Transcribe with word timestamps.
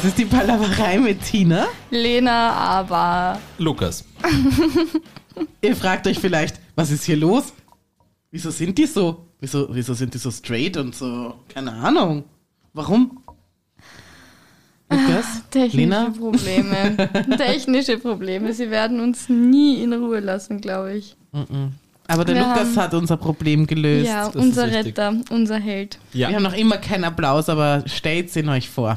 Das 0.00 0.04
ist 0.12 0.18
die 0.18 0.24
Palaverei 0.24 0.98
mit 0.98 1.22
Tina. 1.22 1.66
Lena, 1.90 2.52
aber 2.52 3.38
Lukas. 3.58 4.02
Ihr 5.60 5.76
fragt 5.76 6.06
euch 6.06 6.18
vielleicht, 6.18 6.58
was 6.74 6.90
ist 6.90 7.04
hier 7.04 7.18
los? 7.18 7.52
Wieso 8.30 8.50
sind 8.50 8.78
die 8.78 8.86
so? 8.86 9.26
Wieso, 9.40 9.68
wieso 9.70 9.92
sind 9.92 10.14
die 10.14 10.18
so 10.18 10.30
straight 10.30 10.78
und 10.78 10.94
so? 10.94 11.34
Keine 11.48 11.72
Ahnung. 11.72 12.24
Warum? 12.72 13.20
Lukas? 14.90 15.26
technische 15.50 15.76
Lena? 15.76 16.10
Probleme. 16.18 16.96
technische 17.36 17.98
Probleme. 17.98 18.54
Sie 18.54 18.70
werden 18.70 19.00
uns 19.00 19.28
nie 19.28 19.82
in 19.82 19.92
Ruhe 19.92 20.20
lassen, 20.20 20.62
glaube 20.62 20.94
ich. 20.94 21.14
Aber 22.08 22.24
der 22.24 22.36
Wir 22.36 22.42
Lukas 22.42 22.68
haben- 22.68 22.76
hat 22.76 22.94
unser 22.94 23.18
Problem 23.18 23.66
gelöst. 23.66 24.06
Ja, 24.06 24.28
ist 24.28 24.36
unser 24.36 24.66
richtig. 24.66 24.86
Retter, 24.98 25.14
unser 25.28 25.58
Held. 25.58 25.98
Ja. 26.14 26.28
Wir 26.30 26.36
haben 26.36 26.42
noch 26.42 26.56
immer 26.56 26.78
keinen 26.78 27.04
Applaus, 27.04 27.50
aber 27.50 27.84
stellt 27.86 28.34
ihn 28.34 28.48
euch 28.48 28.70
vor. 28.70 28.96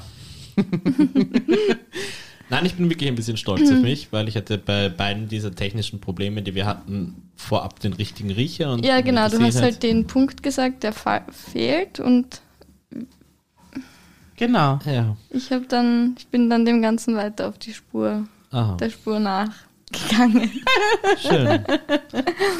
Nein, 2.49 2.65
ich 2.65 2.75
bin 2.75 2.89
wirklich 2.89 3.09
ein 3.09 3.15
bisschen 3.15 3.37
stolz 3.37 3.71
auf 3.71 3.79
mich, 3.79 4.09
weil 4.11 4.27
ich 4.27 4.35
hatte 4.35 4.57
bei 4.57 4.89
beiden 4.89 5.27
dieser 5.27 5.55
technischen 5.55 5.99
Probleme, 6.01 6.41
die 6.41 6.53
wir 6.53 6.65
hatten, 6.65 7.29
vorab 7.35 7.79
den 7.79 7.93
richtigen 7.93 8.29
Riecher. 8.31 8.73
Und 8.73 8.85
Ja, 8.85 9.01
genau, 9.01 9.29
du 9.29 9.39
hast 9.39 9.61
halt 9.61 9.81
den 9.81 10.05
Punkt 10.05 10.43
gesagt, 10.43 10.83
der 10.83 10.93
fehlt 10.93 11.99
und 11.99 12.41
Genau. 14.35 14.79
Ja, 14.85 15.15
ich 15.29 15.51
habe 15.51 15.65
dann, 15.67 16.15
ich 16.17 16.27
bin 16.27 16.49
dann 16.49 16.65
dem 16.65 16.81
Ganzen 16.81 17.15
weiter 17.15 17.47
auf 17.47 17.57
die 17.59 17.73
Spur, 17.73 18.27
aha, 18.51 18.77
der 18.77 18.89
Spur 18.89 19.19
nachgegangen. 19.19 20.51
schön. 21.21 21.63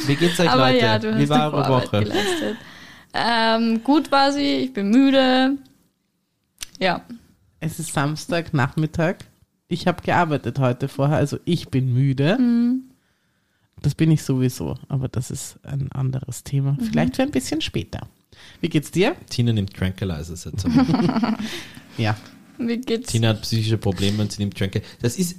Wie 0.06 0.16
geht's 0.16 0.38
euch, 0.40 0.48
Aber 0.48 0.70
Leute? 0.70 0.78
ja, 0.84 0.98
du 0.98 1.08
hast 1.12 1.18
Wie 1.18 1.24
die 1.24 1.28
war 1.28 1.52
eure 1.52 1.68
Woche? 1.68 2.04
geleistet. 2.04 2.56
Ähm, 3.12 3.82
gut 3.84 4.10
war 4.10 4.32
sie, 4.32 4.56
ich 4.56 4.72
bin 4.72 4.90
müde. 4.90 5.56
Ja, 6.80 7.02
Es 7.64 7.78
ist 7.78 7.94
Samstagnachmittag. 7.94 9.16
Ich 9.68 9.86
habe 9.86 10.02
gearbeitet 10.02 10.58
heute 10.58 10.86
vorher, 10.86 11.16
also 11.16 11.38
ich 11.46 11.68
bin 11.68 11.94
müde. 11.94 12.38
Das 13.80 13.94
bin 13.94 14.10
ich 14.10 14.22
sowieso, 14.22 14.76
aber 14.88 15.08
das 15.08 15.30
ist 15.30 15.58
ein 15.62 15.90
anderes 15.92 16.44
Thema. 16.44 16.76
Vielleicht 16.78 17.16
für 17.16 17.22
ein 17.22 17.30
bisschen 17.30 17.62
später. 17.62 18.06
Wie 18.60 18.68
geht's 18.68 18.90
dir? 18.90 19.16
Tina 19.30 19.54
nimmt 19.54 19.72
Tranquilizers 19.72 20.44
jetzt. 20.52 20.66
Ja. 21.96 22.18
wie 22.58 22.76
geht's? 22.82 23.10
Tina 23.10 23.28
hat 23.28 23.40
psychische 23.40 23.78
Probleme 23.78 24.20
und 24.20 24.30
sie 24.30 24.42
nimmt 24.42 24.58
Tranquil. 24.58 24.82
Das 25.00 25.16
ist 25.16 25.36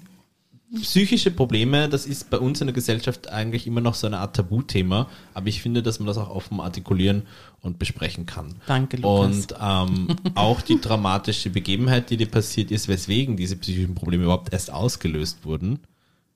psychische 0.81 1.31
Probleme, 1.31 1.89
das 1.89 2.05
ist 2.05 2.29
bei 2.29 2.37
uns 2.37 2.61
in 2.61 2.67
der 2.67 2.73
Gesellschaft 2.73 3.29
eigentlich 3.29 3.67
immer 3.67 3.81
noch 3.81 3.95
so 3.95 4.07
eine 4.07 4.19
Art 4.19 4.35
Tabuthema, 4.35 5.07
aber 5.33 5.47
ich 5.47 5.61
finde, 5.61 5.81
dass 5.83 5.99
man 5.99 6.07
das 6.07 6.17
auch 6.17 6.29
offen 6.29 6.59
artikulieren 6.59 7.23
und 7.61 7.79
besprechen 7.79 8.25
kann. 8.25 8.55
Danke, 8.67 8.97
Lukas. 8.97 9.47
Und 9.47 9.55
ähm, 9.59 10.15
auch 10.35 10.61
die 10.61 10.79
dramatische 10.79 11.49
Begebenheit, 11.49 12.09
die 12.09 12.17
dir 12.17 12.27
passiert 12.27 12.71
ist, 12.71 12.87
weswegen 12.87 13.37
diese 13.37 13.55
psychischen 13.55 13.95
Probleme 13.95 14.23
überhaupt 14.23 14.53
erst 14.53 14.71
ausgelöst 14.71 15.45
wurden. 15.45 15.79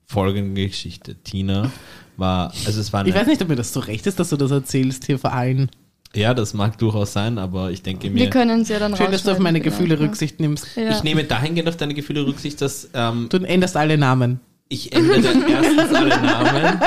Folgende 0.06 0.66
Geschichte. 0.66 1.14
Tina 1.14 1.70
war, 2.16 2.52
also 2.66 2.80
es 2.80 2.92
war 2.92 3.06
Ich 3.06 3.12
eine, 3.12 3.20
weiß 3.22 3.28
nicht, 3.28 3.42
ob 3.42 3.48
mir 3.48 3.56
das 3.56 3.72
so 3.72 3.80
recht 3.80 4.06
ist, 4.06 4.18
dass 4.18 4.30
du 4.30 4.36
das 4.36 4.50
erzählst 4.50 5.06
hier 5.06 5.18
vor 5.18 5.32
allen. 5.32 5.70
Ja, 6.14 6.34
das 6.34 6.54
mag 6.54 6.76
durchaus 6.78 7.12
sein, 7.12 7.38
aber 7.38 7.70
ich 7.70 7.82
denke 7.82 8.10
mir, 8.10 8.18
Wir 8.20 8.30
können 8.30 8.62
es 8.62 8.68
ja 8.68 8.78
dann 8.78 8.96
Schön, 8.96 9.12
dass 9.12 9.22
du 9.22 9.30
auf 9.32 9.38
meine 9.38 9.60
vielleicht, 9.60 9.78
Gefühle. 9.78 10.00
Rücksicht 10.00 10.40
nimmst. 10.40 10.66
Ja. 10.76 10.90
ich 10.90 11.02
nehme 11.02 11.24
dahingehend 11.24 11.68
auf 11.68 11.76
deine 11.76 11.94
Gefühle 11.94 12.26
Rücksicht, 12.26 12.60
dass 12.60 12.88
ähm, 12.94 13.28
Du 13.30 13.38
änderst 13.38 13.76
alle 13.76 13.96
Namen. 13.96 14.40
Ich 14.68 14.92
ändere 14.92 15.20
erstens 15.48 15.94
alle 15.94 16.20
Namen 16.20 16.80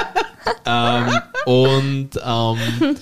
ähm, 0.66 1.20
und 1.46 2.10
ähm, 2.26 2.96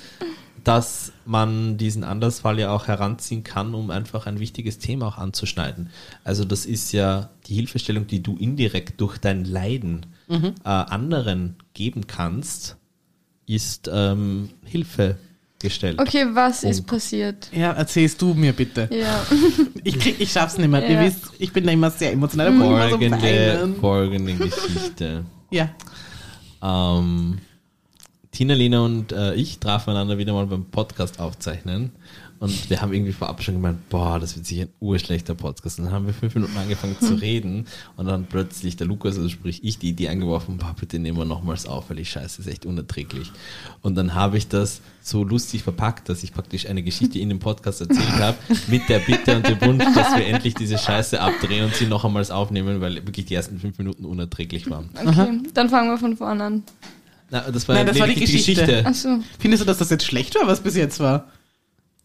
dass 0.63 1.11
man 1.25 1.77
diesen 1.77 2.03
Andersfall 2.03 2.59
ja 2.59 2.71
auch 2.71 2.87
heranziehen 2.87 3.43
kann, 3.43 3.73
um 3.73 3.89
einfach 3.89 4.27
ein 4.27 4.39
wichtiges 4.39 4.77
Thema 4.77 5.07
auch 5.07 5.17
anzuschneiden. 5.17 5.89
Also 6.23 6.45
das 6.45 6.65
ist 6.67 6.91
ja 6.91 7.29
die 7.47 7.55
Hilfestellung, 7.55 8.05
die 8.05 8.21
du 8.21 8.37
indirekt 8.37 9.01
durch 9.01 9.17
dein 9.17 9.43
Leiden 9.45 10.05
äh, 10.29 10.43
anderen 10.63 11.55
geben 11.73 12.05
kannst, 12.07 12.77
ist 13.47 13.89
ähm, 13.91 14.49
Hilfe 14.63 15.17
gestellt. 15.61 15.99
Okay, 15.99 16.25
was 16.31 16.63
ist 16.63 16.77
Punkt. 16.77 16.91
passiert? 16.91 17.49
Ja, 17.53 17.71
erzählst 17.71 18.21
du 18.21 18.33
mir 18.33 18.53
bitte. 18.53 18.89
Ja, 18.91 19.25
Ich, 19.83 19.97
krieg, 19.99 20.15
ich 20.19 20.31
schaff's 20.31 20.57
nicht 20.57 20.69
mehr. 20.69 20.81
Ja. 20.83 21.01
Ihr 21.01 21.07
wisst, 21.07 21.25
ich 21.39 21.51
bin 21.51 21.65
da 21.65 21.71
immer 21.71 21.89
sehr 21.91 22.11
emotional. 22.13 22.51
So 22.51 22.59
Folgende, 22.59 23.21
weinen. 23.21 23.75
folgende 23.75 24.33
Geschichte. 24.35 25.25
Ja. 25.53 25.67
Ähm, 26.63 27.39
Tina, 28.31 28.53
Lena 28.53 28.79
und 28.85 29.11
äh, 29.11 29.33
ich 29.33 29.59
trafen 29.59 29.89
einander 29.89 30.17
wieder 30.17 30.31
mal 30.31 30.45
beim 30.47 30.63
Podcast 30.63 31.19
aufzeichnen. 31.19 31.91
Und 32.41 32.71
wir 32.71 32.81
haben 32.81 32.91
irgendwie 32.91 33.13
vorab 33.13 33.43
schon 33.43 33.53
gemeint, 33.53 33.87
boah, 33.89 34.19
das 34.19 34.35
wird 34.35 34.47
sicher 34.47 34.63
ein 34.63 34.69
urschlechter 34.79 35.35
Podcast. 35.35 35.77
Und 35.77 35.85
dann 35.85 35.93
haben 35.93 36.07
wir 36.07 36.13
fünf 36.15 36.33
Minuten 36.33 36.57
angefangen 36.57 36.95
zu 36.99 37.13
reden. 37.21 37.67
Und 37.97 38.07
dann 38.07 38.25
plötzlich 38.25 38.75
der 38.75 38.87
Lukas, 38.87 39.15
also 39.17 39.29
sprich 39.29 39.63
ich, 39.63 39.77
die 39.77 39.89
Idee 39.89 40.09
angeworfen, 40.09 40.57
boah, 40.57 40.75
bitte 40.77 40.97
nehmen 40.97 41.19
wir 41.19 41.25
nochmals 41.25 41.67
auf, 41.67 41.91
weil 41.91 41.99
ich 41.99 42.09
scheiße, 42.09 42.41
ist 42.41 42.47
echt 42.47 42.65
unerträglich. 42.65 43.31
Und 43.83 43.93
dann 43.93 44.15
habe 44.15 44.39
ich 44.39 44.47
das 44.47 44.81
so 45.03 45.23
lustig 45.23 45.61
verpackt, 45.61 46.09
dass 46.09 46.23
ich 46.23 46.33
praktisch 46.33 46.65
eine 46.65 46.81
Geschichte 46.81 47.19
in 47.19 47.29
dem 47.29 47.37
Podcast 47.37 47.81
erzählt 47.81 48.13
habe, 48.13 48.37
mit 48.65 48.89
der 48.89 48.97
Bitte 48.99 49.35
und 49.37 49.47
dem 49.47 49.61
Wunsch, 49.61 49.83
dass 49.93 50.15
wir 50.15 50.25
endlich 50.25 50.55
diese 50.55 50.79
Scheiße 50.79 51.21
abdrehen 51.21 51.65
und 51.65 51.75
sie 51.75 51.85
noch 51.85 52.05
einmal 52.05 52.25
aufnehmen, 52.31 52.81
weil 52.81 52.95
wirklich 52.95 53.27
die 53.27 53.35
ersten 53.35 53.59
fünf 53.59 53.77
Minuten 53.77 54.03
unerträglich 54.03 54.67
waren. 54.67 54.89
okay. 54.95 55.41
Dann 55.53 55.69
fangen 55.69 55.91
wir 55.91 55.99
von 55.99 56.17
vorne 56.17 56.43
an. 56.43 56.63
Na, 57.29 57.51
das 57.51 57.67
war, 57.67 57.75
Nein, 57.75 57.85
das 57.85 57.99
war 57.99 58.07
die 58.07 58.15
lediglich 58.15 58.45
Geschichte. 58.47 58.83
Achso. 58.83 59.19
Findest 59.37 59.61
du, 59.61 59.67
dass 59.67 59.77
das 59.77 59.91
jetzt 59.91 60.05
schlecht 60.05 60.33
war, 60.33 60.47
was 60.47 60.59
bis 60.61 60.75
jetzt 60.75 60.99
war? 60.99 61.27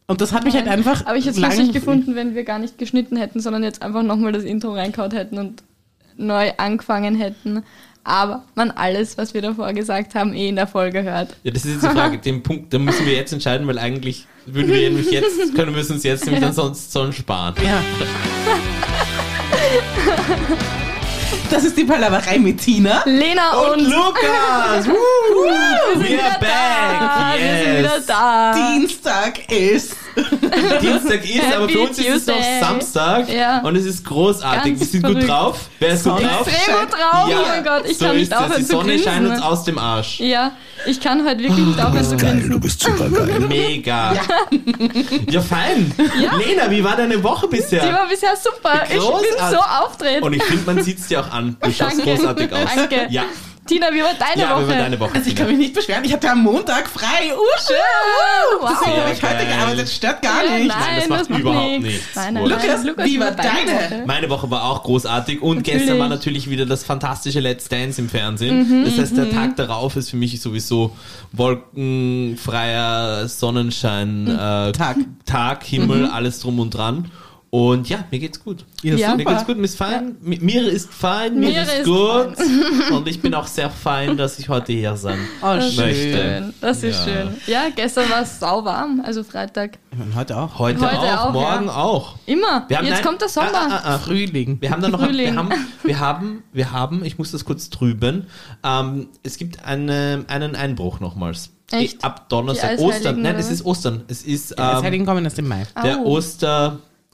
Und 0.09 0.21
das 0.21 0.33
hat 0.33 0.44
mich 0.44 0.55
halt 0.55 0.69
einfach. 0.69 1.05
Aber 1.06 1.17
ich 1.17 1.27
hätte 1.27 1.41
es 1.41 1.56
lustig 1.56 1.72
gefunden, 1.72 2.15
wenn 2.15 2.34
wir 2.34 2.44
gar 2.44 2.59
nicht 2.59 2.78
geschnitten 2.78 3.17
hätten, 3.17 3.41
sondern 3.41 3.65
jetzt 3.65 3.83
einfach 3.83 4.03
nochmal 4.03 4.33
das 4.33 4.44
Intro 4.44 4.72
reinkaut 4.72 5.12
hätten 5.12 5.39
und 5.39 5.65
neu 6.17 6.53
angefangen 6.56 7.17
hätten. 7.17 7.65
Aber 8.05 8.44
man 8.55 8.71
alles, 8.71 9.19
was 9.19 9.34
wir 9.34 9.43
davor 9.43 9.72
gesagt 9.72 10.15
haben, 10.15 10.33
eh 10.33 10.49
in 10.49 10.55
der 10.55 10.69
Folge 10.69 11.03
hört. 11.03 11.37
Ja, 11.43 11.50
das 11.50 11.65
ist 11.65 11.72
jetzt 11.72 11.83
die 11.83 11.89
Frage. 11.89 12.19
Den 12.25 12.44
Punkt, 12.44 12.72
da 12.72 12.78
müssen 12.78 13.05
wir 13.05 13.15
jetzt 13.15 13.33
entscheiden, 13.33 13.67
weil 13.67 13.81
eigentlich 13.81 14.27
würden 14.47 14.72
wir 14.72 14.91
nämlich 14.91 15.11
jetzt, 15.11 15.55
können 15.56 15.75
wir 15.75 15.83
es 15.83 15.91
uns 15.91 16.05
jetzt 16.05 16.25
nämlich 16.25 16.41
dann 16.41 16.53
sonst 16.53 16.93
sonst 16.93 17.17
sparen. 17.17 17.56
Ja. 17.65 17.83
Das 21.50 21.64
ist 21.64 21.76
die 21.76 21.84
Palaverei 21.84 22.38
mit 22.38 22.60
Tina. 22.60 23.02
Lena 23.06 23.50
und, 23.52 23.80
Und 23.80 23.90
Lukas! 23.90 24.86
Woo! 24.88 24.94
We 26.00 26.20
are 26.20 26.36
Ah, 26.36 26.38
back! 26.40 27.40
wir 27.40 27.64
sind 27.64 27.78
wieder 27.78 27.96
Yes! 27.96 28.06
da. 28.06 28.52
Dienstag 28.54 29.50
ist. 29.52 29.96
Dienstag 30.81 31.25
ist, 31.25 31.54
aber 31.54 31.69
für 31.69 31.81
uns 31.81 31.99
ist 31.99 32.06
es 32.09 32.27
noch 32.27 32.34
Tuesday. 32.37 32.60
Samstag 32.60 33.28
Ja. 33.28 33.59
und 33.60 33.77
es 33.77 33.84
ist 33.84 34.04
großartig. 34.04 34.72
Ganz 34.72 34.81
wir 34.81 34.87
sind 34.87 35.03
gut 35.03 35.12
verrückt. 35.12 35.28
drauf. 35.31 35.60
Wer 35.78 35.88
ist 35.91 36.04
gut 36.04 36.12
drauf? 36.22 36.47
Extrem 36.47 36.75
gut 36.81 36.93
drauf. 36.93 37.28
Ja, 37.31 37.37
oh 37.38 37.49
mein 37.49 37.65
Gott, 37.65 37.82
ich 37.91 37.99
so 37.99 38.06
kann 38.06 38.16
nicht 38.16 38.34
aufhören 38.34 38.53
Die 38.59 38.65
zu 38.65 38.72
Sonne 38.72 38.99
scheint 38.99 39.21
uns 39.21 39.28
grinsen. 39.28 39.43
aus 39.43 39.65
dem 39.65 39.78
Arsch. 39.78 40.21
Ja, 40.21 40.53
ich 40.87 41.00
kann 41.00 41.26
heute 41.26 41.41
wirklich 41.43 41.66
nicht 41.66 41.81
aufhören 41.84 42.05
zu 42.05 42.16
Geil, 42.16 42.32
du 42.37 42.41
grinsen. 42.41 42.60
bist 42.60 42.82
super 42.82 43.09
geil. 43.10 43.41
Mega. 43.49 44.12
Ja, 45.28 45.41
fein. 45.43 45.93
Lena, 46.47 46.71
wie 46.71 46.82
war 46.82 46.97
deine 46.97 47.22
Woche 47.22 47.49
bisher? 47.49 47.84
Die 47.87 47.93
war 47.93 48.09
bisher 48.09 48.34
super. 48.37 48.82
Ich 48.84 48.91
bin 48.91 48.99
Großartig. 49.00 49.37
so 49.50 49.56
auftreten. 49.84 50.22
Und 50.25 50.32
ich 50.32 50.43
finde, 50.43 50.65
man 50.75 50.82
sieht 50.82 50.99
es 50.99 51.09
dir 51.09 51.21
auch 51.21 51.31
an. 51.31 51.56
Du 51.60 51.71
schaust 51.72 52.03
großartig 52.03 52.53
aus. 52.53 52.69
Danke. 52.75 53.06
Ja, 53.10 53.25
Tina, 53.66 53.88
wie 53.93 54.00
war 54.00 54.10
deine 54.19 54.43
ja 54.43 54.50
Woche? 54.54 54.65
wie 54.65 54.69
war 54.71 54.77
deine 54.77 55.00
Woche? 55.00 55.15
Also 55.15 55.28
ich 55.28 55.37
kann 55.37 55.49
mich 55.49 55.59
nicht 55.59 55.75
beschweren. 55.75 56.04
Ich 56.04 56.12
hatte 56.12 56.31
am 56.31 56.43
Montag 56.43 56.88
frei. 56.88 57.32
Urschön. 57.32 57.77
Wow. 58.60 58.71
Deswegen 58.81 59.00
habe 59.00 59.12
ich 59.12 59.22
heute 59.22 59.34
geil. 59.34 59.47
gearbeitet. 59.56 59.88
Stört 59.88 60.22
gar 60.22 60.44
Ja, 60.44 60.59
nicht. 60.59 60.69
nein, 60.69 60.97
das 61.00 61.09
macht 61.09 61.31
überhaupt 61.41 61.69
nichts. 61.69 61.84
nichts. 61.87 62.06
Nein, 62.15 62.34
nein, 62.34 62.49
nein. 62.49 62.84
Lukas, 62.87 63.06
wie 63.06 63.21
war 63.21 63.31
deine? 63.32 63.72
Woche? 63.72 64.03
Meine 64.06 64.31
Woche 64.31 64.50
war 64.50 64.65
auch 64.65 64.82
großartig 64.84 65.43
und 65.43 65.56
Natürlich. 65.59 65.81
gestern 65.81 65.99
war 65.99 66.09
natürlich 66.09 66.49
wieder 66.49 66.65
das 66.66 66.84
fantastische 66.84 67.41
Let's 67.41 67.69
Dance 67.69 68.00
im 68.00 68.09
Fernsehen. 68.09 68.69
Mhm, 68.81 68.84
das 68.84 68.99
heißt, 68.99 69.16
der 69.16 69.31
Tag 69.31 69.56
darauf 69.56 69.97
ist 69.97 70.10
für 70.10 70.16
mich 70.16 70.41
sowieso 70.41 70.97
wolkenfreier 71.32 73.28
Sonnenschein, 73.28 74.26
äh, 74.28 74.72
Tag. 74.72 74.97
Tag, 75.25 75.65
Himmel, 75.65 76.06
alles 76.06 76.41
drum 76.41 76.59
und 76.60 76.71
dran. 76.71 77.11
Und 77.48 77.88
ja, 77.88 78.04
mir 78.10 78.19
geht's 78.19 78.43
gut. 78.43 78.64
Ja, 78.82 78.94
Ja. 78.96 79.14
Mir 79.16 79.25
geht's 79.25 79.46
gut, 79.46 79.56
mir 79.56 79.64
ist 79.64 79.76
fein. 79.78 80.16
Mi- 80.22 80.40
Mir 80.43 80.66
ist 80.69 80.93
fein, 80.93 81.38
mir, 81.38 81.48
Mir 81.50 81.62
ist, 81.62 81.72
ist 81.78 81.84
gut. 81.84 82.34
Und 82.90 83.06
ich 83.08 83.22
bin 83.22 83.34
auch 83.34 83.46
sehr 83.46 83.70
fein, 83.70 84.16
dass 84.16 84.38
ich 84.38 84.48
heute 84.48 84.72
hier 84.72 84.96
sein 84.96 85.19
Oh, 85.43 85.54
Das 85.54 85.69
ist 85.69 85.76
möchte. 85.78 85.94
schön. 86.12 86.54
Das 86.60 86.82
ist 86.82 87.06
Ja. 87.06 87.12
schön. 87.12 87.37
Ja, 87.46 87.62
gestern 87.75 88.10
war 88.10 88.22
es 88.22 88.40
sauwarm, 88.40 89.00
also 89.04 89.22
Freitag. 89.22 89.78
Meine, 89.96 90.14
heute 90.16 90.37
auch. 90.37 90.58
Heute, 90.58 90.81
Heute 90.81 90.98
auch, 91.20 91.26
auch, 91.26 91.32
morgen 91.32 91.66
ja. 91.66 91.75
auch. 91.76 92.14
Immer. 92.26 92.64
Wir 92.69 92.78
haben- 92.78 92.84
Jetzt 92.87 92.94
nein, 92.96 93.04
kommt 93.04 93.20
der 93.22 93.28
Sommer. 93.28 93.50
Ah, 93.54 93.69
ah, 93.70 93.94
ah, 93.94 93.99
Frühling. 94.00 94.58
Wir 94.60 94.70
haben 94.70 94.82
dann 94.82 94.90
noch, 94.90 95.00
Frühling. 95.00 95.26
wir 95.32 95.37
haben, 95.37 95.50
wir 95.84 95.99
haben, 96.00 96.42
wir 96.52 96.72
haben, 96.72 97.04
ich 97.04 97.16
muss 97.16 97.31
das 97.31 97.44
kurz 97.44 97.70
trüben, 97.70 98.26
ähm, 98.64 99.08
es 99.22 99.38
gibt 99.38 99.64
eine, 99.64 100.25
einen 100.28 100.56
Einbruch 100.56 100.99
nochmals. 101.00 101.50
Echt? 101.70 102.04
Ab 102.04 102.28
Donnerstag, 102.28 102.78
Ostern, 102.81 103.22
nein, 103.22 103.37
es 103.37 103.50
ist 103.50 103.64
Ostern, 103.64 104.02
es 104.08 104.22
ist, 104.22 104.58
Das 104.58 104.78
ähm, 104.78 104.84
Heiligen 104.84 105.06
kommen 105.06 105.25
erst 105.25 105.38
im 105.38 105.49
Mai. 105.49 105.62
der 105.82 105.99
Au. 106.00 106.04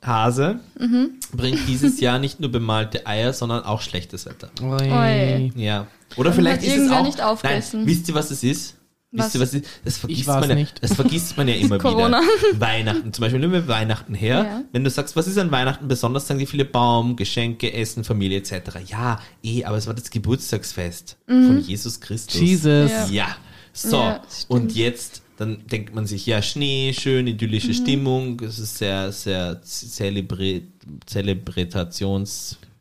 Osterhase 0.03 0.61
Mhm. 0.79 1.11
bringt 1.33 1.61
dieses 1.69 2.01
Jahr 2.01 2.19
nicht 2.19 2.41
nur 2.41 2.51
bemalte 2.51 3.07
Eier, 3.07 3.33
sondern 3.33 3.65
auch 3.65 3.81
schlechtes 3.81 4.27
Wetter. 4.27 4.51
Oi. 4.63 5.53
Ja. 5.57 5.87
Oder 6.17 6.31
Dann 6.31 6.39
vielleicht 6.39 6.63
ist 6.65 6.77
es 6.77 6.91
auch, 6.91 7.03
nicht 7.05 7.21
aufgegessen. 7.23 7.81
nein, 7.81 7.89
wisst 7.89 8.09
ihr, 8.09 8.15
was 8.15 8.31
es 8.31 8.43
ist? 8.43 8.77
Wisst 9.15 9.35
ihr, 9.35 9.41
was 9.43 9.53
ist? 9.53 9.67
Das 9.85 9.99
vergisst 9.99 10.27
man 10.27 10.49
ja, 10.49 10.55
nicht. 10.55 10.83
das 10.83 10.95
vergisst 10.95 11.37
man 11.37 11.47
ja 11.47 11.55
immer 11.61 11.79
Corona. 11.79 12.21
wieder. 12.21 12.61
Weihnachten, 12.61 13.13
zum 13.13 13.23
Beispiel 13.23 13.41
nehmen 13.41 13.53
wir 13.53 13.69
Weihnachten 13.69 14.15
her. 14.15 14.37
Ja. 14.45 14.63
Wenn 14.73 14.85
du 14.85 14.91
sagst, 14.91 15.17
was 15.17 15.27
ist 15.27 15.37
an 15.39 15.51
Weihnachten 15.51 15.87
besonders, 15.87 16.27
sagen 16.27 16.41
die 16.41 16.47
viele 16.47 16.65
Baum, 16.65 17.17
Geschenke, 17.17 17.73
Essen, 17.75 18.05
Familie 18.05 18.39
etc. 18.39 18.79
Ja, 18.89 19.21
eh, 19.43 19.65
aber 19.65 19.77
es 19.77 19.87
war 19.87 19.95
das 19.95 20.11
Geburtstagsfest 20.11 21.19
von 21.27 21.61
Jesus 21.61 22.01
Christus. 22.01 22.41
Jesus. 22.41 22.91
Ja. 22.91 23.07
Ja. 23.11 23.37
So, 23.75 24.15
und 24.49 24.75
jetzt, 24.75 25.22
dann 25.37 25.67
denkt 25.67 25.95
man 25.95 26.07
sich, 26.07 26.27
ja, 26.27 26.43
Schnee, 26.43 26.93
schön, 26.93 27.27
idyllische 27.27 27.69
Mhm. 27.69 27.75
Stimmung, 27.75 28.41
es 28.41 28.59
ist 28.59 28.79
sehr, 28.79 29.11
sehr 29.13 29.61
zelebri 29.63 30.65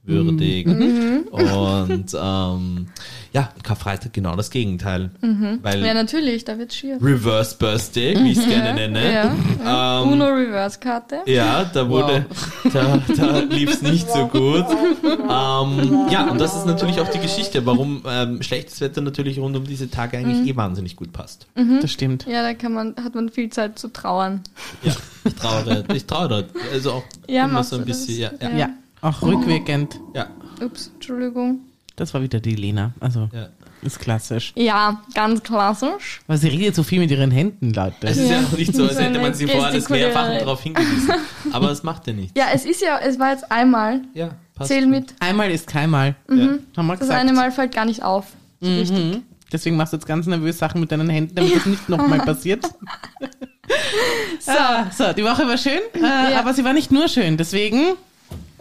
zelebrationswürdig. 0.06 0.66
Mhm. 0.68 1.28
Und 1.32 2.16
ähm, 2.20 2.88
ja, 3.34 3.50
Karfreitag 3.64 4.12
genau 4.14 4.36
das 4.36 4.50
Gegenteil. 4.50 5.12
Weil 5.22 5.80
Mhm. 5.80 5.86
Ja, 5.86 5.94
natürlich, 5.94 6.44
da 6.44 6.58
wird's 6.58 6.76
schier. 6.76 6.98
Reverse 7.02 7.56
Birthday, 7.58 8.16
wie 8.22 8.32
ich 8.32 8.38
es 8.38 8.48
gerne 8.48 8.74
nenne. 8.74 9.06
Ja, 9.14 9.34
ja. 9.64 10.02
Ähm, 10.04 10.10
Uno 10.12 10.26
Reverse 10.26 10.80
Karte. 10.80 11.20
ja, 11.26 11.64
da 11.66 11.88
wurde, 11.88 12.26
da, 12.74 13.00
da 13.16 13.40
lief 13.40 13.72
es 13.74 13.82
nicht 13.82 14.10
so 14.12 14.28
gut. 14.28 14.66
Ähm, 15.04 16.08
ja, 16.10 16.30
und 16.30 16.40
das 16.42 16.56
ist 16.56 16.66
natürlich 16.66 17.00
auch 17.00 17.08
die 17.10 17.20
Geschichte, 17.20 17.66
warum 17.66 18.04
ähm, 18.08 18.42
schlechtes 18.42 18.82
Wetter 18.82 19.02
natürlich 19.02 19.40
rund 19.40 19.56
um 19.56 19.64
diese 19.66 19.90
Tage 19.90 20.18
eigentlich 20.18 20.40
Mhm. 20.42 20.48
eh 20.48 20.56
wahnsinnig 20.56 20.96
gut 20.96 21.14
passt. 21.14 21.48
Das 21.82 21.92
stimmt. 21.92 22.26
Ja, 22.28 22.42
da 22.42 22.54
kann 22.54 22.74
man, 22.74 22.96
hat 23.02 23.16
man 23.16 23.30
viel 23.30 23.50
Zeit 23.50 23.78
zu 23.80 23.88
trauern. 23.90 24.42
Ja, 24.84 24.94
ich 25.26 25.36
trauere, 25.36 25.84
ich 25.94 26.06
trauere. 26.06 26.46
Also 26.74 26.92
auch 26.94 27.04
Ja, 27.28 27.46
immer 27.46 27.64
so 27.64 27.78
ein 27.78 27.86
bisschen, 27.86 28.20
ja, 28.20 28.32
ja, 28.42 28.50
Ja. 28.58 28.70
Auch 29.02 29.22
rückwirkend. 29.22 30.00
ja, 30.14 30.28
Ups, 30.64 30.92
Entschuldigung. 30.94 31.60
Das 31.96 32.14
war 32.14 32.22
wieder 32.22 32.40
die 32.40 32.56
Lena. 32.56 32.92
Also, 33.00 33.30
ja. 33.34 33.48
ist 33.82 34.00
klassisch. 34.00 34.54
Ja, 34.56 35.02
ganz 35.14 35.44
klassisch. 35.44 36.22
Weil 36.28 36.38
sie 36.38 36.48
redet 36.48 36.76
so 36.76 36.84
viel 36.84 37.00
mit 37.00 37.12
ihren 37.12 37.32
Händen, 37.32 37.74
Leute. 37.74 37.96
Es 38.08 38.18
ist 38.18 38.30
ja, 38.30 38.40
Ja. 38.40 38.48
auch 38.48 38.58
nicht 38.58 38.76
so, 38.76 38.84
als 38.84 38.96
So 38.96 39.02
hätte 39.02 39.20
man 39.20 39.34
sie 39.34 39.48
vorher 39.48 39.72
das 39.72 39.86
Gestikuläre- 39.88 40.14
mehrfach 40.14 40.38
darauf 40.40 40.62
hingewiesen. 40.64 41.12
Aber 41.52 41.70
es 41.72 41.84
macht 41.84 42.08
ja 42.08 42.14
nichts. 42.14 42.34
Ja, 42.38 42.46
es 42.54 42.66
ist 42.66 42.82
ja, 42.82 43.00
es 43.00 43.20
war 43.20 43.32
jetzt 43.32 43.52
einmal. 43.52 44.02
Ja, 44.14 44.32
passt. 44.56 44.70
Zähl 44.70 44.86
mit. 44.88 45.14
Einmal 45.20 45.52
ist 45.52 45.68
keinmal. 45.68 46.16
Ja. 46.30 46.36
Haben 46.36 46.88
wir 46.88 46.94
Das 46.94 47.00
gesagt. 47.02 47.20
eine 47.20 47.34
Mal 47.34 47.52
fällt 47.52 47.74
gar 47.76 47.86
nicht 47.86 48.04
auf. 48.04 48.28
So 48.62 48.70
richtig. 48.70 48.98
Mhm. 49.16 49.24
Deswegen 49.52 49.76
machst 49.76 49.92
du 49.94 49.98
jetzt 49.98 50.06
ganz 50.06 50.28
nervös 50.28 50.58
Sachen 50.60 50.80
mit 50.80 50.92
deinen 50.92 51.10
Händen, 51.10 51.36
damit 51.36 51.56
das 51.56 51.66
nicht 51.66 51.90
nochmal 51.90 52.20
passiert. 52.26 52.64
so. 54.40 54.52
so, 54.98 55.14
die 55.14 55.24
Woche 55.24 55.46
war 55.48 55.58
schön, 55.58 55.80
äh, 55.96 56.36
aber 56.36 56.54
sie 56.54 56.64
war 56.64 56.74
nicht 56.74 56.92
nur 56.92 57.08
schön. 57.10 57.36
Deswegen, 57.38 57.94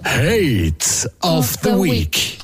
Hate 0.05 1.11
of 1.23 1.57
the 1.63 1.71
Week. 1.71 2.39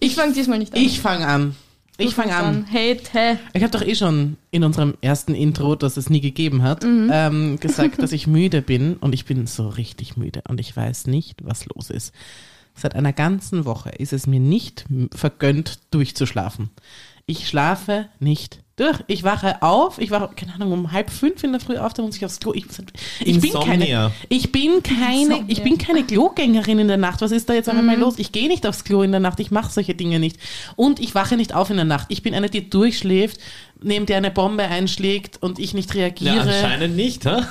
Ich 0.00 0.14
fange 0.14 0.32
diesmal 0.34 0.58
nicht 0.58 0.74
an. 0.74 0.80
ich 0.80 1.00
fange 1.00 1.26
an. 1.26 1.56
Ich 1.96 2.14
fange 2.14 2.32
fängst 2.32 2.44
an. 2.44 2.66
Hate. 2.72 3.38
Ich 3.52 3.62
habe 3.62 3.70
doch 3.70 3.82
eh 3.86 3.94
schon 3.94 4.36
in 4.50 4.64
unserem 4.64 4.94
ersten 5.00 5.32
Intro, 5.34 5.76
das 5.76 5.96
es 5.96 6.10
nie 6.10 6.20
gegeben 6.20 6.62
hat, 6.62 6.82
ähm, 6.84 7.58
gesagt, 7.60 8.02
dass 8.02 8.10
ich 8.12 8.26
müde 8.26 8.62
bin 8.62 8.96
und 8.96 9.12
ich 9.14 9.24
bin 9.26 9.46
so 9.46 9.68
richtig 9.68 10.16
müde 10.16 10.42
und 10.48 10.58
ich 10.58 10.76
weiß 10.76 11.06
nicht, 11.06 11.44
was 11.44 11.66
los 11.66 11.90
ist. 11.90 12.12
Seit 12.74 12.96
einer 12.96 13.12
ganzen 13.12 13.64
Woche 13.64 13.90
ist 13.90 14.12
es 14.12 14.26
mir 14.26 14.40
nicht 14.40 14.86
m- 14.90 15.08
vergönnt, 15.14 15.78
durchzuschlafen. 15.92 16.70
Ich 17.26 17.48
schlafe 17.48 18.08
nicht 18.20 18.60
durch. 18.76 18.98
Ich 19.06 19.22
wache 19.22 19.62
auf, 19.62 19.98
ich 19.98 20.10
wache, 20.10 20.30
keine 20.34 20.54
Ahnung, 20.54 20.72
um 20.72 20.92
halb 20.92 21.10
fünf 21.10 21.42
in 21.44 21.52
der 21.52 21.60
Früh 21.60 21.76
auf, 21.78 21.94
da 21.94 22.02
muss 22.02 22.16
ich 22.16 22.24
aufs 22.24 22.40
Klo. 22.40 22.52
Ich, 22.52 22.66
ich 23.20 23.40
bin 23.40 23.52
keine, 23.52 24.12
ich 24.28 24.52
bin 24.52 24.82
keine, 24.82 25.44
ich 25.46 25.62
bin 25.62 25.78
keine 25.78 26.04
Klogängerin 26.04 26.80
in 26.80 26.88
der 26.88 26.96
Nacht. 26.96 27.20
Was 27.20 27.30
ist 27.30 27.48
da 27.48 27.54
jetzt 27.54 27.68
auf 27.68 27.76
einmal 27.76 27.98
los? 27.98 28.18
Ich 28.18 28.32
gehe 28.32 28.48
nicht 28.48 28.66
aufs 28.66 28.84
Klo 28.84 29.02
in 29.02 29.12
der 29.12 29.20
Nacht. 29.20 29.38
Ich 29.40 29.50
mache 29.50 29.72
solche 29.72 29.94
Dinge 29.94 30.18
nicht. 30.18 30.38
Und 30.76 31.00
ich 31.00 31.14
wache 31.14 31.36
nicht 31.36 31.54
auf 31.54 31.70
in 31.70 31.76
der 31.76 31.84
Nacht. 31.84 32.06
Ich 32.10 32.22
bin 32.22 32.34
eine, 32.34 32.50
die 32.50 32.68
durchschläft, 32.68 33.38
neben 33.84 34.06
der 34.06 34.16
eine 34.16 34.30
Bombe 34.30 34.64
einschlägt 34.64 35.42
und 35.42 35.58
ich 35.58 35.74
nicht 35.74 35.94
Ja, 35.94 36.00
reagiere. 36.02 36.40
anscheinend 36.40 36.96
nicht, 36.96 37.24
hä? 37.26 37.42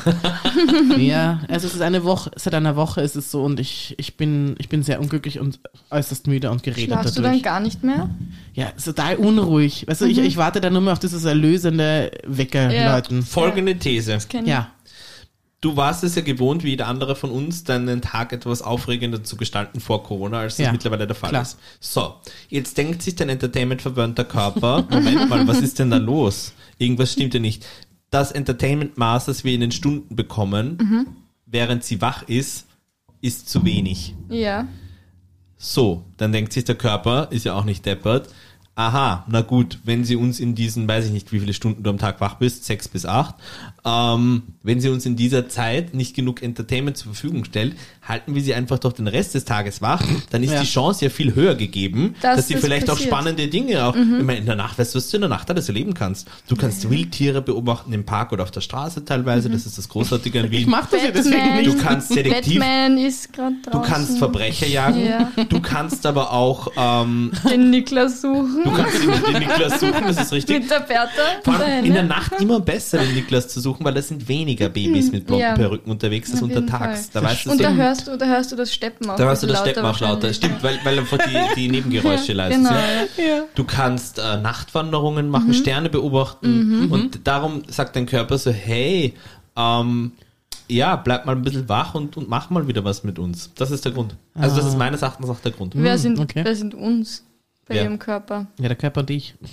Ja, 0.97 1.41
also 1.47 1.67
es 1.67 1.75
ist 1.75 1.81
eine 1.81 2.03
Woche, 2.03 2.31
seit 2.35 2.53
einer 2.55 2.75
Woche 2.75 3.01
ist 3.01 3.15
es 3.15 3.31
so 3.31 3.43
und 3.43 3.59
ich, 3.59 3.95
ich 3.97 4.17
bin, 4.17 4.55
ich 4.59 4.69
bin 4.69 4.83
sehr 4.83 4.99
unglücklich 4.99 5.39
und 5.39 5.59
äußerst 5.91 6.27
müde 6.27 6.49
und 6.51 6.63
geredet 6.63 6.85
Schlafst 6.85 7.17
du 7.17 7.21
dadurch. 7.21 7.41
dann 7.41 7.51
gar 7.53 7.59
nicht 7.59 7.83
mehr? 7.83 8.09
Ja, 8.53 8.71
total 8.83 9.15
unruhig. 9.17 9.85
Weißt 9.87 10.01
du, 10.01 10.05
ich, 10.05 10.17
ich 10.17 10.37
warte 10.37 10.61
da 10.61 10.69
nur 10.69 10.81
mehr 10.81 10.93
auf 10.93 10.99
dieses 10.99 11.23
erlösende 11.25 12.11
Weckerläuten. 12.25 13.23
Folgende 13.23 13.77
These. 13.77 14.17
Kenn 14.29 14.43
ich. 14.45 14.49
Ja. 14.51 14.69
Du 15.63 15.77
warst 15.77 16.03
es 16.03 16.15
ja 16.15 16.21
gewohnt, 16.21 16.65
wie 16.65 16.71
jeder 16.71 16.87
andere 16.87 17.15
von 17.15 17.31
uns, 17.31 17.63
deinen 17.63 18.01
Tag 18.01 18.33
etwas 18.33 18.61
aufregender 18.61 19.23
zu 19.23 19.37
gestalten 19.37 19.79
vor 19.79 20.03
Corona, 20.03 20.39
als 20.39 20.57
das 20.57 20.65
Ja, 20.65 20.71
mittlerweile 20.73 21.07
der 21.07 21.15
Fall 21.15 21.29
klar. 21.29 21.43
ist. 21.43 21.57
So, 21.79 22.15
jetzt 22.49 22.77
denkt 22.77 23.01
sich 23.01 23.15
dein 23.15 23.29
entertainment-verwöhnter 23.29 24.25
Körper, 24.25 24.85
Moment 24.91 25.29
mal, 25.29 25.47
was 25.47 25.61
ist 25.61 25.79
denn 25.79 25.89
da 25.89 25.95
los? 25.97 26.51
Irgendwas 26.79 27.13
stimmt 27.13 27.33
ja 27.33 27.39
nicht. 27.39 27.65
Das 28.09 28.33
Entertainment-Maß, 28.33 29.23
das 29.25 29.45
wir 29.45 29.53
in 29.53 29.61
den 29.61 29.71
Stunden 29.71 30.17
bekommen, 30.17 30.77
Mhm. 30.81 31.07
während 31.45 31.85
sie 31.85 32.01
wach 32.01 32.23
ist, 32.23 32.65
ist 33.21 33.47
zu 33.47 33.63
wenig. 33.63 34.15
Ja. 34.27 34.67
So, 35.55 36.03
dann 36.17 36.33
denkt 36.33 36.51
sich 36.51 36.65
der 36.65 36.75
Körper, 36.75 37.29
ist 37.31 37.45
ja 37.45 37.53
auch 37.53 37.63
nicht 37.63 37.85
deppert, 37.85 38.27
aha, 38.75 39.23
na 39.29 39.41
gut, 39.41 39.77
wenn 39.83 40.03
sie 40.03 40.15
uns 40.15 40.39
in 40.39 40.55
diesen, 40.55 40.87
weiß 40.87 41.05
ich 41.05 41.11
nicht, 41.11 41.31
wie 41.31 41.39
viele 41.39 41.53
Stunden 41.53 41.83
du 41.83 41.89
am 41.91 41.99
Tag 41.99 42.19
wach 42.21 42.35
bist, 42.35 42.65
sechs 42.65 42.87
bis 42.87 43.05
acht, 43.05 43.35
ähm, 43.85 44.43
wenn 44.63 44.81
sie 44.81 44.89
uns 44.89 45.05
in 45.05 45.15
dieser 45.15 45.47
Zeit 45.47 45.93
nicht 45.93 46.15
genug 46.15 46.41
Entertainment 46.41 46.97
zur 46.97 47.13
Verfügung 47.13 47.45
stellt, 47.45 47.75
halten 48.01 48.33
wir 48.33 48.41
sie 48.41 48.55
einfach 48.55 48.79
doch 48.79 48.93
den 48.93 49.07
Rest 49.07 49.35
des 49.35 49.45
Tages 49.45 49.81
wach, 49.83 50.01
dann 50.31 50.41
ist 50.41 50.53
Ja. 50.53 50.61
die 50.61 50.65
Chance 50.65 51.05
ja 51.05 51.11
viel 51.11 51.35
höher 51.35 51.53
gegeben, 51.53 52.15
Dass 52.21 52.37
dass 52.37 52.47
sie 52.47 52.55
das 52.55 52.63
vielleicht 52.63 52.89
auch 52.89 52.93
passiert. 52.95 53.11
Mhm. 53.11 53.15
spannende 53.15 53.47
Dinge 53.47 53.85
auch, 53.85 53.95
ich 53.95 54.23
meine, 54.23 54.39
in 54.39 54.45
der 54.47 54.55
Nacht, 54.55 54.79
weißt 54.79 54.95
du, 54.95 54.97
was 54.97 55.09
du 55.09 55.17
in 55.17 55.21
der 55.21 55.29
Nacht 55.29 55.49
alles 55.51 55.67
erleben 55.67 55.93
kannst? 55.93 56.27
Du 56.47 56.55
kannst 56.55 56.89
Wildtiere 56.89 57.43
beobachten 57.43 57.93
im 57.93 58.05
Park 58.05 58.31
oder 58.31 58.41
auf 58.41 58.51
der 58.51 58.61
Straße 58.61 59.05
teilweise, 59.05 59.49
das 59.51 59.67
ist 59.67 59.77
das 59.77 59.87
Großartige 59.87 60.39
an 60.39 60.45
Ich 60.45 60.51
Wien. 60.51 60.69
mach 60.69 60.87
das 60.89 61.03
ja 61.03 61.11
deswegen 61.11 61.57
nicht. 61.57 61.67
Du 61.67 61.77
kannst 61.77 62.15
Detektiv, 62.15 62.59
Batman 62.59 62.97
ist 62.97 63.31
gerade 63.33 63.55
du 63.63 63.69
draußen. 63.69 63.91
kannst 63.93 64.17
Verbrecher 64.17 64.65
jagen, 64.67 65.05
Ja. 65.05 65.29
du 65.47 65.59
kannst 65.59 66.05
aber 66.07 66.31
auch 66.31 66.71
ähm, 66.75 67.31
Den 67.47 67.69
Niklas 67.69 68.21
suchen. 68.21 68.62
Du 68.63 68.71
kannst 68.71 69.01
den, 69.03 69.33
den 69.33 69.39
Niklas 69.39 69.79
suchen, 69.79 70.03
das 70.07 70.17
ist 70.21 70.31
richtig. 70.33 70.59
Mit 70.61 70.71
der 70.71 70.79
Bertha. 70.81 71.21
Vor 71.43 71.55
allem 71.55 71.85
in 71.85 71.93
der 71.93 72.03
Nacht 72.03 72.33
immer 72.39 72.59
besser, 72.59 72.99
den 72.99 73.13
Niklas 73.15 73.47
zu 73.47 73.59
suchen, 73.59 73.83
weil 73.85 73.93
da 73.93 74.01
sind 74.01 74.27
weniger 74.27 74.69
Babys 74.69 75.11
mit 75.11 75.25
blonden 75.25 75.43
Ja. 75.45 75.53
Perücken 75.55 75.91
unterwegs 75.91 76.31
als 76.31 76.41
untertags. 76.41 77.09
Da 77.11 77.21
weißt 77.23 77.45
du 77.45 77.51
Und 77.51 77.57
so, 77.57 77.63
da 77.63 77.71
hörst 77.73 78.07
du, 78.07 78.17
da 78.17 78.25
hörst 78.25 78.51
du 78.51 78.55
das 78.55 78.73
Steppen 78.73 79.09
auch. 79.09 79.15
da 79.15 79.23
hörst 79.25 79.43
du 79.43 79.47
das 79.47 79.59
Steppen 79.59 79.85
auch 79.85 79.99
lauter. 79.99 80.33
Stimmt, 80.33 80.63
weil, 80.63 80.79
weil 80.83 80.99
einfach 80.99 81.17
die, 81.17 81.55
die 81.61 81.69
Nebengeräusche 81.73 82.33
leise 82.33 82.57
Genau. 82.57 82.69
sind. 82.69 83.25
Ja. 83.27 83.43
Du 83.55 83.63
kannst 83.63 84.19
äh, 84.19 84.37
Nachtwanderungen 84.37 85.29
machen, 85.29 85.47
Mhm. 85.49 85.53
Sterne 85.53 85.89
beobachten 85.89 86.89
und 86.91 87.27
darum 87.27 87.63
sagt 87.67 87.95
dein 87.95 88.05
Körper 88.05 88.37
so, 88.37 88.51
hey, 88.51 89.13
ähm, 89.57 90.11
ja, 90.69 90.95
bleib 90.95 91.25
mal 91.25 91.33
ein 91.35 91.41
bisschen 91.41 91.67
wach 91.67 91.93
und, 91.93 92.15
und 92.17 92.29
mach 92.29 92.49
mal 92.49 92.67
wieder 92.67 92.83
was 92.85 93.03
mit 93.03 93.19
uns. 93.19 93.51
Das 93.55 93.69
ist 93.71 93.83
der 93.85 93.91
Grund. 93.91 94.15
Also 94.33 94.55
das 94.55 94.65
ist 94.65 94.77
meines 94.77 95.01
Erachtens 95.01 95.29
auch 95.29 95.39
der 95.39 95.51
Grund. 95.51 95.73
Wer, 95.75 95.97
sind, 95.97 96.19
okay. 96.19 96.41
wer 96.43 96.55
sind 96.55 96.73
uns 96.73 97.23
bei 97.67 97.75
Ja. 97.75 97.83
ihrem 97.83 97.99
Körper? 97.99 98.47
Ja, 98.59 98.67
der 98.67 98.77
Körper 98.77 99.01
und 99.01 99.09
ich. 99.09 99.35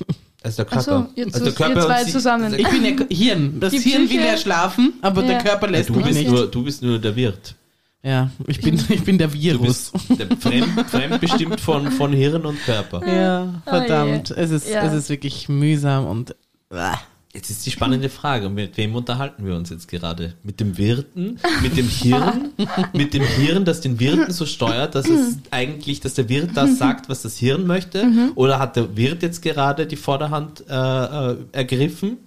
Also 0.42 0.64
der 0.64 0.72
Ach 0.72 0.80
so, 0.80 0.90
Körper. 0.92 1.10
ihr 1.16 1.26
also 1.26 1.44
der 1.44 1.52
Körper 1.52 1.74
ihr 1.80 1.82
zwei 1.84 1.98
und 2.00 2.06
sie- 2.06 2.12
zusammen. 2.12 2.54
Ich 2.54 2.66
bin 2.66 2.82
ja 2.82 3.04
Hirn. 3.10 3.60
Das 3.60 3.72
Die 3.74 3.78
Hirn 3.78 4.08
will 4.08 4.20
ja 4.24 4.38
schlafen, 4.38 4.94
aber 5.02 5.20
der 5.22 5.32
Ja. 5.32 5.42
Körper 5.42 5.66
ja, 5.66 5.72
lässt 5.72 5.90
du, 5.90 5.96
mich 5.96 6.06
bist 6.06 6.18
nicht. 6.18 6.30
nur, 6.30 6.46
du 6.50 6.64
bist 6.64 6.82
nur 6.82 6.98
der 6.98 7.14
Wirt. 7.14 7.54
Ja, 8.02 8.30
ich 8.46 8.58
bin, 8.62 8.82
ich 8.88 9.04
bin 9.04 9.18
der 9.18 9.28
Du 9.28 9.34
Virus. 9.34 9.92
bist 9.92 10.18
der 10.18 10.34
fremd, 10.38 10.88
fremdbestimmt 10.88 11.60
von, 11.60 11.90
von 11.92 12.14
Hirn 12.14 12.46
und 12.46 12.58
Körper. 12.64 13.06
Ja, 13.06 13.60
verdammt. 13.66 14.30
je. 14.30 14.34
es, 14.36 14.50
ist, 14.50 14.70
Ja. 14.70 14.82
es 14.84 14.94
ist 14.94 15.10
wirklich 15.10 15.50
mühsam 15.50 16.06
und. 16.06 16.34
Ah. 16.70 16.96
Jetzt 17.32 17.48
ist 17.48 17.64
die 17.64 17.70
spannende 17.70 18.08
Frage, 18.08 18.48
mit 18.48 18.76
wem 18.76 18.96
unterhalten 18.96 19.46
wir 19.46 19.54
uns 19.54 19.70
jetzt 19.70 19.86
gerade? 19.86 20.34
Mit 20.42 20.58
dem 20.58 20.76
Wirten? 20.76 21.38
Mit 21.62 21.76
dem 21.76 21.86
Hirn? 21.86 22.50
mit 22.92 23.14
dem 23.14 23.22
Hirn, 23.22 23.64
das 23.64 23.80
den 23.80 24.00
Wirten 24.00 24.32
so 24.32 24.46
steuert, 24.46 24.96
dass 24.96 25.08
es 25.08 25.38
eigentlich, 25.52 26.00
dass 26.00 26.14
der 26.14 26.28
Wirt 26.28 26.56
das 26.56 26.78
sagt, 26.78 27.08
was 27.08 27.22
das 27.22 27.36
Hirn 27.36 27.68
möchte? 27.68 28.32
Oder 28.34 28.58
hat 28.58 28.74
der 28.74 28.96
Wirt 28.96 29.22
jetzt 29.22 29.42
gerade 29.42 29.86
die 29.86 29.96
Vorderhand 29.96 30.64
äh, 30.68 30.74
äh, 30.74 31.36
ergriffen 31.52 32.18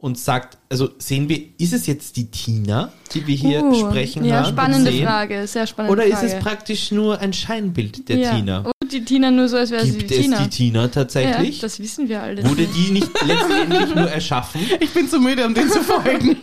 und 0.00 0.18
sagt, 0.18 0.56
also 0.70 0.88
sehen 0.98 1.28
wir, 1.28 1.40
ist 1.58 1.72
es 1.72 1.86
jetzt 1.86 2.16
die 2.16 2.30
Tina, 2.30 2.90
die 3.12 3.26
wir 3.26 3.34
hier 3.36 3.62
Uh, 3.64 3.74
sprechen 3.90 4.24
Ja, 4.24 4.36
hören 4.36 4.44
und 4.46 4.50
spannende 4.52 4.90
sehen? 4.92 5.06
Frage, 5.06 5.46
sehr 5.46 5.66
spannende 5.66 5.92
Oder 5.92 6.10
Frage. 6.10 6.26
ist 6.26 6.32
es 6.34 6.40
praktisch 6.42 6.90
nur 6.92 7.18
ein 7.20 7.32
Scheinbild 7.32 8.08
der 8.08 8.16
ja. 8.16 8.34
Tina? 8.34 8.62
Oh, 8.66 8.70
die 8.90 9.04
Tina 9.04 9.30
nur 9.30 9.48
so, 9.48 9.56
als 9.56 9.70
wäre 9.70 9.84
sie 9.84 9.98
Gibt 9.98 10.10
die 10.10 10.14
es 10.14 10.20
Tina. 10.22 10.42
die 10.42 10.48
Tina 10.48 10.82
ja, 10.82 10.88
tatsächlich? 10.88 11.58
das 11.60 11.78
wissen 11.80 12.08
wir 12.08 12.22
alle. 12.22 12.48
Wurde 12.48 12.66
die 12.66 12.92
nicht 12.92 13.08
letztendlich 13.26 13.94
nur 13.94 14.08
erschaffen? 14.10 14.60
Ich 14.80 14.90
bin 14.90 15.08
zu 15.08 15.20
müde, 15.20 15.44
um 15.46 15.54
den 15.54 15.68
zu 15.68 15.80
folgen. 15.82 16.36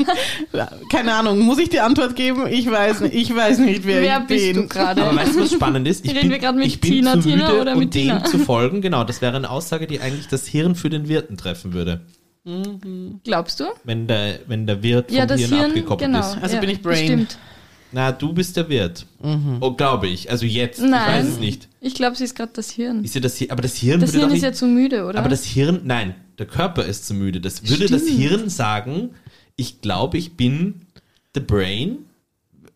Keine 0.91 1.13
Ahnung, 1.15 1.39
muss 1.39 1.57
ich 1.57 1.69
die 1.69 1.79
Antwort 1.79 2.15
geben? 2.15 2.45
Ich 2.49 2.69
weiß 2.69 3.01
nicht. 3.01 3.15
Ich 3.15 3.35
weiß 3.35 3.59
nicht, 3.59 3.85
wer, 3.85 4.01
Wer 4.01 4.19
ich 4.21 4.27
bist 4.27 4.45
bin. 4.45 4.55
du 4.55 4.67
gerade? 4.67 5.03
Aber 5.03 5.15
weißt 5.17 5.35
du, 5.35 5.41
was 5.41 5.51
spannend 5.53 5.87
ist? 5.87 6.05
Ich 6.05 6.11
Reden 6.11 6.21
bin, 6.23 6.31
wir 6.31 6.39
gerade 6.39 6.57
mit 6.57 6.67
ich 6.67 6.79
bin 6.79 6.91
Tina, 6.91 7.13
zu 7.13 7.21
Tina 7.21 7.47
müde, 7.49 7.61
oder 7.61 7.73
um 7.73 7.79
mit 7.79 7.91
Tina? 7.91 8.19
dem 8.19 8.25
zu 8.25 8.37
folgen. 8.45 8.81
Genau, 8.81 9.03
das 9.03 9.21
wäre 9.21 9.35
eine 9.35 9.49
Aussage, 9.49 9.87
die 9.87 9.99
eigentlich 9.99 10.27
das 10.27 10.45
Hirn 10.47 10.75
für 10.75 10.89
den 10.89 11.07
Wirten 11.07 11.37
treffen 11.37 11.73
würde. 11.73 12.01
Glaubst 13.23 13.59
du? 13.59 13.65
Wenn 13.83 14.07
der, 14.07 14.39
wenn 14.47 14.65
der 14.67 14.81
Wirt 14.83 15.09
vom 15.09 15.17
Ja, 15.17 15.25
das 15.25 15.39
Hirn, 15.41 15.51
Hirn, 15.51 15.65
abgekoppelt 15.71 16.11
genau. 16.11 16.19
ist. 16.31 16.37
Also 16.41 16.55
ja, 16.55 16.61
bin 16.61 16.69
ich 16.69 16.81
Brain. 16.81 16.99
Bestimmt. 16.99 17.37
Na, 17.91 18.11
du 18.11 18.33
bist 18.33 18.55
der 18.57 18.67
Wirt. 18.69 19.05
Oh, 19.61 19.71
glaube 19.71 20.07
ich. 20.07 20.29
Also 20.29 20.45
jetzt. 20.45 20.81
Nein. 20.81 20.91
Ich 20.91 21.07
weiß 21.25 21.33
es 21.33 21.39
nicht. 21.39 21.67
Ich 21.79 21.93
glaube, 21.95 22.15
sie 22.17 22.25
ist 22.25 22.35
gerade 22.35 22.51
das 22.53 22.69
Hirn. 22.71 23.03
Ist 23.03 23.15
ja 23.15 23.21
das 23.21 23.37
Hirn, 23.37 23.51
aber 23.51 23.61
das 23.61 23.75
Hirn 23.75 24.01
Das 24.01 24.09
würde 24.09 24.19
Hirn 24.19 24.29
doch 24.29 24.35
ist 24.35 24.41
nicht, 24.41 24.49
ja 24.49 24.53
zu 24.53 24.65
müde, 24.67 25.05
oder? 25.05 25.19
aber 25.19 25.29
das 25.29 25.45
Hirn, 25.45 25.81
nein. 25.85 26.15
der 26.37 26.47
Körper 26.47 26.83
ist 26.85 27.07
zu 27.07 27.13
müde. 27.13 27.39
Das 27.39 27.67
würde 27.69 27.87
das 27.87 28.01
Stimmt. 28.03 28.19
Hirn 28.19 28.49
sagen, 28.49 29.11
ich 29.55 29.79
glaube, 29.81 30.17
ich 30.17 30.35
bin 30.35 30.81
the 31.33 31.39
brain. 31.39 31.99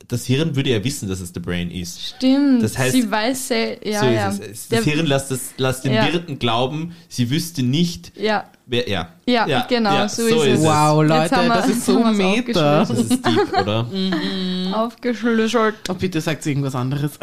Das 0.07 0.25
Hirn 0.25 0.55
würde 0.57 0.69
ja 0.71 0.83
wissen, 0.83 1.07
dass 1.07 1.19
es 1.21 1.31
the 1.33 1.39
brain 1.39 1.71
ist. 1.71 2.01
Stimmt. 2.17 2.63
Das 2.63 2.77
heißt, 2.77 2.93
sie 2.93 3.09
weiß 3.09 3.47
sehr, 3.49 3.87
ja, 3.87 3.99
so 4.01 4.05
ja. 4.07 4.29
ist 4.29 4.41
es. 4.43 4.67
Der- 4.69 4.79
Das 4.81 4.87
Hirn 4.93 5.05
lässt, 5.05 5.31
das, 5.31 5.53
lässt 5.57 5.85
den 5.85 5.93
Ja. 5.93 6.11
Wirten 6.11 6.37
glauben, 6.39 6.93
sie 7.07 7.29
wüsste 7.29 7.63
nicht, 7.63 8.11
ja, 8.17 8.45
wer 8.71 8.87
er. 8.87 9.09
Ja, 9.27 9.65
genau, 9.69 10.07
so 10.07 10.25
ist 10.25 10.59
es. 10.59 10.61
Wow, 10.61 11.01
Jetzt 11.03 11.09
Leute, 11.09 11.35
wir- 11.35 11.53
das 11.53 11.69
ist 11.69 11.85
so 11.85 12.03
meta. 12.03 12.79
Das 12.79 12.89
ist 12.89 13.09
deep, 13.25 13.53
oder? 13.61 13.85
aufgeschlüsselt. 14.73 15.75
Oh, 15.89 15.93
bitte 15.93 16.21
sagt 16.21 16.45
irgendwas 16.45 16.73
anderes. 16.75 17.19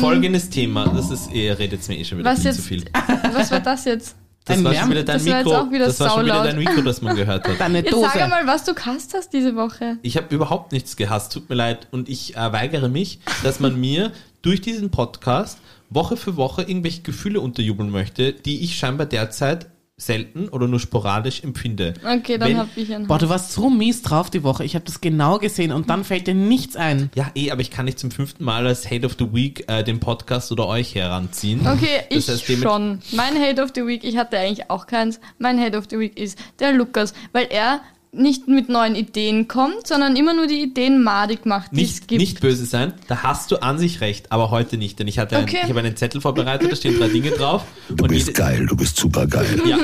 Folgendes 0.00 0.48
Thema, 0.50 0.88
das 0.88 1.10
ist, 1.10 1.30
ihr 1.32 1.58
redet 1.58 1.72
jetzt 1.80 1.88
mir 1.88 1.98
eh 1.98 2.04
schon 2.04 2.18
wieder 2.18 2.30
Was 2.30 2.38
viel 2.40 2.46
jetzt, 2.46 2.56
zu 2.56 2.62
viel. 2.62 2.84
was 3.32 3.50
war 3.50 3.60
das 3.60 3.84
jetzt? 3.84 4.16
Das 4.46 4.62
war 4.62 4.74
schon 4.74 4.90
wieder 4.90 5.02
dein 5.02 5.16
Das 5.18 5.26
war 5.26 5.36
jetzt 5.38 5.44
Mikro, 5.46 5.60
auch 5.60 5.70
wieder 5.72 5.86
das 5.86 6.00
war 6.00 6.10
schon 6.10 6.24
wieder 6.24 6.44
dein 6.44 6.58
Mikro, 6.58 6.80
das 6.82 7.02
man 7.02 7.16
gehört 7.16 7.48
hat. 7.48 7.60
Deine 7.60 7.78
Jetzt 7.78 7.92
Dose. 7.92 8.04
sag 8.12 8.22
einmal, 8.22 8.46
was 8.46 8.64
du 8.64 8.74
gehasst 8.74 9.12
hast 9.14 9.32
diese 9.32 9.56
Woche. 9.56 9.98
Ich 10.02 10.16
habe 10.16 10.32
überhaupt 10.32 10.70
nichts 10.72 10.96
gehasst, 10.96 11.32
tut 11.32 11.50
mir 11.50 11.56
leid. 11.56 11.88
Und 11.90 12.08
ich 12.08 12.36
äh, 12.36 12.52
weigere 12.52 12.88
mich, 12.88 13.18
dass 13.42 13.58
man 13.58 13.78
mir 13.78 14.12
durch 14.42 14.60
diesen 14.60 14.90
Podcast 14.90 15.58
Woche 15.90 16.16
für 16.16 16.36
Woche 16.36 16.62
irgendwelche 16.62 17.02
Gefühle 17.02 17.40
unterjubeln 17.40 17.90
möchte, 17.90 18.32
die 18.32 18.62
ich 18.62 18.76
scheinbar 18.78 19.06
derzeit 19.06 19.66
selten 19.98 20.48
oder 20.50 20.68
nur 20.68 20.78
sporadisch 20.78 21.42
empfinde. 21.42 21.94
Okay, 22.04 22.36
dann 22.36 22.50
Wenn- 22.50 22.58
hab 22.58 22.76
ich 22.76 22.94
einen. 22.94 23.06
Boah, 23.06 23.18
du 23.18 23.30
warst 23.30 23.52
so 23.52 23.70
mies 23.70 24.02
drauf 24.02 24.28
die 24.28 24.42
Woche. 24.42 24.62
Ich 24.62 24.74
habe 24.74 24.84
das 24.84 25.00
genau 25.00 25.38
gesehen 25.38 25.72
und 25.72 25.88
dann 25.88 26.04
fällt 26.04 26.26
dir 26.26 26.34
nichts 26.34 26.76
ein. 26.76 27.10
Ja, 27.14 27.30
eh, 27.34 27.50
aber 27.50 27.62
ich 27.62 27.70
kann 27.70 27.86
nicht 27.86 27.98
zum 27.98 28.10
fünften 28.10 28.44
Mal 28.44 28.66
als 28.66 28.90
Hate 28.90 29.06
of 29.06 29.16
the 29.18 29.32
Week 29.32 29.64
äh, 29.68 29.82
den 29.84 29.98
Podcast 29.98 30.52
oder 30.52 30.66
euch 30.66 30.94
heranziehen. 30.94 31.66
Okay, 31.66 32.00
ich 32.10 32.26
Das 32.26 32.34
heißt, 32.36 32.48
damit- 32.48 32.62
schon. 32.62 32.98
Mein 33.12 33.40
Hate 33.40 33.62
of 33.62 33.70
the 33.74 33.86
Week, 33.86 34.04
ich 34.04 34.18
hatte 34.18 34.38
eigentlich 34.38 34.68
auch 34.70 34.86
keins. 34.86 35.18
Mein 35.38 35.58
Hate 35.58 35.78
of 35.78 35.84
the 35.88 35.98
Week 35.98 36.18
ist 36.18 36.38
der 36.58 36.72
Lukas, 36.72 37.14
weil 37.32 37.46
er 37.50 37.80
nicht 38.16 38.48
mit 38.48 38.68
neuen 38.68 38.94
Ideen 38.94 39.48
kommt, 39.48 39.86
sondern 39.86 40.16
immer 40.16 40.34
nur 40.34 40.46
die 40.46 40.62
Ideen 40.62 41.02
madig 41.02 41.46
macht, 41.46 41.72
die 41.72 41.82
es 41.82 41.90
Nicht, 41.94 42.08
gibt. 42.08 42.20
nicht 42.20 42.40
böse 42.40 42.64
sein, 42.66 42.92
da 43.08 43.22
hast 43.22 43.50
du 43.50 43.56
an 43.62 43.78
sich 43.78 44.00
recht, 44.00 44.32
aber 44.32 44.50
heute 44.50 44.76
nicht, 44.76 44.98
denn 44.98 45.08
ich 45.08 45.18
hatte 45.18 45.36
Okay. 45.38 45.58
ich 45.62 45.68
habe 45.68 45.80
einen 45.80 45.96
Zettel 45.96 46.20
vorbereitet, 46.20 46.70
da 46.72 46.76
stehen 46.76 46.98
drei 46.98 47.08
Dinge 47.08 47.30
drauf. 47.30 47.62
Du 47.88 48.04
und 48.04 48.10
bist 48.10 48.34
geil, 48.34 48.66
du 48.66 48.76
bist 48.76 48.96
super 48.96 49.26
geil. 49.26 49.60
Ja. 49.66 49.78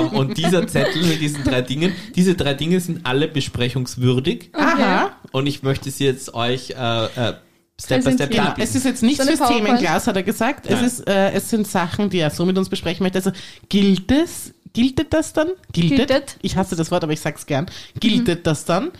ähm, 0.00 0.08
und 0.08 0.36
dieser 0.36 0.66
Zettel 0.66 1.02
mit 1.04 1.20
diesen 1.20 1.42
drei 1.44 1.62
Dingen, 1.62 1.92
diese 2.14 2.34
drei 2.34 2.54
Dinge 2.54 2.80
sind 2.80 3.04
alle 3.04 3.28
besprechungswürdig. 3.28 4.50
Aha. 4.54 5.10
Und 5.32 5.46
ich 5.46 5.62
möchte 5.62 5.90
sie 5.90 6.04
jetzt 6.04 6.34
euch 6.34 6.70
äh, 6.70 7.04
äh, 7.04 7.34
Step 7.80 8.04
by 8.04 8.12
Step. 8.12 8.30
Genau, 8.30 8.54
es 8.58 8.74
ist 8.74 8.84
jetzt 8.84 9.02
nicht 9.04 9.22
So. 9.22 9.46
Themenglas, 9.46 10.06
hat 10.08 10.16
er 10.16 10.24
gesagt. 10.24 10.66
Es, 10.66 10.82
ist, 10.82 11.08
äh, 11.08 11.30
es 11.30 11.48
sind 11.48 11.66
Sachen, 11.66 12.10
die 12.10 12.18
er 12.18 12.30
so 12.30 12.44
mit 12.44 12.58
uns 12.58 12.68
besprechen 12.68 13.04
möchte. 13.04 13.18
Also 13.18 13.30
gilt 13.68 14.10
es, 14.10 14.52
giltet 14.72 15.12
das 15.12 15.32
dann? 15.32 15.48
Giltet? 15.72 16.08
Giltet. 16.08 16.36
Ich 16.42 16.56
hasse 16.56 16.76
das 16.76 16.90
Wort, 16.90 17.02
aber 17.04 17.12
ich 17.12 17.20
sag's 17.20 17.46
gern. 17.46 17.66
Giltet 18.00 18.46
das 18.46 18.64
dann? 18.64 18.90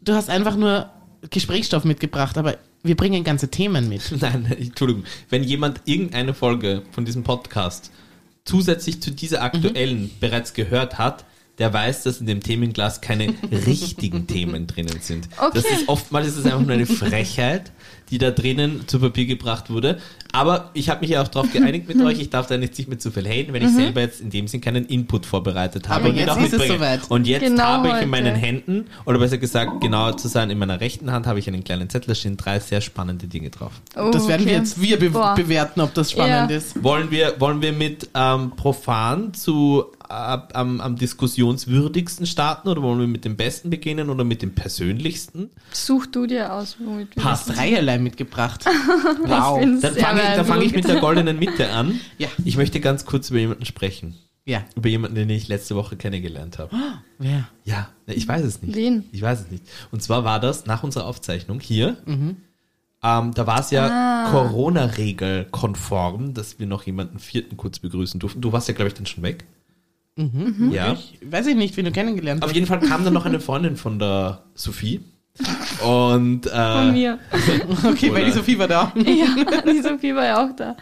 Du 0.00 0.14
hast 0.14 0.30
einfach 0.30 0.56
nur 0.56 0.90
Gesprächsstoff 1.30 1.84
mitgebracht, 1.84 2.38
aber 2.38 2.56
wir 2.82 2.96
bringen 2.96 3.24
ganze 3.24 3.48
Themen 3.48 3.88
mit. 3.88 4.02
Nein, 4.20 4.46
Entschuldigung. 4.58 5.04
Wenn 5.28 5.42
jemand 5.44 5.82
irgendeine 5.84 6.32
Folge 6.34 6.82
von 6.92 7.04
diesem 7.04 7.22
Podcast 7.24 7.90
zusätzlich 8.44 9.02
zu 9.02 9.10
dieser 9.10 9.42
aktuellen 9.42 10.10
bereits 10.18 10.54
gehört 10.54 10.98
hat, 10.98 11.24
der 11.58 11.74
weiß, 11.74 12.04
dass 12.04 12.20
in 12.20 12.26
dem 12.26 12.42
Themenglas 12.42 13.02
keine 13.02 13.34
richtigen 13.66 14.26
Themen 14.26 14.66
drinnen 14.66 15.00
sind. 15.02 15.28
Das 15.52 15.64
Okay. 15.66 15.74
ist 15.74 15.88
oftmals 15.88 16.28
ist 16.28 16.36
es 16.38 16.46
einfach 16.46 16.60
nur 16.62 16.72
eine 16.72 16.86
Frechheit, 16.86 17.70
die 18.10 18.18
da 18.18 18.30
drinnen 18.30 18.82
zu 18.86 18.98
Papier 18.98 19.26
gebracht 19.26 19.70
wurde. 19.70 19.98
Aber 20.32 20.70
ich 20.74 20.88
habe 20.90 21.00
mich 21.00 21.10
ja 21.10 21.22
auch 21.22 21.28
darauf 21.28 21.52
geeinigt 21.52 21.88
mit 21.88 22.00
euch, 22.00 22.20
ich 22.20 22.30
darf 22.30 22.46
da 22.46 22.56
nicht 22.56 22.74
sich 22.76 22.86
mit 22.88 23.02
zu 23.02 23.10
viel 23.10 23.26
haten, 23.26 23.52
wenn 23.52 23.62
ich 23.64 23.70
selber 23.70 24.00
jetzt 24.00 24.20
in 24.20 24.30
dem 24.30 24.46
Sinn 24.48 24.60
keinen 24.60 24.84
Input 24.86 25.26
vorbereitet 25.26 25.88
habe 25.88 26.00
Aber 26.04 26.08
und 26.10 26.16
jetzt 26.16 26.36
ist 26.38 26.52
es 26.54 26.68
soweit. 26.68 27.00
Und 27.10 27.26
jetzt 27.26 27.42
Genau 27.42 27.62
habe 27.64 27.88
ich 27.88 27.94
heute. 27.94 28.04
in 28.04 28.10
meinen 28.10 28.34
Händen, 28.36 28.86
oder 29.06 29.18
besser 29.18 29.38
gesagt, 29.38 29.80
genauer 29.80 30.16
zu 30.16 30.28
sein, 30.28 30.50
in 30.50 30.58
meiner 30.58 30.80
rechten 30.80 31.10
Hand 31.10 31.26
habe 31.26 31.38
ich 31.38 31.48
einen 31.48 31.64
kleinen 31.64 31.88
Zettel, 31.90 32.08
da 32.08 32.14
stehen 32.14 32.36
drei 32.36 32.60
sehr 32.60 32.80
spannende 32.80 33.26
Dinge 33.26 33.50
drauf. 33.50 33.72
Oh, 33.96 34.10
Das 34.12 34.28
werden 34.28 34.46
wir 34.46 34.52
okay. 34.52 34.60
jetzt 34.60 34.80
wir 34.80 34.98
be 34.98 35.10
Boah. 35.10 35.34
bewerten, 35.34 35.80
ob 35.80 35.94
das 35.94 36.12
spannend 36.12 36.50
Ja. 36.50 36.56
ist. 36.56 36.82
Wollen 36.82 37.10
wir, 37.10 37.34
wollen 37.40 37.60
wir 37.62 37.72
mit 37.72 38.08
ähm, 38.14 38.52
profan 38.56 39.34
zu 39.34 39.86
am, 40.08 40.80
am 40.80 40.96
diskussionswürdigsten 40.96 42.26
starten 42.26 42.68
oder 42.68 42.82
wollen 42.82 42.98
wir 42.98 43.06
mit 43.06 43.24
dem 43.24 43.36
besten 43.36 43.70
beginnen 43.70 44.10
oder 44.10 44.24
mit 44.24 44.42
dem 44.42 44.54
persönlichsten? 44.54 45.50
Such 45.72 46.06
du 46.06 46.26
dir 46.26 46.52
aus, 46.52 46.76
womit 46.84 47.14
wir 47.16 47.22
Passt 47.22 47.56
dreierlei 47.80 47.98
mitgebracht. 47.98 48.64
Wow. 49.24 49.60
Dann 49.60 49.80
fange 49.94 50.20
ich, 50.22 50.28
dann 50.36 50.44
fang 50.46 50.62
ich 50.62 50.72
mit 50.74 50.86
der 50.88 51.00
goldenen 51.00 51.38
Mitte 51.38 51.70
an. 51.70 52.00
Ja. 52.18 52.28
Ich 52.44 52.56
möchte 52.56 52.80
ganz 52.80 53.04
kurz 53.04 53.30
über 53.30 53.38
jemanden 53.38 53.64
sprechen. 53.64 54.14
Ja. 54.44 54.62
Über 54.76 54.88
jemanden, 54.88 55.14
den 55.16 55.30
ich 55.30 55.48
letzte 55.48 55.76
Woche 55.76 55.96
kennengelernt 55.96 56.58
habe. 56.58 56.74
Wer? 57.18 57.48
Ja, 57.64 57.88
ich 58.06 58.26
weiß 58.26 58.44
es 58.44 58.62
nicht. 58.62 58.74
Wen? 58.74 59.04
Ich 59.12 59.22
weiß 59.22 59.40
es 59.42 59.50
nicht. 59.50 59.64
Und 59.90 60.02
zwar 60.02 60.24
war 60.24 60.40
das 60.40 60.66
nach 60.66 60.82
unserer 60.82 61.06
Aufzeichnung 61.06 61.60
hier. 61.60 61.96
Mhm. 62.06 62.36
Ähm, 63.02 63.32
da 63.34 63.46
war 63.46 63.60
es 63.60 63.70
ja 63.70 63.88
Ah. 63.90 64.30
Corona-Regel 64.30 65.46
konform, 65.50 66.34
dass 66.34 66.58
wir 66.58 66.66
noch 66.66 66.84
jemanden 66.84 67.18
vierten 67.18 67.56
kurz 67.56 67.78
begrüßen 67.78 68.18
durften. 68.20 68.40
Du 68.40 68.52
warst 68.52 68.68
ja, 68.68 68.74
glaube 68.74 68.88
ich, 68.88 68.94
dann 68.94 69.06
schon 69.06 69.22
weg. 69.22 69.44
Mhm. 70.16 70.70
Ja. 70.72 70.92
Ich 70.94 71.18
weiß 71.30 71.46
ich 71.46 71.56
nicht, 71.56 71.76
wie 71.76 71.82
du 71.82 71.92
kennengelernt 71.92 72.42
Auf 72.42 72.50
hast. 72.50 72.54
jeden 72.54 72.66
Fall 72.66 72.80
kam 72.80 73.04
dann 73.04 73.14
noch 73.14 73.26
eine 73.26 73.40
Freundin 73.40 73.76
von 73.76 73.98
der 73.98 74.44
Sophie. 74.54 75.00
Und 75.84 76.46
äh, 76.46 76.50
Von 76.50 76.92
mir. 76.92 77.18
Okay, 77.84 78.12
weil 78.12 78.24
die 78.26 78.32
Sophie 78.32 78.58
war 78.58 78.68
da. 78.68 78.92
Ja, 78.96 79.62
die 79.62 79.80
Sophie 79.82 80.14
war 80.14 80.24
ja 80.24 80.44
auch 80.44 80.54
da. 80.56 80.76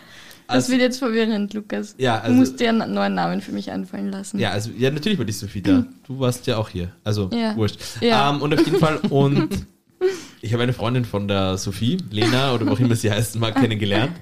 Das 0.47 0.57
Also- 0.65 0.73
wird 0.73 0.81
jetzt 0.81 0.99
verwirrend, 0.99 1.53
Lukas. 1.55 1.95
Ja, 1.99 2.19
du 2.19 2.25
also- 2.25 2.37
musst 2.37 2.59
dir 2.61 2.71
einen 2.71 2.93
neuen 2.95 3.15
Namen 3.15 3.41
für 3.41 3.53
mich 3.53 3.71
einfallen 3.71 4.11
lassen. 4.11 4.39
ja, 4.39 4.51
also 4.51 4.71
ja, 4.77 4.91
natürlich 4.91 5.19
war 5.19 5.25
die 5.27 5.33
Sophie 5.33 5.61
da. 5.63 5.85
Du 6.07 6.19
warst 6.19 6.47
ja 6.47 6.57
auch 6.57 6.69
hier. 6.71 6.91
Also 7.05 7.29
Ja. 7.33 7.55
wurscht. 7.57 7.79
Ja. 8.01 8.31
Ähm, 8.31 8.41
und 8.43 8.55
auf 8.55 8.65
jeden 8.65 8.79
Fall 8.79 8.97
und 9.11 9.67
ich 10.41 10.53
habe 10.53 10.63
eine 10.63 10.73
Freundin 10.73 11.05
von 11.05 11.29
der 11.29 11.59
Sophie, 11.59 11.99
Lena 12.11 12.55
oder 12.55 12.67
wie 12.67 12.71
auch 12.71 12.81
immer 12.81 12.95
sie 12.97 13.11
heißen 13.11 13.41
mag, 13.41 13.57
kennengelernt. 13.57 14.13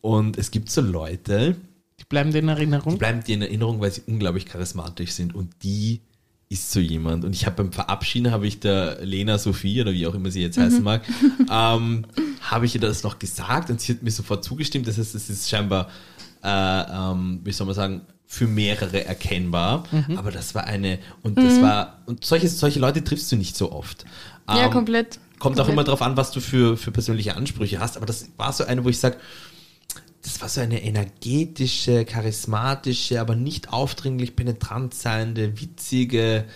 Und 0.00 0.36
es 0.36 0.50
gibt 0.50 0.68
so 0.70 0.80
Leute, 0.82 1.56
Die 2.00 2.04
bleiben 2.04 2.30
dir 2.32 2.38
in 2.40 2.46
die 2.48 2.52
Erinnerung. 2.52 2.98
bleiben 2.98 3.22
dir 3.24 3.36
in 3.36 3.42
Erinnerung, 3.42 3.80
weil 3.80 3.90
sie 3.90 4.02
unglaublich 4.06 4.44
charismatisch 4.46 5.12
sind 5.12 5.34
und 5.34 5.50
die 5.62 6.00
ist 6.48 6.70
so 6.70 6.80
jemand. 6.80 7.24
Und 7.24 7.34
ich 7.34 7.46
habe 7.46 7.56
beim 7.56 7.72
Verabschieden, 7.72 8.30
habe 8.30 8.46
ich 8.46 8.60
der 8.60 8.98
Lena 9.04 9.38
Sophie 9.38 9.80
oder 9.80 9.92
wie 9.92 10.06
auch 10.06 10.14
immer 10.14 10.30
sie 10.30 10.42
jetzt 10.42 10.58
heißen 10.58 10.82
mag, 10.82 11.02
ähm, 11.50 12.06
habe 12.40 12.66
ich 12.66 12.74
ihr 12.74 12.80
das 12.80 13.02
noch 13.02 13.18
gesagt 13.18 13.70
und 13.70 13.80
sie 13.80 13.92
hat 13.92 14.02
mir 14.02 14.10
sofort 14.10 14.44
zugestimmt. 14.44 14.86
Das 14.86 14.98
heißt, 14.98 15.14
es 15.14 15.30
ist 15.30 15.48
scheinbar, 15.48 15.88
äh, 16.42 16.48
ähm, 16.48 17.40
wie 17.44 17.52
soll 17.52 17.66
man 17.66 17.74
sagen, 17.74 18.02
für 18.26 18.46
mehrere 18.46 19.04
erkennbar. 19.04 19.84
Aber 20.16 20.30
das 20.30 20.54
war 20.54 20.64
eine, 20.64 20.98
und 21.22 21.38
das 21.38 21.60
war, 21.62 22.02
und 22.06 22.24
solche, 22.24 22.48
solche 22.48 22.80
Leute 22.80 23.04
triffst 23.04 23.30
du 23.30 23.36
nicht 23.36 23.56
so 23.56 23.70
oft. 23.70 24.04
Ja, 24.48 24.66
Ähm, 24.66 24.70
komplett. 24.70 25.18
Kommt 25.38 25.60
auch 25.60 25.66
komplett. 25.66 25.72
immer 25.72 25.84
darauf 25.84 26.02
an, 26.02 26.16
was 26.16 26.30
du 26.32 26.40
für, 26.40 26.76
für 26.76 26.90
persönliche 26.90 27.36
Ansprüche 27.36 27.78
hast. 27.78 27.96
Aber 27.96 28.06
das 28.06 28.28
war 28.36 28.52
so 28.52 28.64
eine, 28.64 28.84
wo 28.84 28.88
ich 28.88 28.98
sage, 28.98 29.18
das 30.24 30.40
war 30.40 30.48
so 30.48 30.62
eine 30.62 30.82
energetische, 30.82 32.04
charismatische, 32.04 33.20
aber 33.20 33.36
nicht 33.36 33.72
aufdringlich 33.72 34.34
penetrant 34.34 34.94
seiende, 34.94 35.60
witzige, 35.60 36.46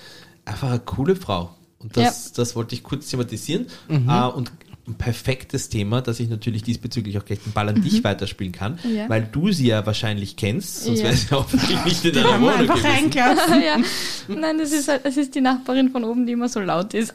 einfach 0.47 0.71
eine 0.71 0.81
coole 0.81 1.15
Frau. 1.15 1.55
Und 1.79 1.97
das, 1.97 2.33
das 2.33 2.57
wollte 2.57 2.75
ich 2.75 2.83
kurz 2.83 3.09
thematisieren. 3.09 3.67
Äh, 3.89 4.25
und 4.25 4.51
ein 4.89 4.95
perfektes 4.95 5.69
Thema, 5.69 6.01
dass 6.01 6.19
ich 6.21 6.29
natürlich 6.29 6.63
diesbezüglich 6.63 7.19
auch 7.19 7.25
gleich 7.25 7.41
den 7.41 7.53
Ball 7.53 7.69
an 7.69 7.83
dich 7.83 8.03
weiterspielen 8.03 8.53
kann, 8.53 8.79
Ja. 8.83 9.09
weil 9.09 9.29
du 9.31 9.53
sie 9.53 9.67
ja 9.69 9.85
wahrscheinlich 9.87 10.37
kennst, 10.37 10.85
sonst 10.85 10.99
Ja. 11.01 11.05
wäre 11.05 11.17
sie 11.17 11.31
hoffentlich 11.31 11.85
nicht 11.85 12.05
in 12.05 12.15
deiner 12.15 12.41
Wohnung 12.41 12.55
einfach 12.61 12.83
reingelassen. 12.83 13.63
ja. 13.65 13.77
Nein, 14.35 14.59
das 14.59 14.73
ist 14.73 14.89
halt, 14.89 15.05
das 15.05 15.17
ist 15.17 15.35
die 15.35 15.41
Nachbarin 15.41 15.91
von 15.91 16.05
oben, 16.05 16.27
die 16.27 16.33
immer 16.33 16.49
so 16.49 16.61
laut 16.61 16.95
ist. 16.95 17.13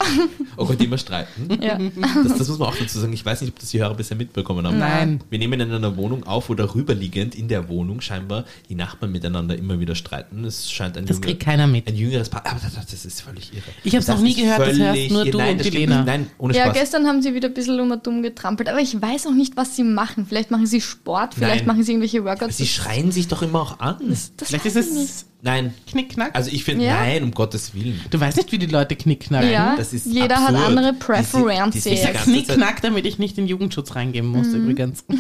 Oh 0.58 0.65
Gott, 0.65 0.80
die 0.80 0.86
immer 0.86 0.98
streiten. 0.98 1.60
ja. 1.62 1.77
Das, 2.24 2.38
das 2.38 2.48
muss 2.50 2.60
man 2.60 2.70
auch 2.70 2.75
dazu 2.75 3.00
sagen. 3.00 3.13
Ich 3.13 3.25
weiß 3.25 3.42
nicht, 3.42 3.51
ob 3.53 3.60
das 3.60 3.70
die 3.70 3.80
Hörer 3.80 3.96
bisher 3.96 4.15
mitbekommen 4.18 4.65
haben. 4.68 4.77
Nein. 4.80 5.22
Wir 5.30 5.39
nehmen 5.39 5.60
in 5.60 5.72
einer 5.72 5.98
Wohnung 5.98 6.24
auf, 6.25 6.50
wo 6.50 6.53
darüberliegend 6.53 7.36
in 7.36 7.48
der 7.48 7.70
Wohnung 7.70 8.01
scheinbar 8.01 8.46
die 8.70 8.75
Nachbarn 8.75 9.12
miteinander 9.12 9.58
immer 9.58 9.80
wieder 9.80 9.96
streiten. 9.96 10.46
Es 10.46 10.72
scheint 10.72 10.98
ein, 10.98 11.06
Das 11.06 11.18
Junge- 11.18 11.25
kriegt 11.27 11.39
keiner 11.44 11.68
mit. 11.68 11.88
ein 11.88 11.96
jüngeres 11.96 12.30
Paar. 12.30 12.46
Aber 12.46 12.60
das, 12.63 13.06
ist 13.06 13.22
völlig 13.22 13.51
irre. 13.53 13.63
Ich 13.84 13.96
hab's 13.96 14.06
Das 14.06 14.18
noch 14.18 14.24
nie 14.24 14.34
gehört, 14.36 14.60
das 14.60 14.77
hörst 14.77 15.12
nur 15.12 15.25
du 15.25 15.38
Nein, 15.38 15.58
und 15.58 15.65
die 15.65 15.70
Lena. 15.70 16.03
Nein, 16.03 16.27
ohne 16.38 16.56
ja, 16.56 16.65
Spaß. 16.65 16.74
gestern 16.77 17.08
haben 17.08 17.22
sie 17.22 17.34
wieder 17.34 17.48
ein 17.48 17.53
bisschen 17.65 17.79
um 17.79 17.91
und 17.91 18.05
dumm 18.05 18.22
getrampelt, 18.24 18.70
aber 18.70 18.79
ich 18.79 19.00
weiß 19.01 19.27
auch 19.27 19.34
nicht, 19.34 19.55
was 19.58 19.75
sie 19.75 19.84
machen. 19.84 20.25
Vielleicht 20.27 20.51
machen 20.51 20.65
sie 20.67 20.82
Sport, 20.82 21.34
vielleicht 21.36 21.65
Nein. 21.65 21.67
machen 21.67 21.84
sie 21.84 21.91
irgendwelche 21.93 22.24
Workouts. 22.24 22.58
Sie 22.58 22.67
schreien 22.67 23.12
sich 23.12 23.27
doch 23.27 23.41
immer 23.41 23.62
auch 23.62 23.79
an. 23.79 23.98
das 24.10 24.32
Vielleicht 24.43 24.65
ist 24.65 24.75
ich 24.77 24.91
nicht. 24.91 25.03
es 25.10 25.25
Nein. 25.46 25.74
Knickknack. 25.88 26.32
Also 26.34 26.50
ich 26.53 26.63
finde, 26.63 26.86
Ja. 26.86 26.93
nein, 27.01 27.22
um 27.22 27.32
Gottes 27.32 27.74
Willen. 27.74 28.00
du 28.10 28.17
weißt 28.20 28.38
nicht, 28.38 28.51
wie 28.53 28.58
die 28.60 28.65
Leute 28.67 28.96
knickknacken. 28.96 29.50
Ja, 29.51 29.75
Das 29.75 29.91
ist 29.91 30.05
jeder 30.05 30.38
absurd. 30.38 30.58
hat 30.58 30.67
andere 30.67 30.93
Preferences. 30.93 31.86
Ich 31.86 32.01
sag 32.01 32.13
Knickknack, 32.24 32.82
damit 32.82 33.05
ich 33.05 33.20
nicht 33.20 33.38
in 33.38 33.48
Jugendschutz 33.48 33.93
reingeben 33.96 34.29
muss, 34.29 34.48
Mhm. 34.48 34.55
übrigens. 34.55 35.03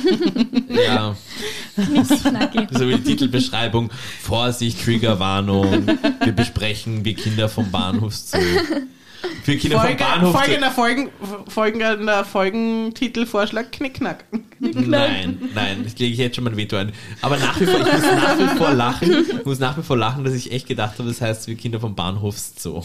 Ja. 0.69 1.15
Knacki. 1.75 2.67
So 2.71 2.87
wie 2.87 2.95
die 2.95 3.03
Titelbeschreibung. 3.03 3.89
Vorsicht, 4.21 4.83
Triggerwarnung. 4.83 5.87
Wir 6.23 6.31
besprechen, 6.33 7.03
wie 7.05 7.13
Kinder 7.15 7.49
vom 7.49 7.69
Bahnhof 7.71 8.13
zu. 8.15 8.37
Für 9.43 9.55
Kinder 9.57 9.79
Folge, 9.79 9.97
vom 9.97 10.07
Bahnhof 10.07 10.35
folgender, 10.35 10.71
Folgen, 10.71 11.09
folgender 11.47 12.25
Folgentitelvorschlag: 12.25 13.71
Knickknack. 13.71 14.25
Nein, 14.59 15.49
nein, 15.53 15.83
ich 15.85 15.97
lege 15.99 16.15
jetzt 16.15 16.35
schon 16.35 16.45
mein 16.45 16.55
Veto 16.55 16.77
ein. 16.77 16.91
Aber 17.21 17.37
nach 17.37 17.59
wie 17.59 17.65
vor, 17.65 17.79
ich 17.79 17.93
muss 17.93 18.01
nach 18.01 18.39
wie 18.39 18.57
vor 18.57 18.71
lachen, 18.73 19.25
ich 19.39 19.45
muss 19.45 19.59
nach 19.59 19.77
wie 19.77 19.81
vor 19.81 19.97
lachen, 19.97 20.23
dass 20.23 20.33
ich 20.33 20.51
echt 20.51 20.67
gedacht 20.67 20.97
habe, 20.99 21.09
das 21.09 21.21
heißt, 21.21 21.47
wir 21.47 21.55
Kinder 21.55 21.79
vom 21.79 21.95
Bahnhofszoo. 21.95 22.83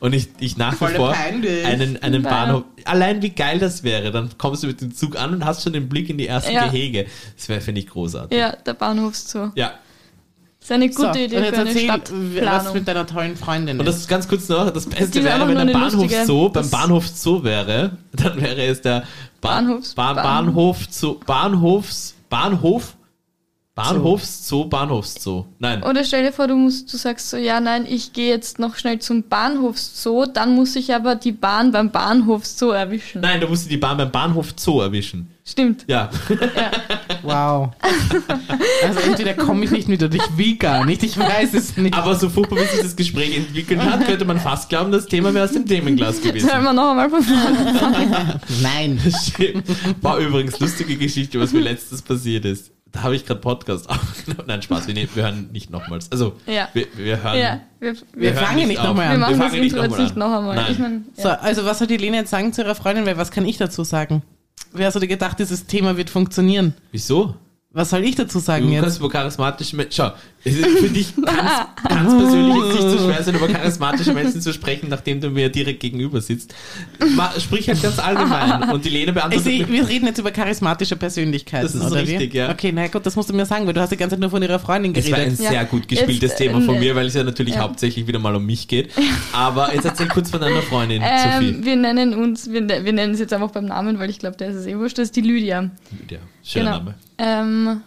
Und 0.00 0.12
ich, 0.12 0.28
ich 0.38 0.56
nach 0.56 0.74
wie 0.74 0.94
vor 0.94 1.12
peinlich. 1.12 1.64
einen, 1.64 2.02
einen. 2.02 2.22
Bahnhof, 2.22 2.64
allein 2.84 3.22
wie 3.22 3.30
geil 3.30 3.58
das 3.58 3.82
wäre, 3.82 4.12
dann 4.12 4.30
kommst 4.38 4.62
du 4.62 4.68
mit 4.68 4.80
dem 4.80 4.94
Zug 4.94 5.16
an 5.16 5.34
und 5.34 5.44
hast 5.44 5.62
schon 5.62 5.72
den 5.72 5.88
Blick 5.88 6.08
in 6.08 6.18
die 6.18 6.28
ersten 6.28 6.52
Ja. 6.52 6.66
Gehege. 6.68 7.06
Das 7.36 7.48
wäre, 7.48 7.60
finde 7.60 7.80
ich, 7.80 7.88
großartig. 7.88 8.38
Ja, 8.38 8.54
der 8.54 8.74
Bahnhofszoo. 8.74 9.50
Ja. 9.54 9.72
Das 10.62 10.70
ist 10.70 10.72
eine 10.72 10.92
So, 10.92 10.98
gute 11.06 11.08
und 11.10 11.16
Idee 11.18 11.36
jetzt 11.40 11.48
für 11.54 11.60
eine 11.60 11.70
erzähl, 11.70 11.88
was 11.88 11.94
Stadtplanung. 11.96 12.72
mit 12.74 12.88
deiner 12.88 13.06
tollen 13.06 13.36
Freundin 13.36 13.80
Und 13.80 13.84
das 13.86 13.96
ist 13.96 14.08
ganz 14.08 14.28
kurz 14.28 14.48
noch, 14.48 14.70
das 14.70 14.86
Beste 14.86 15.24
wäre, 15.24 15.48
wenn 15.48 15.66
der 15.66 15.72
Bahnhof 15.74 15.92
lustige- 16.04 16.24
Zoo 16.24 16.48
beim 16.50 16.70
Bahnhof 16.70 17.08
Zoo 17.08 17.42
wäre, 17.42 17.90
dann 18.12 18.40
wäre 18.40 18.62
es 18.66 18.80
der 18.80 19.02
ba 19.40 19.58
Bahnhofs- 19.58 19.94
ba 19.96 20.12
Bahn- 20.12 20.22
Bahnhof 20.46 20.78
Zoo, 20.88 21.18
Bahnhofs, 21.26 22.14
Bahnhof, 22.30 22.94
Bahnhofszoo, 23.74 24.66
Bahnhofszoo. 24.66 25.46
Nein. 25.58 25.82
Oder 25.82 26.04
stell 26.04 26.22
dir 26.24 26.32
vor, 26.32 26.46
du 26.46 26.54
musst, 26.56 26.92
du 26.92 26.96
sagst 26.98 27.30
so, 27.30 27.38
ja, 27.38 27.58
nein, 27.58 27.86
ich 27.88 28.12
gehe 28.12 28.28
jetzt 28.28 28.58
noch 28.58 28.76
schnell 28.76 28.98
zum 28.98 29.22
Bahnhofszoo, 29.24 30.26
dann 30.26 30.54
muss 30.54 30.76
ich 30.76 30.94
aber 30.94 31.14
die 31.14 31.32
Bahn 31.32 31.72
beim 31.72 31.90
Bahnhofszoo 31.90 32.70
erwischen. 32.70 33.22
Nein, 33.22 33.40
du 33.40 33.48
musst 33.48 33.70
die 33.70 33.78
Bahn 33.78 33.96
beim 33.96 34.10
Bahnhof 34.12 34.52
Zoo 34.56 34.80
erwischen. 34.80 35.31
Stimmt. 35.44 35.84
Ja. 35.88 36.08
Wow. 37.22 37.70
Also 38.84 39.00
entweder 39.00 39.34
komme 39.34 39.64
ich 39.64 39.70
nicht 39.72 39.88
mit 39.88 40.02
oder 40.02 40.14
ich 40.14 40.36
will 40.36 40.56
gar 40.56 40.84
nicht. 40.84 41.02
Ich 41.02 41.18
weiß 41.18 41.54
es 41.54 41.76
nicht. 41.76 41.94
Aber 41.96 42.14
so 42.14 42.28
furchtbar, 42.28 42.58
wie 42.58 42.64
sich 42.66 42.80
das 42.82 42.94
Gespräch 42.96 43.36
entwickelt 43.36 43.80
hat, 43.80 44.04
könnte 44.06 44.24
man 44.24 44.38
fast 44.38 44.68
glauben, 44.68 44.92
das 44.92 45.06
Thema 45.06 45.34
wäre 45.34 45.44
aus 45.44 45.52
dem 45.52 45.66
Themenglas 45.66 46.20
gewesen. 46.20 46.48
Sollen 46.48 46.62
wir 46.62 46.72
noch 46.72 46.90
einmal 46.90 47.10
von 47.10 47.22
vorne 47.22 48.40
Nein. 48.62 49.00
Stimmt. 49.26 49.64
War 50.00 50.18
übrigens 50.18 50.58
lustige 50.60 50.96
Geschichte, 50.96 51.40
was 51.40 51.52
mir 51.52 51.60
letztes 51.60 52.02
passiert 52.02 52.44
ist. 52.44 52.70
Da 52.92 53.04
habe 53.04 53.16
ich 53.16 53.24
gerade 53.24 53.40
Podcast 53.40 53.88
aufgenommen. 53.88 54.44
Nein, 54.48 54.60
Spaß, 54.62 54.86
wir, 54.86 54.94
ne- 54.94 55.08
wir 55.14 55.22
hören 55.24 55.48
nicht 55.50 55.70
nochmals. 55.70 56.12
Also, 56.12 56.34
Ja. 56.46 56.68
wir, 56.74 56.86
wir 56.94 57.22
hören. 57.22 57.38
Ja, 57.38 57.60
wir, 57.80 57.94
Wir 57.94 58.00
wir, 58.14 58.34
hören 58.34 58.44
fangen 58.44 58.68
nicht 58.68 58.82
nochmal 58.82 59.06
wir 59.08 59.14
an. 59.14 59.20
machen 59.20 59.38
das 59.38 59.48
fangen 59.48 59.60
nicht 59.60 59.72
Intro 59.72 59.82
jetzt 59.82 59.90
nochmal 59.90 60.04
nicht 60.04 60.16
noch 60.16 60.38
einmal. 60.38 60.56
Nein. 60.56 60.66
Ich 60.70 60.78
mein, 60.78 61.04
So, 61.16 61.28
ja. 61.28 61.34
also 61.40 61.64
was 61.64 61.80
hat 61.80 61.88
die 61.90 61.96
Lena 61.96 62.18
jetzt 62.18 62.30
sagen 62.30 62.52
zu 62.52 62.62
ihrer 62.62 62.74
Freundin? 62.74 63.06
Weil 63.06 63.16
was 63.16 63.30
kann 63.30 63.46
ich 63.46 63.56
dazu 63.56 63.82
sagen? 63.82 64.22
Wer 64.72 64.90
dir 65.00 65.06
gedacht, 65.08 65.38
dieses 65.38 65.66
Thema 65.66 65.96
wird 65.96 66.10
funktionieren? 66.10 66.74
Wieso? 66.90 67.34
Was 67.74 67.88
soll 67.88 68.04
ich 68.04 68.14
dazu 68.16 68.38
sagen 68.38 68.66
Du 68.66 68.72
jetzt? 68.72 68.82
kannst 68.82 68.98
über 68.98 69.08
charismatische 69.08 69.76
Menschen. 69.76 69.92
Schau, 69.94 70.12
es 70.44 70.56
ist 70.58 70.78
für 70.78 70.88
dich 70.90 71.14
ganz, 71.24 71.50
ganz 71.88 72.14
persönlich 72.18 72.56
jetzt 72.56 72.74
nicht 72.74 72.98
so 72.98 72.98
schwer 73.08 73.22
sein, 73.22 73.34
über 73.34 73.48
charismatische 73.48 74.12
Menschen 74.12 74.40
zu 74.42 74.52
sprechen, 74.52 74.88
nachdem 74.90 75.22
du 75.22 75.30
mir 75.30 75.48
direkt 75.48 75.80
gegenüber 75.80 76.20
sitzt. 76.20 76.54
Ma, 77.16 77.32
sprich 77.40 77.68
halt 77.68 77.80
ganz 77.82 77.98
allgemein. 77.98 78.70
Und 78.72 78.84
die 78.84 78.90
Lena 78.90 79.08
Ich 79.10 79.14
beantwortet 79.14 79.44
seh, 79.44 79.58
mir- 79.60 79.68
wir 79.70 79.88
reden 79.88 80.04
jetzt 80.06 80.18
über 80.18 80.30
charismatische 80.32 80.96
Persönlichkeiten, 80.96 81.62
Das 81.64 81.74
ist 81.74 81.90
oder 81.90 82.02
richtig, 82.02 82.34
wie? 82.34 82.38
ja. 82.38 82.50
Okay, 82.50 82.72
na 82.74 82.88
gut, 82.88 83.06
das 83.06 83.16
musst 83.16 83.30
du 83.30 83.34
mir 83.34 83.46
sagen, 83.46 83.66
weil 83.66 83.72
du 83.72 83.80
hast 83.80 83.90
die 83.90 83.96
ganze 83.96 84.16
Zeit 84.16 84.20
nur 84.20 84.28
von 84.30 84.42
ihrer 84.42 84.58
Freundin 84.58 84.94
Es 84.94 85.10
war 85.10 85.18
ein 85.18 85.24
geredet. 85.24 85.40
Ja. 85.44 85.50
sehr 85.52 85.64
gut 85.64 85.88
gespieltes 85.88 86.30
Jetzt, 86.32 86.36
Thema 86.38 86.60
von 86.60 86.74
äh, 86.74 86.78
mir, 86.80 86.94
weil 86.94 87.06
es 87.06 87.14
ja 87.14 87.24
natürlich 87.24 87.54
ja. 87.54 87.60
hauptsächlich 87.62 88.06
wieder 88.06 88.18
mal 88.18 88.36
um 88.36 88.44
mich 88.44 88.68
geht. 88.68 88.90
Aber 89.32 89.72
jetzt 89.74 89.86
erzähl 89.86 90.08
kurz 90.08 90.30
von 90.30 90.40
deiner 90.42 90.60
Freundin, 90.60 91.00
Sophie. 91.00 91.48
Ähm, 91.48 91.64
wir 91.64 91.76
nennen 91.76 92.12
uns, 92.14 92.50
wir, 92.50 92.68
wir 92.68 92.92
nennen 92.92 93.14
sie 93.14 93.22
jetzt 93.22 93.32
einfach 93.32 93.50
beim 93.52 93.64
Namen, 93.64 93.98
weil 93.98 94.10
ich 94.10 94.18
glaube, 94.18 94.36
der 94.36 94.48
ist 94.48 94.56
es 94.56 94.66
eh 94.66 94.76
wurscht, 94.76 94.98
das 94.98 95.04
ist 95.06 95.16
die 95.16 95.22
Lydia. 95.22 95.70
Ja, 96.10 96.18
schöner 96.42 96.64
genau. 96.72 96.78
Name. 96.78 96.94
Ähm, 97.18 97.82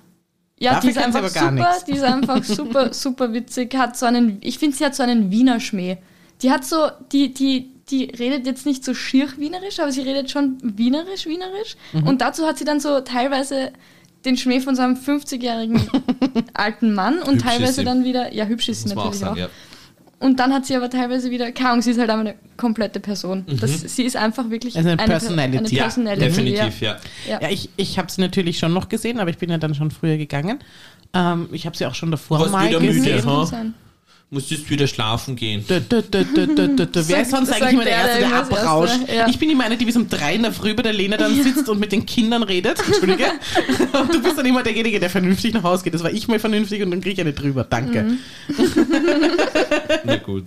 ja, 0.58 0.76
Dafür 0.76 0.82
die 0.82 0.98
ist 0.98 1.04
einfach 1.04 1.28
super, 1.30 1.52
nichts. 1.52 1.86
die 1.86 1.92
ist 1.94 2.04
einfach 2.04 2.44
super, 2.44 2.94
super 2.94 3.34
witzig, 3.34 3.76
hat 3.76 3.98
so 3.98 4.06
einen, 4.06 4.38
ich 4.42 4.58
finde, 4.58 4.76
sie 4.76 4.86
hat 4.86 4.96
so 4.96 5.04
einen 5.04 5.32
Wiener 5.32 5.60
Schmäh. 5.60 5.98
Die 6.42 6.52
hat 6.52 6.66
so, 6.66 6.90
die, 7.12 7.34
die, 7.34 7.72
die 7.90 8.06
redet 8.06 8.46
jetzt 8.46 8.66
nicht 8.66 8.84
so 8.84 8.94
schier 8.94 9.28
wienerisch, 9.38 9.80
aber 9.80 9.92
sie 9.92 10.02
redet 10.02 10.32
schon 10.32 10.58
wienerisch, 10.62 11.26
wienerisch. 11.26 11.76
Mhm. 11.94 12.08
Und 12.08 12.22
dazu 12.22 12.46
hat 12.46 12.58
sie 12.58 12.66
dann 12.66 12.80
so 12.80 13.02
teilweise 13.02 13.72
den 14.26 14.38
Schmäh 14.38 14.60
von 14.60 14.76
so 14.76 14.82
einem 14.82 14.96
50-jährigen 14.96 15.82
alten 16.54 16.94
Mann 16.94 17.20
und 17.20 17.36
Hübsch 17.36 17.44
teilweise 17.44 17.84
dann 17.84 18.04
wieder, 18.04 18.34
ja, 18.34 18.46
hübsch 18.46 18.70
ist 18.70 18.84
sie 18.84 18.90
natürlich 18.90 19.10
auch. 19.10 19.14
sagen, 19.14 19.40
ja. 19.40 19.50
Und 20.20 20.40
dann 20.40 20.54
hat 20.54 20.66
sie 20.66 20.76
aber 20.76 20.90
teilweise 20.90 21.30
wieder, 21.30 21.52
keine 21.52 21.72
Ahnung, 21.72 21.82
sie 21.82 21.92
ist 21.92 22.00
halt 22.00 22.10
einfach 22.10 22.22
eine 22.26 22.36
komplette 22.58 23.00
Person. 23.00 23.46
Das, 23.60 23.82
sie 23.82 24.04
ist 24.04 24.16
einfach 24.16 24.50
wirklich 24.50 24.76
Also 24.78 24.88
eine 24.88 24.98
Per- 24.98 25.06
Personality. 25.08 25.58
Eine 25.58 25.68
Ja, 25.70 25.84
Personality 25.84 26.26
definitiv, 26.26 26.82
ja. 26.82 26.98
Ja. 27.30 27.42
Ja, 27.42 27.50
ich, 27.50 27.70
ich 27.76 28.00
habe 28.00 28.10
sie 28.12 28.22
natürlich 28.22 28.58
schon 28.58 28.74
noch 28.74 28.88
gesehen, 28.90 29.20
aber 29.20 29.30
ich 29.30 29.38
bin 29.38 29.50
ja 29.50 29.58
dann 29.58 29.76
schon 29.76 29.92
früher 29.92 30.18
gegangen. 30.18 30.60
Ähm, 31.14 31.50
ich 31.52 31.66
habe 31.66 31.76
sie 31.76 31.86
auch 31.86 31.96
schon 31.96 32.12
davor 32.12 32.40
warst 32.40 32.52
mal 32.54 32.68
wieder 32.70 32.80
müde, 32.80 32.94
gesehen. 32.94 33.26
ha? 33.26 33.66
Sein. 34.36 34.42
Musst 34.42 34.52
jetzt 34.52 34.70
wieder 34.70 34.88
schlafen 34.88 35.36
gehen. 35.36 35.64
Wer 35.68 37.22
ist 37.22 37.32
sonst 37.32 37.52
eigentlich 37.52 37.74
immer 37.74 37.84
der 37.86 38.04
der, 38.04 38.20
Erste, 38.20 38.20
der 38.20 38.36
abrauscht? 38.60 38.94
Erste, 39.00 39.16
ja. 39.16 39.28
Ich 39.28 39.40
bin 39.40 39.50
immer 39.50 39.64
eine, 39.64 39.78
die 39.78 39.86
bis 39.86 39.96
um 39.96 40.08
drei 40.10 40.36
in 40.36 40.44
der 40.44 40.52
Früh 40.52 40.74
bei 40.74 40.84
der 40.84 40.94
Lena 40.94 41.18
dann 41.18 41.34
sitzt 41.42 41.70
und 41.70 41.80
mit 41.80 41.92
den 41.92 42.06
Kindern 42.06 42.44
redet. 42.44 42.80
Entschuldige. 42.86 43.26
Und 44.00 44.14
du 44.14 44.22
bist 44.22 44.38
dann 44.38 44.46
immer 44.46 44.62
derjenige, 44.62 45.00
der 45.00 45.10
vernünftig 45.10 45.54
nach 45.54 45.64
Hause 45.64 45.84
geht. 45.84 45.94
Das 45.94 46.04
war 46.04 46.12
ich 46.12 46.28
mal 46.28 46.38
vernünftig 46.40 46.84
und 46.84 46.92
dann 46.92 47.00
kriege 47.02 47.14
ich 47.14 47.22
eine 47.22 47.32
drüber. 47.34 47.64
Danke. 47.64 48.04
Mhm. 48.04 48.18
Na 50.04 50.18
gut. 50.18 50.46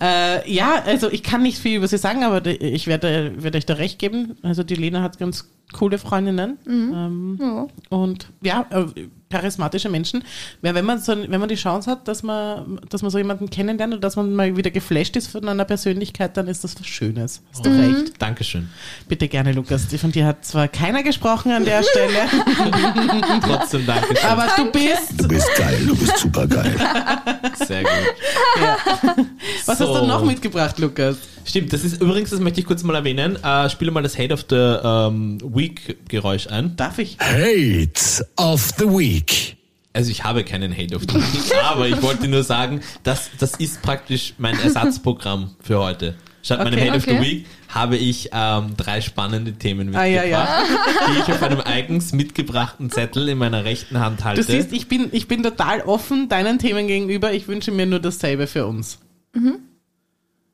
Äh, 0.00 0.50
ja, 0.50 0.82
also 0.84 1.10
ich 1.10 1.22
kann 1.22 1.42
nicht 1.42 1.58
viel 1.58 1.76
über 1.76 1.88
sie 1.88 1.98
sagen, 1.98 2.24
aber 2.24 2.44
ich 2.46 2.86
werde, 2.86 3.32
werde 3.36 3.58
euch 3.58 3.66
da 3.66 3.74
recht 3.74 3.98
geben. 3.98 4.36
Also 4.42 4.62
die 4.62 4.74
Lena 4.74 5.02
hat 5.02 5.18
ganz 5.18 5.50
coole 5.72 5.98
Freundinnen. 5.98 6.58
Ähm, 6.66 7.38
Ja. 7.40 7.66
und 7.90 8.28
ja, 8.42 8.66
äh, 8.70 8.86
charismatische 9.30 9.88
Menschen. 9.88 10.22
Ja, 10.62 10.74
wenn 10.74 10.84
man 10.84 11.00
so, 11.00 11.16
wenn 11.16 11.40
man 11.40 11.48
die 11.48 11.56
Chance 11.56 11.90
hat, 11.90 12.06
dass 12.06 12.22
man, 12.22 12.80
dass 12.88 13.02
man 13.02 13.10
so 13.10 13.18
jemanden 13.18 13.50
kennenlernt 13.50 13.92
und 13.94 14.04
dass 14.04 14.14
man 14.16 14.32
mal 14.34 14.56
wieder 14.56 14.70
geflasht 14.70 15.16
ist 15.16 15.28
von 15.28 15.48
einer 15.48 15.64
Persönlichkeit, 15.64 16.36
dann 16.36 16.46
ist 16.48 16.62
das 16.64 16.78
was 16.78 16.86
Schönes. 16.86 17.42
Hast 17.52 17.66
du 17.66 17.70
recht. 17.70 18.12
Dankeschön. 18.20 18.68
Bitte 19.08 19.26
gerne, 19.28 19.52
Lukas. 19.52 19.86
Von 20.00 20.12
dir 20.12 20.26
hat 20.26 20.44
zwar 20.44 20.68
keiner 20.68 21.02
gesprochen 21.02 21.50
an 21.52 21.64
der 21.64 21.82
Stelle, 21.82 22.28
Trotzdem 23.42 23.84
Dankeschön. 23.86 24.28
aber 24.28 24.46
du 24.56 24.70
bist. 24.70 25.12
Du 25.18 25.28
bist 25.28 25.48
geil, 25.56 25.78
du 25.86 25.96
bist 25.96 26.18
super 26.18 26.46
geil. 26.46 26.74
Sehr 27.66 27.82
gut. 27.82 27.90
Was 29.66 29.78
So. 29.78 29.88
hast 29.94 30.02
du 30.02 30.06
noch 30.06 30.24
mitgebracht, 30.24 30.78
Lukas? 30.78 31.16
Stimmt, 31.44 31.72
das 31.72 31.84
ist 31.84 32.00
übrigens, 32.02 32.30
das 32.30 32.40
möchte 32.40 32.60
ich 32.60 32.66
kurz 32.66 32.82
mal 32.82 32.94
erwähnen. 32.96 33.36
Äh, 33.42 33.70
spiele 33.70 33.90
mal 33.92 34.02
das 34.02 34.18
Hate 34.18 34.34
of 34.34 34.44
the 34.50 34.56
ähm, 34.56 35.38
Week 35.44 35.96
Geräusch 36.08 36.48
ein. 36.48 36.74
Darf 36.76 36.98
ich? 36.98 37.16
Hate 37.20 38.26
of 38.36 38.72
the 38.78 38.84
Week. 38.86 39.15
Also 39.92 40.10
ich 40.10 40.24
habe 40.24 40.44
keinen 40.44 40.76
Hate 40.76 40.94
of 40.94 41.02
the 41.08 41.14
Week, 41.14 41.54
aber 41.64 41.88
ich 41.88 42.02
wollte 42.02 42.28
nur 42.28 42.42
sagen, 42.42 42.80
dass 43.02 43.30
das 43.38 43.54
ist 43.56 43.80
praktisch 43.82 44.34
mein 44.36 44.58
Ersatzprogramm 44.58 45.56
für 45.62 45.78
heute. 45.78 46.14
Statt 46.42 46.58
meinem 46.62 46.74
Okay, 46.74 46.88
Hate 46.90 46.98
of 46.98 47.02
okay. 47.04 47.16
the 47.18 47.22
Week 47.22 47.46
habe 47.68 47.96
ich 47.96 48.28
ähm, 48.32 48.74
drei 48.76 49.00
spannende 49.00 49.54
Themen 49.54 49.88
Ah, 49.96 50.02
mitgebracht, 50.04 50.10
ja, 50.10 50.24
ja. 50.24 50.62
die 51.08 51.18
ich 51.20 51.32
auf 51.34 51.42
einem 51.42 51.60
eigens 51.60 52.12
mitgebrachten 52.12 52.90
Zettel 52.90 53.28
in 53.28 53.38
meiner 53.38 53.64
rechten 53.64 53.98
Hand 53.98 54.22
halte. 54.24 54.42
Du 54.42 54.46
siehst, 54.46 54.72
ich 54.72 54.86
bin, 54.86 55.08
ich 55.12 55.26
bin 55.28 55.42
total 55.42 55.80
offen 55.80 56.28
deinen 56.28 56.58
Themen 56.58 56.86
gegenüber. 56.86 57.32
Ich 57.32 57.48
wünsche 57.48 57.72
mir 57.72 57.86
nur 57.86 57.98
dasselbe 57.98 58.46
für 58.46 58.66
uns. 58.66 58.98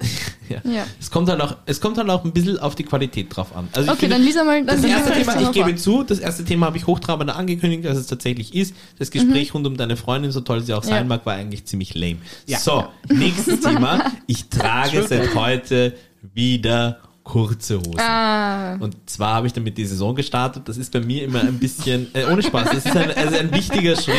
ja. 0.49 0.71
Ja. 0.71 0.87
Es 1.01 1.11
kommt 1.11 1.29
halt 1.29 1.41
auch, 1.41 1.57
es 1.67 1.81
kommt 1.81 1.99
halt 1.99 2.09
auch 2.11 2.25
ein 2.25 2.33
bisschen 2.33 2.59
auf 2.59 2.75
die 2.75 2.85
Qualität 2.85 3.35
drauf 3.35 3.55
an. 3.57 3.69
Also 3.73 3.87
ich 3.87 3.91
Okay, 3.91 4.01
finde, 4.01 4.17
dann 4.17 4.25
lies 4.25 4.37
einmal 4.37 4.65
Das 4.65 4.81
dann 4.81 4.85
lies 4.91 4.93
erste 4.99 5.13
Thema, 5.13 5.33
das 5.35 5.43
ich 5.43 5.53
gebe 5.53 5.77
zu, 5.77 6.03
das 6.03 6.19
erste 6.19 6.45
Thema 6.45 6.67
habe 6.67 6.77
ich 6.77 6.87
hochtrabend 6.87 7.31
angekündigt, 7.31 7.85
dass 7.85 7.97
es 7.99 8.07
tatsächlich 8.07 8.55
ist. 8.55 8.75
Das 8.99 9.11
Gespräch 9.11 9.55
rund 9.55 9.67
um 9.67 9.77
deine 9.77 9.97
Freundin, 9.97 10.33
so 10.33 10.41
toll 10.41 10.61
sie 10.63 10.75
auch 10.75 10.85
sein 10.85 10.95
Ja. 10.95 11.05
mag, 11.05 11.27
war 11.27 11.35
eigentlich 11.35 11.65
ziemlich 11.65 11.95
lame. 11.95 12.17
Ja. 12.47 12.59
So, 12.59 12.85
nächstes 13.09 13.61
Thema. 13.63 14.05
Ich 14.27 14.49
trage 14.49 15.03
seit 15.07 15.35
heute 15.35 15.95
wieder 16.35 16.99
kurze 17.25 17.79
Hosen. 17.79 18.01
Ah, 18.01 18.75
Und 18.81 18.97
zwar 19.09 19.35
habe 19.37 19.47
ich 19.47 19.53
damit 19.53 19.79
die 19.79 19.85
Saison 19.87 20.15
gestartet. 20.15 20.69
Das 20.69 20.77
ist 20.77 20.93
bei 20.93 21.01
mir 21.01 21.23
immer 21.25 21.41
ein 21.41 21.59
bisschen, 21.59 22.09
äh, 22.15 22.25
ohne 22.25 22.43
Spaß, 22.43 22.71
das 22.71 22.85
ist 22.87 22.97
ein, 22.97 23.11
also 23.17 23.37
ein 23.39 23.53
wichtiger 23.53 23.95
Schritt. 23.95 24.15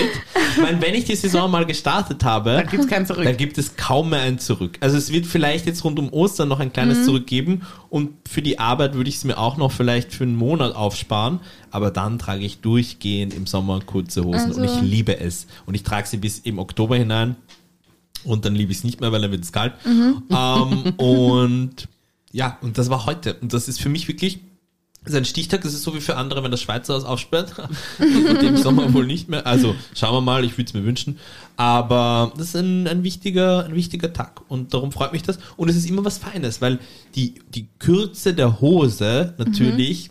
Ich 0.55 0.61
meine, 0.61 0.81
wenn 0.81 0.93
ich 0.95 1.03
die 1.05 1.15
Saison 1.15 1.51
mal 1.51 1.65
gestartet 1.65 2.23
habe, 2.23 2.51
Dann 2.53 2.67
gibt's 2.67 2.87
kein 2.87 3.05
Zurück. 3.05 3.25
dann 3.25 3.35
gibt 3.35 3.57
es 3.57 3.75
kaum 3.75 4.11
mehr 4.11 4.21
ein 4.21 4.39
Zurück. 4.39 4.77
Also 4.79 4.95
es 4.97 5.11
wird 5.11 5.25
vielleicht 5.25 5.65
jetzt 5.65 5.83
rund 5.83 5.99
um 5.99 6.13
Ostern 6.13 6.47
noch 6.47 6.59
ein 6.61 6.71
kleines 6.71 6.99
Mhm. 6.99 7.03
Zurück 7.03 7.27
geben 7.27 7.61
und 7.89 8.11
für 8.29 8.41
die 8.41 8.59
Arbeit 8.59 8.93
würde 8.93 9.09
ich 9.09 9.17
es 9.17 9.23
mir 9.25 9.37
auch 9.37 9.57
noch 9.57 9.71
vielleicht 9.73 10.13
für 10.13 10.23
einen 10.23 10.35
Monat 10.35 10.73
aufsparen, 10.75 11.39
aber 11.71 11.91
dann 11.91 12.19
trage 12.19 12.45
ich 12.45 12.59
durchgehend 12.61 13.33
im 13.33 13.47
Sommer 13.47 13.81
kurze 13.81 14.23
Hosen 14.23 14.51
und 14.53 14.61
Also- 14.61 14.75
ich 14.75 14.81
liebe 14.81 15.19
es. 15.19 15.47
Und 15.65 15.75
ich 15.75 15.83
trage 15.83 16.07
sie 16.07 16.17
bis 16.17 16.39
im 16.39 16.57
Oktober 16.57 16.95
hinein 16.95 17.35
und 18.23 18.45
dann 18.45 18.55
liebe 18.55 18.71
ich 18.71 18.77
es 18.77 18.83
nicht 18.85 19.01
mehr, 19.01 19.11
weil 19.11 19.21
dann 19.21 19.31
wird 19.31 19.43
es 19.43 19.51
kalt. 19.51 19.73
Mhm. 19.85 20.23
Ähm, 20.29 20.93
und 20.97 21.87
ja, 22.33 22.57
und 22.61 22.77
das 22.77 22.89
war 22.89 23.05
heute. 23.05 23.35
Und 23.35 23.53
das 23.53 23.69
ist 23.69 23.79
für 23.79 23.89
mich 23.89 24.09
wirklich 24.09 24.41
das 25.03 25.13
ist 25.13 25.17
ein 25.17 25.25
Stichtag, 25.25 25.61
das 25.61 25.73
ist 25.73 25.83
so 25.83 25.93
wie 25.93 25.99
für 25.99 26.15
andere, 26.15 26.43
wenn 26.43 26.51
das 26.51 26.61
Schweizer 26.61 26.93
Haus 26.93 27.03
aufsperrt. 27.03 27.53
Und 27.99 28.41
Im 28.41 28.55
Sommer 28.55 28.93
wohl 28.93 29.05
nicht 29.05 29.27
mehr. 29.27 29.45
Also 29.45 29.75
schauen 29.93 30.13
wir 30.13 30.21
mal, 30.21 30.45
ich 30.45 30.53
würde 30.57 30.69
es 30.69 30.73
mir 30.73 30.85
wünschen. 30.85 31.19
Aber 31.57 32.31
das 32.37 32.47
ist 32.47 32.55
ein, 32.55 32.87
ein, 32.87 33.03
wichtiger, 33.03 33.65
ein 33.65 33.75
wichtiger 33.75 34.13
Tag 34.13 34.41
und 34.47 34.73
darum 34.73 34.93
freut 34.93 35.11
mich 35.11 35.21
das. 35.21 35.39
Und 35.57 35.67
es 35.67 35.75
ist 35.75 35.89
immer 35.89 36.05
was 36.05 36.19
Feines, 36.19 36.61
weil 36.61 36.79
die, 37.15 37.35
die 37.53 37.67
Kürze 37.79 38.33
der 38.33 38.61
Hose 38.61 39.33
natürlich 39.37 40.09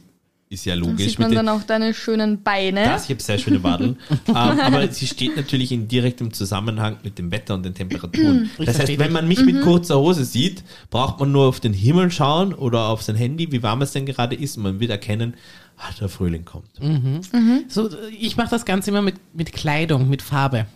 ist 0.53 0.65
ja 0.67 0.75
logisch. 0.75 1.07
sieht 1.09 1.19
man 1.19 1.31
mit 1.31 1.38
den- 1.38 1.47
dann 1.47 1.57
auch 1.57 1.62
deine 1.65 1.95
schönen 1.95 2.43
Beine. 2.43 2.85
das, 2.85 3.05
ich 3.05 3.11
habe 3.11 3.23
sehr 3.23 3.38
schöne 3.38 3.62
Wadeln. 3.62 3.97
ähm, 4.29 4.35
aber 4.37 4.87
sie 4.93 5.07
steht 5.07 5.37
natürlich 5.37 5.73
in 5.73 5.88
direktem 5.88 6.33
Zusammenhang 6.33 6.99
mit 7.03 7.19
dem 7.19 7.31
Wetter 7.33 7.55
und 7.55 7.65
den 7.65 7.75
Temperaturen. 7.75 8.51
Das 8.59 8.79
heißt, 8.79 8.99
wenn 8.99 9.12
man 9.12 9.27
mich 9.27 9.43
mit 9.45 9.62
kurzer 9.62 9.99
Hose 9.99 10.25
sieht, 10.25 10.62
braucht 10.91 11.19
man 11.21 11.33
nur 11.33 11.47
auf 11.49 11.61
den 11.61 11.73
Himmel 11.73 12.11
schauen 12.11 12.53
oder 12.55 12.88
auf 12.88 13.03
sein 13.03 13.17
Handy, 13.17 13.51
wie 13.51 13.62
warm 13.62 13.83
es 13.83 13.93
denn 13.93 14.07
gerade 14.07 14.37
ist, 14.37 14.57
und 14.57 14.62
man 14.65 14.79
wird 14.81 14.91
erkennen, 14.91 15.35
ah, 15.79 15.91
der 16.01 16.09
Frühling 16.09 16.45
kommt. 16.45 16.67
So, 17.69 17.88
ich 18.19 18.37
mache 18.37 18.51
das 18.51 18.65
Ganze 18.65 18.91
immer 18.91 19.03
mit, 19.03 19.17
mit 19.35 19.53
Kleidung, 19.53 20.09
mit 20.09 20.23
Farbe. 20.23 20.67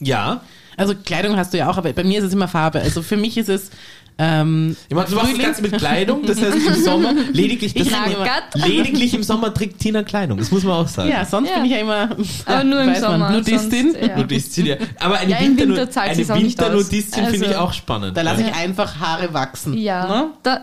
Ja, 0.00 0.42
Also 0.76 0.94
Kleidung 0.96 1.36
hast 1.36 1.52
du 1.54 1.58
ja 1.58 1.70
auch, 1.70 1.76
aber 1.78 1.92
bei 1.92 2.02
mir 2.04 2.18
ist 2.18 2.24
es 2.26 2.32
immer 2.32 2.48
Farbe. 2.48 2.80
Also 2.80 3.00
für 3.02 3.16
mich 3.16 3.36
ist 3.38 3.48
es 3.48 3.70
ähm, 4.18 4.76
ich 4.88 4.94
meine, 4.94 5.08
du 5.08 5.16
machst 5.16 5.32
das 5.32 5.38
Ganze 5.38 5.62
mit 5.62 5.72
Kleidung, 5.78 6.24
das 6.24 6.40
heißt 6.40 6.56
im 6.56 6.74
Sommer 6.84 7.12
lediglich, 7.32 7.74
das 7.74 7.88
immer- 7.88 8.66
lediglich 8.66 9.14
im 9.14 9.22
Sommer 9.22 9.52
trägt 9.52 9.80
Tina 9.80 10.02
Kleidung, 10.02 10.38
das 10.38 10.50
muss 10.50 10.62
man 10.62 10.74
auch 10.74 10.88
sagen. 10.88 11.10
Ja, 11.10 11.24
sonst 11.24 11.48
Ja. 11.50 11.56
bin 11.56 11.64
ich 11.66 11.72
ja 11.72 11.78
immer. 11.78 12.10
Aber 12.46 12.64
nur 12.64 12.80
im 12.80 12.86
man, 12.92 13.00
Sommer. 13.00 13.30
Nudistin. 13.30 13.92
sonst, 13.92 14.06
ja. 14.06 14.16
Nudistin, 14.16 14.66
ja. 14.66 14.76
Aber 15.00 15.18
eine, 15.18 15.30
Ja, 15.32 15.38
im 15.38 15.58
Winter 15.58 15.76
Winter 15.80 16.00
eine. 16.00 16.16
Winternudistin 16.28 17.24
finde 17.26 17.36
ich 17.46 17.48
Also- 17.48 17.58
auch 17.60 17.72
spannend. 17.72 18.16
Da 18.16 18.22
lasse 18.22 18.42
ja. 18.42 18.48
ich 18.48 18.54
einfach 18.54 19.00
Haare 19.00 19.34
wachsen. 19.34 19.74
Ja, 19.76 20.06
Ne? 20.06 20.26
da, 20.42 20.60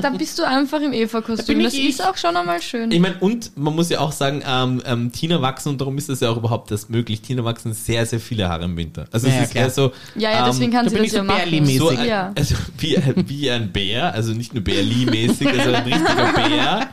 da 0.00 0.10
bist 0.10 0.38
du 0.38 0.46
einfach 0.46 0.80
im 0.80 0.92
Da 0.92 0.96
Eva-Kostüm. 0.98 1.56
bin 1.56 1.64
Das 1.64 1.74
ich 1.74 1.88
ist 1.88 2.04
auch 2.06 2.16
schon 2.16 2.36
einmal 2.36 2.62
schön. 2.62 2.90
Ich 2.92 3.00
meine, 3.00 3.16
und 3.20 3.56
man 3.56 3.74
muss 3.74 3.88
ja 3.88 4.00
auch 4.00 4.12
sagen, 4.12 4.42
ähm, 4.48 4.82
ähm, 4.86 5.12
Tina 5.12 5.40
wachsen 5.42 5.70
und 5.70 5.80
darum 5.80 5.98
ist 5.98 6.08
das 6.08 6.20
ja 6.20 6.30
auch 6.30 6.36
überhaupt 6.36 6.70
das 6.70 6.88
möglich. 6.88 7.20
Tina 7.20 7.44
wachsen 7.44 7.72
sehr, 7.72 8.06
sehr 8.06 8.20
viele 8.20 8.48
Haare 8.48 8.64
im 8.64 8.76
Winter. 8.76 9.06
Also 9.10 9.26
Ja, 9.28 9.34
es 9.36 9.42
ist 9.44 9.50
klar. 9.52 9.64
eher 9.64 9.70
so. 9.70 9.92
ja, 10.14 10.30
ja, 10.30 10.46
deswegen 10.46 10.70
ähm, 10.72 10.76
kann 10.76 10.84
da 10.86 10.90
sie 10.90 10.98
das 10.98 11.12
ja 11.12 11.22
machen. 11.22 11.66
So 11.78 11.90
Ja. 11.92 12.32
also 12.36 12.54
wie, 12.78 12.91
wie 13.26 13.50
ein 13.50 13.72
Bär, 13.72 14.12
also 14.14 14.32
nicht 14.32 14.54
nur 14.54 14.62
Bärli-mäßig, 14.62 15.48
also 15.48 15.72
ein 15.72 15.82
richtiger 15.84 16.32
Bär. 16.32 16.88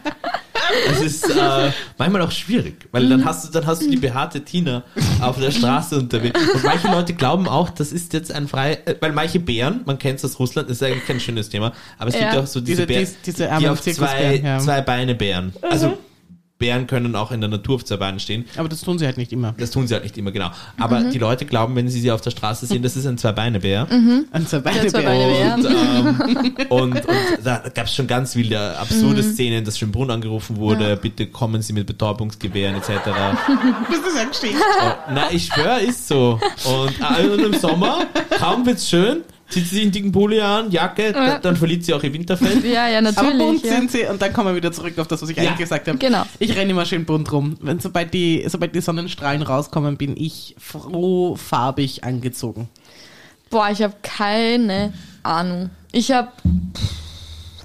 Das 0.88 1.02
ist 1.02 1.28
äh, 1.30 1.72
manchmal 1.98 2.22
auch 2.22 2.32
schwierig, 2.32 2.88
weil 2.92 3.06
Mhm. 3.06 3.10
dann 3.10 3.26
hast 3.26 3.48
du 3.48 3.52
dann 3.52 3.66
hast 3.66 3.82
du 3.82 3.90
die 3.90 3.98
behaarte 3.98 4.42
Tina 4.42 4.84
auf 5.20 5.40
der 5.40 5.50
Straße 5.50 5.98
unterwegs. 5.98 6.40
Und 6.54 6.64
manche 6.64 6.88
Leute 6.90 7.14
glauben 7.14 7.48
auch, 7.48 7.72
das 7.72 7.92
ist 7.92 8.14
jetzt 8.14 8.32
ein 8.32 8.48
frei, 8.48 8.78
äh, 8.86 8.94
weil 9.00 9.12
manche 9.12 9.40
Bären, 9.40 9.82
man 9.86 9.98
kennt 9.98 10.20
es 10.20 10.26
aus 10.26 10.38
Russland, 10.40 10.70
ist 10.70 10.84
eigentlich 10.84 11.08
kein 11.08 11.20
schönes 11.20 11.50
Thema, 11.50 11.74
aber 11.98 12.10
es 12.10 12.16
Ja. 12.16 12.30
gibt 12.32 12.36
auch 12.44 12.46
so 12.48 12.60
diese, 12.62 12.86
Diese- 12.86 12.88
Bären, 12.88 13.06
dies- 13.06 13.16
diese 13.26 13.50
die 13.60 13.68
auf 13.68 13.82
zwei, 13.82 14.36
ja. 14.44 14.60
zwei 14.60 14.82
Beine 14.82 15.16
Bären. 15.16 15.54
Also 15.64 15.98
Bären 16.60 16.86
können 16.88 17.15
auch 17.15 17.32
in 17.32 17.39
der 17.41 17.50
Natur 17.50 17.76
auf 17.76 17.86
zwei 17.86 17.95
Beinen 17.98 18.19
stehen. 18.19 18.45
Aber 18.58 18.67
das 18.69 18.82
tun 18.82 19.00
sie 19.00 19.06
halt 19.06 19.17
nicht 19.17 19.32
immer. 19.32 19.56
Das 19.58 19.72
tun 19.72 19.88
sie 19.88 19.93
halt 19.93 20.04
nicht 20.04 20.17
immer 20.17 20.32
genau. 20.32 20.52
Aber 20.78 21.00
Mhm. 21.00 21.12
die 21.12 21.17
Leute 21.17 21.45
glauben, 21.45 21.76
wenn 21.76 21.88
sie 21.88 22.02
sie 22.02 22.12
auf 22.12 22.19
der 22.22 22.32
Straße 22.32 22.65
sehen, 22.65 22.84
das 22.84 22.98
ist 22.98 23.06
ein 23.08 23.17
Zwei-Beine-Bär. 23.17 23.88
An 24.32 24.45
zwei 24.45 24.60
Beine 24.60 24.82
Der 24.82 24.89
zwei 24.91 25.02
Beine 25.04 25.54
Und, 25.56 25.63
Bär. 25.63 25.74
ähm, 25.74 26.56
und, 26.69 26.95
und 27.06 27.06
da 27.43 27.63
gab 27.74 27.86
es 27.86 27.95
schon 27.95 28.08
ganz 28.08 28.36
wilde, 28.36 28.78
absurde 28.78 29.24
Szenen, 29.24 29.63
dass 29.63 29.80
Schönbrunn 29.80 30.12
angerufen 30.12 30.58
wurde, 30.58 30.98
bitte 30.98 31.28
kommen 31.28 31.62
Sie 31.62 31.72
mit 31.74 31.88
Betäubungsgewehren 31.88 32.76
etc. 32.76 32.89
Das 33.89 34.00
ist 34.00 34.17
ja 34.17 34.24
Geschichte. 34.26 34.58
Oh, 34.82 34.91
na, 35.13 35.32
ich 35.32 35.45
schwöre, 35.45 35.80
ist 35.80 36.08
so. 36.08 36.39
Und, 36.65 36.93
äh, 37.00 37.28
und 37.30 37.39
im 37.39 37.54
Sommer, 37.60 38.06
kaum 38.38 38.65
wird's 38.65 38.89
schön, 38.89 39.22
zieht 39.50 39.66
sie 39.68 39.76
sich 39.76 39.82
einen 39.84 39.92
dicken 39.92 40.12
Pulli 40.12 40.40
an, 40.42 40.72
Jacke, 40.72 41.12
da, 41.12 41.40
dann 41.40 41.56
verliert 41.56 41.84
sie 41.84 41.94
auch 41.94 42.04
ihr 42.04 42.14
Winterfell. 42.14 42.64
Ja, 42.66 42.88
ja, 42.88 43.00
Aber 43.00 43.12
natürlich. 43.12 43.38
bunt 43.38 43.66
ja. 43.66 43.76
sind 43.76 43.92
sie 43.92 44.04
und 44.06 44.22
dann 44.22 44.32
kommen 44.32 44.50
wir 44.50 44.56
wieder 44.56 44.72
zurück 44.72 44.98
auf 45.00 45.08
das, 45.08 45.22
was 45.22 45.30
ich 45.30 45.38
Ja, 45.38 45.44
eigentlich 45.44 45.58
gesagt 45.60 45.88
habe. 45.88 45.98
genau. 45.98 46.24
Ich 46.40 46.56
renne 46.56 46.72
immer 46.72 46.86
schön 46.86 47.06
bunt 47.06 47.32
rum. 47.32 47.58
Wenn, 47.62 47.80
sobald, 47.80 48.14
die, 48.14 48.46
sobald 48.48 48.74
die 48.76 48.82
Sonnenstrahlen 48.82 49.42
rauskommen, 49.42 49.98
bin 49.98 50.16
ich 50.16 50.56
froh 50.60 51.36
farbig 51.36 52.04
angezogen. 52.04 52.70
Boah, 53.50 53.70
ich 53.72 53.82
habe 53.82 53.96
keine 54.04 54.94
Ahnung. 55.24 55.72
Ich 55.92 56.12
habe, 56.12 56.30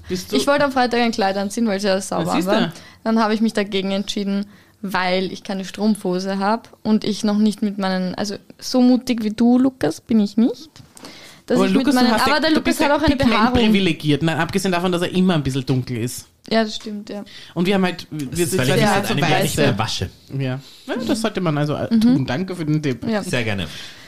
Bist 0.09 0.31
du? 0.31 0.35
ich 0.35 0.47
wollte 0.47 0.65
am 0.65 0.71
Freitag 0.71 0.99
ein 1.01 1.11
Kleid 1.11 1.37
anziehen, 1.37 1.67
weil 1.67 1.77
es 1.77 1.83
ja 1.83 1.99
sauber 2.01 2.43
war. 2.45 2.59
du? 2.61 2.73
Dann 3.03 3.19
habe 3.19 3.33
ich 3.35 3.41
mich 3.41 3.53
dagegen 3.53 3.91
entschieden, 3.91 4.47
weil 4.81 5.31
ich 5.31 5.43
keine 5.43 5.65
Strumpfhose 5.65 6.39
habe 6.39 6.63
und 6.83 7.03
ich 7.03 7.23
noch 7.23 7.37
nicht 7.37 7.61
mit 7.61 7.77
meinen, 7.77 8.15
also 8.15 8.35
so 8.59 8.81
mutig 8.81 9.23
wie 9.23 9.31
du, 9.31 9.57
Lukas, 9.59 10.01
bin 10.01 10.19
ich 10.19 10.37
nicht. 10.37 10.69
Dass 11.45 11.59
ich 11.61 11.73
mit 11.75 11.85
du 11.87 11.93
meinen, 11.93 12.11
aber 12.11 12.39
der 12.39 12.49
du 12.49 12.55
Lukas 12.55 12.63
bist 12.63 12.79
hat 12.81 12.87
ja 12.89 12.95
auch 12.95 13.01
eine 13.01 13.15
Pigment 13.15 13.29
Behaarung. 13.31 13.53
privilegiert, 13.53 14.23
ne? 14.23 14.35
abgesehen 14.37 14.71
davon, 14.71 14.91
dass 14.91 15.03
er 15.03 15.11
immer 15.11 15.35
ein 15.35 15.43
bisschen 15.43 15.65
dunkel 15.65 15.97
ist. 15.97 16.27
Ja, 16.49 16.63
das 16.63 16.75
stimmt, 16.75 17.09
ja. 17.09 17.23
Und 17.53 17.65
wir 17.67 17.75
haben 17.75 17.83
halt, 17.85 18.07
wir 18.11 18.27
Das 18.27 18.39
ist, 18.39 18.51
sind 18.51 18.67
Ja, 18.67 18.75
ja, 18.75 18.91
halt 18.95 19.07
so 19.07 19.19
weiße. 19.19 19.77
wasche. 19.77 20.09
Ja. 20.37 20.59
ja, 20.87 20.95
das 21.07 21.21
sollte 21.21 21.41
man 21.41 21.57
also 21.57 21.75
äh, 21.75 21.87
tun. 21.99 22.25
Danke 22.25 22.55
für 22.55 22.65
den 22.65 22.81
Tipp. 22.81 23.05
ja. 23.07 23.23
Sehr 23.23 23.43
gerne. 23.43 23.67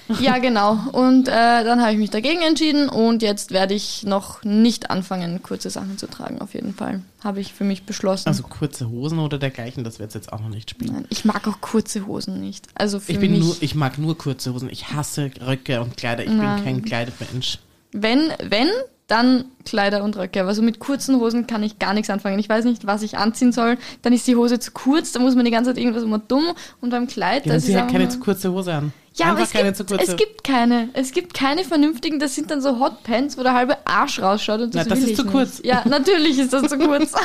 Ja, 0.22 0.38
genau. 0.38 0.78
Und 0.93 1.28
äh, 1.28 1.32
dann 1.32 1.82
habe 1.82 1.91
ich 1.91 1.98
mich 1.98 2.10
dagegen 2.10 2.41
entschieden 2.41 2.89
und 2.89 3.22
jetzt 3.22 3.52
werde 3.52 3.74
ich 3.74 4.04
noch 4.04 4.43
nicht 4.43 4.89
anfangen, 4.89 5.41
kurze 5.43 5.70
Sachen 5.70 5.98
zu 5.98 6.08
tragen, 6.08 6.39
auf 6.41 6.54
jeden 6.54 6.74
Fall. 6.74 7.02
Habe 7.24 7.39
ich 7.41 7.54
für 7.54 7.63
mich 7.63 7.84
beschlossen. 7.84 8.28
Also 8.28 8.43
kurze 8.43 8.89
Hosen 8.89 9.20
oder 9.20 9.38
dergleichen, 9.38 9.84
das 9.84 10.00
wird 10.00 10.13
jetzt 10.13 10.32
auch 10.32 10.39
noch 10.39 10.50
nicht 10.50 10.70
spielen. 10.70 10.93
Nein, 10.93 11.06
ich 11.10 11.26
mag 11.26 11.48
auch 11.48 11.60
kurze 11.62 12.08
Hosen 12.08 12.39
nicht. 12.39 12.67
Also 12.76 13.00
für 13.00 13.12
Ich 13.12 13.20
bin 13.20 13.32
mich, 13.32 13.41
nur, 13.41 13.56
ich 13.60 13.76
mag 13.76 13.98
nur 13.98 14.17
kurze 14.17 14.54
Hosen. 14.54 14.70
Ich 14.70 14.91
hasse 14.93 15.32
Röcke 15.46 15.82
und 15.82 15.98
Kleider. 15.98 16.24
Ich 16.24 16.32
Nein. 16.32 16.56
bin 16.56 16.63
kein 16.65 16.82
Kleidermensch. 16.86 17.60
wenn, 17.91 18.32
wenn, 18.43 18.70
dann 19.08 19.46
Kleider 19.65 20.04
und 20.04 20.17
Röcke. 20.17 20.41
Aber 20.41 20.54
so 20.54 20.62
mit 20.62 20.80
kurzen 20.80 21.15
Hosen 21.20 21.48
kann 21.48 21.63
ich 21.63 21.80
gar 21.80 21.93
nichts 21.93 22.10
anfangen. 22.10 22.38
Ich 22.39 22.50
weiß 22.50 22.65
nicht, 22.65 22.86
was 22.86 23.02
ich 23.04 23.17
anziehen 23.17 23.52
soll. 23.54 23.78
Dann 24.02 24.12
ist 24.13 24.28
die 24.28 24.36
Hose 24.36 24.60
zu 24.60 24.72
kurz, 24.72 25.13
dann 25.13 25.24
muss 25.24 25.34
man 25.36 25.46
die 25.46 25.52
ganze 25.52 25.70
Zeit 25.72 25.78
irgendwas 25.78 26.04
immer 26.04 26.20
dumm. 26.20 26.43
Und 26.82 26.89
beim 26.89 27.08
Kleid, 27.08 27.46
Ja, 27.46 27.54
das 27.54 27.63
ist 27.63 27.70
halt 27.70 27.84
einfach 27.84 27.93
keine 27.93 28.10
zu 28.10 28.20
kurze 28.20 28.52
Hose 28.52 28.74
an. 28.74 28.93
Ja, 29.15 29.28
aber 29.32 29.41
es 29.41 29.52
keine 29.52 29.65
gibt, 29.74 29.78
zu 29.78 29.86
kurze. 29.86 30.12
es 30.12 30.15
gibt 30.17 30.43
keine. 30.43 30.89
Es 30.93 31.12
gibt 31.12 31.34
keine 31.34 31.63
vernünftigen, 31.63 32.20
das 32.20 32.36
sind 32.36 32.52
dann 32.52 32.62
so 32.62 32.80
Hotpants, 32.80 33.36
wo 33.38 33.41
der 33.43 33.54
halbe 33.54 33.78
Arsch 33.88 34.20
rausschaut. 34.22 34.62
Und 34.62 34.76
das, 34.76 34.86
Na, 34.88 34.89
das 34.93 35.00
will 35.00 35.06
ist 35.06 35.10
ich 35.12 35.15
zu 35.17 35.24
nicht. 35.24 35.32
kurz. 35.32 35.62
Ja, 35.63 35.82
natürlich 35.88 36.38
ist 36.38 36.54
das 36.54 36.70
zu 36.70 36.78
kurz. 36.78 37.13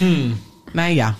Naja. 0.72 1.16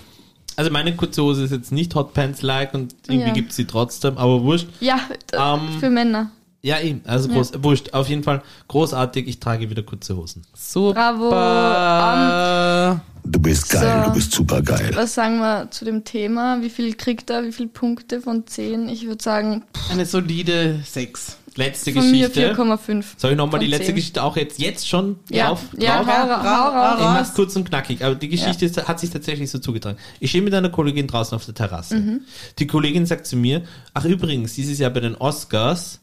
Also 0.57 0.71
meine 0.71 0.95
kurze 0.95 1.21
Hose 1.21 1.43
ist 1.43 1.51
jetzt 1.51 1.71
nicht 1.71 1.93
Hotpants-like 1.95 2.73
und 2.73 2.95
irgendwie 3.07 3.27
Ja. 3.27 3.33
gibt's 3.33 3.55
sie 3.57 3.65
trotzdem, 3.65 4.17
aber 4.17 4.41
wurscht. 4.43 4.67
ja, 4.79 4.99
Ähm, 5.33 5.61
für 5.79 5.89
Männer. 5.89 6.31
Ja, 6.65 6.79
eben, 6.79 7.01
also 7.05 7.29
groß, 7.29 7.51
wurscht. 7.61 7.93
Auf 7.93 8.09
jeden 8.09 8.23
Fall 8.23 8.41
großartig, 8.69 9.27
ich 9.27 9.39
trage 9.39 9.69
wieder 9.69 9.83
kurze 9.83 10.17
Hosen. 10.17 10.41
Super. 10.55 11.13
Bravo. 11.13 12.99
Du 13.23 13.39
bist 13.39 13.69
geil, 13.69 14.01
So. 14.03 14.09
du 14.09 14.15
bist 14.15 14.31
super 14.31 14.61
geil. 14.63 14.89
Was 14.95 15.13
sagen 15.13 15.37
wir 15.37 15.69
zu 15.69 15.85
dem 15.85 16.03
Thema? 16.05 16.61
Wie 16.63 16.71
viel 16.71 16.95
kriegt 16.95 17.29
er? 17.29 17.43
Wie 17.43 17.51
viele 17.51 17.69
Punkte 17.69 18.19
von 18.19 18.47
10? 18.47 18.89
Ich 18.89 19.05
würde 19.05 19.23
sagen, 19.23 19.63
Eine 19.91 20.07
solide 20.07 20.79
6. 20.83 21.37
Letzte 21.55 21.93
von 21.93 22.09
mir 22.09 22.29
Geschichte. 22.29 22.55
4,5. 22.55 23.03
Soll 23.17 23.31
ich 23.31 23.37
nochmal 23.37 23.59
die 23.59 23.67
letzte 23.67 23.85
10. 23.87 23.95
Geschichte 23.95 24.23
auch 24.23 24.35
jetzt, 24.35 24.59
jetzt 24.59 24.87
schon 24.87 25.17
Ja, 25.29 25.49
drauf? 25.49 25.61
ja, 25.77 26.03
drauf? 26.03 26.07
hau, 26.07 26.43
hau, 26.43 26.73
hau, 26.73 26.95
Ich 26.97 27.03
mach's 27.03 27.33
kurz 27.35 27.55
und 27.55 27.69
knackig, 27.69 28.03
aber 28.03 28.15
die 28.15 28.27
Geschichte 28.29 28.65
ist, 28.65 28.87
hat 28.87 28.99
sich 28.99 29.11
tatsächlich 29.11 29.51
so 29.51 29.59
zugetragen. 29.59 29.97
Ich 30.19 30.31
stehe 30.31 30.43
mit 30.43 30.53
einer 30.55 30.69
Kollegin 30.69 31.05
draußen 31.07 31.35
auf 31.35 31.45
der 31.45 31.53
Terrasse. 31.53 31.95
Mhm. 31.97 32.21
Die 32.57 32.65
Kollegin 32.67 33.05
sagt 33.05 33.27
zu 33.27 33.35
mir, 33.37 33.61
ach 33.93 34.05
übrigens, 34.05 34.55
dieses 34.55 34.79
Jahr 34.79 34.89
bei 34.89 34.99
den 34.99 35.15
Oscars, 35.15 36.01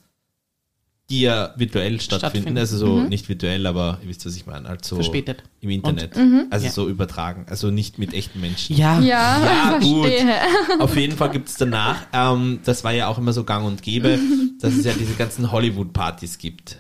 die 1.11 1.23
ja 1.23 1.53
virtuell 1.57 2.01
stattfinden, 2.01 2.33
Stattfinden. 2.37 2.59
also 2.59 2.79
so 2.79 2.87
Mhm. 2.97 3.09
nicht 3.09 3.29
virtuell, 3.29 3.67
aber 3.67 3.99
ihr 4.03 4.09
wisst, 4.09 4.25
was 4.25 4.35
ich 4.37 4.47
meine, 4.47 4.69
also 4.69 4.97
Verspätet. 4.97 5.43
im 5.61 5.71
Internet, 5.71 6.17
Mhm. 6.17 6.47
also 6.51 6.67
Ja. 6.67 6.73
so 6.73 6.89
übertragen, 6.89 7.45
also 7.51 7.71
nicht 7.71 7.99
mit 7.99 8.15
echten 8.15 8.41
Menschen. 8.41 8.77
Ja. 8.77 8.99
Ja, 9.01 9.45
Ja, 9.45 9.79
gut. 9.83 10.07
verstehe. 10.07 10.35
Auf 10.79 10.97
jeden 10.97 11.17
Fall 11.17 11.31
gibt's 11.31 11.57
danach, 11.57 11.97
ähm, 12.13 12.61
das 12.65 12.83
war 12.85 12.93
ja 12.93 13.09
auch 13.09 13.19
immer 13.19 13.33
so 13.33 13.45
gang 13.45 13.67
und 13.67 13.83
gäbe, 13.83 14.19
dass 14.61 14.73
es 14.75 14.85
ja 14.85 14.93
diese 14.99 15.15
ganzen 15.15 15.51
Hollywood-Partys 15.53 16.39
gibt. 16.39 16.79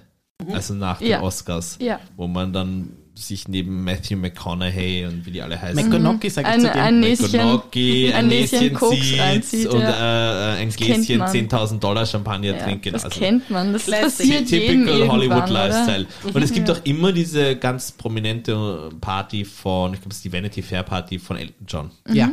Also 0.50 0.74
nach 0.74 0.98
den 0.98 1.08
Ja. 1.08 1.20
Oscars. 1.22 1.76
Ja. 1.80 2.00
Wo 2.16 2.26
man 2.26 2.52
dann 2.52 2.90
sich 3.14 3.46
neben 3.48 3.84
Matthew 3.84 4.16
McConaughey 4.16 5.04
und 5.06 5.26
wie 5.26 5.30
die 5.32 5.42
alle 5.42 5.60
heißen. 5.60 5.88
McGonaghy 5.88 6.30
sag 6.30 6.42
ich 6.46 6.52
Ein, 6.52 6.60
zu 6.62 6.66
dir. 6.72 6.82
ein 6.82 7.00
Näschen. 7.00 7.40
Ein, 7.40 8.14
ein 8.14 8.28
Näschen 8.28 9.42
zieht 9.42 9.66
und 9.66 9.80
ja. 9.80 10.54
äh, 10.54 10.58
ein 10.58 10.68
Das 10.68 10.76
Gläschen 10.76 11.18
man. 11.18 11.28
10.000 11.28 11.78
Dollar 11.78 12.06
Champagner 12.06 12.56
Ja, 12.56 12.64
trinkt. 12.64 12.82
Genau. 12.84 12.94
das 12.94 13.04
Also 13.04 13.20
kennt 13.20 13.50
man. 13.50 13.72
Das 13.72 13.84
passiert 13.86 14.48
Typical 14.48 15.08
Hollywood 15.08 15.44
oder? 15.44 15.68
Lifestyle. 15.68 16.06
Und 16.32 16.42
es 16.42 16.52
gibt 16.52 16.68
Ja. 16.68 16.74
auch 16.74 16.80
immer 16.84 17.12
diese 17.12 17.56
ganz 17.56 17.92
prominente 17.92 18.88
Party 19.00 19.44
von, 19.44 19.92
ich 19.94 20.00
glaube, 20.00 20.10
es 20.10 20.16
ist 20.16 20.24
die 20.24 20.32
Vanity 20.32 20.62
Fair 20.62 20.82
Party 20.82 21.18
von 21.18 21.36
Elton 21.36 21.66
John. 21.68 21.90
Ja. 22.12 22.32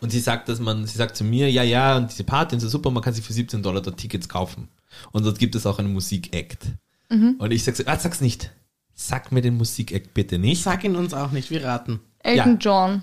Und 0.00 0.10
sie 0.10 0.20
sagt, 0.20 0.48
dass 0.48 0.60
man, 0.60 0.86
sie 0.86 0.96
sagt 0.98 1.16
zu 1.16 1.24
mir, 1.24 1.50
ja, 1.50 1.62
ja, 1.62 1.96
und 1.96 2.10
diese 2.10 2.24
Party 2.24 2.56
ist 2.56 2.62
so 2.62 2.68
super, 2.68 2.90
man 2.90 3.02
kann 3.02 3.14
sich 3.14 3.24
für 3.24 3.32
17 3.32 3.62
Dollar 3.62 3.80
dort 3.80 3.96
Tickets 3.96 4.28
kaufen. 4.28 4.68
Und 5.12 5.24
dort 5.24 5.38
gibt 5.38 5.54
es 5.54 5.66
auch 5.66 5.78
einen 5.78 5.92
Musik-Act. 5.94 6.66
Mhm. 7.10 7.36
Und 7.38 7.52
ich 7.52 7.64
sag 7.64 7.74
so, 7.74 7.82
ah, 7.86 7.98
sag's 7.98 8.20
nicht. 8.20 8.50
Sag 8.94 9.32
mir 9.32 9.42
den 9.42 9.56
Musik-Act 9.56 10.14
bitte 10.14 10.38
nicht. 10.38 10.62
Sag 10.62 10.84
ihn 10.84 10.96
uns 10.96 11.14
auch 11.14 11.32
nicht, 11.32 11.50
wir 11.50 11.64
raten. 11.64 12.00
Elton 12.20 12.52
Ja. 12.52 12.58
John. 12.58 13.02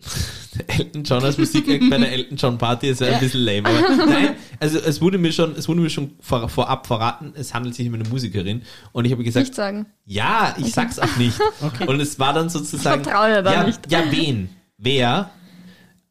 Elton 0.66 1.04
John 1.04 1.22
als 1.22 1.38
Musik-Act 1.38 1.90
bei 1.90 1.98
der 1.98 2.12
Elton 2.12 2.36
John 2.36 2.58
Party 2.58 2.88
ist 2.88 3.00
ja 3.00 3.08
ein 3.08 3.20
bisschen 3.20 3.42
lame. 3.42 3.68
Aber 3.68 3.96
nein, 4.06 4.34
also 4.58 4.78
es 4.78 5.00
wurde 5.00 5.18
mir 5.18 5.32
schon, 5.32 5.54
es 5.54 5.68
wurde 5.68 5.80
mir 5.80 5.90
schon 5.90 6.12
vor, 6.20 6.48
vorab 6.48 6.86
verraten, 6.86 7.32
es 7.36 7.54
handelt 7.54 7.74
sich 7.74 7.86
um 7.86 7.94
eine 7.94 8.08
Musikerin. 8.08 8.62
Und 8.92 9.04
ich 9.04 9.12
habe 9.12 9.22
gesagt, 9.22 9.46
Nicht 9.46 9.54
sagen. 9.54 9.86
Ja, 10.06 10.54
ich 10.58 10.72
sag's 10.72 10.98
auch 10.98 11.16
nicht. 11.16 11.38
Und 11.86 12.00
es 12.00 12.18
war 12.18 12.32
dann 12.32 12.48
sozusagen. 12.48 13.02
Ich 13.02 13.06
vertraue 13.06 13.30
ja 13.30 13.42
da 13.42 13.52
ja, 13.52 13.64
nicht. 13.64 13.90
Ja, 13.90 14.10
wen? 14.10 14.50
Wer? 14.78 15.30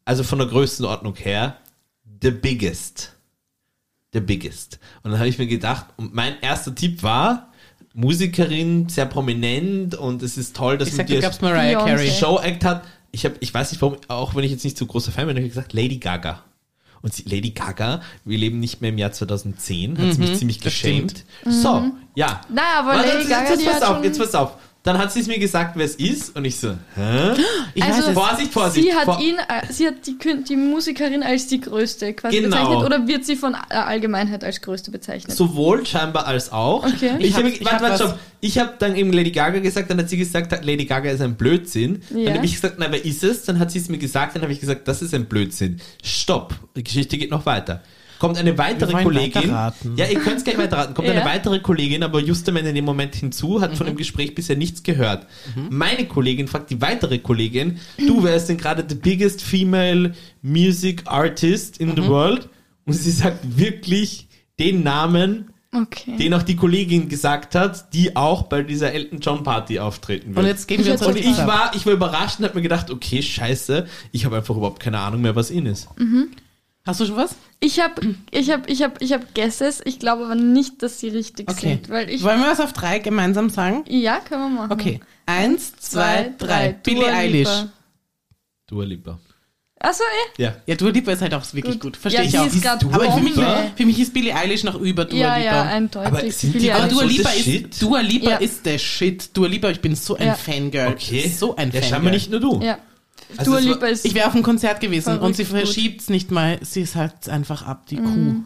Also 0.04 0.22
von 0.22 0.38
der 0.38 0.48
Größenordnung 0.48 1.16
her, 1.16 1.56
the 2.22 2.30
biggest. 2.30 3.16
The 4.12 4.20
biggest. 4.20 4.78
Und 5.02 5.10
dann 5.10 5.20
habe 5.20 5.28
ich 5.28 5.38
mir 5.38 5.46
gedacht, 5.46 5.86
und 5.96 6.14
mein 6.14 6.40
erster 6.40 6.74
Tipp 6.74 7.02
war, 7.02 7.49
Musikerin, 7.92 8.88
sehr 8.88 9.06
prominent 9.06 9.94
und 9.94 10.22
es 10.22 10.36
ist 10.38 10.54
toll, 10.54 10.78
dass 10.78 10.88
Ich 10.88 10.96
man 10.96 11.06
Beyoncé. 11.76 11.86
Carey. 11.86 12.10
Show-Act 12.10 12.64
hat. 12.64 12.84
ich 13.12 13.24
habe, 13.24 13.34
ich 13.40 13.52
weiß 13.52 13.72
nicht 13.72 13.82
warum, 13.82 13.96
auch 14.08 14.34
wenn 14.34 14.44
ich 14.44 14.52
jetzt 14.52 14.64
nicht 14.64 14.78
so 14.78 14.86
großer 14.86 15.10
Fan 15.12 15.26
bin, 15.26 15.36
habe 15.36 15.46
ich 15.46 15.52
gesagt 15.52 15.72
Lady 15.72 15.98
Gaga. 15.98 16.44
Und 17.02 17.14
sie, 17.14 17.22
Lady 17.24 17.50
Gaga, 17.50 18.02
wir 18.24 18.38
leben 18.38 18.60
nicht 18.60 18.80
mehr 18.82 18.90
im 18.90 18.98
Jahr 18.98 19.10
2010, 19.10 19.98
hat 19.98 20.12
sie 20.12 20.20
mich 20.20 20.38
ziemlich 20.38 20.58
das 20.58 20.64
geschämt. 20.64 21.24
So, 21.46 21.90
ja. 22.14 22.42
Naja, 22.50 22.80
aber 22.80 22.88
Warte, 22.90 23.08
Lady 23.08 23.20
jetzt, 23.20 23.30
Gaga, 23.30 23.50
jetzt, 23.50 23.60
die 23.60 23.64
pass 23.64 23.74
hat 23.76 23.82
auf, 23.84 24.04
jetzt 24.04 24.18
pass 24.18 24.34
auf. 24.34 24.52
Dann 24.82 24.96
hat 24.96 25.12
sie 25.12 25.20
es 25.20 25.26
mir 25.26 25.38
gesagt, 25.38 25.76
wer 25.76 25.84
es 25.84 25.94
ist, 25.96 26.34
und 26.34 26.46
ich 26.46 26.58
so, 26.58 26.70
hä? 26.96 27.32
Ich 27.74 27.82
Also- 27.84 28.08
weiß. 28.08 28.14
Vorsicht, 28.14 28.50
Vorsicht. 28.52 28.86
Sie 28.86 28.94
hat 28.94 29.04
vor- 29.04 29.20
ihn, 29.20 29.36
äh, 29.36 29.70
sie 29.70 29.86
hat 29.86 30.06
die, 30.06 30.16
die 30.48 30.56
Musikerin 30.56 31.22
als 31.22 31.48
die 31.48 31.60
größte 31.60 32.14
quasi 32.14 32.38
Genau. 32.40 32.48
bezeichnet 32.56 32.84
oder 32.86 33.06
wird 33.06 33.26
sie 33.26 33.36
von 33.36 33.54
der 33.70 33.86
Allgemeinheit 33.86 34.42
als 34.42 34.62
größte 34.62 34.90
bezeichnet? 34.90 35.36
Sowohl 35.36 35.84
scheinbar 35.84 36.26
als 36.26 36.50
auch. 36.50 36.86
Okay. 36.86 37.10
Ich 37.18 37.26
Ich 37.28 37.34
habe 37.34 37.48
hab- 37.48 37.52
ich 37.52 37.64
warte, 37.66 37.84
hab 37.90 38.00
warte. 38.00 38.18
Ich 38.40 38.58
habe 38.58 38.72
dann 38.78 38.96
eben 38.96 39.12
Lady 39.12 39.32
Gaga 39.32 39.58
gesagt, 39.58 39.90
dann 39.90 39.98
hat 39.98 40.08
sie 40.08 40.16
gesagt, 40.16 40.64
Lady 40.64 40.86
Gaga 40.86 41.10
ist 41.10 41.20
ein 41.20 41.34
Blödsinn. 41.34 42.00
Ja. 42.14 42.24
Dann 42.24 42.34
habe 42.36 42.46
ich 42.46 42.54
gesagt, 42.54 42.76
na, 42.78 42.86
wer 42.90 43.04
ist 43.04 43.22
es? 43.22 43.42
Dann 43.44 43.58
hat 43.58 43.70
sie 43.70 43.80
es 43.80 43.90
mir 43.90 43.98
gesagt, 43.98 44.34
dann 44.34 44.40
habe 44.42 44.52
ich 44.54 44.60
gesagt, 44.60 44.88
das 44.88 45.02
ist 45.02 45.12
ein 45.12 45.26
Blödsinn. 45.26 45.78
Stopp. 46.02 46.54
Die 46.74 46.84
Geschichte 46.84 47.18
geht 47.18 47.30
noch 47.30 47.44
weiter. 47.44 47.82
Kommt 48.20 48.36
eine 48.38 48.56
weitere 48.56 49.02
Kollegin. 49.02 49.42
weiterraten. 49.42 49.96
Ja, 49.96 50.06
ihr 50.06 50.20
könnt 50.20 50.36
es 50.36 50.44
gleich 50.44 50.56
weiterraten. 50.58 50.94
Kommt 50.94 51.08
Ja. 51.08 51.14
eine 51.14 51.24
weitere 51.24 51.58
Kollegin, 51.58 52.04
aber 52.04 52.20
justament 52.20 52.68
in 52.68 52.74
dem 52.76 52.84
Moment 52.84 53.16
hinzu, 53.16 53.60
hat 53.60 53.76
von 53.76 53.86
dem 53.86 53.96
Gespräch 53.96 54.34
bisher 54.36 54.56
nichts 54.56 54.84
gehört. 54.84 55.26
Meine 55.70 56.06
Kollegin 56.06 56.46
fragt 56.46 56.70
die 56.70 56.80
weitere 56.80 57.18
Kollegin, 57.18 57.80
du, 57.98 58.22
wer 58.22 58.36
ist 58.36 58.46
denn 58.46 58.58
gerade 58.58 58.84
the 58.88 58.94
biggest 58.94 59.42
female 59.42 60.12
music 60.42 61.02
artist 61.06 61.78
in 61.78 61.96
the 61.96 62.06
world? 62.06 62.48
Und 62.86 62.92
sie 62.92 63.10
sagt 63.10 63.58
wirklich 63.58 64.28
den 64.60 64.82
Namen, 64.84 65.46
Okay. 65.72 66.16
den 66.16 66.34
auch 66.34 66.42
die 66.42 66.56
Kollegin 66.56 67.08
gesagt 67.08 67.54
hat, 67.54 67.94
die 67.94 68.16
auch 68.16 68.42
bei 68.44 68.62
dieser 68.64 68.92
Elton 68.92 69.20
John 69.20 69.44
Party 69.44 69.78
auftreten 69.78 70.30
wird. 70.34 70.38
Und 70.38 70.46
jetzt 70.46 70.66
gehen 70.66 70.84
wir 70.84 70.94
Ich 70.94 71.00
uns 71.00 71.06
Und 71.08 71.16
ich 71.16 71.38
war, 71.46 71.70
ich 71.76 71.86
war 71.86 71.92
überrascht 71.92 72.40
und 72.40 72.44
habe 72.44 72.56
mir 72.56 72.62
gedacht, 72.62 72.90
okay, 72.90 73.22
scheiße, 73.22 73.86
ich 74.10 74.24
habe 74.24 74.36
einfach 74.36 74.56
überhaupt 74.56 74.80
keine 74.80 74.98
Ahnung 74.98 75.20
mehr, 75.20 75.36
was 75.36 75.50
in 75.52 75.66
ist. 75.66 75.88
Hast 76.86 76.98
du 77.00 77.06
schon 77.06 77.16
was? 77.16 77.34
Ich 77.60 77.78
habe 77.78 78.14
ich 78.30 78.50
hab, 78.50 78.68
ich 78.70 78.82
hab, 78.82 79.02
ich 79.02 79.12
hab 79.12 79.34
Guesses, 79.34 79.82
ich 79.84 79.98
glaube 79.98 80.24
aber 80.24 80.34
nicht, 80.34 80.82
dass 80.82 80.98
sie 80.98 81.08
richtig 81.08 81.48
Okay. 81.50 81.72
sind. 81.74 81.88
Weil 81.90 82.08
ich, 82.08 82.22
Wollen 82.22 82.40
wir 82.40 82.48
was 82.50 82.60
auf 82.60 82.72
drei 82.72 82.98
gemeinsam 83.00 83.50
sagen? 83.50 83.84
ja, 83.88 84.18
können 84.20 84.42
wir 84.54 84.60
machen. 84.62 84.72
Okay. 84.72 85.00
Eins, 85.26 85.72
zwei, 85.76 86.32
drei. 86.38 86.72
Billie 86.82 87.00
Dua 87.04 87.12
Eilish. 87.12 87.48
Lipa. 87.48 87.68
Dua 88.66 88.84
Lipa. 88.84 89.18
Achso, 89.82 90.02
eh. 90.38 90.42
Ja. 90.42 90.56
Ja, 90.66 90.74
Dua 90.74 90.90
Lipa 90.90 91.12
ist 91.12 91.22
halt 91.22 91.32
auch 91.34 91.42
wirklich 91.54 91.74
gut. 91.74 91.82
Gut. 91.94 91.96
Verstehe 91.96 92.24
Ja, 92.24 92.28
ich 92.28 92.38
auch. 92.38 92.46
ist 92.54 92.62
grad 92.62 92.84
Aber 92.84 93.12
für 93.12 93.20
mich, 93.20 93.34
für 93.76 93.86
mich 93.86 93.98
ist 93.98 94.12
Billie 94.12 94.34
Eilish 94.34 94.62
noch 94.64 94.74
über 94.80 95.04
Dua 95.06 95.18
Ja, 95.18 95.36
Lipa. 95.36 95.54
ja, 95.54 95.62
eindeutig. 95.62 96.06
Aber 96.12 96.30
sind 96.30 96.54
die 96.60 96.72
aber 96.72 96.86
Dua 96.88 97.02
Lipa 97.04 97.30
ist, 97.30 97.44
shit? 97.44 97.82
Dua 97.82 98.00
Lipa 98.00 98.30
Ja. 98.30 98.36
ist 98.38 98.64
der 98.66 98.78
Shit. 98.78 99.30
Dua 99.36 99.48
Lipa, 99.48 99.70
ich 99.70 99.80
bin 99.80 99.94
so 99.94 100.16
ein 100.16 100.26
Ja. 100.28 100.34
Fangirl. 100.34 100.88
Okay. 100.92 101.28
So 101.28 101.56
ein 101.56 101.68
Ja, 101.68 101.72
Fangirl. 101.74 101.82
scheinbar 101.90 102.12
nicht 102.12 102.30
nur 102.30 102.40
du. 102.40 102.60
Ja. 102.62 102.78
Also 103.36 103.52
Dua 103.52 103.60
Lipa 103.60 103.86
ist. 103.86 104.04
Ich 104.04 104.14
wäre 104.14 104.26
auf 104.26 104.34
einem 104.34 104.42
Konzert 104.42 104.80
gewesen 104.80 105.04
Verrückt 105.04 105.24
und 105.24 105.36
sie 105.36 105.44
verschiebt 105.44 106.02
es 106.02 106.08
nicht 106.10 106.30
mal. 106.30 106.58
Sie 106.62 106.80
ist 106.80 106.96
halt 106.96 107.28
einfach 107.28 107.62
ab, 107.66 107.86
die 107.86 107.96
Kuh. 107.96 108.36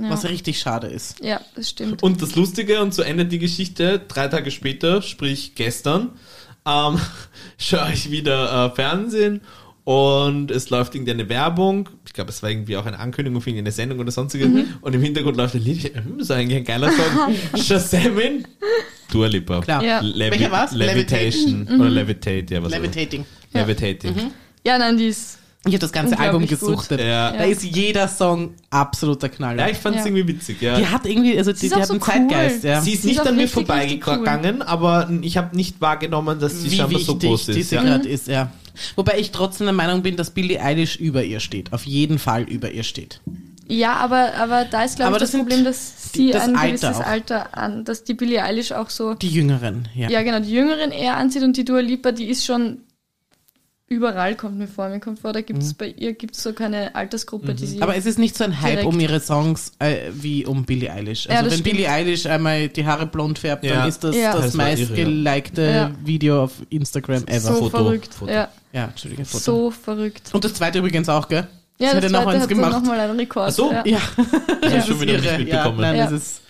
Was 0.00 0.24
richtig 0.24 0.60
schade 0.60 0.86
ist. 0.86 1.20
ja, 1.20 1.40
das 1.56 1.70
stimmt. 1.70 2.04
Und 2.04 2.22
das 2.22 2.36
Lustige, 2.36 2.82
und 2.82 2.94
so 2.94 3.02
endet 3.02 3.32
die 3.32 3.40
Geschichte, 3.40 4.00
drei 4.06 4.28
Tage 4.28 4.52
später, 4.52 5.02
sprich 5.02 5.56
gestern, 5.56 6.10
ähm, 6.64 7.00
schaue 7.58 7.92
ich 7.92 8.10
wieder 8.10 8.66
äh, 8.66 8.74
Fernsehen 8.76 9.40
und 9.88 10.50
es 10.50 10.68
läuft 10.68 10.94
irgendeine 10.94 11.28
Werbung. 11.30 11.88
Ich 12.06 12.12
glaube, 12.12 12.30
es 12.30 12.42
war 12.42 12.50
irgendwie 12.50 12.76
auch 12.76 12.84
eine 12.84 12.98
Ankündigung 12.98 13.40
für 13.40 13.48
irgendeine 13.48 13.72
Sendung 13.72 13.98
oder 13.98 14.10
sonstiges. 14.10 14.46
Und 14.82 14.94
im 14.94 15.02
Hintergrund 15.02 15.36
läuft 15.38 15.54
ein 15.54 15.62
Lied. 15.62 15.94
Hm, 15.94 16.20
ist 16.20 16.30
eigentlich 16.30 16.58
ein 16.58 16.64
geiler 16.64 16.90
Song. 16.90 17.34
Shazamin. 17.60 18.46
Dua 19.10 19.28
Lipa. 19.28 19.62
Klar. 19.62 19.82
Ja. 19.82 20.00
Levi 20.00 20.32
Welcher 20.32 20.52
war's? 20.52 20.74
Levitation. 20.74 21.66
Oder 21.68 21.88
Levitate, 21.88 22.54
ja, 22.54 22.62
was 22.62 22.72
auch 22.74 22.82
immer. 23.52 23.66
Levitating. 23.66 24.10
Levitating. 24.10 24.32
Ja, 24.64 24.78
nein, 24.78 24.96
die 24.96 25.06
ist. 25.06 25.38
Ich 25.66 25.72
habe 25.74 25.80
das 25.80 25.92
ganze 25.92 26.18
Album 26.18 26.46
gesuchtet. 26.46 27.00
Ja. 27.00 27.32
Da 27.32 27.44
ist 27.44 27.62
jeder 27.64 28.06
Song 28.08 28.54
absoluter 28.70 29.28
Knaller. 29.28 29.66
Ja, 29.66 29.68
ich 29.70 29.76
fand 29.76 29.96
es 29.96 30.02
Ja. 30.02 30.06
irgendwie 30.08 30.28
witzig, 30.34 30.62
ja. 30.62 30.78
die 30.78 30.86
hat 30.86 31.04
irgendwie, 31.04 31.36
also 31.36 31.52
die, 31.52 31.66
ist 31.66 31.74
die 31.74 31.80
hat 31.80 31.86
so 31.88 31.94
einen 31.94 32.02
cool. 32.02 32.08
Zeitgeist, 32.08 32.64
ja. 32.64 32.80
Sie 32.80 32.92
ist 32.92 33.02
Sie 33.02 33.08
ist 33.10 33.12
nicht 33.16 33.20
auch 33.20 33.26
an 33.26 33.36
mir 33.36 33.48
vorbeigegangen, 33.48 34.62
aber 34.62 35.10
ich 35.20 35.36
habe 35.36 35.54
nicht 35.56 35.80
wahrgenommen, 35.80 36.38
dass 36.38 36.60
sie 36.62 36.70
wie 36.70 36.76
scheinbar 36.76 37.00
so 37.00 37.14
wichtig 37.14 37.28
groß 37.28 37.46
die 37.46 37.60
ist. 37.60 37.70
sie 37.70 37.74
Ja. 37.74 37.82
gerade 37.82 38.08
ist, 38.08 38.28
ja. 38.28 38.50
Wobei 38.94 39.18
ich 39.18 39.32
trotzdem 39.32 39.66
der 39.66 39.74
Meinung 39.74 40.02
bin, 40.02 40.16
dass 40.16 40.30
Billie 40.30 40.62
Eilish 40.62 40.96
über 40.96 41.24
ihr 41.24 41.40
steht. 41.40 41.72
Auf 41.72 41.84
jeden 41.84 42.18
Fall 42.20 42.44
über 42.44 42.70
ihr 42.70 42.84
steht. 42.84 43.20
Ja, 43.66 43.94
aber, 43.96 44.34
aber 44.36 44.64
da 44.64 44.84
ist, 44.84 44.96
glaube 44.96 45.14
ich, 45.14 45.18
das, 45.18 45.32
das 45.32 45.40
Problem, 45.40 45.64
dass 45.64 46.12
sie 46.12 46.30
das 46.30 46.44
ein 46.44 46.56
Alter 46.56 46.68
gewisses 46.92 46.96
auch. 47.04 47.06
Alter 47.06 47.58
an, 47.58 47.84
dass 47.84 48.04
die 48.04 48.14
Billie 48.14 48.42
Eilish 48.42 48.72
auch 48.72 48.88
so, 48.88 49.14
Die 49.14 49.28
Jüngeren, 49.28 49.88
ja. 49.94 50.08
ja 50.08 50.22
genau, 50.22 50.38
die 50.40 50.52
Jüngeren 50.52 50.92
eher 50.92 51.16
anzieht 51.16 51.42
und 51.42 51.56
die 51.56 51.64
Dua 51.64 51.80
Lipa, 51.80 52.12
die 52.12 52.26
ist 52.26 52.46
schon 52.46 52.78
überall, 53.88 54.34
kommt 54.36 54.58
mir 54.58 54.68
vor. 54.68 54.88
Mir 54.88 55.00
kommt 55.00 55.18
vor, 55.20 55.32
da 55.32 55.40
gibt 55.40 55.62
es 55.62 55.74
bei 55.74 55.88
ihr 55.88 56.12
gibt's 56.14 56.42
so 56.42 56.52
keine 56.52 56.94
Altersgruppe, 56.94 57.54
die 57.54 57.66
sie. 57.66 57.76
Mhm. 57.76 57.82
Aber 57.82 57.96
es 57.96 58.06
ist 58.06 58.18
nicht 58.18 58.36
so 58.36 58.44
ein 58.44 58.60
Hype 58.60 58.84
um 58.84 58.98
ihre 59.00 59.20
Songs 59.20 59.72
äh, 59.78 60.10
wie 60.12 60.44
um 60.46 60.64
Billie 60.64 60.92
Eilish. 60.92 61.26
Ja, 61.26 61.30
Also 61.38 61.44
das 61.44 61.52
wenn 61.54 61.60
stimmt. 61.60 61.76
Billie 61.76 61.90
Eilish 61.90 62.26
einmal 62.26 62.68
die 62.68 62.84
Haare 62.86 63.06
blond 63.06 63.38
färbt, 63.38 63.64
Ja. 63.64 63.76
dann 63.76 63.88
ist 63.88 64.04
das 64.04 64.14
Ja. 64.16 64.32
das 64.32 64.42
Das 64.46 64.52
ja. 64.54 64.58
meistgelikte 64.58 65.62
Ja. 65.62 65.90
Video 66.04 66.44
auf 66.44 66.52
Instagram 66.70 67.24
ever. 67.26 67.40
so 67.40 67.54
Foto, 67.54 67.70
verrückt. 67.70 68.14
Foto. 68.14 68.32
Ja, 68.32 68.48
Ja, 68.72 68.84
Entschuldige, 68.84 69.24
Foto. 69.24 69.42
so 69.44 69.70
verrückt. 69.70 70.30
Und 70.32 70.44
das 70.44 70.54
zweite 70.54 70.78
übrigens 70.78 71.08
auch, 71.08 71.28
gell? 71.28 71.46
Ja, 71.78 71.88
hat 71.88 71.96
das 71.98 72.04
er 72.04 72.10
noch 72.10 72.22
zweite 72.24 72.30
eins 72.34 72.42
hat 72.42 72.48
gemacht. 72.48 72.72
nochmal 72.72 73.00
einen 73.00 73.18
Rekord. 73.18 73.48
Ach 73.48 73.52
so. 73.52 73.72
ja. 73.72 73.82
Ja, 73.86 74.00
Das 74.60 74.72
Ja. 74.72 74.78
ist 74.80 74.88
schon 74.88 75.00
wieder 75.00 75.12
nicht. 75.14 75.24
Ja, 75.24 75.38
mitbekommen. 75.38 75.80
nein, 75.80 75.96
Ja. 75.96 76.04
das 76.10 76.12
ist... 76.12 76.40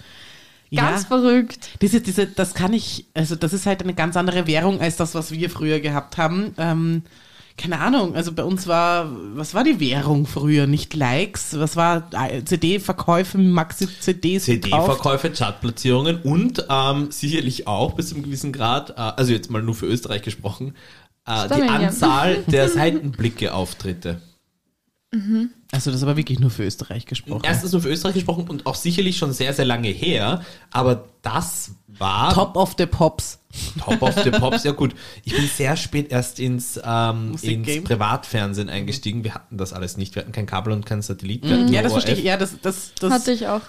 Ganz 0.75 1.03
ja, 1.03 1.09
verrückt. 1.09 1.71
diese, 1.81 2.03
diese, 2.03 2.27
das 2.27 2.53
kann 2.53 2.75
ich, 2.75 3.07
also 3.15 3.37
das 3.37 3.55
ist 3.55 3.65
halt 3.65 3.83
eine 3.83 3.95
ganz 3.95 4.19
andere 4.19 4.47
Währung 4.47 4.83
als 4.83 4.97
das, 4.97 5.15
was 5.15 5.31
wir 5.31 5.49
früher 5.49 5.81
gehabt 5.81 6.19
haben. 6.19 6.53
Ähm, 6.59 7.03
keine 7.59 7.81
Ahnung, 7.81 8.15
also 8.15 8.33
bei 8.33 8.45
uns 8.45 8.67
war, 8.67 9.11
was 9.35 9.53
war 9.53 9.65
die 9.65 9.81
Währung 9.81 10.27
früher? 10.27 10.67
Nicht 10.67 10.95
Likes, 10.95 11.59
was 11.59 11.77
war 11.77 12.09
äh, 12.13 12.45
CD-Verkäufe, 12.45 13.37
Maxi-CDs? 13.37 14.45
CD-Verkäufe, 14.45 15.31
Chartplatzierungen 15.31 16.23
und 16.23 16.65
ähm, 16.71 17.11
sicherlich 17.11 17.67
auch 17.67 17.93
bis 17.93 18.09
zu 18.09 18.15
einem 18.15 18.25
gewissen 18.25 18.53
Grad, 18.53 18.91
äh, 18.91 18.95
also 18.95 19.33
jetzt 19.33 19.51
mal 19.51 19.63
nur 19.63 19.75
für 19.75 19.87
Österreich 19.87 20.23
gesprochen, 20.23 20.75
äh, 21.27 21.49
die. 21.49 21.63
Anzahl 21.69 22.45
der 22.47 22.69
Seitenblicke-Auftritte. 22.71 24.23
Also 25.11 25.91
das 25.91 26.01
ist 26.01 26.03
aber 26.03 26.17
wirklich 26.19 26.39
nur 26.39 26.51
für 26.51 26.65
Österreich 26.65 27.07
gesprochen. 27.07 27.43
Erstens 27.45 27.73
nur 27.73 27.81
für 27.81 27.89
Österreich 27.89 28.15
gesprochen 28.15 28.47
und 28.49 28.67
auch 28.67 28.75
sicherlich 28.75 29.17
schon 29.17 29.33
sehr, 29.33 29.55
sehr 29.55 29.65
lange 29.65 29.89
her, 29.89 30.45
aber 30.71 31.07
das 31.23 31.73
war 31.87 32.33
Top 32.35 32.57
of 32.57 32.75
the 32.77 32.85
Pops. 32.85 33.39
Top 33.79 34.03
of 34.03 34.23
the 34.23 34.31
Pops, 34.39 34.65
ja 34.65 34.73
gut. 34.73 34.95
Ich 35.25 35.35
bin 35.35 35.47
sehr 35.47 35.77
spät 35.77 36.11
erst 36.11 36.39
ins, 36.41 36.79
ähm, 36.85 37.37
ins. 37.41 37.85
Privatfernsehen 37.85 38.69
eingestiegen. 38.69 39.25
Wir 39.25 39.35
hatten 39.35 39.57
das 39.57 39.73
alles 39.73 39.97
nicht. 39.97 40.15
Wir 40.15 40.23
hatten 40.23 40.33
kein 40.33 40.47
Kabel 40.47 40.75
und 40.75 40.85
kein 40.85 41.01
Satellit. 41.01 41.45
Hatten 41.45 41.73
Ja, 41.73 41.83
das 41.83 41.93
verstehe 41.93 42.15
ich. 42.15 42.25
Ja, 42.25 42.37
das, 42.37 42.61
das, 42.61 42.93
das, 43.01 43.11
Hatte 43.11 43.33
ich 43.33 43.47
auch. 43.47 43.63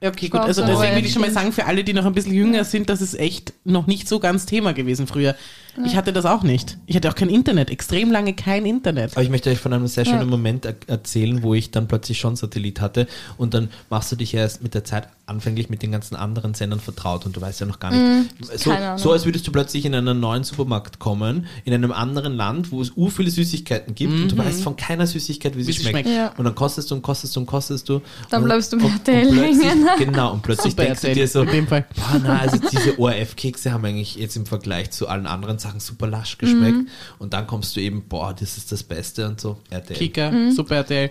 Ja, 0.00 0.10
okay, 0.10 0.28
gut. 0.28 0.40
Also 0.40 0.64
deswegen 0.64 0.96
will 0.96 1.04
ich 1.04 1.12
schon 1.12 1.22
mal 1.22 1.30
sagen, 1.30 1.52
für 1.52 1.66
alle, 1.66 1.82
die 1.82 1.92
noch 1.92 2.04
ein 2.04 2.12
bisschen 2.12 2.34
jünger 2.34 2.64
sind, 2.64 2.88
das 2.88 3.00
ist 3.00 3.18
echt 3.18 3.52
noch 3.64 3.86
nicht 3.86 4.08
so 4.08 4.20
ganz 4.20 4.46
Thema 4.46 4.72
gewesen 4.74 5.06
früher. 5.06 5.34
Ich 5.84 5.96
hatte 5.96 6.12
das 6.12 6.24
auch 6.24 6.42
nicht. 6.42 6.78
Ich 6.86 6.96
hatte 6.96 7.08
auch 7.10 7.14
kein 7.14 7.28
Internet, 7.28 7.70
extrem 7.70 8.10
lange 8.10 8.34
kein 8.34 8.66
Internet. 8.66 9.12
Aber 9.12 9.22
ich 9.22 9.30
möchte 9.30 9.50
euch 9.50 9.58
von 9.58 9.72
einem 9.72 9.86
sehr 9.86 10.04
schönen 10.04 10.20
Ja. 10.20 10.26
Moment 10.26 10.64
er 10.64 10.74
erzählen, 10.86 11.42
wo 11.42 11.54
ich 11.54 11.70
dann 11.70 11.88
plötzlich 11.88 12.18
schon 12.18 12.36
Satellit 12.36 12.80
hatte 12.80 13.06
und 13.38 13.54
dann 13.54 13.70
machst 13.90 14.12
du 14.12 14.16
dich 14.16 14.34
erst 14.34 14.62
mit 14.62 14.74
der 14.74 14.84
Zeit 14.84 15.08
anfänglich 15.26 15.70
mit 15.70 15.82
den 15.82 15.90
ganzen 15.90 16.16
anderen 16.16 16.54
Sendern 16.54 16.80
vertraut 16.80 17.24
und 17.24 17.34
du 17.34 17.40
weißt 17.40 17.60
ja 17.60 17.66
noch 17.66 17.80
gar 17.80 17.90
nicht. 17.92 18.30
so, 18.56 18.70
keine 18.70 18.88
Ahnung. 18.88 18.98
so 18.98 19.12
als 19.12 19.24
würdest 19.24 19.46
du 19.46 19.52
plötzlich 19.52 19.86
in 19.86 19.94
einen 19.94 20.20
neuen 20.20 20.44
Supermarkt 20.44 20.98
kommen, 20.98 21.46
in 21.64 21.72
einem 21.72 21.92
anderen 21.92 22.34
Land, 22.34 22.70
wo 22.72 22.82
es 22.82 22.92
ur 22.94 23.10
viele 23.10 23.30
Süßigkeiten 23.30 23.94
gibt 23.94 24.12
und 24.12 24.32
du 24.32 24.36
weißt 24.36 24.62
von 24.62 24.76
keiner 24.76 25.06
Süßigkeit, 25.06 25.56
wie 25.56 25.62
sie 25.62 25.72
schmeckt. 25.72 25.90
schmeckt. 25.90 26.08
Ja. 26.08 26.32
Und 26.36 26.44
dann 26.44 26.54
kostest 26.54 26.90
du 26.90 26.96
und 26.96 27.02
kostest 27.02 27.34
du 27.36 27.40
und 27.40 27.46
kostest 27.46 27.88
du. 27.88 28.02
Dann 28.30 28.44
bleibst 28.44 28.72
du 28.72 28.78
bei 28.78 28.88
RTL 28.88 29.34
hängen. 29.34 29.88
Genau, 29.98 30.32
und 30.32 30.42
plötzlich 30.42 30.72
Super 30.72 30.84
denkst 30.84 31.00
du 31.00 31.14
dir 31.14 31.28
so, 31.28 31.42
in 31.42 31.50
dem 31.50 31.66
Fall. 31.66 31.86
Boah, 31.96 32.20
na, 32.22 32.38
also 32.40 32.58
diese 32.58 32.98
ORF-Kekse 32.98 33.72
haben 33.72 33.84
eigentlich 33.84 34.16
jetzt 34.16 34.36
im 34.36 34.44
Vergleich 34.46 34.90
zu 34.90 35.08
allen 35.08 35.26
anderen 35.26 35.58
Sachen 35.64 35.80
super 35.80 36.06
lasch 36.06 36.38
geschmeckt. 36.38 36.76
Mhm. 36.76 36.88
Und 37.18 37.32
dann 37.32 37.46
kommst 37.46 37.74
du 37.76 37.80
eben, 37.80 38.04
boah, 38.08 38.34
das 38.38 38.56
ist 38.56 38.70
das 38.70 38.82
Beste 38.82 39.26
und 39.26 39.40
so. 39.40 39.58
RTL. 39.70 39.96
Kika, 39.96 40.30
Mhm. 40.30 40.52
Super 40.52 40.76
RTL. 40.76 41.10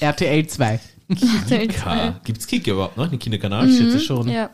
RTL 0.00 0.46
2. 0.46 0.80
Kika. 1.48 2.20
Gibt's 2.24 2.46
Kika 2.46 2.72
überhaupt 2.72 2.96
noch? 2.96 3.08
Den 3.08 3.18
Kinderkanal? 3.18 3.66
Mhm. 3.66 3.76
Schätze 3.76 4.00
schon. 4.00 4.28
Ja. 4.28 4.50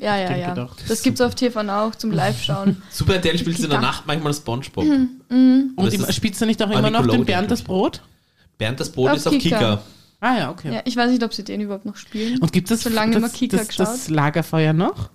Ja, 0.00 0.16
ja, 0.16 0.36
ja. 0.36 0.54
doch. 0.54 0.76
Das 0.86 1.02
gibt's 1.02 1.20
auf 1.20 1.34
TV 1.34 1.60
auch 1.60 1.94
zum 1.94 2.12
Live-Schauen. 2.12 2.80
Super 2.90 3.14
RTL 3.14 3.36
spielt 3.38 3.58
in 3.58 3.68
der. 3.68 3.80
Nacht 3.80 4.06
manchmal 4.06 4.32
Spongebob. 4.32 4.84
Mhm. 4.84 5.72
Und 5.76 5.84
Das 5.86 5.94
immer, 5.94 6.08
ist 6.08 6.14
spielst 6.14 6.40
du 6.40 6.46
nicht 6.46 6.62
auch 6.62 6.70
immer 6.70 6.90
noch 6.90 7.06
den 7.06 7.24
Bernd 7.24 7.50
das 7.50 7.62
Brot? 7.62 8.02
Bernd 8.58 8.78
das 8.78 8.90
Brot 8.90 9.10
Auf 9.10 9.16
ist 9.16 9.26
auf 9.26 9.32
Kika. 9.38 9.58
Kika. 9.58 9.82
Ah 10.20 10.38
ja, 10.38 10.50
okay. 10.50 10.72
Ja, 10.74 10.82
ich 10.84 10.96
weiß 10.96 11.10
nicht, 11.10 11.22
ob 11.22 11.32
sie 11.32 11.44
den 11.44 11.60
überhaupt 11.60 11.84
noch 11.84 11.96
spielen. 11.96 12.38
Und 12.40 12.52
gibt 12.52 12.70
es 12.70 12.82
Schon 12.82 12.92
lange 12.92 13.12
das, 13.12 13.18
immer 13.22 13.28
Kika 13.28 13.56
das, 13.56 13.68
das. 13.76 14.08
Lagerfeuer 14.08 14.72
noch? 14.72 15.10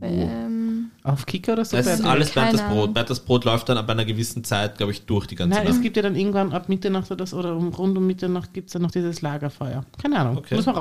Ähm, 0.00 0.90
Auf 1.04 1.26
Kika 1.26 1.52
oder 1.52 1.64
Super 1.64 1.82
Das 1.82 2.00
ist 2.00 2.04
alles 2.04 2.30
Bernd 2.30 2.54
das 2.54 2.62
Brot. 2.62 2.94
Bernd 2.94 3.10
das 3.10 3.20
Brot 3.20 3.44
läuft 3.44 3.68
dann 3.68 3.78
ab 3.78 3.88
einer 3.88 4.04
gewissen 4.04 4.42
Zeit, 4.42 4.78
glaube 4.78 4.92
ich, 4.92 5.06
durch 5.06 5.26
die 5.26 5.36
ganze 5.36 5.56
Nein, 5.56 5.66
es 5.66 5.74
Nacht. 5.74 5.82
gibt 5.82 5.96
ja 5.96 6.02
dann 6.02 6.16
irgendwann 6.16 6.52
ab 6.52 6.68
Mitternacht 6.68 7.10
oder, 7.10 7.16
das, 7.18 7.34
oder 7.34 7.56
um, 7.56 7.68
rund 7.68 7.96
um 7.96 8.06
Mitternacht 8.06 8.52
gibt 8.52 8.68
es 8.68 8.72
dann 8.72 8.82
noch 8.82 8.90
dieses 8.90 9.22
Lagerfeuer. 9.22 9.84
Keine 10.00 10.18
Ahnung. 10.18 10.38
Okay. 10.38 10.56
Muss 10.56 10.66
man 10.66 10.74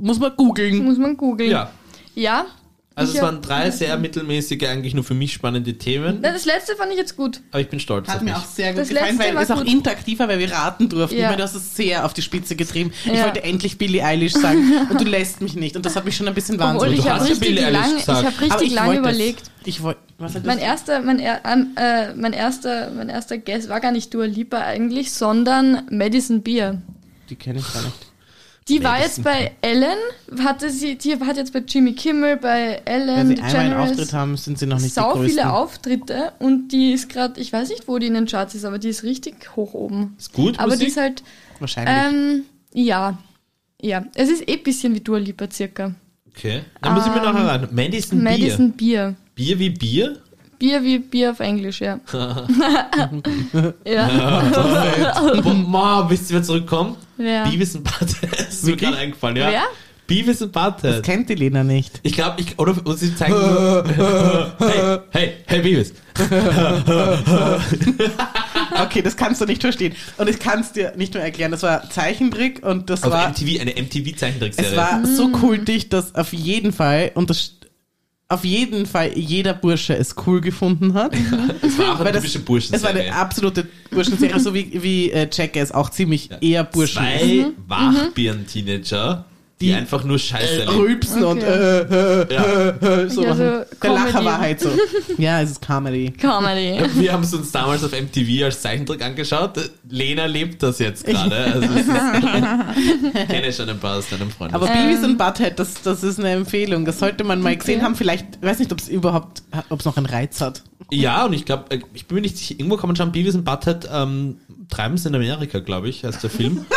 muss 0.00 0.18
man 0.20 0.36
googeln. 0.36 0.84
muss 0.84 0.98
man 0.98 1.16
googeln. 1.16 1.50
Ja. 1.50 1.70
Ja, 2.14 2.46
Also 3.00 3.12
Ich 3.12 3.18
es 3.18 3.22
waren 3.22 3.40
drei 3.42 3.70
sehr 3.70 3.96
mittelmäßige, 3.98 4.62
eigentlich 4.68 4.94
nur 4.94 5.04
für 5.04 5.14
mich 5.14 5.32
spannende 5.32 5.74
Themen, 5.78 6.18
Na, 6.22 6.32
Das 6.32 6.44
letzte 6.44 6.76
fand 6.76 6.92
ich 6.92 6.98
jetzt 6.98 7.16
gut. 7.16 7.40
aber 7.50 7.60
ich 7.60 7.68
bin 7.68 7.80
stolz 7.80 8.08
Hat 8.08 8.16
auf 8.16 8.22
mir 8.22 8.30
mich. 8.32 8.38
auch 8.40 8.44
sehr 8.46 8.72
gut 8.72 8.82
Das 8.82 8.88
gefallen, 8.88 9.16
letzte 9.16 9.24
weil 9.28 9.34
war 9.34 9.42
es 9.42 9.50
auch 9.50 9.64
interaktiver, 9.64 10.28
weil 10.28 10.38
wir 10.38 10.52
raten 10.52 10.88
durften. 10.88 11.16
Ja. 11.16 11.22
Ich 11.22 11.26
meine, 11.26 11.36
du 11.38 11.42
hast 11.44 11.54
es 11.54 11.74
sehr 11.74 12.04
auf 12.04 12.12
die 12.14 12.22
Spitze 12.22 12.56
getrieben. 12.56 12.92
Ich 13.04 13.12
Ja. 13.12 13.24
wollte 13.24 13.42
endlich 13.42 13.78
Billie 13.78 14.04
Eilish 14.04 14.32
sagen 14.34 14.86
und 14.90 15.00
du 15.00 15.04
lässt 15.04 15.40
mich 15.40 15.54
nicht. 15.54 15.76
Und 15.76 15.84
das 15.86 15.96
hat 15.96 16.04
mich 16.04 16.16
schon 16.16 16.28
ein 16.28 16.34
bisschen 16.34 16.58
wahnsinnig 16.58 16.98
ich 16.98 17.04
du 17.04 17.10
habe 17.10 17.20
hast 17.20 17.28
ja 17.28 17.32
richtig 17.34 17.48
Billie 17.48 17.64
Eilish 17.66 17.80
lange 17.80 17.92
ich 17.94 17.98
gesagt. 18.06 18.24
hab 18.26 18.34
Aber 18.34 18.42
richtig 18.44 18.68
ich 18.68 18.74
lange 18.74 18.98
überlegt. 18.98 19.42
Ich 19.64 19.82
wollte, 19.82 20.00
was 20.18 20.34
hat 20.34 20.42
das? 20.42 20.46
Mein 20.46 20.58
erster, 20.58 21.00
mein, 21.02 21.18
er, 21.18 21.40
äh, 21.76 22.14
mein 22.14 22.32
erster, 22.32 22.90
mein 22.90 23.08
erster 23.08 23.38
Guess 23.38 23.68
war 23.68 23.80
gar 23.80 23.92
nicht 23.92 24.12
Dua 24.14 24.24
Lipa 24.24 24.58
eigentlich, 24.58 25.12
sondern 25.12 25.82
Madison 25.90 26.42
Beer. 26.42 26.80
Die 27.28 27.36
kenne 27.36 27.58
ich 27.60 27.72
gar 27.72 27.82
nicht. 27.82 28.09
Die 28.68 28.84
war 28.84 29.00
jetzt 29.00 29.24
bei 29.24 29.52
Ellen, 29.62 29.96
hatte 30.44 30.70
sie, 30.70 30.96
die 30.96 31.18
hat 31.18 31.36
jetzt 31.36 31.52
bei 31.52 31.58
Jimmy 31.60 31.92
Kimmel, 31.94 32.36
bei 32.36 32.80
Wenn 32.84 33.08
Ellen, 33.08 33.26
sie 33.36 33.42
einmal 33.42 33.56
einen 33.56 33.70
DeGeneres, 33.70 33.90
Auftritt 33.90 34.12
haben, 34.12 34.36
sind 34.36 34.58
sie 34.58 34.66
noch 34.66 34.78
nicht 34.78 34.94
sau 34.94 35.12
die 35.14 35.18
größten. 35.20 35.38
viele 35.38 35.52
Auftritte 35.52 36.32
und 36.38 36.68
die 36.68 36.92
ist 36.92 37.08
gerade, 37.08 37.40
ich 37.40 37.52
weiß 37.52 37.70
nicht, 37.70 37.88
wo 37.88 37.98
die 37.98 38.06
in 38.06 38.14
den 38.14 38.26
Charts 38.26 38.54
ist, 38.54 38.64
aber 38.64 38.78
die 38.78 38.88
ist 38.90 39.02
richtig 39.02 39.56
hoch 39.56 39.74
oben. 39.74 40.14
Ist 40.18 40.32
gut, 40.32 40.58
Aber 40.58 40.68
die 40.76 40.84
Musik? 40.84 40.88
ist 40.88 40.96
halt, 40.98 41.22
Wahrscheinlich. 41.58 41.94
ähm, 42.14 42.42
ja, 42.72 43.18
ja, 43.82 44.04
es 44.14 44.28
ist 44.30 44.48
eh 44.48 44.52
ein 44.58 44.62
bisschen 44.62 44.94
wie 44.94 45.00
Dua 45.00 45.18
Lipa 45.18 45.50
circa. 45.50 45.94
Okay. 46.28 46.60
Dann 46.80 46.94
muss 46.94 47.06
ich 47.06 47.12
mir 47.12 47.22
nachher 47.22 47.46
ran. 47.46 47.68
Madison, 47.72 48.22
Madison 48.22 48.72
Beer. 48.72 49.16
Bier. 49.34 49.56
Bier 49.56 49.58
wie 49.58 49.70
Bier? 49.70 50.22
Bier 50.60 50.84
wie 50.84 50.98
Bier 50.98 51.30
auf 51.30 51.40
Englisch, 51.40 51.80
ja. 51.80 51.98
ja. 53.84 54.42
Ma, 55.66 56.06
wisst 56.08 56.30
ihr, 56.30 56.36
wer 56.36 56.42
zurückkommt? 56.42 56.98
Wer? 57.16 57.44
Beavis 57.44 57.74
und 57.76 57.84
Butthead. 57.84 58.40
ist 58.48 58.64
mir 58.64 58.76
gerade 58.76 58.98
eingefallen, 58.98 59.36
ja. 59.36 59.48
Wer? 59.50 59.62
Beavis 60.06 60.42
und 60.42 60.54
das 60.54 60.76
Butthead. 60.76 61.02
kennt 61.02 61.30
die 61.30 61.34
Lena 61.34 61.64
nicht. 61.64 62.00
Ich 62.02 62.12
glaube, 62.12 62.40
ich, 62.42 62.58
oder 62.58 62.74
und 62.84 62.98
sie 62.98 63.14
zeigen 63.16 63.32
nur, 63.32 63.84
hey, 64.58 64.98
hey, 65.10 65.32
hey, 65.46 65.60
Beavis. 65.62 65.94
Okay, 68.82 69.02
das 69.02 69.16
kannst 69.16 69.40
du 69.40 69.46
nicht 69.46 69.60
verstehen. 69.60 69.94
Und 70.16 70.28
ich 70.30 70.38
kann 70.38 70.60
es 70.60 70.72
dir 70.72 70.94
nicht 70.96 71.12
mehr 71.12 71.22
erklären. 71.22 71.50
Das 71.50 71.62
war 71.62 71.90
Zeichentrick 71.90 72.64
und 72.64 72.88
das 72.88 73.02
Auf 73.02 73.12
war, 73.12 73.28
MTV, 73.28 73.60
eine 73.60 73.72
MTV-Zeichentrickserie. 73.72 74.70
es 74.70 74.76
war 74.76 75.04
so 75.04 75.28
kultig, 75.28 75.90
dass 75.90 76.14
auf 76.14 76.32
jeden 76.32 76.72
Fall, 76.72 77.10
und 77.14 77.28
das 77.28 77.56
auf 78.30 78.44
jeden 78.44 78.86
Fall 78.86 79.10
jeder 79.18 79.52
Bursche 79.52 79.94
es 79.94 80.14
cool 80.26 80.40
gefunden 80.40 80.94
hat. 80.94 81.12
Es 81.62 81.76
war 81.78 81.94
auch 81.94 82.00
eine 82.00 82.12
typische 82.12 82.38
es 82.38 82.44
war 82.44 82.44
Burschenserie. 82.44 83.00
eine 83.02 83.14
absolute 83.14 83.66
Burschenserie, 83.90 84.38
so 84.38 84.54
wie, 84.54 84.82
wie 84.82 85.10
äh, 85.10 85.28
Jackass 85.30 85.72
auch 85.72 85.90
ziemlich 85.90 86.30
eher 86.40 86.62
Burschen. 86.62 87.02
Zwei 87.02 87.46
Wachbirnen-Teenager, 87.66 89.24
die, 89.60 89.66
Die, 89.66 89.74
einfach 89.74 90.04
nur 90.04 90.18
Scheiße 90.18 90.44
Äh, 90.54 90.58
erleben. 90.60 90.80
rülpsen 90.80 91.22
und 91.24 91.38
Okay. 91.38 91.46
äh, 91.46 92.22
äh, 92.22 92.34
Ja. 92.34 92.42
äh, 92.44 93.02
äh, 93.04 93.08
so 93.10 93.22
Ja, 93.22 93.28
machen. 93.30 93.38
so 93.38 93.44
Der 93.44 93.66
Comedy. 93.80 94.04
Lacher 94.12 94.24
war 94.24 94.38
halt 94.40 94.60
so. 94.60 94.70
Ja, 95.18 95.42
es 95.42 95.50
ist 95.50 95.60
Comedy. 95.62 96.10
Comedy. 96.12 96.80
Wir 96.94 97.12
haben 97.12 97.22
es 97.24 97.34
uns 97.34 97.52
damals 97.52 97.84
auf 97.84 97.92
MTV 97.92 98.44
als 98.44 98.62
Zeichentrick 98.62 99.04
angeschaut. 99.04 99.52
Lena 99.88 100.24
lebt 100.26 100.62
das 100.62 100.78
jetzt 100.78 101.04
gerade. 101.04 101.36
Also 101.36 101.74
ist- 101.74 101.88
kenne 103.28 103.52
schon 103.52 103.68
ein 103.68 103.78
paar 103.78 103.98
aus 103.98 104.08
deinem 104.08 104.30
Freund. 104.30 104.54
Aber 104.54 104.66
Ähm. 104.68 104.88
Beavis 104.88 105.04
und 105.04 105.18
Butthead, 105.18 105.58
das, 105.58 105.82
das 105.82 106.02
ist 106.02 106.18
eine 106.18 106.30
Empfehlung. 106.30 106.84
Das 106.84 106.98
sollte 106.98 107.24
man 107.24 107.40
mal 107.42 107.56
gesehen 107.56 107.82
haben. 107.82 107.94
Vielleicht, 107.96 108.42
weiß 108.42 108.58
nicht, 108.60 108.72
ob 108.72 108.78
es 108.78 108.88
überhaupt, 108.88 109.42
ob 109.68 109.80
es 109.80 109.84
noch 109.84 109.96
einen 109.96 110.06
Reiz 110.06 110.40
hat. 110.40 110.62
ja, 110.90 111.24
und 111.26 111.32
ich 111.34 111.44
glaube, 111.44 111.64
ich 111.94 112.06
bin 112.06 112.14
mir 112.16 112.20
nicht 112.22 112.38
sicher, 112.38 112.54
irgendwo 112.58 112.76
kann 112.76 112.88
man 112.88 112.96
schauen, 112.96 113.12
Beavis 113.12 113.34
und 113.34 113.44
Butthead 113.44 113.88
ähm, 113.92 114.36
treiben 114.70 114.94
es 114.94 115.04
in 115.06 115.14
Amerika, 115.14 115.58
glaube 115.58 115.88
ich, 115.88 116.04
heißt 116.04 116.22
der 116.22 116.30
Film. 116.30 116.64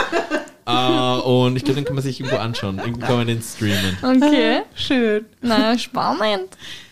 äh, 0.66 1.22
und 1.22 1.56
ich 1.56 1.64
glaube, 1.64 1.76
den 1.76 1.86
kann 1.86 1.96
man 1.96 2.04
sich 2.04 2.20
irgendwo 2.20 2.38
anschauen. 2.38 2.80
Irgendwo 2.80 3.06
kann 3.06 3.18
man 3.18 3.28
den 3.28 3.42
streamen. 3.42 3.98
Okay. 4.02 4.62
Schön. 4.76 5.26
Na, 5.42 5.78
spannend. 5.78 6.50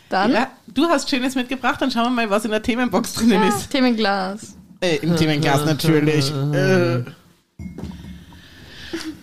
Dann 0.10 0.31
Ja, 0.31 0.47
du 0.67 0.88
hast 0.88 1.10
Schönes 1.10 1.36
mitgebracht, 1.36 1.81
dann 1.81 1.89
schauen 1.89 2.05
wir 2.05 2.27
mal, 2.27 2.29
was 2.29 2.45
in 2.45 2.51
der 2.51 2.62
Themenbox 2.62 3.13
drinnen 3.13 3.41
ja, 3.41 3.47
ist. 3.47 3.69
Themenglas. 3.69 4.57
Äh, 4.81 4.97
Im 4.97 5.15
Themenglas 5.15 5.65
natürlich. 5.65 6.31
Äh. 6.53 7.03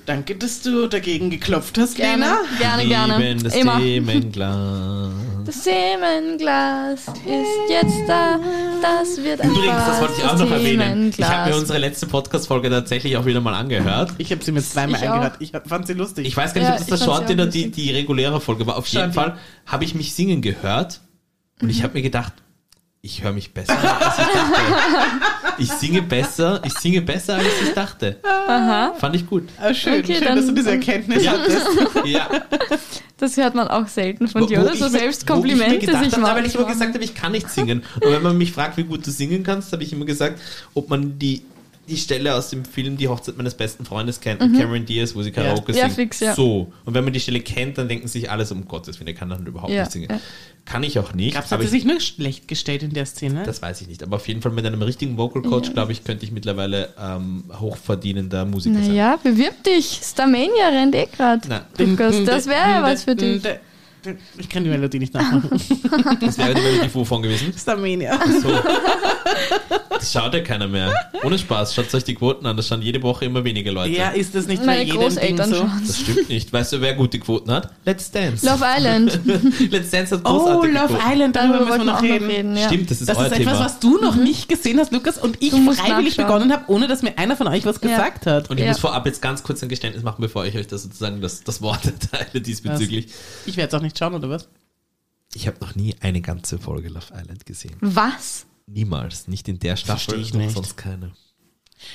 Danke, 0.06 0.36
dass 0.36 0.62
du 0.62 0.86
dagegen 0.86 1.28
geklopft 1.28 1.76
hast, 1.76 1.96
Gerne, 1.96 2.24
Lena. 2.24 2.38
gerne, 2.58 2.86
gerne. 2.86 3.18
Neben 3.18 3.42
das 3.42 3.54
Immer. 3.54 3.78
Themenglas. 3.78 5.12
Das 5.48 5.62
Themenglas 5.62 7.06
ist 7.24 7.70
jetzt 7.70 8.06
da. 8.06 8.38
Das 8.82 9.16
wird 9.24 9.40
ein 9.40 9.48
Übrigens, 9.48 9.86
das 9.86 10.00
wollte 10.02 10.14
ich 10.18 10.24
auch 10.24 10.36
noch 10.38 10.50
erwähnen. 10.50 11.10
Ich 11.16 11.24
habe 11.24 11.48
mir 11.50 11.56
unsere 11.56 11.78
letzte 11.78 12.06
Podcast-Folge 12.06 12.68
tatsächlich 12.68 13.16
auch 13.16 13.24
wieder 13.24 13.40
mal 13.40 13.54
angehört. 13.54 14.12
Ich 14.18 14.30
habe 14.30 14.44
sie 14.44 14.52
mir 14.52 14.60
zweimal 14.60 15.00
Ich 15.00 15.08
auch. 15.08 15.14
angehört. 15.14 15.36
Ich 15.38 15.52
fand 15.66 15.86
sie 15.86 15.94
lustig. 15.94 16.26
Ich 16.26 16.36
weiß 16.36 16.52
gar 16.52 16.60
nicht, 16.60 16.68
Ja, 16.68 16.74
ob 16.74 16.86
das 16.86 16.98
der 16.98 17.02
Short 17.02 17.30
Dinner 17.30 17.46
die, 17.46 17.70
die 17.70 17.90
reguläre 17.92 18.42
Folge 18.42 18.66
war. 18.66 18.76
Auf 18.76 18.86
jeden 18.88 19.10
Short 19.10 19.14
Fall 19.14 19.38
habe 19.64 19.84
ich 19.84 19.94
mich 19.94 20.14
singen 20.14 20.42
gehört 20.42 21.00
und 21.62 21.70
ich 21.70 21.82
habe 21.82 21.94
mir 21.94 22.02
gedacht, 22.02 22.34
ich 23.00 23.24
höre 23.24 23.32
mich 23.32 23.54
besser, 23.54 23.72
als 23.72 24.16
ich 25.58 25.70
singe 25.72 26.02
besser, 26.02 26.60
ich 26.64 26.72
singe 26.74 27.02
besser, 27.02 27.36
als 27.36 27.46
ich 27.62 27.74
dachte. 27.74 28.16
Fand 28.98 29.14
ich 29.16 29.26
gut. 29.26 29.44
ah, 29.60 29.72
schön, 29.74 30.00
Okay, 30.02 30.14
schön, 30.16 30.24
dann- 30.24 30.36
dass 30.36 30.46
du 30.46 30.52
diese 30.52 30.70
Erkenntnis 30.70 31.24
Ja. 31.24 31.32
hattest. 31.32 31.66
Ja. 32.06 32.28
Das 33.18 33.36
hört 33.36 33.54
man 33.54 33.66
auch 33.68 33.88
selten 33.88 34.28
von 34.28 34.42
Wo- 34.42 34.46
dir, 34.46 34.60
oder? 34.60 34.72
ich 34.72 34.78
So 34.78 34.88
selbst 34.88 35.22
wo 35.22 35.24
ich 35.24 35.34
Komplimente 35.34 35.78
gedacht 35.86 36.04
sich 36.04 36.12
habe, 36.12 36.22
machen. 36.22 36.36
Weil 36.36 36.46
ich 36.46 36.54
immer 36.54 36.66
gesagt 36.68 36.94
habe, 36.94 37.02
ich 37.04 37.14
kann 37.14 37.32
nicht 37.32 37.50
singen. 37.50 37.82
Und 38.00 38.12
wenn 38.12 38.22
man 38.22 38.38
mich 38.38 38.52
fragt, 38.52 38.76
wie 38.76 38.84
gut 38.84 39.04
du 39.06 39.10
singen 39.10 39.42
kannst, 39.42 39.72
habe 39.72 39.82
ich 39.82 39.92
immer 39.92 40.04
gesagt, 40.04 40.40
ob 40.74 40.88
man 40.88 41.18
die, 41.18 41.42
die 41.88 41.96
Stelle 41.96 42.34
aus 42.34 42.50
dem 42.50 42.64
Film 42.64 42.96
Die 42.96 43.08
Hochzeit 43.08 43.36
meines 43.36 43.54
besten 43.54 43.84
Freundes 43.84 44.20
kennt, 44.20 44.40
mit 44.40 44.58
Cameron 44.58 44.84
Diaz, 44.86 45.14
wo 45.14 45.22
sie 45.22 45.30
Karaoke 45.32 45.72
Ja, 45.72 45.84
singt. 45.84 45.94
fix, 45.94 46.20
ja. 46.20 46.34
So. 46.34 46.72
Und 46.84 46.94
wenn 46.94 47.02
man 47.04 47.12
die 47.12 47.20
Stelle 47.20 47.40
kennt, 47.40 47.78
dann 47.78 47.88
denken 47.88 48.06
sich 48.08 48.30
alles, 48.30 48.52
um 48.52 48.66
Gottes 48.68 48.98
Willen, 49.00 49.06
der 49.06 49.14
kann 49.14 49.28
dann 49.30 49.46
überhaupt 49.46 49.72
Ja, 49.72 49.80
nicht 49.82 49.92
singen. 49.92 50.08
ja. 50.10 50.20
Kann 50.64 50.82
ich 50.82 50.98
auch 50.98 51.14
nicht. 51.14 51.34
Gab's, 51.34 51.50
aber 51.52 51.62
hat 51.64 51.70
sie 51.70 51.76
ich, 51.78 51.82
sich 51.84 51.90
nur 51.90 51.98
schlecht 52.00 52.46
gestellt 52.46 52.82
in 52.82 52.92
der 52.92 53.06
Szene? 53.06 53.42
das 53.44 53.62
weiß 53.62 53.80
ich 53.80 53.88
nicht. 53.88 54.02
Aber 54.02 54.16
auf 54.16 54.28
jeden 54.28 54.42
Fall 54.42 54.52
mit 54.52 54.66
einem 54.66 54.82
richtigen 54.82 55.16
Vocal 55.16 55.40
Coach, 55.42 55.72
glaube 55.72 55.92
ich, 55.92 56.04
könnte 56.04 56.26
ich 56.26 56.30
mittlerweile 56.32 56.90
ähm, 57.00 57.44
hochverdienender 57.58 58.44
Musiker 58.44 58.74
sein. 58.76 58.88
Naja, 58.88 59.16
bewirb 59.22 59.64
dich. 59.64 60.00
Starmania 60.04 60.68
rennt 60.68 60.94
eh 60.94 61.06
gerade. 61.06 61.48
Na. 61.48 61.64
Lukas, 61.78 62.22
das 62.24 62.46
wäre 62.46 62.68
ja 62.70 62.82
was 62.82 63.04
für 63.04 63.16
dich. 63.16 63.42
Ich 64.36 64.48
kann 64.48 64.62
die 64.62 64.70
Melodie 64.70 64.98
nicht 64.98 65.12
nachmachen. 65.14 65.50
Das 66.20 66.38
wäre 66.38 66.54
die 66.54 66.60
Melodie 66.60 66.94
wovon 66.94 67.22
gewesen. 67.22 67.52
Starmania. 67.56 68.18
So. 68.42 68.48
Das 69.98 70.12
schaut 70.12 70.32
ja 70.34 70.40
keiner 70.40 70.68
mehr. 70.68 70.92
Ohne 71.24 71.38
Spaß, 71.38 71.74
schaut 71.74 71.92
euch 71.94 72.04
die 72.04 72.14
Quoten 72.14 72.46
an, 72.46 72.56
das 72.56 72.68
schauen 72.68 72.82
jede 72.82 73.02
Woche 73.02 73.24
immer 73.24 73.42
weniger 73.44 73.72
Leute. 73.72 73.90
Ja, 73.90 74.10
ist 74.10 74.34
das 74.34 74.46
nicht 74.46 74.60
bei 74.60 74.66
Meine 74.66 74.82
jedem 74.84 75.00
Ding 75.00 75.08
Großeltern 75.10 75.50
so? 75.50 75.56
schon. 75.56 75.82
Das 75.86 75.98
stimmt 75.98 76.28
nicht. 76.28 76.52
Weißt 76.52 76.72
du, 76.72 76.80
wer 76.80 76.94
gute 76.94 77.18
Quoten 77.18 77.50
hat? 77.50 77.70
Let's 77.84 78.10
Dance. 78.10 78.46
Love 78.46 78.64
Island. 78.76 79.20
Let's 79.72 79.90
Dance 79.90 80.14
hat 80.16 80.22
Oh, 80.24 80.38
großartige 80.38 80.72
Love 80.74 80.86
Quoten. 80.94 81.12
Island, 81.12 81.36
darüber 81.36 81.58
müssen 81.64 81.78
wir 81.78 81.84
noch 81.84 81.98
auch 81.98 82.02
reden. 82.02 82.56
ja. 82.56 82.66
Stimmt, 82.68 82.90
das 82.90 83.00
ist 83.00 83.08
Das 83.08 83.16
euer 83.18 83.26
ist 83.26 83.34
Thema. 83.36 83.50
etwas, 83.52 83.64
was 83.64 83.80
du 83.80 83.98
noch 84.00 84.14
nicht 84.16 84.48
gesehen 84.48 84.78
hast, 84.78 84.92
Lukas, 84.92 85.18
und 85.18 85.36
ich 85.42 85.50
Du 85.50 85.58
musst 85.58 85.80
freiwillig 85.80 86.16
nachschauen. 86.16 86.26
begonnen 86.44 86.52
habe, 86.52 86.64
ohne 86.72 86.86
dass 86.88 87.02
mir 87.02 87.16
einer 87.18 87.36
von 87.36 87.48
euch 87.48 87.64
was 87.66 87.80
Ja. 87.82 87.88
gesagt 87.88 88.26
hat. 88.26 88.50
Und 88.50 88.58
ich 88.58 88.64
Ja. 88.64 88.70
muss 88.72 88.78
vorab 88.80 89.04
jetzt 89.06 89.20
ganz 89.20 89.42
kurz 89.42 89.62
ein 89.62 89.68
Geständnis 89.68 90.02
machen, 90.04 90.20
bevor 90.22 90.46
ich 90.46 90.54
euch 90.56 90.66
das 90.68 90.84
sozusagen 90.84 91.20
das, 91.20 91.42
das 91.44 91.60
Wort 91.62 91.84
erteile 91.86 92.40
diesbezüglich. 92.40 93.08
Ich 93.46 93.56
werde 93.56 93.68
es 93.68 93.74
auch 93.80 93.82
nicht 93.82 93.98
schauen, 93.98 94.14
oder 94.14 94.30
was? 94.30 94.48
Ich 95.34 95.46
habe 95.46 95.58
noch 95.60 95.74
nie 95.74 95.94
eine 96.00 96.20
ganze 96.22 96.58
Folge 96.58 96.88
Love 96.88 97.06
Island 97.20 97.44
gesehen. 97.44 97.76
Was? 97.80 98.46
Niemals. 98.70 99.28
Nicht 99.28 99.48
in 99.48 99.58
der 99.58 99.76
Staffel 99.76 100.20
ich 100.20 100.34
nicht. 100.34 100.54
sonst 100.54 100.76
keine. 100.76 101.12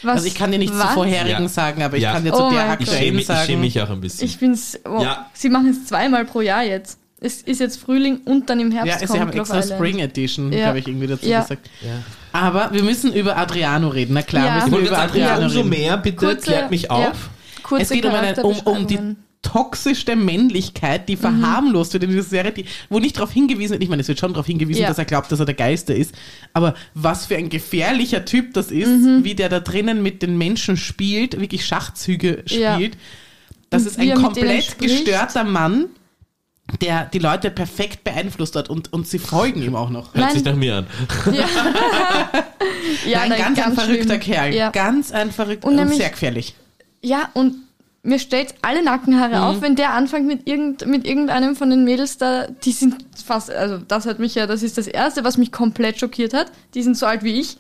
Was? 0.02 0.16
Also 0.18 0.28
ich 0.28 0.36
kann 0.36 0.52
dir 0.52 0.58
nicht 0.60 0.74
zu 0.74 0.80
Was? 0.80 0.94
vorherigen 0.94 1.44
Ja. 1.44 1.50
sagen, 1.50 1.84
aber 1.84 1.98
ich 1.98 2.04
Ja. 2.04 2.14
kann 2.14 2.24
dir 2.24 2.32
zu 2.34 2.42
Oh 2.44 2.50
der 2.50 2.50
Gott. 2.50 2.60
schäme, 2.60 2.72
aktuellen 2.72 3.20
ich 3.20 3.26
schäme 3.26 3.40
sagen. 3.46 3.60
mich 3.62 3.82
auch 3.82 3.90
ein 3.90 4.02
bisschen. 4.02 4.26
Ich 4.26 4.40
bin's. 4.40 4.80
Oh, 4.86 5.02
Ja. 5.02 5.30
Sie 5.34 5.50
machen 5.50 5.68
es 5.70 5.86
zweimal 5.86 6.26
pro 6.26 6.42
Jahr 6.42 6.64
jetzt. 6.64 7.00
Es 7.20 7.42
ist 7.42 7.60
jetzt 7.60 7.80
Frühling 7.80 8.22
und 8.26 8.50
dann 8.50 8.60
im 8.60 8.72
Herbst 8.72 8.88
Ja, 8.94 9.00
sie 9.00 9.06
kommt 9.08 9.20
haben 9.20 9.28
Love 9.30 9.40
extra 9.40 9.60
Island. 9.60 9.80
Spring 9.80 10.00
Edition, 10.00 10.52
Ja. 10.52 10.60
glaube 10.66 10.80
ich, 10.80 10.88
irgendwie 10.88 11.08
dazu 11.08 11.26
Ja. 11.26 11.42
gesagt. 11.42 11.70
ja. 11.82 12.02
Aber 12.34 12.74
wir 12.74 12.84
müssen 12.84 13.14
über 13.14 13.38
Adriano 13.38 13.88
reden. 13.90 14.14
Na 14.14 14.24
klar, 14.24 14.46
Ja. 14.46 14.54
müssen 14.56 14.66
Ich 14.68 14.72
wir 14.72 14.78
wollte 14.80 14.88
über 14.88 14.96
sagen, 14.98 15.10
Adriano 15.12 15.44
umso 15.46 15.58
reden. 15.60 15.70
mehr, 15.70 15.98
bitte 15.98 16.16
Kurze- 16.18 16.42
klärt 16.42 16.72
mich 16.72 16.84
ja. 16.84 16.90
auf. 16.90 17.30
Kurze 17.62 17.84
Es 17.84 17.90
geht 17.92 18.06
um, 18.06 18.12
eine, 18.14 18.44
um, 18.44 18.60
um 18.60 18.88
die. 18.88 19.00
Toxischste 19.44 20.16
Männlichkeit, 20.16 21.08
die 21.08 21.16
verharmlost 21.16 21.94
wird 21.94 22.04
in 22.04 22.10
dieser 22.10 22.24
Serie, 22.24 22.52
die, 22.52 22.66
wo 22.90 22.98
nicht 23.00 23.18
darauf 23.18 23.32
hingewiesen 23.32 23.74
wird, 23.74 23.84
ich 23.84 23.90
meine, 23.90 24.02
es 24.02 24.08
wird 24.08 24.20
schon 24.20 24.34
darauf 24.34 24.48
hingewiesen, 24.48 24.82
Ja. 24.82 24.88
dass 24.88 24.98
er 24.98 25.06
glaubt, 25.06 25.32
dass 25.32 25.40
er 25.40 25.46
der 25.46 25.54
Geiste 25.54 25.94
ist, 25.94 26.16
aber 26.54 26.74
was 26.96 27.28
für 27.28 27.36
ein 27.36 27.50
gefährlicher 27.50 28.26
Typ 28.26 28.54
das 28.56 28.72
ist, 28.72 28.88
Mhm. 28.88 29.24
wie 29.24 29.36
der 29.36 29.50
da 29.50 29.60
drinnen 29.60 30.02
mit 30.02 30.22
den 30.24 30.38
Menschen 30.38 30.78
spielt, 30.78 31.40
wirklich 31.40 31.66
Schachzüge 31.66 32.44
Ja. 32.48 32.74
spielt, 32.76 32.98
das 33.70 33.84
Und 33.84 33.88
ist 33.90 34.00
ein 34.00 34.14
komplett 34.16 34.80
gestörter 34.80 35.44
Mann, 35.44 35.86
der 36.82 37.06
die 37.06 37.20
Leute 37.20 37.52
perfekt 37.52 38.04
beeinflusst 38.06 38.56
hat 38.56 38.70
und, 38.70 38.94
und 38.94 39.06
sie 39.08 39.20
folgen 39.20 39.62
ihm 39.62 39.76
auch 39.76 39.90
noch. 39.90 40.14
Hört 40.16 40.26
Nein. 40.28 40.34
sich 40.34 40.44
nach 40.46 40.56
mir 40.56 40.76
an. 40.78 40.88
Ja, 41.34 41.46
ja 43.06 43.20
Nein, 43.20 43.30
nein, 43.30 43.40
ganz, 43.40 43.60
ein 43.60 43.74
verrückter 43.74 44.04
schlimm. 44.06 44.20
Kerl. 44.22 44.54
Ja. 44.56 44.70
Ganz 44.72 45.12
ein 45.12 45.32
verrückter 45.32 45.68
Und 45.68 45.74
und, 45.74 45.80
nämlich- 45.82 45.98
sehr 45.98 46.10
gefährlich. 46.10 46.56
ja, 47.02 47.30
und 47.34 47.56
mir 48.04 48.20
stellt 48.20 48.54
alle 48.62 48.84
Nackenhaare 48.84 49.38
Mhm. 49.38 49.44
auf, 49.44 49.62
wenn 49.62 49.76
der 49.76 49.94
anfängt 49.94 50.28
mit, 50.28 50.48
irgend, 50.48 50.86
mit 50.86 51.06
irgendeinem 51.08 51.56
von 51.56 51.70
den 51.70 51.86
Mädels 51.86 52.18
da, 52.18 52.48
die 52.48 52.74
sind 52.74 52.98
fast, 53.26 53.50
also 53.50 53.78
das 53.78 54.06
hat 54.06 54.20
mich 54.20 54.36
ja, 54.36 54.46
das 54.46 54.62
ist 54.62 54.78
das 54.78 54.88
Erste, 54.88 55.24
was 55.24 55.38
mich 55.38 55.52
komplett 55.54 56.00
schockiert 56.00 56.34
hat. 56.34 56.52
Die 56.74 56.84
sind 56.84 56.98
so 56.98 57.06
alt 57.06 57.24
wie 57.24 57.40
ich. 57.40 57.58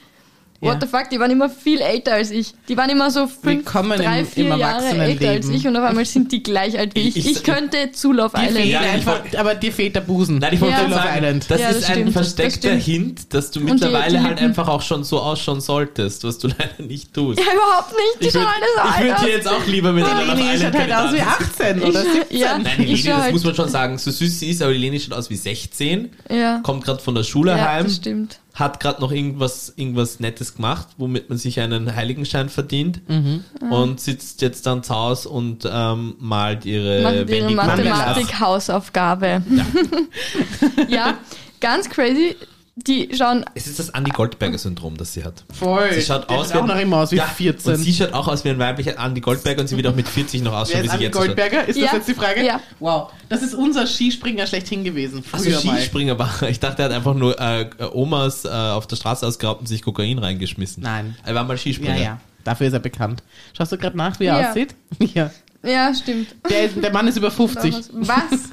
What 0.64 0.76
Ja. 0.76 0.80
the 0.82 0.88
fuck, 0.88 1.10
die 1.10 1.20
waren 1.20 1.32
immer 1.32 1.50
viel 1.50 1.82
älter 1.82 2.14
als 2.14 2.32
ich. 2.32 2.54
Die 2.68 2.78
waren 2.78 2.90
immer 2.90 3.12
so 3.12 3.28
fünf, 3.28 3.44
Willkommen 3.44 4.00
drei, 4.00 4.22
im- 4.22 4.26
vier 4.28 4.52
im 4.54 4.60
Jahre 4.60 4.86
älter 4.98 5.30
als 5.30 5.50
ich 5.50 5.68
und 5.68 5.76
auf 5.78 5.84
einmal 5.84 6.06
sind 6.06 6.32
die 6.32 6.42
gleich 6.44 6.78
alt 6.78 6.96
wie 6.96 7.08
ich. 7.08 7.18
Ich- 7.18 7.26
Ich, 7.26 7.32
ich- 7.38 7.44
könnte 7.44 7.92
zu 7.92 8.12
Love 8.14 8.36
Dir 8.38 8.48
Island. 8.50 8.66
Ja, 8.68 8.80
einfach, 8.82 9.24
wollt- 9.24 9.36
aber 9.36 9.56
dir 9.56 9.72
fehlt 9.74 9.96
der 9.96 10.02
Busen. 10.02 10.38
Nein, 10.40 10.54
ich 10.54 10.62
wollte 10.62 10.82
Ja. 10.82 10.90
sagen, 10.90 11.18
Island. 11.18 11.46
das 11.50 11.60
Ja, 11.62 11.68
ist 11.70 11.78
das 11.82 11.86
ein 11.86 11.92
stimmt, 11.94 12.08
das 12.08 12.14
versteckter 12.34 12.70
stimmt. 12.80 12.84
Hint, 12.84 13.34
dass 13.34 13.52
du 13.52 13.60
die- 13.60 13.66
mittlerweile 13.66 14.12
die 14.18 14.24
halt 14.24 14.30
Lippen. 14.40 14.46
einfach 14.46 14.68
auch 14.68 14.82
schon 14.82 15.04
so 15.04 15.20
ausschauen 15.20 15.62
solltest, 15.62 16.24
was 16.24 16.38
du 16.40 16.48
leider 16.58 16.84
nicht 16.88 17.14
tust. 17.14 17.40
Ja, 17.40 17.46
überhaupt 17.54 17.92
nicht, 17.92 18.22
die 18.22 18.26
Ich 18.28 18.34
schauen 18.34 18.44
würd- 18.44 18.48
alle 18.48 18.66
so 18.76 18.90
ich 18.90 18.96
alt 19.12 19.20
würde 19.22 19.32
dir 19.32 19.38
jetzt 19.38 19.48
auch 19.48 19.66
lieber 19.68 19.92
mit 19.92 20.04
einer 20.06 20.26
Love 20.26 20.38
Leni 20.38 20.42
schaut 20.44 20.54
Island 20.56 20.78
halt 20.78 20.92
aus 20.94 21.14
wie 21.14 21.18
Kandidatin- 21.18 21.28
18 21.28 21.82
oder 21.84 22.04
Ich- 22.04 22.12
17. 22.14 22.38
ja. 22.40 22.58
Nein, 22.58 22.74
die 22.78 22.84
Leni, 22.86 23.04
das 23.04 23.18
halt- 23.22 23.34
muss 23.34 23.44
man 23.44 23.56
schon 23.56 23.70
sagen, 23.70 23.98
so 23.98 24.12
süß 24.12 24.40
sie 24.40 24.50
ist, 24.50 24.62
aber 24.62 24.72
die 24.74 24.78
Leni 24.80 25.00
schaut 25.00 25.14
aus 25.14 25.30
wie 25.30 25.36
16, 25.36 26.10
Ja, 26.30 26.60
kommt 26.64 26.84
gerade 26.86 27.00
von 27.02 27.16
der 27.16 27.24
Schule 27.24 27.52
ja 27.52 27.58
heim, 27.74 27.84
das 27.86 27.96
stimmt. 27.98 28.40
Hat 28.54 28.80
gerade 28.80 29.02
noch 29.02 29.12
irgendwas, 29.12 29.74
irgendwas 29.76 30.20
Nettes 30.20 30.56
gemacht, 30.56 30.88
womit 30.98 31.28
man 31.30 31.38
sich 31.40 31.60
einen 31.60 31.96
Heiligenschein 31.96 32.50
verdient 32.50 33.02
Mhm. 33.10 33.44
und 33.72 34.00
sitzt 34.00 34.42
jetzt 34.44 34.68
dann 34.68 34.84
zu 34.84 34.94
Hause 34.94 35.30
und 35.30 35.68
ähm, 35.72 36.16
malt 36.20 36.64
ihre 36.66 37.02
Macht 37.02 37.30
ihre 37.30 37.50
Mathematik-Hausaufgabe. 37.52 39.42
Ja. 40.88 41.18
ganz 41.60 41.90
crazy. 41.90 42.36
Die 42.76 43.08
schauen, 43.16 43.46
Es 43.54 43.68
ist 43.68 43.78
das 43.78 43.90
Andy 43.90 44.10
Goldberger-Syndrom, 44.10 44.98
das 44.98 45.14
sie 45.14 45.24
hat. 45.24 45.44
Voll. 45.54 45.94
Sie 45.94 46.02
schaut 46.02 46.28
aus 46.30 46.48
sieht 46.48 46.58
auch 46.58 46.66
noch 46.66 46.80
immer 46.80 46.98
aus 46.98 47.12
wie 47.12 47.18
ja, 47.18 47.26
14. 47.28 47.74
Und 47.76 47.80
sie 47.84 47.94
schaut 47.94 48.14
auch 48.14 48.28
aus 48.28 48.44
wie 48.44 48.50
ein 48.50 48.58
weiblicher 48.58 48.98
Andy 48.98 49.22
Goldberger 49.22 49.62
und 49.62 49.68
sie 49.68 49.78
wird 49.78 49.86
auch 49.86 49.96
mit 49.96 50.08
40 50.08 50.42
noch 50.42 50.54
Wer 50.54 50.60
ausschauen, 50.62 50.82
wie 50.84 50.88
sie 50.88 50.94
Andi 50.94 51.04
jetzt 51.06 51.16
schaut. 51.16 51.26
Goldberger? 51.28 51.68
Ist 51.68 51.80
das 51.80 51.86
Ja. 51.92 51.94
jetzt 51.98 52.08
die 52.08 52.16
Frage? 52.16 52.44
Ja. 52.44 52.60
Wow. 52.80 53.12
Das 53.30 53.44
ist 53.44 53.54
unser 53.54 53.86
Skispringer 53.86 54.48
schlechthin 54.48 54.84
gewesen. 54.84 55.24
Also 55.32 55.52
Früher 55.52 55.64
mal. 55.64 55.78
Skispringer 55.78 56.18
war, 56.18 56.42
ich 56.50 56.60
dachte, 56.60 56.82
er 56.82 56.86
hat 56.86 56.96
einfach 56.96 57.14
nur 57.14 57.40
äh, 57.40 57.70
Omas 57.94 58.44
äh, 58.44 58.50
auf 58.50 58.88
der 58.88 58.96
Straße 58.96 59.28
ausgeraubt 59.28 59.60
und 59.62 59.68
sich 59.68 59.84
Kokain 59.84 60.18
reingeschmissen. 60.18 60.82
Nein. 60.82 61.16
Er 61.24 61.36
war 61.36 61.44
mal 61.44 61.54
Ja, 61.54 61.58
Skispringer. 61.60 62.02
ja. 62.02 62.20
Dafür 62.44 62.68
ist 62.68 62.74
er 62.74 62.80
bekannt. 62.80 63.22
Schaust 63.56 63.72
du 63.72 63.78
gerade 63.78 63.96
nach, 63.96 64.20
wie 64.20 64.26
er 64.26 64.42
Ja. 64.42 64.50
aussieht? 64.50 64.74
Ja. 65.14 65.30
ja, 65.64 65.94
stimmt. 65.94 66.36
Der, 66.50 66.64
ist- 66.66 66.82
der 66.84 66.92
Mann 66.92 67.08
ist 67.08 67.18
über 67.18 67.30
50. 67.30 67.76
Was? 67.94 68.50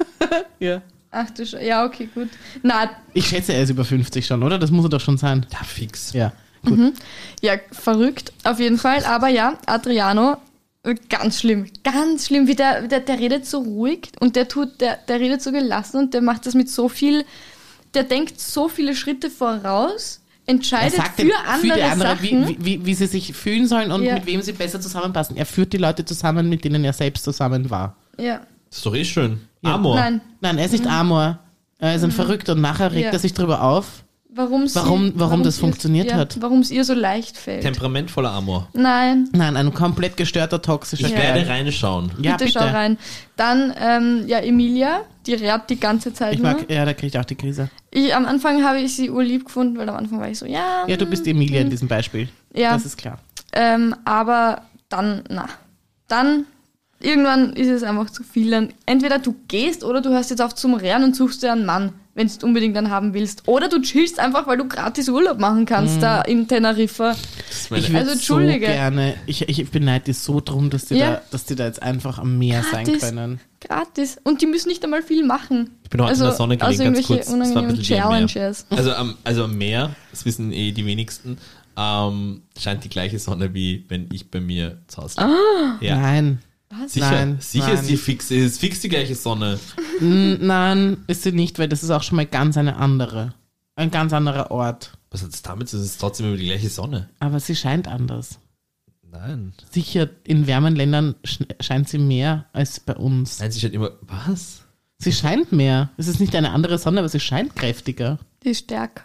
Ja. 0.58 0.82
Ach 1.12 1.28
du 1.30 1.44
Sch 1.44 1.54
ja, 1.60 1.84
okay, 1.84 2.08
gut. 2.14 2.28
Na, 2.62 2.90
Ich 3.14 3.26
schätze, 3.28 3.52
er 3.52 3.62
ist 3.64 3.70
über 3.70 3.84
50 3.84 4.24
schon, 4.24 4.42
oder? 4.42 4.58
Das 4.58 4.70
muss 4.70 4.84
er 4.84 4.88
doch 4.90 5.00
schon 5.00 5.18
sein. 5.18 5.44
Ja, 5.52 5.58
fix. 5.64 6.12
Ja. 6.12 6.32
Gut. 6.64 6.92
ja, 7.40 7.54
verrückt, 7.72 8.32
auf 8.44 8.60
jeden 8.60 8.76
Fall. 8.78 9.04
Aber 9.06 9.28
ja, 9.28 9.56
Adriano, 9.66 10.36
ganz 11.08 11.40
schlimm, 11.40 11.66
ganz 11.82 12.26
schlimm, 12.26 12.46
wie 12.46 12.54
der, 12.54 12.82
der, 12.86 13.00
der 13.00 13.18
redet 13.18 13.46
so 13.46 13.58
ruhig 13.60 14.10
und 14.20 14.36
der 14.36 14.46
tut, 14.46 14.80
der, 14.80 14.98
der 15.08 15.20
redet 15.20 15.42
so 15.42 15.52
gelassen 15.52 15.96
und 15.98 16.14
der 16.14 16.20
macht 16.22 16.46
das 16.46 16.54
mit 16.54 16.68
so 16.70 16.88
viel, 16.88 17.24
der 17.94 18.04
denkt 18.04 18.38
so 18.40 18.68
viele 18.68 18.94
Schritte 18.94 19.30
voraus, 19.30 20.20
Er 20.46 20.52
entscheidet 20.54 20.96
sagt 20.96 21.16
für 21.16 21.22
den- 21.26 21.32
andere 21.46 21.76
die 21.78 21.82
anderen, 21.82 22.18
Sachen. 22.18 22.48
wie, 22.48 22.56
wie, 22.64 22.86
wie 22.86 22.94
sie 22.94 23.06
sich 23.06 23.32
fühlen 23.34 23.66
sollen 23.66 23.90
und 23.90 24.02
Ja. 24.02 24.14
mit 24.14 24.26
wem 24.26 24.42
sie 24.42 24.52
besser 24.52 24.80
zusammenpassen. 24.80 25.36
Er 25.36 25.46
führt 25.46 25.72
die 25.72 25.78
Leute 25.78 26.04
zusammen, 26.04 26.48
mit 26.48 26.62
denen 26.64 26.84
er 26.84 26.92
selbst 26.92 27.24
zusammen 27.24 27.68
war. 27.70 27.96
ja, 28.18 28.40
Das 28.70 28.78
ist 28.78 28.86
doch 28.86 28.94
eh 28.94 29.04
schön. 29.04 29.40
Ja. 29.62 29.74
Amor. 29.74 29.96
nein, 29.96 30.20
Nein, 30.40 30.58
er 30.58 30.64
ist 30.64 30.72
nicht 30.72 30.86
Amor. 30.86 31.38
Er 31.78 31.94
ist 31.94 32.04
ein 32.04 32.12
Verrückter 32.12 32.52
und 32.52 32.60
nachher 32.60 32.92
regt 32.92 33.06
Ja. 33.06 33.10
er 33.12 33.18
sich 33.18 33.34
drüber 33.34 33.62
auf. 33.62 34.04
warum 34.32 34.68
sie, 34.68 34.76
Warum- 34.76 35.12
warum 35.16 35.42
das 35.42 35.56
ihr- 35.56 35.60
funktioniert 35.62 36.08
ja, 36.12 36.16
hat. 36.16 36.40
Warum 36.40 36.60
es 36.60 36.70
ihr 36.70 36.84
so 36.84 36.94
leicht 36.94 37.36
fällt. 37.36 37.62
Temperamentvoller 37.62 38.30
Amor. 38.30 38.68
Nein, 38.74 39.28
Nein, 39.32 39.56
ein 39.56 39.74
komplett 39.74 40.16
gestörter, 40.16 40.62
toxischer 40.62 41.06
Ich 41.08 41.12
Ja. 41.12 41.18
werde 41.18 41.40
Kerl. 41.42 41.50
reinschauen. 41.50 42.12
Ja, 42.22 42.32
bitte, 42.36 42.44
bitte. 42.44 42.58
schau 42.60 42.64
rein. 42.66 42.96
Dann, 43.36 43.74
ähm, 43.76 44.24
ja, 44.28 44.38
Emilia, 44.38 45.00
die 45.26 45.34
rät 45.34 45.62
die 45.68 45.80
ganze 45.80 46.14
Zeit 46.14 46.34
Ich 46.34 46.38
nur. 46.40 46.52
mag, 46.52 46.70
ja, 46.70 46.84
da 46.84 46.94
kriege 46.94 47.08
ich 47.08 47.18
auch 47.18 47.24
die 47.24 47.34
Krise. 47.34 47.70
Ich, 47.90 48.14
am 48.14 48.24
Anfang 48.24 48.62
habe 48.64 48.78
ich 48.80 48.94
sie 48.94 49.10
urlieb 49.10 49.46
gefunden, 49.46 49.76
weil 49.78 49.88
am 49.88 49.96
Anfang 49.96 50.20
war 50.20 50.28
ich 50.28 50.38
so, 50.38 50.46
ja. 50.46 50.84
Ja, 50.86 50.96
du 50.96 51.06
bist 51.06 51.26
Emilia 51.26 51.60
in 51.62 51.68
diesem 51.70 51.88
Beispiel. 51.88 52.28
Ja. 52.54 52.74
Das 52.74 52.86
ist 52.86 52.98
klar. 52.98 53.18
Ähm, 53.52 53.96
aber 54.04 54.62
dann, 54.88 55.24
na. 55.28 55.46
Dann, 56.06 56.44
irgendwann 57.00 57.52
ist 57.54 57.68
es 57.68 57.82
einfach 57.82 58.10
zu 58.10 58.22
viel. 58.22 58.50
Dann, 58.50 58.72
entweder 58.86 59.18
du 59.18 59.34
gehst 59.48 59.84
oder 59.84 60.00
du 60.00 60.10
hörst 60.10 60.30
jetzt 60.30 60.40
auf 60.42 60.54
zum 60.54 60.74
Rennen 60.74 61.04
und 61.04 61.16
suchst 61.16 61.42
dir 61.42 61.52
einen 61.52 61.66
Mann, 61.66 61.92
wenn 62.14 62.26
du 62.28 62.46
unbedingt 62.46 62.76
einen 62.76 62.90
haben 62.90 63.14
willst. 63.14 63.46
Oder 63.46 63.68
du 63.68 63.80
chillst 63.80 64.18
einfach, 64.18 64.46
weil 64.46 64.58
du 64.58 64.66
gratis 64.68 65.08
Urlaub 65.08 65.38
machen 65.38 65.64
kannst 65.64 65.96
Mhm. 65.96 66.00
da 66.00 66.22
in 66.22 66.46
Teneriffa. 66.48 67.10
Das 67.10 67.18
ist 67.50 67.70
meine 67.70 67.82
Ich 67.82 67.88
würde 67.90 67.98
Also, 68.00 68.10
so 68.12 68.18
Entschuldige. 68.18 68.66
gerne, 68.66 69.14
ich, 69.26 69.48
ich 69.48 69.70
beneide 69.70 70.06
die 70.06 70.12
so 70.12 70.40
drum, 70.40 70.70
dass 70.70 70.86
die, 70.86 70.96
Ja. 70.96 71.12
da, 71.12 71.22
dass 71.30 71.44
die 71.46 71.54
da 71.54 71.66
jetzt 71.66 71.82
einfach 71.82 72.18
am 72.18 72.38
Meer 72.38 72.64
sein 72.70 72.84
Gratis. 72.84 73.02
können. 73.02 73.40
Gratis. 73.60 74.18
Und 74.24 74.42
die 74.42 74.46
müssen 74.46 74.68
nicht 74.68 74.82
einmal 74.84 75.02
viel 75.02 75.24
machen. 75.24 75.70
Ich 75.84 75.90
bin 75.90 76.00
heute 76.00 76.10
also, 76.10 76.24
in 76.24 76.30
der 76.30 76.36
Sonne 76.36 76.56
gelegen, 76.56 76.68
ganz 76.78 76.80
irgendwelche 76.80 77.14
kurz. 77.14 77.26
Das 77.38 77.54
war 77.54 77.62
ein 77.62 77.68
bisschen. 77.76 77.84
Challenges. 77.96 78.66
Also 78.70 78.92
am, 78.92 79.14
also 79.24 79.44
am 79.44 79.56
Meer, 79.56 79.94
das 80.10 80.24
wissen 80.24 80.52
eh 80.52 80.72
die 80.72 80.84
wenigsten, 80.86 81.38
ähm, 81.76 82.42
scheint 82.58 82.84
die 82.84 82.88
gleiche 82.88 83.18
Sonne 83.18 83.54
wie 83.54 83.84
wenn 83.88 84.08
ich 84.12 84.30
bei 84.30 84.40
mir 84.40 84.78
zu 84.88 85.02
Hause 85.02 85.16
bin. 85.16 85.88
Ja. 85.88 85.96
Nein. 85.96 86.40
Was? 86.70 86.92
Sicher, 86.92 87.10
Nein, 87.10 87.36
sicher 87.40 87.66
nein. 87.66 87.74
ist 87.80 87.88
die 87.90 87.96
fix, 87.96 88.30
ist 88.30 88.60
fix 88.60 88.80
die 88.80 88.88
gleiche 88.88 89.14
Sonne. 89.16 89.58
N- 90.00 90.46
Nein, 90.46 90.98
ist 91.08 91.24
sie 91.24 91.32
nicht, 91.32 91.58
weil 91.58 91.68
das 91.68 91.82
ist 91.82 91.90
auch 91.90 92.02
schon 92.02 92.16
mal 92.16 92.26
ganz 92.26 92.56
eine 92.56 92.76
andere. 92.76 93.34
Ein 93.74 93.90
ganz 93.90 94.12
anderer 94.12 94.50
Ort. 94.50 94.96
Was 95.10 95.22
hat 95.22 95.30
es 95.34 95.42
damit 95.42 95.68
zu 95.68 95.76
tun? 95.76 95.84
Es 95.84 95.90
ist 95.92 96.00
trotzdem 96.00 96.28
über 96.28 96.36
die 96.36 96.46
gleiche 96.46 96.68
Sonne. 96.68 97.08
Aber 97.18 97.40
sie 97.40 97.56
scheint 97.56 97.88
anders. 97.88 98.38
Nein. 99.10 99.52
Sicher, 99.72 100.08
in 100.22 100.46
wärmen 100.46 100.76
Ländern 100.76 101.16
sch- 101.24 101.46
scheint 101.60 101.88
sie 101.88 101.98
mehr 101.98 102.46
als 102.52 102.78
bei 102.78 102.94
uns. 102.94 103.40
Nein, 103.40 103.50
sie 103.50 103.58
scheint 103.60 103.74
immer, 103.74 103.90
was? 104.02 104.62
Sie 104.98 105.12
scheint 105.12 105.50
mehr. 105.50 105.90
Es 105.96 106.06
ist 106.06 106.20
nicht 106.20 106.36
eine 106.36 106.50
andere 106.52 106.78
Sonne, 106.78 107.00
aber 107.00 107.08
sie 107.08 107.18
scheint 107.18 107.56
kräftiger. 107.56 108.18
Die 108.44 108.50
ist 108.50 108.64
stärker. 108.64 109.02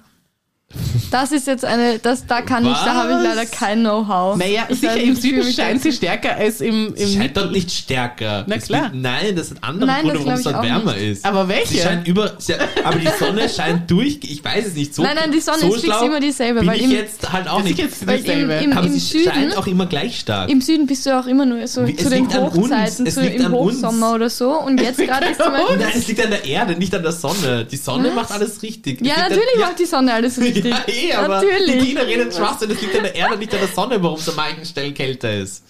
Das 1.11 1.31
ist 1.31 1.47
jetzt 1.47 1.63
eine, 1.63 1.99
das, 1.99 2.25
da 2.25 2.41
kann 2.41 2.65
ich, 2.65 2.73
da 2.73 2.93
habe 2.95 3.09
ich 3.11 3.15
Was? 3.29 3.35
leider 3.35 3.45
kein 3.45 3.79
Know-how. 3.81 4.37
Naja, 4.37 4.65
Ich 4.69 4.79
sicher, 4.79 4.97
im 4.97 5.15
Süden 5.15 5.43
scheint 5.51 5.81
sie 5.81 5.91
stärker 5.91 6.35
als 6.35 6.61
im, 6.61 6.93
Sie 6.95 7.03
im 7.13 7.21
scheint 7.21 7.37
dort 7.37 7.51
nicht 7.51 7.71
stärker. 7.71 8.43
Na 8.47 8.55
Das 8.55 8.65
klar. 8.65 8.83
wird- 8.83 8.95
nein, 8.95 9.35
das 9.35 9.51
hat 9.51 9.57
andere 9.61 9.85
Nein, 9.87 10.01
Gründe, 10.07 10.17
das 10.19 10.25
warum 10.25 10.37
es 10.39 10.43
dort 10.43 10.55
auch 10.55 10.63
wärmer 10.63 10.93
nicht. 10.93 11.03
ist. 11.03 11.25
Aber 11.25 11.43
Sie 11.43 11.49
welche? 11.49 11.77
scheint 11.83 12.07
über, 12.07 12.33
sie, 12.37 12.53
aber 12.83 12.99
die 12.99 13.07
Sonne 13.19 13.47
scheint 13.55 13.89
durch, 13.91 14.19
ich 14.23 14.43
weiß 14.43 14.67
es 14.67 14.73
nicht 14.75 14.95
so. 14.95 15.03
Nein, 15.03 15.15
nein, 15.19 15.31
die 15.31 15.39
Sonne 15.39 15.59
so 15.59 15.67
ist 15.67 15.81
fix 15.81 15.85
schlau 15.85 16.05
immer 16.05 16.19
dieselbe, 16.19 16.59
Bin 16.59 16.69
weil 16.69 16.77
ich 16.77 16.83
im- 16.83 16.91
jetzt 16.91 17.31
halt 17.31 17.47
auch 17.47 17.61
Das 17.61 17.65
ist 17.69 17.77
nicht. 17.77 17.79
jetzt 17.79 18.07
Weil 18.07 18.17
im- 18.19 18.25
dasselbe. 18.25 18.53
im- 18.55 18.71
aber 18.77 18.87
im 18.87 18.93
sie 18.93 18.99
Süden- 18.99 19.31
scheint 19.31 19.57
auch 19.57 19.67
immer 19.67 19.85
gleich 19.85 20.19
stark. 20.19 20.49
Im 20.49 20.61
Süden 20.61 20.87
bist 20.87 21.05
du 21.05 21.17
auch 21.17 21.27
immer 21.27 21.45
nur 21.45 21.65
so 21.67 21.85
Wie- 21.87 21.95
zu 21.95 22.03
es 22.05 22.09
den 22.09 22.23
liegt 22.23 22.35
an 22.35 22.43
uns. 22.43 22.55
Hochzeiten, 22.57 23.05
Es 23.07 23.13
zu, 23.13 23.21
liegt 23.21 23.35
im 23.39 23.45
an 23.45 23.53
uns. 23.53 23.75
Hochsommer 23.77 24.13
oder 24.15 24.29
so. 24.29 24.51
Und 24.59 24.81
jetzt 24.81 24.97
gerade 24.99 25.27
ist 25.27 25.41
zum 25.41 25.51
Beispiel. 25.51 25.77
Nein, 25.77 25.91
es 25.95 26.07
liegt 26.07 26.23
an 26.23 26.31
der 26.31 26.43
Erde, 26.45 26.75
nicht 26.75 26.93
an 26.95 27.03
der 27.03 27.11
Sonne. 27.11 27.65
Die 27.69 27.77
Sonne 27.77 28.09
Was? 28.09 28.15
macht 28.15 28.31
alles 28.31 28.61
richtig. 28.61 29.01
Es 29.01 29.07
Ja, 29.07 29.15
liegt 29.15 29.29
natürlich 29.29 29.45
ja, 29.59 29.65
macht 29.67 29.79
die 29.79 29.85
Sonne 29.85 30.13
alles 30.13 30.37
richtig. 30.41 30.64
Ja, 30.69 30.83
eh, 30.87 31.13
aber 31.13 31.39
die 31.39 31.45
natürlich. 31.47 31.83
Tina 31.83 32.01
redet 32.01 32.33
Schwachsinn, 32.35 32.71
es 32.71 32.81
liegt 32.81 32.95
an 32.95 33.03
der 33.03 33.15
Erde, 33.15 33.37
nicht 33.37 33.53
an 33.53 33.59
der 33.59 33.69
Sonne, 33.69 34.01
warum 34.01 34.19
es 34.19 34.29
an 34.29 34.35
manchen 34.35 34.65
Stellen 34.65 34.93
kälter 34.93 35.33
ist. 35.33 35.63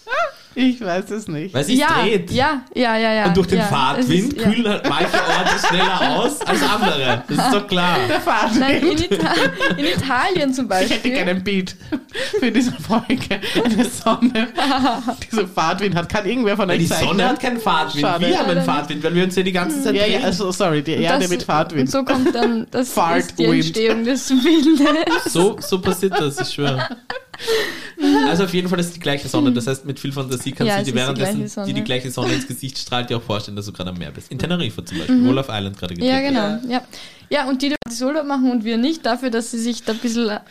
Ich 0.55 0.79
weiß 0.81 1.11
es 1.11 1.27
nicht. 1.27 1.53
Weil 1.53 1.63
sie 1.65 1.75
ja, 1.77 1.87
dreht. 2.01 2.31
ja, 2.31 2.61
ja, 2.73 2.97
ja, 2.97 3.13
ja. 3.13 3.25
Und 3.27 3.35
durch 3.37 3.47
den 3.47 3.57
ja, 3.59 3.65
Fahrtwind 3.65 4.33
ist- 4.33 4.37
ja. 4.41 4.49
kühlen 4.49 4.67
halt 4.69 4.87
manche 4.89 5.13
Orte 5.13 5.67
schneller 5.67 6.15
aus 6.19 6.41
als 6.41 6.61
andere. 6.63 7.23
Das 7.27 7.37
ist 7.45 7.53
doch 7.53 7.67
klar. 7.67 7.97
Der 8.07 8.21
Fahrtwind. 8.21 8.59
Nein, 8.61 8.81
in, 8.81 8.97
Ita 8.97 9.33
in 9.77 9.85
Italien 9.85 10.53
zum 10.53 10.65
Ich 10.65 10.71
hätte 10.77 10.89
Beispiel. 10.89 11.11
gerne 11.11 11.31
ein 11.31 11.43
Beat 11.43 11.75
für 12.39 12.51
diese 12.51 12.71
Folge. 12.71 13.41
Eine 13.63 13.85
Sonne, 13.85 14.47
die 15.31 15.35
so 15.35 15.45
Fahrtwind 15.45 15.95
hat. 15.95 16.07
Kann 16.09 16.25
irgendwer 16.25 16.55
von 16.55 16.69
euch 16.69 16.79
die 16.79 16.87
zeichnen? 16.87 17.09
Sonne 17.09 17.27
hat 17.29 17.39
keinen 17.39 17.59
Fahrtwind. 17.59 18.05
Schade. 18.05 18.25
Wir 18.27 18.39
haben 18.39 18.49
einen 18.49 18.63
Fahrtwind, 18.63 19.03
weil 19.03 19.13
wir 19.13 19.23
uns 19.25 19.35
ja 19.35 19.43
die 19.43 19.51
ganze 19.51 19.83
Zeit 19.83 19.95
Ja, 19.95 20.05
ja, 20.05 20.17
drehen. 20.19 20.25
also 20.25 20.51
sorry, 20.51 20.81
die 20.81 20.93
Erde 20.93 21.19
Das- 21.19 21.29
mit 21.29 21.43
Fahrtwind. 21.43 21.81
Und 21.81 21.91
so 21.91 22.03
kommt 22.05 22.33
dann 22.33 22.65
das 22.71 22.83
ist 22.87 22.91
die 22.95 22.99
Fahrtwind. 23.01 23.53
Entstehung 23.55 24.03
des 24.05 24.29
Windes. 24.29 25.33
So, 25.33 25.57
so 25.59 25.79
passiert 25.81 26.13
das, 26.17 26.39
ich 26.39 26.53
schwöre. 26.53 26.87
Also 28.27 28.43
auf 28.43 28.53
jeden 28.53 28.67
Fall 28.67 28.79
ist 28.79 28.87
es 28.87 28.93
die 28.93 28.99
gleiche 28.99 29.27
Sonne. 29.29 29.51
Das 29.53 29.67
heißt, 29.67 29.85
mit 29.85 29.99
viel 29.99 30.11
Fantasie 30.11 30.51
kannst 30.51 30.69
Ja, 30.69 30.79
du 30.79 30.83
dir 30.85 30.91
die 30.91 30.97
währenddessen, 30.97 31.35
gleiche 31.37 31.49
Sonne. 31.49 31.67
die 31.67 31.73
die 31.73 31.83
gleiche 31.83 32.11
Sonne 32.11 32.33
ins 32.33 32.47
Gesicht 32.47 32.77
strahlt, 32.77 33.09
dir 33.09 33.17
auch 33.17 33.21
vorstellen, 33.21 33.55
dass 33.55 33.65
du 33.67 33.71
gerade 33.71 33.91
am 33.91 33.97
Meer 33.97 34.11
bist. 34.11 34.31
In 34.31 34.37
Teneriffa 34.39 34.85
zum 34.85 34.97
Beispiel, 34.97 35.25
wo 35.25 35.31
Love 35.31 35.47
Island 35.49 35.77
gerade 35.77 35.93
gedreht 35.93 36.11
Ja, 36.11 36.19
genau. 36.19 36.59
Ja. 36.71 36.81
ja, 37.29 37.47
und 37.47 37.61
die, 37.61 37.69
die 37.69 37.75
das 37.85 38.01
Urlaub 38.01 38.25
machen 38.25 38.51
und 38.51 38.65
wir 38.65 38.77
nicht, 38.77 39.05
dafür, 39.05 39.29
dass 39.29 39.51
sie 39.51 39.59
sich 39.59 39.83
da 39.83 39.93
ein 39.93 39.99
bisschen. 39.99 40.29
Ein 40.29 40.41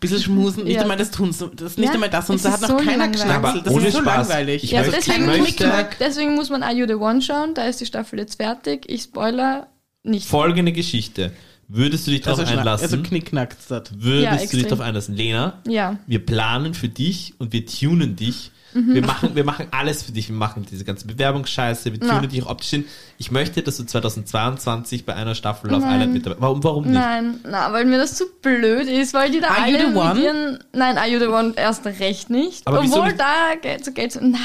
bisschen 0.00 0.20
schmusen, 0.22 0.64
nicht 0.64 0.76
Ja. 0.76 0.82
einmal 0.82 0.96
das 0.96 1.10
tun. 1.10 1.30
Das 1.56 1.72
ist 1.72 1.78
nicht 1.78 1.88
Ja, 1.88 1.94
einmal 1.94 2.08
das. 2.10 2.30
Und 2.30 2.42
da 2.42 2.48
ist 2.48 2.54
hat 2.54 2.60
noch 2.62 2.68
so 2.70 2.76
keiner 2.76 2.90
langweilig. 2.98 3.12
geschnackselt. 3.12 3.66
Das 3.66 3.74
Aber 3.74 3.86
ist 3.86 3.92
so 3.92 3.98
ohne 3.98 4.06
Spaß. 4.06 4.28
langweilig. 4.28 4.64
Ich 4.64 4.70
Ja, 4.70 4.80
möchte- 4.80 4.96
deswegen, 4.96 5.26
möchte- 5.26 5.66
man, 5.66 5.84
deswegen 6.00 6.34
muss 6.34 6.48
man 6.50 6.62
Are 6.62 6.74
You 6.74 6.86
the 6.86 6.94
One 6.94 7.20
schauen, 7.20 7.52
da 7.54 7.64
ist 7.64 7.80
die 7.80 7.86
Staffel 7.86 8.18
jetzt 8.18 8.36
fertig. 8.36 8.84
Ich 8.88 9.02
spoiler 9.02 9.66
nicht. 10.02 10.26
Folgende 10.28 10.72
Geschichte. 10.72 11.32
Würdest 11.68 12.06
du 12.06 12.10
dich 12.12 12.20
darauf 12.20 12.40
also, 12.40 12.56
einlassen? 12.56 12.84
also 12.84 13.02
knickknackt 13.02 13.58
das. 13.68 13.82
Würdest 13.98 14.24
Ja, 14.44 14.50
du 14.50 14.56
dich 14.56 14.66
darauf 14.66 14.80
einlassen? 14.80 15.14
Lena, 15.16 15.54
Ja. 15.66 15.98
wir 16.06 16.24
planen 16.24 16.74
für 16.74 16.88
dich 16.88 17.34
und 17.38 17.52
wir 17.52 17.66
tunen 17.66 18.14
dich. 18.16 18.52
Mhm. 18.74 18.94
Wir, 18.94 19.02
machen, 19.06 19.30
wir 19.34 19.44
machen 19.44 19.66
alles 19.70 20.02
für 20.02 20.12
dich. 20.12 20.28
Wir 20.28 20.36
machen 20.36 20.66
diese 20.70 20.84
ganze 20.84 21.06
Bewerbungsscheiße, 21.06 21.92
wir 21.92 21.98
Na. 22.02 22.16
tunen 22.16 22.28
dich 22.28 22.42
auch 22.42 22.50
optisch 22.50 22.68
hin. 22.70 22.84
Ich 23.16 23.30
möchte, 23.30 23.62
dass 23.62 23.78
du 23.78 23.84
2022 23.84 25.06
bei 25.06 25.14
einer 25.14 25.34
Staffel 25.34 25.70
Love. 25.70 25.82
Island 25.86 26.12
mit 26.12 26.26
dabei 26.26 26.36
Warum, 26.40 26.62
warum 26.62 26.84
nicht? 26.84 26.92
Nein, 26.94 27.40
na, 27.48 27.72
weil 27.72 27.84
mir 27.86 27.96
das 27.98 28.14
zu 28.16 28.24
blöd 28.42 28.86
ist, 28.86 29.14
weil 29.14 29.30
die 29.30 29.40
da 29.40 29.48
Are 29.48 29.70
you 29.70 29.76
alle 29.78 29.90
the 29.92 29.96
one? 29.96 30.20
ihren, 30.20 30.58
nein, 30.72 30.98
Are 30.98 31.08
You 31.08 31.18
the 31.18 31.26
One 31.26 31.54
erst 31.56 31.86
recht 31.86 32.28
nicht. 32.30 32.66
Aber 32.66 32.80
Obwohl 32.80 33.12
da 33.14 33.54
Geld 33.60 33.84
zu 33.84 33.92
Geld, 33.92 34.18
na, 34.20 34.38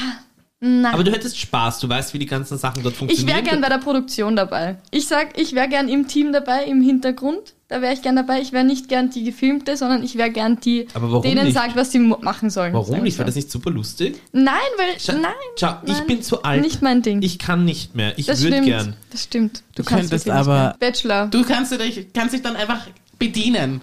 na. 0.64 0.92
Aber 0.92 1.02
du 1.02 1.10
hättest 1.10 1.36
Spaß, 1.38 1.80
du 1.80 1.88
weißt, 1.88 2.14
wie 2.14 2.18
die 2.20 2.26
ganzen 2.26 2.56
Sachen 2.56 2.82
dort 2.84 2.92
ich 2.94 2.98
funktionieren. 2.98 3.36
wäre 3.36 3.42
gern 3.48 3.60
bei 3.60 3.68
der 3.68 3.78
Produktion 3.78 4.36
dabei. 4.36 4.76
Ich 4.92 5.08
sag, 5.08 5.36
ich 5.38 5.54
wäre 5.54 5.68
gern 5.68 5.88
im 5.88 6.06
Team 6.06 6.32
dabei, 6.32 6.64
im 6.64 6.80
Hintergrund, 6.82 7.54
Da 7.68 7.80
wäre 7.82 7.94
ich 7.94 8.02
gern 8.02 8.14
dabei. 8.16 8.40
Ich 8.40 8.52
wäre 8.52 8.64
nicht 8.64 8.88
gern 8.88 9.10
die 9.10 9.24
gefilmte, 9.24 9.76
sondern 9.76 10.02
ich 10.04 10.14
wäre 10.16 10.30
gern 10.30 10.60
die, 10.60 10.86
denen 11.24 11.44
nicht? 11.46 11.54
sagt, 11.54 11.74
was 11.74 11.90
sie 11.90 11.98
machen 11.98 12.48
sollen. 12.50 12.74
Warum 12.74 13.00
nicht? 13.02 13.18
wir 13.18 13.24
War 13.24 13.24
so. 13.24 13.28
das 13.28 13.34
nicht 13.36 13.50
super 13.50 13.70
lustig? 13.70 14.20
Nein, 14.32 14.54
weil 14.76 15.00
Schau, 15.00 15.14
nein. 15.14 15.32
schau 15.58 15.74
ich 15.84 15.92
nein, 15.94 16.06
bin 16.06 16.22
zu 16.22 16.42
alt. 16.42 16.60
Nicht 16.62 16.80
mein 16.82 17.02
Ding. 17.02 17.22
Ich 17.22 17.38
kann 17.38 17.64
nicht 17.64 17.94
mehr. 17.96 18.16
Ich 18.18 18.26
das 18.26 18.42
würde 18.42 18.56
stimmt. 18.56 18.66
gern. 18.66 18.96
Das 19.10 19.22
stimmt. 19.24 19.62
Du, 19.74 19.82
Du 19.82 19.88
kannst 19.88 20.10
könntest 20.10 20.26
nicht 20.26 20.34
aber-. 20.34 20.76
Bachelor. 20.78 21.26
Du 21.28 21.42
kannst 21.44 21.72
dich, 21.72 22.12
kannst 22.12 22.34
dich 22.34 22.42
dann 22.42 22.56
einfach 22.56 22.86
bedienen. 23.18 23.80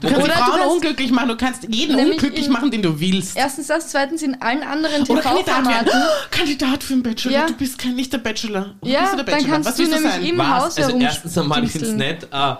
Du 0.00 0.08
kannst 0.08 0.22
Oder 0.24 0.34
die 0.34 0.38
du 0.38 0.44
Frauen 0.44 0.58
kannst- 0.60 0.74
unglücklich 0.76 1.10
machen, 1.10 1.28
du 1.28 1.36
kannst 1.36 1.66
jeden 1.68 1.96
unglücklich 1.98 2.48
machen, 2.48 2.70
den 2.70 2.82
du 2.82 3.00
willst. 3.00 3.36
Erstens 3.36 3.66
das, 3.66 3.88
zweitens 3.88 4.22
in 4.22 4.40
allen 4.40 4.62
anderen 4.62 5.02
Oder 5.08 5.20
Kandidat 5.22 5.46
werden. 5.66 5.86
TV-Formaten. 5.86 6.02
Kandidat 6.30 6.82
für 6.84 6.92
den 6.94 7.02
Bachelor, 7.02 7.32
Ja. 7.32 7.46
du 7.46 7.52
bist 7.54 7.78
kein 7.78 7.94
nicht 7.96 8.12
der 8.12 8.18
Bachelor. 8.18 8.74
Oder 8.80 8.90
Ja, 8.90 9.00
bist 9.00 9.12
du 9.12 9.16
der 9.16 9.24
dann 9.24 9.34
Bachelor? 9.34 9.50
kannst 9.54 9.68
Was 9.68 9.76
du 9.76 9.82
willst 9.82 9.94
nämlich 9.94 10.12
sein? 10.12 10.24
im 10.24 10.38
Was? 10.38 10.46
Haus 10.64 10.78
Also 10.78 10.98
erstens 10.98 11.38
einmal, 11.38 11.64
ich 11.64 11.72
finde 11.72 11.86
es 11.88 11.94
nett. 11.94 12.28
Äh, 12.32 12.54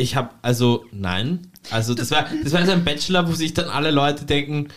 ich 0.00 0.14
habe, 0.16 0.30
also, 0.42 0.84
nein. 0.92 1.50
Also, 1.70 1.94
das 1.94 2.10
war, 2.10 2.26
das 2.42 2.52
war 2.52 2.64
so 2.66 2.72
ein 2.72 2.84
Bachelor, 2.84 3.28
wo 3.28 3.32
sich 3.32 3.52
dann 3.54 3.68
alle 3.68 3.90
Leute 3.90 4.24
denken, 4.24 4.68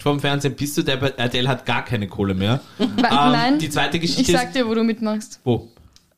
vom 0.00 0.20
Fernsehen 0.20 0.54
bist 0.54 0.78
du 0.78 0.82
der, 0.82 1.00
RTL 1.18 1.48
hat 1.48 1.66
gar 1.66 1.84
keine 1.84 2.06
Kohle 2.08 2.32
mehr. 2.34 2.60
Ähm, 2.78 2.88
Nein, 2.96 3.58
Die 3.58 3.68
zweite 3.68 3.96
ich 3.96 4.02
Geschichte 4.02 4.32
sag 4.32 4.46
ist, 4.48 4.54
dir, 4.56 4.66
wo 4.68 4.74
du 4.74 4.82
mitmachst. 4.84 5.40
wo? 5.44 5.68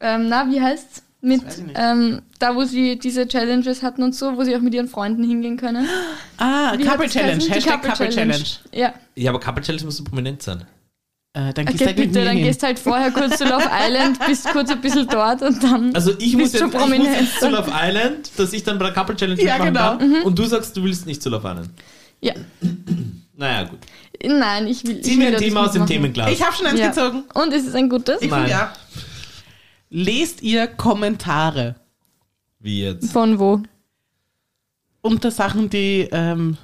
Ähm, 0.01 0.29
na, 0.29 0.49
wie 0.51 0.61
heißt's? 0.61 1.03
Mit, 1.23 1.43
ähm, 1.75 2.23
da 2.39 2.55
wo 2.57 2.64
sie 2.64 2.99
diese 2.99 3.29
Challenges 3.29 3.83
hatten 3.83 4.03
und 4.03 4.14
so, 4.14 4.37
wo 4.39 4.43
sie 4.45 4.57
auch 4.57 4.61
mit 4.61 4.73
ihren 4.73 4.89
Freunden 4.89 5.23
hingehen 5.23 5.57
können. 5.59 5.87
Ah, 6.39 6.73
Wie 6.79 6.85
Couple 6.85 7.09
Challenge, 7.09 7.45
Hashtag 7.45 7.83
Couple 7.83 8.09
Challenge. 8.09 8.45
Ja, 8.73 8.95
Ja, 9.16 9.31
aber 9.31 9.39
Couple 9.41 9.62
Challenge 9.62 9.85
musst 9.85 9.99
du 10.01 10.05
prominent 10.05 10.43
sein. 10.43 10.64
Äh, 11.33 11.53
dann 11.53 11.66
gehst 11.66 11.77
okay, 11.77 11.79
du 11.79 11.87
halt 11.87 11.97
bitte, 11.97 12.25
dann 12.25 12.37
hin. 12.37 12.45
gehst 12.47 12.62
halt 12.62 12.79
vorher 12.79 13.11
kurz 13.12 13.37
zu 13.39 13.45
Love 13.45 13.68
Island, 13.71 14.18
bist 14.27 14.49
kurz 14.51 14.71
ein 14.71 14.81
bisschen 14.81 15.07
dort 15.09 15.43
und 15.43 15.62
dann. 15.62 15.95
Also 15.95 16.12
ich 16.18 16.33
muss, 16.33 16.53
Bist 16.53 16.55
jetzt, 16.64 16.75
du 16.75 16.79
ich 16.93 16.99
muss 16.99 17.07
jetzt 17.07 17.39
zu 17.41 17.49
Love 17.51 17.71
Island, 17.73 18.31
dass 18.37 18.53
ich 18.53 18.64
dann 18.64 18.79
bei 18.79 18.87
der 18.87 18.95
Couple 18.95 19.14
Challenge 19.14 19.41
Ja, 19.43 19.62
mitmachen 19.62 19.99
genau. 19.99 20.14
kann. 20.16 20.23
Und 20.25 20.39
du 20.39 20.45
sagst, 20.47 20.77
du 20.77 20.83
willst 20.83 21.07
nicht 21.07 21.23
zu 21.23 21.29
Love 21.29 21.47
Island. 21.47 21.71
ja. 22.21 22.33
Naja, 23.37 23.62
gut. 23.64 23.79
Nein, 24.23 24.66
ich 24.66 24.85
will. 24.87 25.01
Zieh 25.01 25.16
mir 25.16 25.29
ein 25.29 25.37
Thema 25.39 25.64
aus 25.64 25.73
dem 25.73 25.81
machen. 25.81 25.91
Themenglas. 25.93 26.31
Ich 26.31 26.43
habe 26.45 26.55
schon 26.55 26.66
eins 26.66 26.79
Ja. 26.81 26.89
gezogen. 26.89 27.25
Und 27.33 27.53
ist 27.55 27.66
es 27.66 27.75
ein 27.75 27.89
gutes? 27.89 28.21
Ich 28.21 28.29
Nein. 28.31 28.41
finde 28.41 28.51
ja. 28.51 28.73
Lest 29.91 30.43
ihr 30.43 30.66
Kommentare 30.68 31.74
Wie 32.61 32.82
jetzt? 32.82 33.12
Von 33.12 33.38
wo? 33.38 33.61
unter 35.03 35.30
Sachen, 35.30 35.70
die, 35.70 36.09
ähm, 36.12 36.57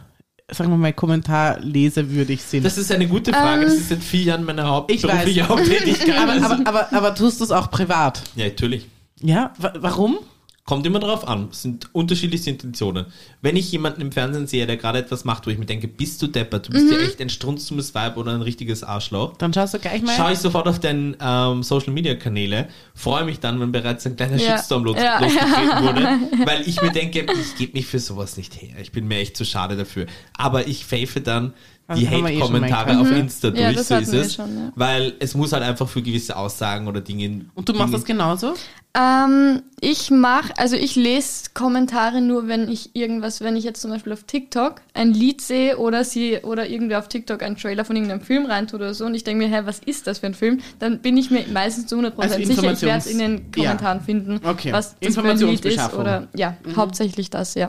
sagen 0.51 0.71
wir 0.71 0.77
mal, 0.77 0.93
kommentarlesewürdig 0.93 2.43
sind? 2.43 2.65
Das 2.65 2.77
ist 2.79 2.93
eine 2.93 3.09
gute 3.09 3.33
Frage. 3.33 3.63
Ähm, 3.63 3.69
das 3.69 3.75
ist 3.79 3.89
seit 3.89 4.03
vier 4.03 4.23
Jahren 4.25 4.45
meine 4.45 4.61
Ich 4.63 4.67
hauptberufliche 4.69 5.41
weiß. 5.43 5.49
Haupttätigkeit. 5.49 6.19
aber, 6.19 6.33
aber, 6.45 6.67
aber, 6.69 6.93
aber 6.93 7.15
tust 7.15 7.41
du 7.41 7.45
es 7.45 7.51
auch 7.51 7.71
privat? 7.71 8.23
ja, 8.37 8.45
natürlich. 8.47 8.87
Ja? 9.23 9.53
Wa- 9.59 9.73
Warum? 9.79 10.19
Kommt 10.67 10.85
immer 10.85 10.99
drauf 10.99 11.29
an. 11.29 11.49
Es 11.53 11.63
sind 11.63 11.89
unterschiedlichste 11.95 12.51
Intentionen. 12.51 13.07
Wenn 13.41 13.55
ich 13.55 13.71
jemanden 13.71 14.01
im 14.01 14.11
Fernsehen 14.11 14.49
sehe, 14.49 14.67
der 14.67 14.77
gerade 14.77 14.99
etwas 14.99 15.25
macht, 15.25 15.47
wo 15.47 15.51
ich 15.51 15.59
mir 15.59 15.65
denke, 15.65 15.87
bist 15.87 16.21
du 16.21 16.27
deppert, 16.27 16.67
du 16.67 16.73
bist 16.73 16.87
Mhm. 16.87 16.93
ja 16.93 16.99
echt 16.99 17.21
ein 17.21 17.29
strunzdummes 17.31 17.95
Weib 17.95 18.17
oder 18.17 18.33
ein 18.33 18.43
richtiges 18.43 18.83
Arschloch, 18.83 19.37
Dann 19.37 19.55
schaust 19.55 19.75
du 19.75 19.79
gleich 19.79 20.03
mal. 20.03 20.17
schaue 20.17 20.33
ich 20.33 20.41
sofort 20.41 20.67
auf 20.67 20.81
deine 20.81 21.17
ähm, 21.21 21.63
Social 21.63 21.93
Media 21.93 22.17
Kanäle, 22.17 22.67
freue 22.97 23.25
mich 23.25 23.39
dann, 23.39 23.61
wenn 23.61 23.71
bereits 23.71 24.05
ein 24.07 24.17
kleiner 24.17 24.39
Ja. 24.39 24.57
Shitstorm 24.57 24.83
los, 24.83 24.97
Ja. 24.97 25.21
losgetreten 25.21 25.83
wurde, 25.85 26.19
weil 26.47 26.69
ich 26.69 26.83
mir 26.83 26.91
denke, 26.91 27.21
ich 27.33 27.57
gebe 27.57 27.73
mich 27.75 27.87
für 27.87 28.01
sowas 28.01 28.37
nicht 28.37 28.61
her. 28.61 28.75
Ich 28.83 28.91
bin 28.91 29.07
mir 29.07 29.19
echt 29.19 29.37
zu 29.37 29.45
schade 29.45 29.77
dafür. 29.77 30.07
Aber 30.37 30.67
ich 30.67 30.85
pfeife 30.85 31.21
dann 31.21 31.53
Also 31.87 32.01
die 32.05 32.09
eh 32.09 32.23
Hate-Kommentare 32.23 32.91
gehabt. 32.91 33.07
auf 33.09 33.17
Insta 33.17 33.49
Ja, 33.51 33.73
durch, 33.73 33.77
das 33.77 33.87
so 33.89 33.95
ist 33.95 34.13
es. 34.13 34.35
schon, 34.35 34.53
ja. 34.57 34.73
Weil 34.75 35.13
es 35.21 35.37
muss 35.37 35.53
halt 35.53 35.63
einfach 35.63 35.89
für 35.89 36.03
gewisse 36.03 36.37
Aussagen 36.37 36.89
oder 36.89 37.01
Dinge. 37.01 37.45
Und 37.55 37.69
du 37.69 37.73
machst 37.73 37.85
Dinge, 37.87 37.93
das 37.93 38.05
genauso? 38.05 38.55
Ähm, 38.99 39.63
ich 39.81 40.11
mache, 40.11 40.55
also 40.57 40.75
ich 40.75 40.97
lese 40.97 41.51
Kommentare 41.53 42.23
nur, 42.23 42.49
wenn 42.49 42.71
ich 42.71 42.97
irgendwas, 42.97 43.43
wenn 43.43 43.55
ich 43.55 43.65
jetzt 43.65 43.83
zum 43.83 43.91
Beispiel 43.91 44.15
auf 44.15 44.23
TikTok 44.25 44.77
ein 44.95 45.13
Lied 45.13 45.43
sehe 45.43 45.77
oder 45.77 46.03
sie 46.03 46.39
oder 46.39 46.67
irgendwer 46.67 47.01
auf 47.01 47.09
TikTok 47.09 47.43
einen 47.43 47.57
Trailer 47.57 47.85
von 47.85 47.95
irgendeinem 47.95 48.23
Film 48.23 48.47
reintut 48.47 48.81
oder 48.81 48.95
so 48.95 49.05
und 49.05 49.15
ich 49.15 49.23
denke 49.23 49.47
mir, 49.47 49.55
hä, 49.55 49.63
was 49.67 49.81
ist 49.81 50.07
das 50.07 50.21
für 50.21 50.27
ein 50.27 50.35
Film? 50.35 50.61
Dann 50.79 51.01
bin 51.01 51.19
ich 51.19 51.31
mir 51.31 51.45
meistens 51.53 51.89
zu 51.89 51.97
100% 51.97 52.13
Also 52.17 52.37
sicher, 52.37 52.73
ich 52.73 52.83
werde 52.83 52.99
es 52.99 53.07
in 53.07 53.19
den 53.19 53.53
Kommentaren 53.53 54.01
finden, 54.01 54.41
Okay. 54.43 54.73
was 54.73 54.97
das 54.99 55.15
für 55.15 55.25
ein 55.25 55.39
Lied 55.41 55.65
ist 55.67 55.93
oder 55.93 56.29
ja, 56.35 56.57
hauptsächlich 56.75 57.29
das, 57.29 57.55
ja. 57.55 57.69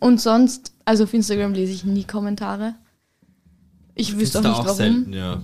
Und 0.00 0.20
sonst, 0.20 0.72
also 0.84 1.04
auf 1.04 1.14
Instagram 1.14 1.52
lese 1.54 1.72
ich 1.74 1.84
nie 1.84 2.04
Kommentare. 2.04 2.74
Ich 3.94 4.18
wüsste 4.18 4.40
auch 4.40 4.42
nicht 4.42 4.52
auch 4.52 4.64
warum. 4.64 4.76
selten, 4.76 5.12
ja. 5.12 5.40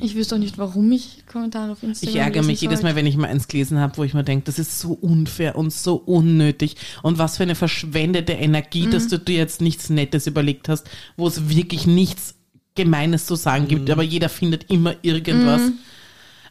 Ich 0.00 0.14
wüsste 0.14 0.34
auch 0.34 0.38
nicht, 0.38 0.58
warum 0.58 0.90
ich 0.92 1.24
Kommentare 1.26 1.72
auf 1.72 1.82
Instagram 1.82 2.14
Ich 2.14 2.20
ärgere 2.20 2.42
mich 2.42 2.60
jedes. 2.60 2.82
Mal, 2.82 2.94
wenn 2.96 3.06
ich 3.06 3.16
mal 3.16 3.28
eins 3.28 3.48
gelesen 3.48 3.78
habe, 3.78 3.96
wo 3.96 4.04
ich 4.04 4.14
mir 4.14 4.24
denke, 4.24 4.44
das 4.44 4.58
ist 4.58 4.78
so 4.78 4.92
unfair 4.92 5.56
und 5.56 5.72
so 5.72 5.96
unnötig. 5.96 6.76
Und 7.02 7.18
was 7.18 7.36
für 7.38 7.42
eine 7.44 7.54
verschwendete 7.54 8.32
Energie, 8.34 8.86
Mhm. 8.86 8.90
dass 8.90 9.08
du 9.08 9.18
dir 9.18 9.36
jetzt 9.36 9.60
nichts 9.60 9.88
Nettes 9.90 10.26
überlegt 10.26 10.68
hast, 10.68 10.88
wo 11.16 11.26
es 11.26 11.48
wirklich 11.48 11.86
nichts 11.86 12.34
Gemeines 12.74 13.24
zu 13.26 13.34
sagen 13.36 13.64
Mhm. 13.64 13.68
gibt, 13.68 13.90
aber 13.90 14.02
jeder 14.02 14.28
findet 14.28 14.70
immer 14.70 14.94
irgendwas. 15.02 15.62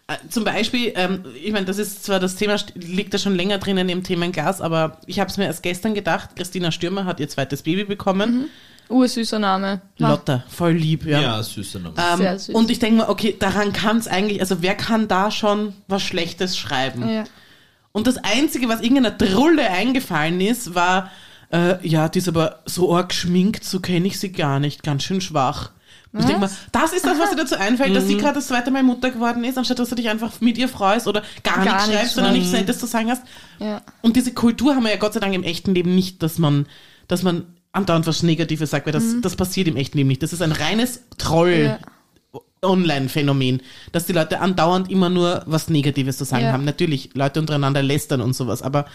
Äh, 0.08 0.18
Zum 0.30 0.44
Beispiel, 0.44 0.92
ähm, 0.96 1.24
ich 1.44 1.52
meine, 1.52 1.66
das 1.66 1.78
ist 1.80 2.04
zwar 2.04 2.20
das 2.20 2.36
Thema, 2.36 2.58
liegt 2.76 3.14
da 3.14 3.18
schon 3.18 3.36
länger 3.36 3.58
drinnen 3.58 3.90
im 3.90 4.04
Themenglas, 4.04 4.62
aber 4.62 5.00
ich 5.08 5.20
habe 5.20 5.30
es 5.32 5.38
mir 5.38 5.46
erst 5.46 5.64
gestern 5.64 5.94
gedacht, 5.96 6.36
Christina 6.36 6.72
Stürmer 6.72 7.06
hat 7.06 7.20
ihr 7.20 7.28
zweites 7.28 7.64
Baby 7.64 7.86
bekommen. 7.86 8.46
Ursüßer 8.90 9.40
Name. 9.40 9.82
Ha. 10.02 10.10
Lotta, 10.10 10.44
voll 10.48 10.74
lieb, 10.74 11.06
ja. 11.06 11.22
Ja, 11.22 11.44
süßer 11.44 11.80
Name. 11.80 11.96
Ähm, 11.98 12.18
Sehr 12.18 12.40
süß. 12.40 12.56
und 12.56 12.70
ich 12.72 12.80
denke 12.80 12.98
mir, 13.02 13.10
okay, 13.10 13.36
daran 13.38 13.74
kann 13.74 13.98
es 13.98 14.08
eigentlich, 14.08 14.40
also 14.42 14.62
wer 14.62 14.76
kann 14.76 15.08
da 15.08 15.32
schon 15.32 15.74
was 15.88 16.04
Schlechtes 16.04 16.58
schreiben? 16.58 17.08
Ja. 17.10 17.24
Und 17.92 18.08
das 18.08 18.18
Einzige, 18.18 18.68
was 18.70 18.82
irgendeiner 18.82 19.12
Drulle 19.12 19.70
eingefallen 19.70 20.42
ist, 20.42 20.76
war, 20.76 21.10
äh, 21.52 21.76
ja, 21.88 22.10
die 22.10 22.20
ist 22.20 22.28
aber 22.28 22.60
so 22.66 22.94
arg 22.96 23.10
geschminkt, 23.10 23.64
so 23.64 23.80
kenne 23.80 24.08
ich 24.08 24.20
sie 24.20 24.32
gar 24.32 24.60
nicht, 24.60 24.84
ganz 24.84 25.04
schön 25.04 25.22
schwach. 25.22 25.72
Und 26.12 26.22
ich 26.22 26.28
denke 26.28 26.42
mal, 26.42 26.52
das 26.72 26.94
ist 26.94 27.06
das, 27.06 27.20
was 27.20 27.30
dir 27.32 27.36
dazu 27.36 27.56
einfällt, 27.56 27.94
dass 27.94 28.06
Mhm. 28.06 28.08
sie 28.08 28.18
gerade 28.18 28.36
das 28.36 28.48
zweite 28.48 28.72
Mal 28.72 28.84
Mutter 28.84 29.12
geworden 29.12 29.44
ist, 29.44 29.58
anstatt 29.58 29.80
dass 29.80 29.90
du 29.90 29.96
dich 29.96 30.08
einfach 30.10 30.40
mit 30.40 30.58
ihr 30.58 30.70
freust 30.70 31.08
oder 31.10 31.24
gar, 31.44 31.56
Gar 31.56 31.64
nichts 31.64 31.76
nichts 31.88 31.94
schreibst, 32.00 32.16
sondern 32.16 32.34
nichts 32.34 32.52
Nettes 32.54 32.80
zu 32.80 32.86
sagen 32.86 33.10
hast. 33.12 33.24
Ja. 33.60 33.82
Und 34.02 34.16
diese 34.16 34.34
Kultur 34.34 34.76
haben 34.76 34.84
wir 34.84 34.92
ja 34.92 34.98
Gott 34.98 35.14
sei 35.14 35.20
Dank 35.20 35.34
im 35.34 35.44
echten 35.44 35.76
Leben 35.76 35.94
nicht, 35.94 36.24
dass 36.24 36.38
man, 36.38 36.68
dass 37.10 37.22
man 37.24 37.46
andauernd 37.76 38.08
was 38.08 38.24
Negatives 38.24 38.70
sagt, 38.70 38.86
weil 38.86 38.94
das, 38.94 39.04
das 39.22 39.36
passiert 39.36 39.68
im 39.68 39.76
echten 39.76 39.98
Leben 39.98 40.08
nicht. 40.10 40.24
Das 40.24 40.34
ist 40.34 40.42
ein 40.42 40.52
reines 40.52 41.02
Troll. 41.18 41.78
Ja. 41.80 41.80
Online-Phänomen, 42.62 43.62
dass 43.92 44.06
die 44.08 44.14
Leute 44.14 44.40
andauernd 44.40 44.90
immer 44.90 45.10
nur 45.10 45.44
was 45.46 45.70
Negatives 45.70 46.18
zu 46.18 46.26
sagen 46.26 46.46
Ja. 46.46 46.52
haben. 46.52 46.66
Natürlich, 46.66 47.12
Leute 47.14 47.40
untereinander 47.40 47.84
lästern 47.84 48.22
und 48.22 48.34
sowas, 48.36 48.62
aber 48.64 48.86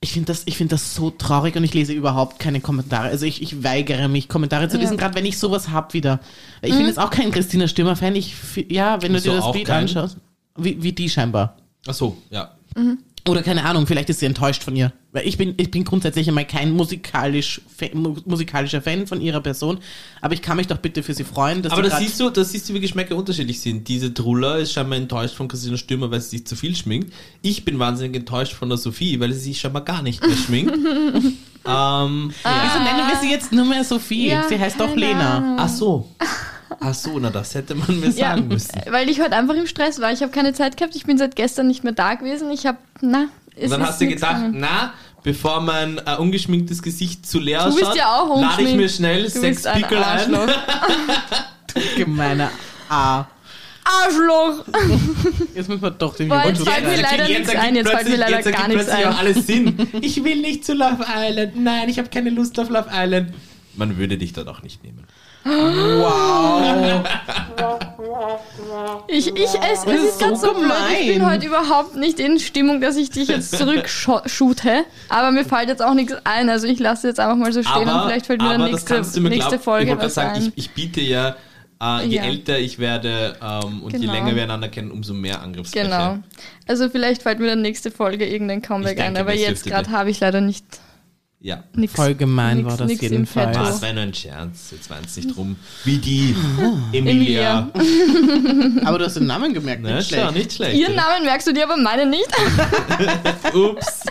ich 0.00 0.12
finde 0.12 0.26
das, 0.26 0.42
ich 0.44 0.58
finde 0.58 0.74
das 0.74 0.94
so 0.94 1.08
traurig 1.10 1.56
und 1.56 1.64
ich 1.64 1.72
lese 1.72 1.94
überhaupt 1.94 2.38
keine 2.38 2.60
Kommentare. 2.60 3.08
Also 3.08 3.24
ich, 3.24 3.40
ich 3.40 3.64
weigere 3.64 4.08
mich, 4.08 4.28
Kommentare 4.28 4.68
zu 4.68 4.76
Ja. 4.76 4.82
lesen, 4.82 4.98
gerade 4.98 5.14
wenn 5.14 5.24
ich 5.24 5.38
sowas 5.38 5.70
hab 5.70 5.94
wieder. 5.94 6.20
Ich 6.60 6.76
bin 6.76 6.84
jetzt 6.86 6.98
auch 6.98 7.10
kein 7.10 7.30
Christina 7.30 7.68
Stürmer-Fan. 7.68 8.14
Ich, 8.16 8.34
ja, 8.68 9.00
wenn 9.00 9.14
du 9.14 9.20
dir 9.20 9.32
das 9.36 9.50
Bild 9.52 9.66
kein? 9.66 9.84
anschaust. 9.84 10.18
Wie, 10.56 10.82
wie 10.82 10.92
die 10.92 11.08
scheinbar. 11.08 11.56
Ach 11.86 11.94
so, 11.94 12.18
ja. 12.30 12.54
Oder 13.26 13.42
keine 13.42 13.64
Ahnung, 13.64 13.86
vielleicht 13.86 14.10
ist 14.10 14.20
sie 14.20 14.26
enttäuscht 14.26 14.62
von 14.62 14.76
ihr. 14.76 14.92
Weil 15.12 15.26
ich 15.26 15.38
bin, 15.38 15.54
ich 15.56 15.70
bin 15.70 15.84
grundsätzlich 15.84 16.28
einmal 16.28 16.44
kein 16.46 16.72
musikalisch, 16.72 17.62
musikalischer 18.26 18.82
Fan 18.82 19.06
von 19.06 19.22
ihrer 19.22 19.40
Person. 19.40 19.78
Aber 20.20 20.34
ich 20.34 20.42
kann 20.42 20.58
mich 20.58 20.66
doch 20.66 20.76
bitte 20.76 21.02
für 21.02 21.14
sie 21.14 21.24
freuen, 21.24 21.62
dass 21.62 21.72
Aber 21.72 21.82
sie 21.84 21.88
da 21.88 21.94
grad- 21.96 22.04
siehst 22.06 22.20
du, 22.20 22.28
da 22.28 22.44
siehst 22.44 22.68
du, 22.68 22.74
wie 22.74 22.80
Geschmäcker 22.80 23.16
unterschiedlich 23.16 23.60
sind. 23.62 23.88
Diese 23.88 24.12
Truller 24.12 24.58
ist 24.58 24.72
scheinbar 24.72 24.98
enttäuscht 24.98 25.36
von 25.36 25.48
Christina 25.48 25.78
Stürmer, 25.78 26.10
weil 26.10 26.20
sie 26.20 26.30
sich 26.36 26.46
zu 26.46 26.54
viel 26.54 26.76
schminkt. 26.76 27.14
Ich 27.40 27.64
bin 27.64 27.78
wahnsinnig 27.78 28.14
enttäuscht 28.16 28.52
von 28.52 28.68
der 28.68 28.76
Sophie, 28.76 29.18
weil 29.20 29.32
sie 29.32 29.40
sich 29.40 29.58
scheinbar 29.58 29.84
gar 29.84 30.02
nicht 30.02 30.20
mehr 30.26 30.36
schminkt. 30.36 30.74
ähm, 30.76 30.84
ja. 31.64 31.64
Wieso 31.64 32.84
nennen 32.84 33.08
wir 33.08 33.16
sie 33.22 33.30
jetzt 33.30 33.52
nur 33.52 33.64
mehr 33.64 33.84
Sophie? 33.84 34.28
Ja, 34.28 34.46
sie 34.48 34.58
heißt 34.58 34.78
doch 34.78 34.94
Lena. 34.94 35.38
Ahnung. 35.38 35.56
Ach 35.60 35.68
so. 35.70 36.10
Ach 36.80 36.94
so, 36.94 37.18
na 37.18 37.30
das 37.30 37.54
hätte 37.54 37.74
man 37.74 38.00
mir 38.00 38.08
Ja, 38.10 38.30
sagen 38.30 38.48
müssen. 38.48 38.80
weil 38.90 39.08
ich 39.08 39.20
heute 39.20 39.36
einfach 39.36 39.54
im 39.54 39.66
Stress 39.66 40.00
war. 40.00 40.12
Ich 40.12 40.22
habe 40.22 40.32
keine 40.32 40.52
Zeit 40.54 40.76
gehabt. 40.76 40.96
Ich 40.96 41.04
bin 41.04 41.18
seit 41.18 41.36
gestern 41.36 41.66
nicht 41.68 41.84
mehr 41.84 41.92
da 41.92 42.14
gewesen. 42.14 42.50
Ich 42.50 42.66
habe, 42.66 42.78
na, 43.00 43.28
es 43.56 43.64
Und 43.64 43.70
dann 43.70 43.80
ist 43.82 43.88
hast 43.88 44.00
du 44.00 44.06
gedacht, 44.08 44.36
gegangen. 44.36 44.56
na, 44.58 44.92
bevor 45.22 45.60
mein 45.60 45.98
äh, 46.04 46.16
ungeschminktes 46.16 46.82
Gesicht 46.82 47.26
zu 47.26 47.38
leer 47.38 47.64
Du 47.64 47.74
bist 47.74 47.86
schaut, 47.86 47.96
ja 47.96 48.16
auch 48.16 48.40
lade 48.40 48.62
ich 48.62 48.74
mir 48.74 48.88
schnell 48.88 49.22
Du 49.24 49.30
sechs 49.30 49.42
bist 49.56 49.66
ein 49.66 49.82
Pickel 49.82 49.98
ein. 49.98 50.04
Arschloch. 50.04 50.48
Gemeiner 51.96 52.50
A. 52.88 53.24
Arschloch! 53.86 54.64
Jetzt 55.54 55.68
müssen 55.68 55.82
wir 55.82 55.90
doch 55.90 56.16
den 56.16 56.28
Boah, 56.28 56.44
jetzt 56.46 56.66
fällt 56.66 56.86
mir 56.86 57.02
leider 57.02 57.28
nichts 57.28 57.54
ein, 57.54 57.74
jetzt 57.76 57.90
fällt 57.90 58.08
mir 58.08 58.16
leider 58.16 58.36
jetzt 58.40 58.52
gar 58.52 58.66
nichts 58.68 58.88
ein. 58.88 59.06
auch 59.08 59.18
alles 59.18 59.46
Sinn. 59.46 59.88
Ich 60.00 60.24
will 60.24 60.40
nicht 60.40 60.64
zu 60.64 60.72
Love 60.72 61.04
Island. 61.14 61.56
Nein, 61.62 61.88
ich 61.90 61.98
habe 61.98 62.08
keine 62.08 62.30
Lust 62.30 62.58
auf 62.58 62.70
Love 62.70 62.88
Island. 62.90 63.34
Man 63.76 63.98
würde 63.98 64.16
dich 64.16 64.32
dort 64.32 64.48
auch 64.48 64.62
nicht 64.62 64.82
nehmen. 64.84 65.04
Ich, 69.08 69.28
ich, 69.28 69.42
es, 69.44 69.84
es 69.84 69.84
ist 69.86 70.04
ist 70.04 70.18
gerade 70.18 70.36
so 70.36 70.48
so 70.48 70.54
blöd. 70.54 70.72
Ich 71.00 71.08
bin 71.14 71.26
heute 71.26 71.46
überhaupt 71.46 71.96
nicht 71.96 72.18
in 72.18 72.38
Stimmung, 72.38 72.80
dass 72.80 72.96
ich 72.96 73.10
dich 73.10 73.28
jetzt 73.28 73.56
zurückshoote. 73.56 74.84
Aber 75.08 75.30
mir 75.30 75.44
fällt 75.44 75.68
jetzt 75.68 75.82
auch 75.82 75.94
nichts 75.94 76.14
ein. 76.24 76.48
Also 76.48 76.66
ich 76.66 76.78
lasse 76.80 77.08
jetzt 77.08 77.20
einfach 77.20 77.36
mal 77.36 77.52
so 77.52 77.62
stehen 77.62 77.88
und 77.88 78.04
vielleicht 78.06 78.26
fällt 78.26 78.40
mir 78.40 78.48
aber 78.48 78.58
dann 78.58 78.70
nächste, 78.70 79.02
du 79.02 79.20
mir 79.20 79.28
nächste. 79.30 79.58
Folge 79.58 79.92
ich 79.92 79.98
was 79.98 80.14
sagen, 80.14 80.34
ein. 80.36 80.42
ich, 80.56 80.64
ich 80.66 80.70
biete 80.70 81.00
ja, 81.02 81.36
äh, 81.82 82.04
je 82.06 82.16
Ja. 82.16 82.24
älter 82.24 82.58
ich 82.58 82.78
werde 82.78 83.36
ähm, 83.42 83.82
und 83.82 83.92
je 83.92 84.00
Genau. 84.00 84.12
länger 84.12 84.34
wir 84.34 84.42
einander 84.44 84.68
kennen, 84.68 84.90
umso 84.90 85.12
mehr 85.14 85.42
Angriffsfläche. 85.42 85.86
Genau. 85.86 86.18
Also 86.66 86.88
vielleicht 86.88 87.22
fällt 87.22 87.38
mir 87.38 87.48
dann 87.48 87.62
nächste 87.62 87.90
Folge 87.90 88.26
irgendein 88.26 88.62
Comeback 88.62 88.96
denke, 88.96 89.10
ein, 89.10 89.16
aber 89.18 89.34
jetzt 89.34 89.66
gerade 89.66 89.90
habe 89.90 90.10
ich 90.10 90.20
leider 90.20 90.40
nicht 90.40 90.64
Ja. 91.44 91.62
Nix, 91.76 91.92
Voll 91.92 92.14
gemein 92.14 92.56
nix, 92.56 92.70
war 92.70 92.76
das 92.78 92.98
jedenfalls. 93.02 93.54
Ah, 93.58 93.68
es 93.68 93.82
war 93.82 93.92
nur 93.92 94.04
ein 94.04 94.14
Scherz. 94.14 94.70
Jetzt 94.70 94.88
war 94.88 94.96
es 95.04 95.14
nicht 95.14 95.36
drum, 95.36 95.56
wie 95.84 95.98
die 95.98 96.34
Emilia. 96.90 97.70
Aber 98.86 98.98
du 98.98 99.04
hast 99.04 99.16
den 99.16 99.26
Namen 99.26 99.52
gemerkt, 99.52 99.82
Na, 99.84 99.96
nicht 99.96 100.08
schlecht. 100.08 100.32
nicht 100.32 100.52
schlecht. 100.54 100.74
Ihren 100.74 100.94
Namen 100.94 101.22
merkst 101.22 101.46
du 101.46 101.52
dir, 101.52 101.64
aber 101.64 101.76
meinen 101.76 102.08
nicht. 102.08 102.30
Ups. 103.54 104.04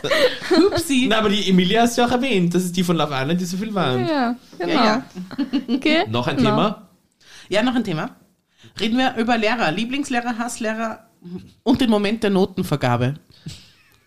Upsi. 0.68 1.08
Na, 1.10 1.18
aber 1.18 1.30
die 1.30 1.50
Emilia 1.50 1.82
hast 1.82 1.98
du 1.98 2.02
ja 2.04 2.08
auch 2.08 2.12
erwähnt. 2.12 2.54
Das 2.54 2.64
ist 2.66 2.78
die 2.78 2.84
von 2.84 2.98
Love 2.98 3.16
Island, 3.16 3.42
die 3.42 3.46
so 3.46 3.58
viel 3.58 3.74
weint. 3.74 4.08
ja, 4.08 4.36
genau. 4.60 4.72
Ja, 4.72 4.86
ja. 4.86 5.04
Okay. 5.76 6.04
Noch 6.10 6.28
ein 6.28 6.38
genau. 6.38 6.50
Thema? 6.52 6.88
Ja, 7.50 7.64
noch 7.64 7.74
ein 7.74 7.84
Thema. 7.84 8.12
Reden 8.80 9.00
wir 9.00 9.16
über 9.18 9.40
Lehrer, 9.40 9.72
Lieblingslehrer, 9.72 10.38
Hasslehrer 10.38 11.10
und 11.64 11.82
den 11.82 11.90
Moment 11.90 12.22
der 12.22 12.30
Notenvergabe. 12.30 13.16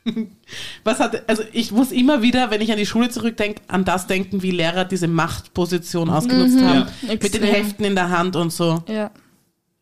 Was 0.84 1.00
hat, 1.00 1.28
also 1.28 1.42
ich 1.52 1.72
muss 1.72 1.92
immer 1.92 2.22
wieder, 2.22 2.50
wenn 2.50 2.61
ich 2.61 2.70
an 2.72 2.78
die 2.78 2.86
Schule 2.86 3.09
zurückdenke, 3.09 3.61
an 3.68 3.84
das 3.84 4.07
denken, 4.07 4.42
wie 4.42 4.50
Lehrer 4.50 4.84
diese 4.84 5.09
Machtposition 5.09 6.11
ausgenutzt 6.11 6.61
haben. 6.62 6.88
Ja. 7.02 7.09
Mit 7.09 7.34
den. 7.34 7.42
Heften 7.42 7.84
in 7.84 7.94
der 7.94 8.11
Hand 8.11 8.36
und 8.36 8.52
so. 8.52 8.82
Ja. 8.88 9.11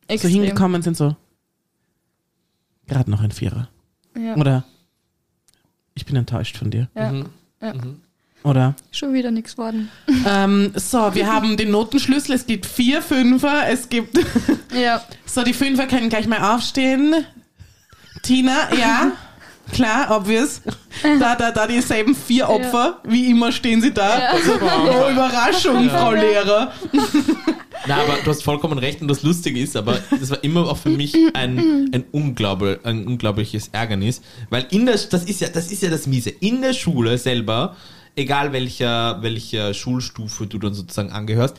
So 0.09 0.15
Extrem. 0.15 0.31
hingekommen 0.33 0.83
sind 0.83 0.97
so. 0.97 1.17
Gerade 2.87 3.11
noch 3.11 3.23
ein 3.23 3.31
Vierer. 3.31 3.69
Ja. 4.19 4.37
Oder 4.37 4.65
ich 5.95 6.05
bin 6.05 6.17
enttäuscht 6.17 6.57
von 6.57 6.71
dir. 6.71 6.89
Ja. 6.95 7.13
Mhm. 7.13 7.27
Ja. 7.61 7.73
Oder? 8.43 8.75
Schon 8.91 9.15
wieder 9.15 9.31
nichts 9.31 9.57
worden. 9.59 9.91
Ähm, 10.27 10.73
so, 10.75 11.15
wir 11.15 11.31
haben 11.31 11.59
den 11.59 11.71
Notenschlüssel. 11.71 12.35
Es 12.35 12.47
gibt 12.47 12.65
vier 12.65 13.03
Fünfer. 13.03 13.69
Es 13.69 13.89
gibt. 13.91 14.19
Ja. 14.75 15.03
So, 15.27 15.43
die 15.43 15.53
Fünfer 15.53 15.87
können 15.87 16.09
gleich 16.09 16.27
mal 16.29 16.55
aufstehen. 16.55 17.27
Tina, 18.23 18.73
ja. 18.75 19.13
Klar, 19.73 20.17
obvious. 20.17 20.61
Da, 21.03 21.35
da, 21.35 21.51
da 21.51 21.67
dieselben 21.67 22.15
vier 22.15 22.49
Opfer. 22.49 23.01
Wie 23.05 23.31
immer 23.31 23.51
stehen 23.51 23.83
sie 23.83 23.93
da. 23.93 24.35
Oh, 24.35 25.11
Überraschung, 25.11 25.89
Frau 25.91 26.13
Lehrer. 26.13 26.73
Na, 27.87 27.97
aber 27.97 28.19
du 28.25 28.31
hast 28.31 28.43
vollkommen 28.43 28.79
recht 28.79 29.03
und 29.03 29.09
das 29.09 29.23
Lustige 29.23 29.61
ist, 29.61 29.77
aber 29.77 29.99
das 30.11 30.31
war 30.31 30.43
immer 30.43 30.69
auch 30.71 30.79
für 30.79 30.89
mich 30.89 31.15
ein, 31.35 31.91
ein, 31.93 32.05
Unglaube, 32.13 32.81
ein 32.83 33.07
unglaubliches 33.07 33.69
Ärgernis, 33.73 34.23
weil 34.49 34.67
in 34.71 34.87
der, 34.87 34.97
das 34.97 35.25
ist 35.25 35.41
ja, 35.41 35.49
das 35.49 35.71
ist 35.71 35.83
ja 35.83 35.91
das 35.91 36.07
Miese, 36.07 36.31
in 36.31 36.63
der 36.63 36.73
Schule 36.73 37.19
selber, 37.19 37.77
egal 38.17 38.53
welcher, 38.53 39.21
welcher 39.23 39.75
Schulstufe 39.75 40.47
du 40.47 40.59
dann 40.59 40.73
sozusagen 40.73 41.11
angehörst, 41.11 41.57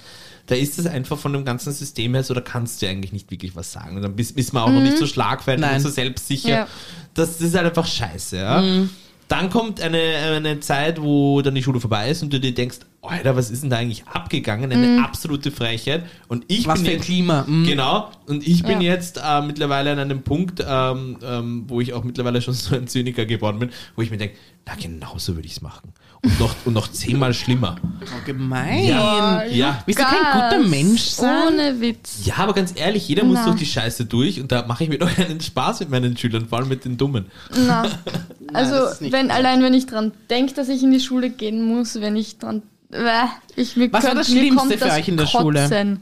da 0.48 0.56
ist 0.56 0.78
es 0.78 0.86
einfach 0.86 1.18
von 1.18 1.34
dem 1.34 1.44
ganzen 1.46 1.74
System 1.74 2.14
her 2.14 2.24
so, 2.24 2.34
da 2.34 2.42
kannst 2.42 2.82
du 2.82 2.88
eigentlich 2.88 3.12
nicht 3.14 3.32
wirklich 3.32 3.56
was 3.56 3.72
sagen. 3.72 3.96
Und 3.96 4.02
dann 4.04 4.16
bist, 4.16 4.38
ist 4.38 4.54
man 4.54 4.64
auch 4.64 4.70
noch 4.72 4.82
nicht 4.82 4.98
so 4.98 5.08
schlagfertig 5.08 5.66
und 5.66 5.80
so 5.80 5.90
selbstsicher. 5.90 6.50
Ja. 6.50 6.68
Das, 7.14 7.38
das 7.38 7.48
ist 7.48 7.56
halt 7.56 7.66
einfach 7.68 7.88
scheiße, 7.88 8.38
ja. 8.38 8.64
Dann 9.28 9.50
kommt 9.50 9.82
eine, 9.82 9.98
eine 10.36 10.60
Zeit, 10.60 11.02
wo 11.02 11.42
dann 11.42 11.56
die 11.56 11.64
Schule 11.64 11.80
vorbei 11.80 12.12
ist 12.12 12.22
und 12.22 12.32
du 12.32 12.40
dir 12.40 12.54
denkst, 12.54 12.78
Alter, 13.02 13.36
was 13.36 13.50
ist 13.50 13.64
denn 13.64 13.70
da 13.72 13.78
eigentlich 13.78 14.06
abgegangen? 14.08 14.72
Eine 14.72 15.04
absolute 15.04 15.52
Frechheit. 15.52 16.06
Und 16.28 16.46
ich 16.48 16.68
Was 16.68 16.76
bin 16.76 16.86
für 16.86 16.92
ein 16.92 16.98
jetzt, 16.98 17.06
Klima. 17.06 17.44
mm. 17.48 17.64
Genau. 17.66 18.12
Und 18.28 18.48
ich 18.48 18.64
bin 18.64 18.82
Ja. 18.82 18.94
jetzt 18.94 19.20
äh, 19.24 19.42
mittlerweile 19.42 19.92
an 19.92 20.00
einem 20.00 20.22
Punkt, 20.24 20.64
ähm, 20.68 21.18
ähm, 21.24 21.64
wo 21.68 21.82
ich 21.82 21.94
auch 21.94 22.04
mittlerweile 22.04 22.42
schon 22.42 22.54
so 22.54 22.76
ein 22.76 22.88
Zyniker 22.88 23.26
geworden 23.26 23.60
bin, 23.60 23.70
wo 23.96 24.02
ich 24.04 24.12
mir 24.12 24.18
denke, 24.18 24.36
na 24.66 24.74
genau 24.76 25.18
so 25.18 25.36
würde 25.36 25.48
ich 25.48 25.54
es 25.54 25.62
machen. 25.62 25.94
Und 26.26 26.40
noch, 26.40 26.56
und 26.66 26.74
noch 26.74 26.88
zehnmal 26.92 27.34
schlimmer. 27.34 27.76
Oh, 28.02 28.26
gemein. 28.26 28.86
Ja. 28.86 29.44
Ja. 29.46 29.84
Willst 29.86 30.00
du 30.02 30.04
kein 30.06 30.34
guter. 30.60 30.68
Mensch 30.70 31.02
sein? 31.04 31.48
Ohne 31.54 31.80
Witz. 31.80 32.26
Ja, 32.26 32.38
aber 32.38 32.54
ganz 32.54 32.74
ehrlich, 32.76 33.08
jeder 33.08 33.24
muss 33.24 33.38
Na. 33.40 33.46
durch 33.46 33.58
die 33.60 33.66
Scheiße 33.66 34.06
durch 34.06 34.42
und 34.42 34.52
da 34.52 34.66
mache 34.66 34.84
ich 34.84 34.90
mir 34.90 34.98
doch 34.98 35.18
einen 35.18 35.40
Spaß 35.40 35.82
mit 35.82 35.90
meinen 35.92 36.18
Schülern, 36.18 36.48
vor 36.48 36.58
allem 36.60 36.68
mit 36.70 36.84
den 36.86 36.98
Dummen. 36.98 37.26
Na. 37.68 37.86
Also, 38.54 38.76
das 38.76 39.02
nicht 39.02 39.12
wenn, 39.12 39.28
gut. 39.28 39.36
allein 39.36 39.62
wenn 39.64 39.74
ich 39.74 39.86
dran 39.86 40.12
denke, 40.30 40.54
dass 40.54 40.70
ich 40.70 40.82
in 40.82 40.92
die 40.92 41.00
Schule 41.00 41.30
gehen 41.30 41.64
muss, 41.64 42.00
wenn 42.00 42.16
ich 42.16 42.38
dran. 42.38 42.62
Äh, 42.92 43.02
ich, 43.56 43.76
mir 43.76 43.92
Was 43.92 44.04
war 44.04 44.12
könnt- 44.12 44.22
das 44.22 44.30
mir 44.30 44.40
Schlimmste 44.40 44.60
kommt 44.68 44.74
für 44.74 44.86
das 44.88 44.98
euch 44.98 45.08
in 45.10 45.18
der 45.18 45.26
Schule? 45.28 45.62
Kotzen. 45.62 46.00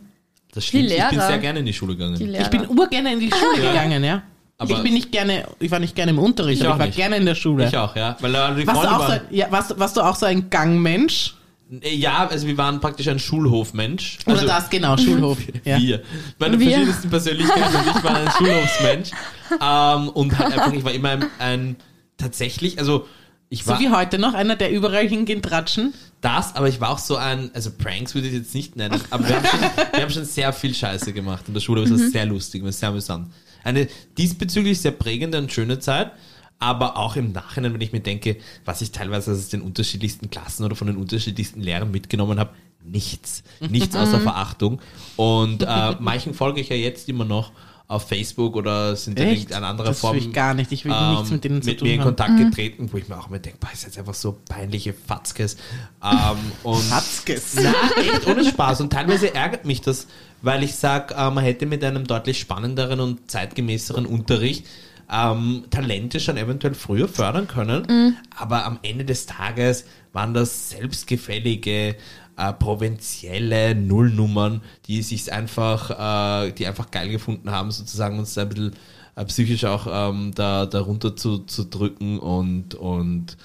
Das 0.53 0.65
stimmt. 0.65 0.91
Ich 0.91 1.09
bin 1.09 1.19
sehr 1.19 1.37
gerne 1.39 1.59
in 1.59 1.65
die 1.65 1.73
Schule 1.73 1.95
gegangen. 1.95 2.15
Die. 2.17 2.25
Ich 2.25 2.47
bin 2.49 2.67
urgerne 2.67 3.13
in 3.13 3.19
die 3.21 3.31
Schule 3.31 3.63
Ja. 3.63 3.71
gegangen, 3.71 4.03
ja. 4.03 4.21
Aber- 4.63 4.77
ich 4.77 4.83
bin 4.83 4.93
nicht 4.93 5.11
gerne, 5.11 5.45
ich 5.59 5.71
war 5.71 5.79
nicht 5.79 5.95
gerne 5.95 6.11
im 6.11 6.19
Unterricht, 6.19 6.61
Ich 6.61 6.67
aber 6.67 6.75
ich 6.75 6.79
war 6.79 6.85
nicht. 6.87 6.95
gerne 6.97 7.17
in 7.17 7.25
der 7.25 7.35
Schule. 7.35 7.67
Ich 7.67 7.77
auch, 7.77 7.95
ja. 7.95 8.17
Weil 8.19 8.33
äh, 8.35 8.55
die 8.61 8.67
Warst 8.67 8.83
du, 8.83 8.87
auch 8.87 9.09
so, 9.09 9.19
ja, 9.29 9.47
warst, 9.51 9.79
warst 9.79 9.97
du 9.97 10.01
auch 10.01 10.15
so 10.15 10.25
ein 10.25 10.49
Gangmensch? 10.49 11.35
ja, 11.81 12.27
also 12.27 12.45
wir 12.45 12.55
waren 12.57 12.79
praktisch 12.79 13.07
ein 13.07 13.17
Schulhofmensch. 13.19 14.19
Oder 14.25 14.35
Also, 14.35 14.47
das, 14.47 14.69
genau, 14.69 14.95
Schulhof. 14.97 15.37
Ja. 15.65 15.79
Wir. 15.79 16.03
Meine 16.37 16.59
Wir. 16.59 16.69
verschiedensten 16.69 17.09
Persönlichkeiten 17.09 17.75
und 17.75 17.97
ich 17.97 18.03
war 18.03 18.15
ein 18.15 18.29
Schulhofsmensch. 18.37 19.11
Ähm, 19.59 20.09
und 20.09 20.37
halt 20.37 20.53
einfach, 20.53 20.73
ich 20.73 20.83
war 20.83 20.91
immer 20.91 21.09
ein, 21.09 21.25
ein 21.39 21.75
tatsächlich, 22.17 22.77
also 22.79 23.07
ich 23.49 23.65
war 23.67 23.77
So 23.77 23.83
wie 23.83 23.89
heute 23.89 24.19
noch, 24.19 24.33
einer, 24.33 24.55
der 24.55 24.71
überall 24.71 25.07
hingeht, 25.07 25.43
tratschen. 25.43 25.93
das, 26.21 26.55
aber 26.55 26.67
ich 26.69 26.79
war 26.81 26.89
auch 26.89 26.97
so 26.99 27.15
ein, 27.17 27.51
also 27.53 27.71
Pranks 27.71 28.13
würde 28.15 28.27
ich 28.27 28.33
jetzt 28.33 28.53
nicht 28.55 28.75
nennen, 28.75 28.99
aber 29.09 29.27
wir 29.27 29.35
haben 29.35 29.45
schon, 29.45 29.59
wir 29.93 30.01
haben 30.01 30.09
schon 30.11 30.25
sehr 30.25 30.53
viel 30.53 30.73
Scheiße 30.73 31.11
gemacht 31.13 31.45
in 31.47 31.53
der 31.53 31.61
Schule, 31.61 31.81
das 31.81 31.91
war 31.91 31.97
sehr 31.97 32.25
lustig, 32.25 32.63
war 32.63 32.71
sehr 32.71 32.89
amüsant. 32.89 33.29
Eine 33.63 33.87
diesbezüglich 34.17 34.81
sehr 34.81 34.91
prägende 34.91 35.37
und 35.37 35.51
schöne 35.51 35.79
Zeit, 35.79 36.11
aber 36.59 36.97
auch 36.97 37.15
im 37.15 37.31
Nachhinein, 37.31 37.73
wenn 37.73 37.81
ich 37.81 37.91
mir 37.91 37.99
denke, 37.99 38.37
was 38.65 38.81
ich 38.81 38.91
teilweise 38.91 39.31
aus 39.31 39.49
den 39.49 39.61
unterschiedlichsten 39.61 40.29
Klassen 40.29 40.63
oder 40.63 40.75
von 40.75 40.87
den 40.87 40.97
unterschiedlichsten 40.97 41.61
Lehrern 41.61 41.91
mitgenommen 41.91 42.39
habe, 42.39 42.51
nichts. 42.85 43.43
Nichts 43.69 43.95
außer 43.95 44.19
Verachtung. 44.19 44.79
Und 45.15 45.63
äh, 45.63 45.95
manchen 45.99 46.33
folge 46.33 46.61
ich 46.61 46.69
ja 46.69 46.75
jetzt 46.75 47.09
immer 47.09 47.25
noch 47.25 47.51
auf 47.93 48.07
Facebook 48.07 48.55
oder 48.55 48.95
sind 48.95 49.19
in 49.19 49.27
irgendeiner 49.29 49.67
anderen 49.67 49.91
Das 49.91 49.99
Form 49.99 50.17
ich 50.17 50.33
gar 50.33 50.53
nicht. 50.53 50.71
Ich 50.71 50.83
will 50.83 50.93
nichts 51.11 51.29
mit 51.29 51.43
denen 51.43 51.61
zu 51.61 51.69
mit 51.69 51.79
tun 51.79 51.87
mir 51.87 51.93
in 51.93 51.99
haben. 52.01 52.07
Kontakt 52.07 52.37
getreten, 52.37 52.89
wo 52.91 52.97
ich 52.97 53.07
mir 53.07 53.17
auch 53.17 53.29
immer 53.29 53.39
denke, 53.39 53.59
boah, 53.59 53.71
ist 53.71 53.83
jetzt 53.83 53.99
einfach 53.99 54.15
so 54.15 54.39
peinliche 54.49 54.93
Fatzkes. 54.93 55.57
Ähm, 56.03 56.37
und 56.63 56.81
Fatzkes. 56.81 57.55
Na, 57.61 57.73
echt 58.01 58.27
ohne 58.27 58.43
Spaß. 58.43 58.81
Und 58.81 58.91
teilweise 58.91 59.33
ärgert 59.35 59.65
mich 59.65 59.81
das, 59.81 60.07
weil 60.41 60.63
ich 60.63 60.75
sage, 60.75 61.13
äh, 61.13 61.29
man 61.29 61.43
hätte 61.43 61.65
mit 61.65 61.83
einem 61.83 62.05
deutlich 62.05 62.39
spannenderen 62.39 62.99
und 62.99 63.29
zeitgemäßeren 63.29 64.05
Unterricht 64.05 64.65
ähm, 65.11 65.65
Talente 65.69 66.19
schon 66.19 66.37
eventuell 66.37 66.73
früher 66.73 67.07
fördern 67.07 67.47
können. 67.47 68.17
Aber 68.35 68.65
am 68.65 68.79
Ende 68.81 69.05
des 69.05 69.27
Tages 69.27 69.85
waren 70.13 70.33
das 70.33 70.69
selbstgefällige, 70.69 71.95
äh, 72.37 72.53
provinzielle 72.53 73.75
Nullnummern, 73.75 74.61
die 74.85 75.01
sich 75.01 75.31
einfach, 75.31 76.45
äh, 76.47 76.51
die 76.51 76.67
einfach 76.67 76.91
geil 76.91 77.09
gefunden 77.09 77.51
haben, 77.51 77.71
sozusagen 77.71 78.19
uns 78.19 78.37
ein 78.37 78.49
bisschen 78.49 78.71
äh, 79.15 79.25
psychisch 79.25 79.65
auch 79.65 79.87
ähm, 79.89 80.31
da 80.35 80.65
darunter 80.65 81.15
zu, 81.15 81.39
zu 81.39 81.65
drücken 81.65 82.19
und, 82.19 82.75
und 82.75 83.37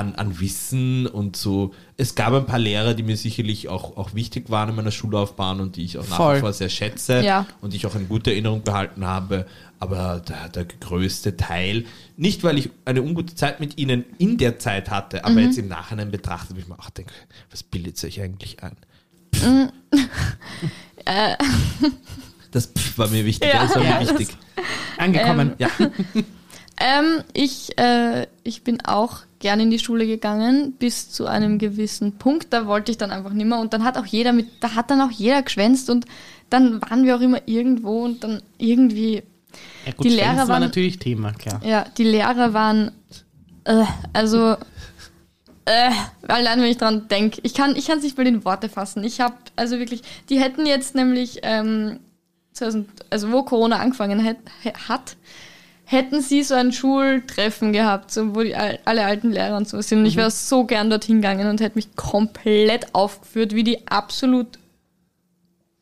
an, 0.00 0.14
an 0.16 0.40
Wissen 0.40 1.06
und 1.06 1.36
so. 1.36 1.72
Es 1.96 2.14
gab 2.14 2.32
ein 2.32 2.46
paar 2.46 2.58
Lehrer, 2.58 2.94
die 2.94 3.02
mir 3.02 3.16
sicherlich 3.16 3.68
auch, 3.68 3.96
auch 3.96 4.14
wichtig 4.14 4.50
waren 4.50 4.70
in 4.70 4.74
meiner 4.76 4.90
Schullaufbahn 4.90 5.60
und 5.60 5.76
die 5.76 5.84
ich 5.84 5.98
auch 5.98 6.08
nach 6.08 6.16
Voll. 6.16 6.36
wie 6.36 6.40
vor 6.40 6.52
sehr 6.52 6.68
schätze 6.70 7.22
Ja. 7.22 7.46
und 7.60 7.72
die 7.72 7.76
ich 7.76 7.86
auch 7.86 7.94
in 7.94 8.08
guter 8.08 8.30
Erinnerung 8.32 8.62
behalten 8.62 9.04
habe. 9.06 9.46
Aber 9.78 10.20
der, 10.28 10.48
der 10.48 10.64
größte 10.64 11.36
Teil, 11.36 11.84
nicht 12.16 12.42
weil 12.44 12.58
ich 12.58 12.70
eine 12.84 13.02
ungute 13.02 13.34
Zeit 13.34 13.60
mit 13.60 13.78
ihnen 13.78 14.04
in 14.18 14.36
der 14.38 14.58
Zeit 14.58 14.90
hatte, 14.90 15.24
aber 15.24 15.40
jetzt 15.40 15.56
im 15.58 15.68
Nachhinein 15.68 16.10
betrachtet, 16.10 16.58
ich 16.58 16.66
mir 16.68 16.78
auch 16.78 16.90
denke, 16.90 17.12
was 17.50 17.62
bildet 17.62 17.96
sich 17.96 18.20
eigentlich 18.20 18.58
ein? 18.62 18.76
Das 22.52 22.66
Pff 22.66 22.98
war 22.98 23.08
mir 23.08 23.24
wichtig, 23.24 23.48
Ja. 23.52 23.62
das 23.62 23.76
war 23.76 23.82
mir 23.82 23.90
Ja. 23.90 24.00
wichtig. 24.00 24.36
Angekommen. 24.98 25.52
Ja. 25.58 25.68
Ähm, 26.80 27.22
ich, 27.34 27.78
äh, 27.78 28.26
ich 28.42 28.62
bin 28.64 28.80
auch 28.84 29.18
gern 29.38 29.60
in 29.60 29.70
die 29.70 29.78
Schule 29.78 30.06
gegangen, 30.06 30.72
bis 30.78 31.10
zu 31.10 31.26
einem 31.26 31.58
gewissen 31.58 32.12
Punkt. 32.18 32.52
Da 32.52 32.66
wollte 32.66 32.90
ich 32.90 32.98
dann 32.98 33.10
einfach 33.10 33.32
nimmer. 33.32 33.60
Und 33.60 33.72
dann 33.74 33.84
hat 33.84 33.98
auch 33.98 34.06
jeder 34.06 34.32
mit, 34.32 34.48
da 34.60 34.74
hat 34.74 34.90
dann 34.90 35.00
auch 35.02 35.10
jeder 35.10 35.42
geschwänzt 35.42 35.90
und 35.90 36.06
dann 36.48 36.80
waren 36.82 37.04
wir 37.04 37.16
auch 37.16 37.20
immer 37.20 37.40
irgendwo 37.46 38.04
und 38.04 38.24
dann 38.24 38.42
irgendwie, 38.58 39.22
Ja, 39.86 39.92
gut, 39.92 40.04
Die 40.04 40.08
Lehrer 40.10 40.36
war 40.38 40.48
waren- 40.48 40.62
natürlich 40.62 40.98
Thema, 40.98 41.32
klar. 41.32 41.60
ja, 41.64 41.84
die 41.96 42.04
Lehrer 42.04 42.52
waren, 42.54 42.90
äh, 43.64 43.84
also, 44.12 44.56
äh, 45.66 45.90
allein 46.28 46.60
wenn 46.60 46.70
ich 46.70 46.78
dran 46.78 47.08
denke, 47.08 47.40
ich 47.44 47.54
kann, 47.54 47.76
ich 47.76 47.86
kann 47.86 47.98
es 47.98 48.04
nicht 48.04 48.16
mal 48.16 48.26
in 48.26 48.44
Worte 48.44 48.68
fassen. 48.68 49.04
Ich 49.04 49.20
habe, 49.20 49.34
also 49.56 49.78
wirklich, 49.78 50.02
die 50.28 50.38
hätten 50.40 50.66
jetzt 50.66 50.94
nämlich, 50.94 51.40
ähm, 51.42 52.00
2000, 52.52 52.88
also 53.10 53.30
wo 53.32 53.42
Corona 53.44 53.76
angefangen 53.78 54.24
hat, 54.24 54.36
hat, 54.88 55.16
hätten 55.90 56.20
sie 56.20 56.42
so 56.44 56.54
ein 56.54 56.72
Schultreffen 56.72 57.72
gehabt, 57.72 58.12
so, 58.12 58.34
wo 58.36 58.42
die, 58.42 58.54
al- 58.54 58.78
alle 58.84 59.04
alten 59.04 59.32
Lehrer 59.32 59.56
und 59.56 59.68
so 59.68 59.80
sind. 59.80 59.98
Und 60.00 60.06
ich 60.06 60.14
wäre 60.16 60.30
so 60.30 60.64
gern 60.64 60.88
dorthin 60.88 61.16
gegangen 61.16 61.48
und 61.48 61.60
hätte 61.60 61.76
mich 61.76 61.96
komplett 61.96 62.94
aufgeführt, 62.94 63.54
wie 63.56 63.64
die 63.64 63.88
absolut 63.88 64.46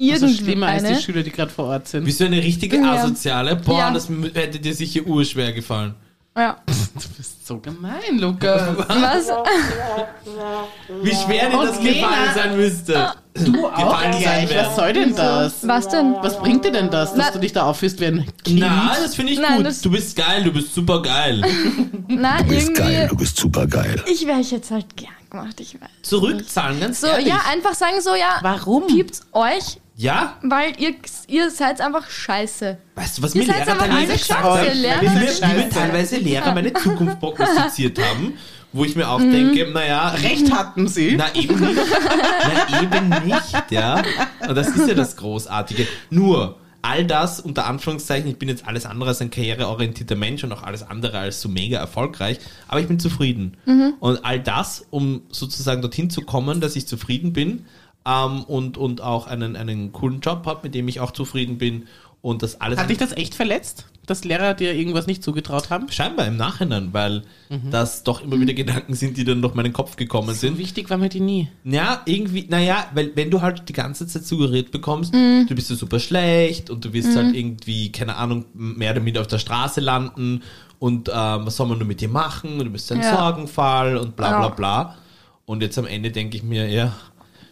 Also 0.01 0.27
irgendwie 0.27 0.45
schlimmer 0.45 0.69
als 0.69 0.85
die 0.85 0.95
Schüler, 0.97 1.23
die 1.23 1.31
gerade 1.31 1.51
vor 1.51 1.67
Ort 1.67 1.89
sind. 1.89 2.05
Bist 2.05 2.21
du 2.21 2.25
eine 2.25 2.39
richtige 2.39 2.77
Ja. 2.79 2.93
Asoziale? 2.95 3.57
Boah, 3.57 3.79
Ja. 3.79 3.91
das 3.91 4.09
hätte 4.35 4.59
dir 4.61 4.75
sicher 4.75 5.03
urschwer 5.07 5.53
gefallen. 5.53 5.95
Ja. 6.39 6.57
Du 6.99 7.09
bist 7.17 7.47
so 7.47 7.59
gemein, 7.59 8.19
Lukas. 8.19 8.61
Was? 8.89 9.29
Wie 11.03 11.11
schwer 11.15 11.49
dir 11.51 11.59
das 11.67 11.81
Lena- 11.81 11.93
gefallen 12.09 12.35
sein 12.35 12.57
müsste. 12.57 13.13
Du 13.35 13.67
auch 13.69 13.77
Gefallen 13.77 14.13
sein 14.15 14.47
gleich. 14.49 14.67
Was 14.67 14.77
soll 14.77 14.93
denn 14.93 15.15
das? 15.15 15.69
Was 15.69 15.89
denn? 15.89 16.15
Was 16.23 16.39
bringt 16.41 16.65
dir 16.65 16.73
denn 16.73 16.91
das, 16.91 17.11
dass 17.15 17.27
Na- 17.27 17.31
du 17.31 17.39
dich 17.39 17.53
da 17.53 17.65
aufführst 17.65 18.01
wie 18.01 18.07
ein 18.07 18.27
Kind? 18.43 18.61
Na, 18.61 18.97
das 19.01 19.15
finde 19.15 19.33
ich 19.33 19.39
Nein, 19.39 19.59
gut. 19.59 19.67
das- 19.67 19.81
Du 19.81 19.91
bist 19.93 20.17
geil, 20.17 20.43
du 20.43 20.53
bist 20.53 20.75
super 20.75 21.01
geil. 21.03 21.41
Nein, 22.09 22.43
Du 22.49 22.49
bist 22.55 22.75
geil, 22.75 23.07
du 23.09 23.17
bist 23.17 23.37
super 23.37 23.67
geil. 23.69 24.03
Ich 24.07 24.27
wäre 24.27 24.41
jetzt 24.41 24.71
halt 24.73 24.97
gern 24.97 25.13
gemacht, 25.31 25.61
ich 25.61 25.75
weiß. 25.81 25.89
Zurückzahlen, 26.03 26.81
ganz 26.81 27.01
So, 27.01 27.07
ehrlich. 27.07 27.29
ja, 27.29 27.41
einfach 27.53 27.75
sagen 27.75 28.01
so, 28.01 28.15
ja, 28.17 28.39
Warum? 28.43 28.89
gibt's 28.89 29.21
euch, 29.33 29.79
Ja? 30.01 30.37
weil 30.43 30.73
ihr, 30.79 30.95
ihr 31.27 31.51
seid 31.51 31.81
einfach 31.81 32.09
scheiße. 32.09 32.79
Weißt 32.95 33.19
du, 33.19 33.23
was 33.23 33.35
Ihr 33.35 33.43
mir 33.43 33.49
Lehrer 33.49 33.61
einfach 33.73 33.79
teilweise 33.89 34.13
gesagt 34.13 34.43
haben? 34.45 34.65
Wie 34.65 35.09
mir, 35.57 35.69
teilweise 35.71 36.17
Lehrer 36.19 36.55
meine 36.55 36.73
Zukunft 36.73 37.19
prognostiziert 37.19 37.99
haben, 38.11 38.35
wo 38.73 38.85
ich 38.85 38.95
mir 38.95 39.09
auch 39.09 39.19
Mhm. 39.19 39.33
denke, 39.33 39.73
naja, 39.73 40.11
Recht 40.11 40.53
hatten 40.53 40.87
sie. 40.87 41.17
Na 41.17 41.35
eben 41.35 41.59
nicht. 41.59 41.81
Na 42.71 42.81
eben 42.83 43.09
nicht, 43.27 43.71
ja. 43.71 44.03
Und 44.49 44.55
das 44.55 44.69
ist 44.69 44.87
ja 44.89 44.95
das 44.95 45.17
Großartige. 45.17 45.89
Nur, 46.11 46.59
all 46.81 47.05
das, 47.05 47.41
unter 47.41 47.67
Anführungszeichen, 47.67 48.31
ich 48.31 48.39
bin 48.39 48.49
jetzt 48.49 48.69
alles 48.69 48.87
andere 48.87 49.09
als 49.09 49.21
ein 49.21 49.31
karriereorientierter 49.33 50.15
Mensch 50.15 50.45
und 50.45 50.53
auch 50.53 50.63
alles 50.63 50.85
andere 50.85 51.19
als 51.19 51.41
so 51.43 51.49
mega 51.49 51.77
erfolgreich, 51.79 52.39
aber 52.69 52.79
ich 52.81 52.87
bin 52.87 53.01
zufrieden. 53.01 53.57
Und 53.99 54.25
all 54.25 54.39
das, 54.39 54.87
um 54.91 55.23
sozusagen 55.31 55.83
dorthin 55.83 56.09
zu 56.09 56.21
kommen, 56.23 56.61
dass 56.61 56.77
ich 56.77 56.87
zufrieden 56.87 57.33
bin 57.33 57.67
ähm, 58.09 58.45
und, 58.45 58.79
und 58.79 59.01
auch 59.03 59.27
einen, 59.27 59.57
einen 59.57 59.93
coolen 59.93 60.21
Job 60.21 60.47
habe, 60.47 60.61
mit 60.63 60.75
dem 60.75 60.89
ich 60.89 61.01
auch 61.01 61.11
zufrieden 61.11 61.59
bin 61.59 61.87
und 62.23 62.43
das 62.43 62.61
alles... 62.61 62.79
Hat 62.79 62.89
dich 62.91 62.99
das 62.99 63.13
echt 63.13 63.35
verletzt, 63.35 63.87
dass 64.07 64.25
Lehrer 64.25 64.55
dir 64.55 64.75
irgendwas 64.75 65.07
nicht 65.07 65.23
zugetraut 65.23 65.69
haben? 65.71 65.91
Scheinbar 65.91 66.27
im 66.27 66.37
Nachhinein, 66.37 66.89
weil 66.93 67.23
Mhm. 67.51 67.71
das 67.71 68.03
doch 68.05 68.21
immer 68.23 68.39
wieder 68.41 68.53
Gedanken 68.55 68.95
sind, 68.95 69.17
die 69.17 69.25
dann 69.25 69.41
durch 69.41 69.55
meinen 69.55 69.73
Kopf 69.73 69.97
gekommen 69.97 70.35
sind. 70.35 70.55
So 70.55 70.59
wichtig 70.59 70.91
war 70.91 70.97
mir 70.99 71.09
die 71.09 71.21
nie. 71.21 71.49
Ja, 71.65 72.03
irgendwie, 72.07 72.47
naja, 72.49 72.87
weil 72.95 73.13
wenn 73.15 73.31
du 73.31 73.41
halt 73.41 73.69
die 73.69 73.73
ganze 73.73 74.07
Zeit 74.07 74.25
suggeriert 74.25 74.71
bekommst, 74.71 75.15
Mhm. 75.15 75.47
du 75.49 75.55
bist 75.55 75.69
so 75.69 75.75
super 75.75 75.99
schlecht 76.01 76.71
und 76.71 76.85
du 76.85 76.93
wirst 76.93 77.15
halt 77.17 77.35
irgendwie, 77.35 77.91
keine 77.93 78.17
Ahnung, 78.17 78.45
mehr 78.55 78.95
damit 78.95 79.17
auf 79.19 79.27
der 79.29 79.39
Straße 79.39 79.81
landen 79.81 80.43
und 80.79 81.09
ähm, 81.09 81.47
was 81.47 81.57
soll 81.57 81.67
man 81.69 81.79
nur 81.79 81.87
mit 81.89 82.01
dir 82.01 82.09
machen 82.09 82.59
und 82.59 82.65
du 82.67 82.71
bist 82.71 82.91
ein 82.93 83.01
Ja. 83.01 83.17
Sorgenfall 83.17 83.97
und 83.97 84.17
bla 84.17 84.31
bla 84.37 84.43
Ja. 84.43 84.49
bla. 84.49 84.95
Und 85.47 85.63
jetzt 85.63 85.79
am 85.79 85.87
Ende 85.87 86.11
denke 86.11 86.37
ich 86.37 86.43
mir, 86.43 86.69
ja, 86.69 86.93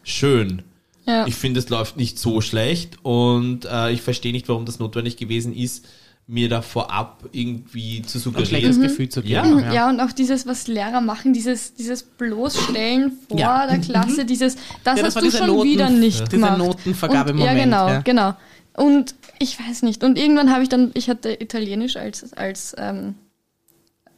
schön. 0.06 0.62
Ja. 1.06 1.26
Ich 1.26 1.34
finde, 1.36 1.60
es 1.60 1.68
läuft 1.68 1.96
nicht 1.96 2.18
so 2.18 2.40
schlecht 2.40 2.98
und 3.04 3.64
äh, 3.64 3.92
ich 3.92 4.02
verstehe 4.02 4.32
nicht, 4.32 4.48
warum 4.48 4.64
das 4.64 4.78
notwendig 4.78 5.16
gewesen 5.16 5.54
ist, 5.54 5.84
mir 6.28 6.48
da 6.48 6.60
vorab 6.62 7.24
irgendwie 7.30 8.02
zu 8.02 8.18
Ein 8.18 8.22
suggerieren. 8.22 8.48
schlechtes 8.48 8.80
Gefühl 8.80 9.08
zu 9.08 9.20
Ja. 9.20 9.42
geben. 9.42 9.72
Ja. 9.72 9.88
und 9.88 10.00
auch 10.00 10.10
dieses, 10.10 10.44
was 10.48 10.66
Lehrer 10.66 11.00
machen, 11.00 11.32
dieses, 11.32 11.74
dieses 11.74 12.02
Bloßstellen 12.02 13.12
vor 13.28 13.38
Ja. 13.38 13.66
der 13.68 13.78
Klasse, 13.78 14.24
dieses, 14.24 14.56
das 14.82 14.98
Ja, 14.98 15.04
hast 15.06 15.14
war 15.14 15.22
du 15.22 15.30
schon 15.30 15.46
Noten- 15.46 15.68
wieder 15.70 15.88
nicht 15.90 16.20
dieser 16.32 16.48
gemacht. 16.48 16.58
Notenvergabemoment, 16.58 17.48
Und, 17.50 17.56
ja, 17.56 17.64
genau, 17.64 17.88
ja. 17.88 18.00
genau. 18.00 18.34
Und 18.74 19.14
ich 19.38 19.58
weiß 19.60 19.82
nicht. 19.82 20.02
Und 20.02 20.18
irgendwann 20.18 20.50
habe 20.52 20.64
ich 20.64 20.68
dann, 20.68 20.90
ich 20.94 21.08
hatte 21.08 21.30
Italienisch 21.40 21.96
als, 21.96 22.32
als 22.32 22.74
ähm, 22.76 23.14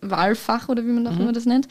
Wahlfach 0.01 0.69
oder 0.71 0.83
wie 0.85 0.91
man 0.91 1.07
auch 1.07 1.13
Mhm. 1.13 1.21
immer 1.21 1.33
das 1.33 1.45
nennt. 1.45 1.69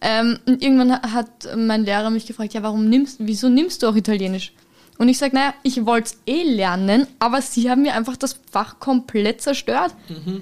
Ähm, 0.00 0.38
und 0.46 0.62
irgendwann 0.62 0.92
ha- 0.92 1.12
hat 1.12 1.28
mein 1.56 1.84
Lehrer 1.84 2.10
mich 2.10 2.26
gefragt, 2.26 2.54
ja, 2.54 2.62
warum 2.62 2.88
nimmst, 2.88 3.16
wieso 3.20 3.48
nimmst 3.48 3.82
du 3.82 3.88
auch 3.88 3.96
Italienisch? 3.96 4.52
Und 4.98 5.08
ich 5.08 5.16
sage, 5.16 5.34
naja, 5.34 5.54
ich 5.62 5.86
wollte 5.86 6.10
es 6.10 6.18
eh 6.26 6.42
lernen, 6.42 7.06
aber 7.20 7.40
sie 7.40 7.70
haben 7.70 7.80
mir 7.82 7.94
einfach 7.94 8.18
das 8.18 8.38
Fach 8.50 8.80
komplett 8.80 9.40
zerstört. 9.40 9.94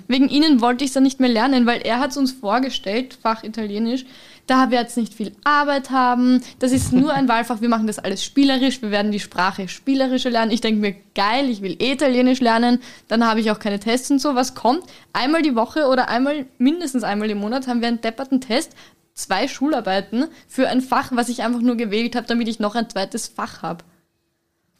Wegen 0.08 0.28
ihnen 0.28 0.60
wollte 0.60 0.82
ich 0.84 0.90
es 0.90 0.94
dann 0.94 1.04
nicht 1.04 1.20
mehr 1.20 1.28
lernen, 1.28 1.64
weil 1.64 1.80
er 1.82 2.00
hat 2.00 2.10
es 2.10 2.16
uns 2.16 2.32
vorgestellt, 2.32 3.16
Fach 3.22 3.44
Italienisch, 3.44 4.04
da 4.48 4.70
wir 4.72 4.80
jetzt 4.80 4.96
nicht 4.96 5.14
viel 5.14 5.30
Arbeit 5.44 5.90
haben, 5.90 6.40
das 6.58 6.72
ist 6.72 6.92
nur 6.92 7.12
ein 7.12 7.28
Wahlfach, 7.28 7.60
wir 7.60 7.68
machen 7.68 7.86
das 7.86 8.00
alles 8.00 8.24
spielerisch, 8.24 8.82
wir 8.82 8.90
werden 8.90 9.12
die 9.12 9.20
Sprache 9.20 9.68
spielerischer 9.68 10.30
lernen. 10.30 10.50
Ich 10.50 10.60
denke 10.60 10.80
mir, 10.80 10.94
geil, 11.14 11.48
ich 11.50 11.62
will 11.62 11.76
eh 11.80 11.92
Italienisch 11.92 12.40
lernen, 12.40 12.80
dann 13.06 13.24
habe 13.24 13.38
ich 13.38 13.52
auch 13.52 13.60
keine 13.60 13.78
Tests 13.78 14.10
und 14.10 14.20
so. 14.20 14.34
Was 14.34 14.56
kommt? 14.56 14.82
Einmal 15.12 15.42
die 15.42 15.54
Woche 15.54 15.86
oder 15.86 16.08
einmal, 16.08 16.46
mindestens 16.58 17.04
einmal 17.04 17.30
im 17.30 17.38
Monat 17.38 17.68
haben 17.68 17.80
wir 17.80 17.86
einen 17.88 18.00
depperten 18.00 18.40
Test, 18.40 18.72
zwei 19.18 19.48
Schularbeiten 19.48 20.26
für 20.46 20.68
ein 20.68 20.80
Fach, 20.80 21.10
was 21.12 21.28
ich 21.28 21.42
einfach 21.42 21.60
nur 21.60 21.76
gewählt 21.76 22.16
habe, 22.16 22.26
damit 22.26 22.48
ich 22.48 22.58
noch 22.60 22.74
ein 22.74 22.88
zweites 22.88 23.26
Fach 23.28 23.62
habe. 23.62 23.84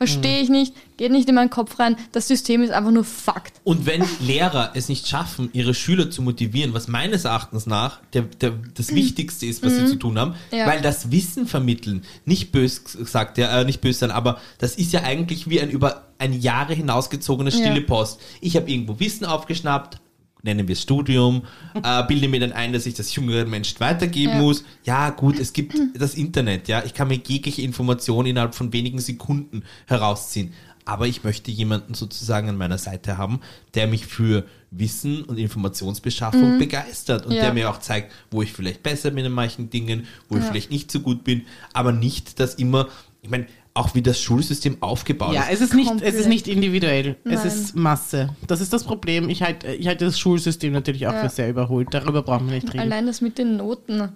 Verstehe 0.01 0.41
ich 0.41 0.49
nicht, 0.49 0.75
geht 0.97 1.11
nicht 1.11 1.29
in 1.29 1.35
meinen 1.35 1.51
Kopf 1.51 1.81
rein. 1.81 1.97
Das 2.13 2.29
System 2.29 2.63
ist 2.63 2.71
einfach 2.71 2.93
nur 2.93 3.03
Fakt. 3.03 3.61
Und 3.65 3.85
wenn 3.85 4.05
Lehrer 4.21 4.71
es 4.75 4.89
nicht 4.89 5.09
schaffen, 5.09 5.51
ihre 5.53 5.75
Schüler 5.75 6.09
zu 6.09 6.23
motivieren, 6.23 6.73
was 6.73 6.87
meines 6.87 7.25
Erachtens 7.25 7.67
nach 7.67 7.99
der, 8.13 8.23
der, 8.23 8.53
das 8.75 8.95
Wichtigste 8.95 9.47
ist, 9.47 9.65
was 9.65 9.75
sie 9.75 9.87
zu 9.87 9.97
tun 9.97 10.17
haben, 10.17 10.37
Mhm. 10.53 10.59
Ja. 10.59 10.67
weil 10.69 10.81
das 10.83 11.11
Wissen 11.11 11.49
vermitteln, 11.49 12.05
nicht 12.25 12.53
bös 12.53 12.85
gesagt, 12.85 13.39
ja, 13.39 13.61
äh, 13.61 13.65
nicht 13.65 13.81
bös 13.81 13.99
sein, 13.99 14.13
aber 14.13 14.41
das 14.59 14.77
ist 14.77 14.93
ja 14.93 15.03
eigentlich 15.03 15.51
wie 15.51 15.61
ein 15.61 15.69
über 15.71 16.05
ein 16.19 16.33
Jahre 16.33 16.75
hinausgezogenes 16.75 17.59
Ja. 17.59 17.67
stille 17.67 17.81
Post. 17.81 18.21
Ich 18.41 18.55
habe 18.55 18.71
irgendwo 18.71 19.01
Wissen 19.01 19.25
aufgeschnappt, 19.25 19.99
nennen 20.43 20.69
wir 20.69 20.73
es 20.75 20.83
Studium, 20.83 21.43
äh, 21.83 22.05
bilde 22.07 22.29
mir 22.29 22.41
dann 22.41 22.53
ein, 22.53 22.73
dass 22.73 22.87
ich 22.87 22.95
das 22.95 23.15
jüngeren 23.15 23.51
Menschen 23.51 23.81
weitergeben 23.81 24.35
Ja. 24.35 24.39
muss. 24.43 24.65
Ja, 24.85 25.11
gut, 25.11 25.39
es 25.39 25.53
gibt 25.53 25.77
das 25.95 26.15
Internet, 26.15 26.69
ja, 26.69 26.83
ich 26.85 26.95
kann 26.95 27.09
mir 27.09 27.21
jegliche 27.27 27.63
Information 27.63 28.27
innerhalb 28.27 28.55
von 28.55 28.73
wenigen 28.73 28.99
Sekunden 29.01 29.63
herausziehen. 29.87 30.53
Aber 30.85 31.07
ich 31.07 31.23
möchte 31.23 31.51
jemanden 31.51 31.93
sozusagen 31.93 32.49
an 32.49 32.57
meiner 32.57 32.79
Seite 32.79 33.19
haben, 33.19 33.41
der 33.75 33.89
mich 33.89 34.07
für 34.07 34.45
Wissen 34.71 35.23
und 35.25 35.37
Informationsbeschaffung 35.39 36.59
begeistert 36.59 37.27
und 37.27 37.33
Ja. 37.35 37.43
der 37.43 37.53
mir 37.53 37.71
auch 37.71 37.79
zeigt, 37.81 38.13
wo 38.31 38.41
ich 38.43 38.53
vielleicht 38.53 38.83
besser 38.83 39.11
bin 39.11 39.25
in 39.25 39.33
manchen 39.33 39.69
Dingen, 39.71 40.07
wo 40.29 40.39
ich 40.39 40.45
vielleicht 40.45 40.71
nicht 40.71 40.91
so 40.91 41.01
gut 41.01 41.25
bin, 41.25 41.43
aber 41.75 41.93
nicht, 41.93 42.41
dass 42.41 42.55
immer, 42.55 42.89
ich 43.23 43.29
meine, 43.31 43.47
auch 43.79 43.95
wie 43.95 44.03
das 44.03 44.21
Schulsystem 44.21 44.79
aufgebaut 44.83 45.33
Ja, 45.35 45.43
ist. 45.45 45.55
es 45.55 45.61
ist 45.61 45.75
nicht, 45.75 45.87
es 45.87 45.91
Komplett. 45.91 46.15
ist 46.15 46.27
nicht 46.27 46.49
individuell. 46.49 47.17
Es 47.25 47.33
Nein. 47.45 47.47
ist 47.47 47.77
Masse. 47.77 48.31
Das 48.47 48.61
ist 48.61 48.73
das 48.73 48.85
Problem. 48.85 49.29
Ich 49.29 49.43
halte 49.43 49.69
ich 49.73 49.87
halte 49.87 50.05
das 50.05 50.19
Schulsystem 50.19 50.73
natürlich 50.73 51.07
auch 51.07 51.13
Ja. 51.13 51.23
für 51.23 51.29
sehr 51.29 51.49
überholt. 51.49 51.89
Darüber 51.93 52.23
brauchen 52.23 52.49
wir 52.49 52.55
nicht 52.57 52.69
reden. 52.69 52.81
Allein 52.81 53.07
das 53.07 53.21
mit 53.21 53.39
den 53.39 53.57
Noten. 53.57 54.13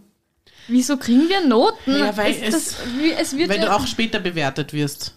Wieso 0.69 0.97
kriegen 0.97 1.29
wir 1.29 1.47
Noten? 1.47 1.97
Ja, 1.99 2.17
weil 2.17 2.35
es, 2.43 2.51
das, 2.51 2.77
wie, 2.99 3.13
es 3.13 3.37
wird 3.37 3.49
Weil 3.51 3.59
ja, 3.59 3.67
du 3.67 3.73
auch 3.75 3.87
später 3.87 4.19
bewertet 4.21 4.73
wirst. 4.73 5.15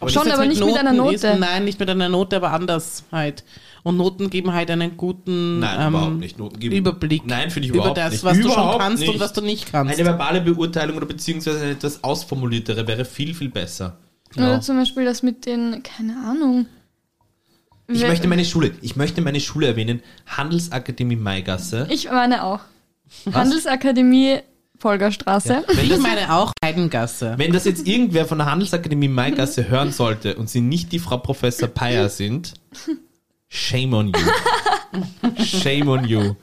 Ob 0.00 0.10
Schon, 0.10 0.30
aber 0.30 0.46
nicht 0.46 0.64
mit 0.64 0.76
einer 0.76 0.92
Note. 0.92 1.14
Ist, 1.14 1.38
nein, 1.38 1.64
nicht 1.64 1.78
mit 1.78 1.88
einer 1.88 2.08
Note, 2.08 2.36
aber 2.36 2.50
anders 2.52 3.04
halt. 3.12 3.44
Und 3.84 3.96
Noten 3.96 4.30
geben 4.30 4.52
halt 4.52 4.70
einen 4.70 4.96
guten 4.96 5.58
Nein, 5.58 5.80
ähm, 5.80 5.88
überhaupt 5.88 6.18
nicht. 6.18 6.38
Noten 6.38 6.60
geben- 6.60 6.76
Überblick 6.76 7.26
Nein, 7.26 7.50
finde 7.50 7.64
ich 7.66 7.70
über 7.70 7.78
überhaupt 7.78 7.98
das, 7.98 8.12
nicht. 8.12 8.24
was 8.24 8.38
du 8.38 8.48
schon 8.50 8.78
kannst 8.78 9.02
und 9.02 9.08
nicht. 9.08 9.20
was 9.20 9.32
du 9.32 9.40
nicht 9.40 9.72
kannst. 9.72 9.94
Eine 9.94 10.04
verbale 10.04 10.40
Beurteilung 10.40 10.96
oder 10.96 11.06
beziehungsweise 11.06 11.60
eine 11.60 11.70
etwas 11.72 12.04
ausformuliertere 12.04 12.86
wäre 12.86 13.04
viel, 13.04 13.34
viel 13.34 13.48
besser. 13.48 13.98
Oder 14.36 14.60
zum 14.60 14.76
Beispiel 14.76 15.04
das 15.04 15.22
mit 15.22 15.44
den, 15.46 15.82
keine 15.82 16.16
Ahnung. 16.24 16.66
Ich 17.88 18.06
möchte 18.06 18.28
meine 18.28 18.44
Schule, 18.44 18.70
ich 18.80 18.94
möchte 18.96 19.20
meine 19.20 19.40
Schule 19.40 19.66
erwähnen, 19.66 20.00
Handelsakademie 20.26 21.16
Maigasse. 21.16 21.86
Ich 21.90 22.10
meine 22.10 22.44
auch. 22.44 22.60
Handelsakademie 23.32 24.38
Folgerstraße. 24.78 25.64
Wenn 25.68 25.84
ich 25.84 25.90
das, 25.90 25.98
meine 26.00 26.32
auch 26.32 26.52
Heidengasse. 26.64 27.34
wenn 27.36 27.52
das 27.52 27.64
jetzt 27.64 27.86
irgendwer 27.86 28.24
von 28.26 28.38
der 28.38 28.50
Handelsakademie 28.50 29.08
Maigasse 29.08 29.68
hören 29.68 29.92
sollte 29.92 30.36
und 30.36 30.48
sie 30.48 30.60
nicht 30.60 30.92
die 30.92 30.98
Frau 30.98 31.18
Professor 31.18 31.68
Peyer 31.68 32.08
sind, 32.08 32.54
shame 33.52 33.94
on 33.94 34.08
you. 34.08 35.44
Shame 35.44 35.88
on 35.88 36.04
you. 36.06 36.34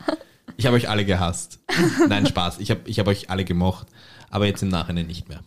Ich 0.57 0.65
habe 0.65 0.75
euch 0.75 0.89
alle 0.89 1.05
gehasst. 1.05 1.59
Nein, 2.07 2.25
Spaß. 2.25 2.59
Ich 2.59 2.69
habe 2.71 2.81
ich 2.85 2.99
hab 2.99 3.07
euch 3.07 3.29
alle 3.29 3.45
gemocht. 3.45 3.87
Aber 4.31 4.45
jetzt 4.45 4.61
im 4.61 4.69
Nachhinein 4.69 5.07
nicht 5.07 5.27
mehr. 5.27 5.39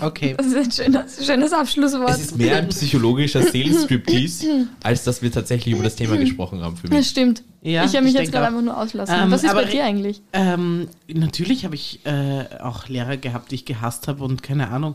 Okay. 0.00 0.36
Das 0.38 0.46
ist 0.46 0.54
ein 0.56 0.70
schönes, 0.70 1.26
schönes 1.26 1.52
Abschlusswort. 1.52 2.10
Es 2.10 2.20
ist 2.20 2.38
mehr 2.38 2.56
ein 2.58 2.68
psychologischer 2.68 3.42
Seelenstriptease, 3.42 4.68
als 4.84 5.02
dass 5.02 5.22
wir 5.22 5.32
tatsächlich 5.32 5.74
über 5.74 5.82
das 5.82 5.96
Thema 5.96 6.16
gesprochen 6.16 6.62
haben 6.62 6.76
für 6.76 6.86
mich. 6.86 6.98
Das 6.98 7.08
stimmt. 7.08 7.42
Ja, 7.62 7.84
ich 7.84 7.96
habe 7.96 8.04
mich 8.04 8.14
ich 8.14 8.20
jetzt 8.20 8.30
gerade 8.30 8.44
auch. 8.44 8.48
einfach 8.50 8.62
nur 8.62 8.76
auslassen. 8.76 9.12
Ähm, 9.18 9.30
Was 9.32 9.42
ist 9.42 9.50
aber 9.50 9.62
bei 9.64 9.70
dir 9.70 9.84
eigentlich? 9.84 10.22
Ähm, 10.32 10.86
natürlich 11.12 11.64
habe 11.64 11.74
ich 11.74 11.98
äh, 12.06 12.44
auch 12.60 12.86
Lehrer 12.86 13.16
gehabt, 13.16 13.50
die 13.50 13.56
ich 13.56 13.64
gehasst 13.64 14.06
habe 14.06 14.22
und 14.22 14.44
keine 14.44 14.68
Ahnung. 14.68 14.94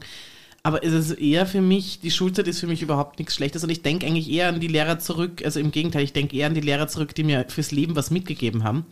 Aber 0.65 0.81
es 0.81 0.93
ist 0.93 1.11
eher 1.19 1.45
für 1.45 1.59
mich, 1.59 1.99
die 1.99 2.09
Schulzeit 2.09 2.47
ist 2.47 2.61
für 2.61 2.67
mich 2.67 2.81
überhaupt 2.81 3.19
nichts 3.19 3.35
Schlechtes 3.35 3.65
und 3.65 3.69
ich 3.69 3.81
denke 3.81 4.07
eigentlich 4.07 4.31
eher 4.31 4.47
an 4.47 4.61
die 4.61 4.67
Lehrer 4.67 4.97
zurück, 4.97 5.41
also 5.43 5.59
im 5.59 5.71
Gegenteil, 5.71 6.03
ich 6.03 6.13
denke 6.13 6.37
eher 6.37 6.47
an 6.47 6.53
die 6.53 6.61
Lehrer 6.61 6.87
zurück, 6.87 7.13
die 7.13 7.25
mir 7.25 7.45
fürs 7.49 7.71
Leben 7.71 7.97
was 7.97 8.11
mitgegeben 8.11 8.63
haben. 8.63 8.85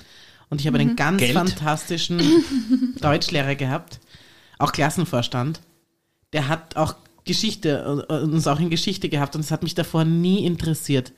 Und 0.49 0.59
ich 0.59 0.67
habe 0.67 0.77
einen 0.77 0.97
ganz 0.97 1.19
Geld? 1.19 1.31
fantastischen 1.31 2.21
Deutschlehrer 3.01 3.55
gehabt, 3.55 4.01
auch 4.59 4.73
Klassenvorstand. 4.73 5.61
Der 6.33 6.49
hat 6.49 6.75
auch 6.75 6.95
Geschichte, 7.23 8.05
äh, 8.09 8.13
uns 8.15 8.47
auch 8.47 8.59
in 8.59 8.69
Geschichte 8.69 9.07
gehabt 9.07 9.35
und 9.35 9.41
es 9.41 9.51
hat 9.51 9.63
mich 9.63 9.73
davor 9.73 10.03
nie 10.03 10.45
interessiert. 10.45 11.13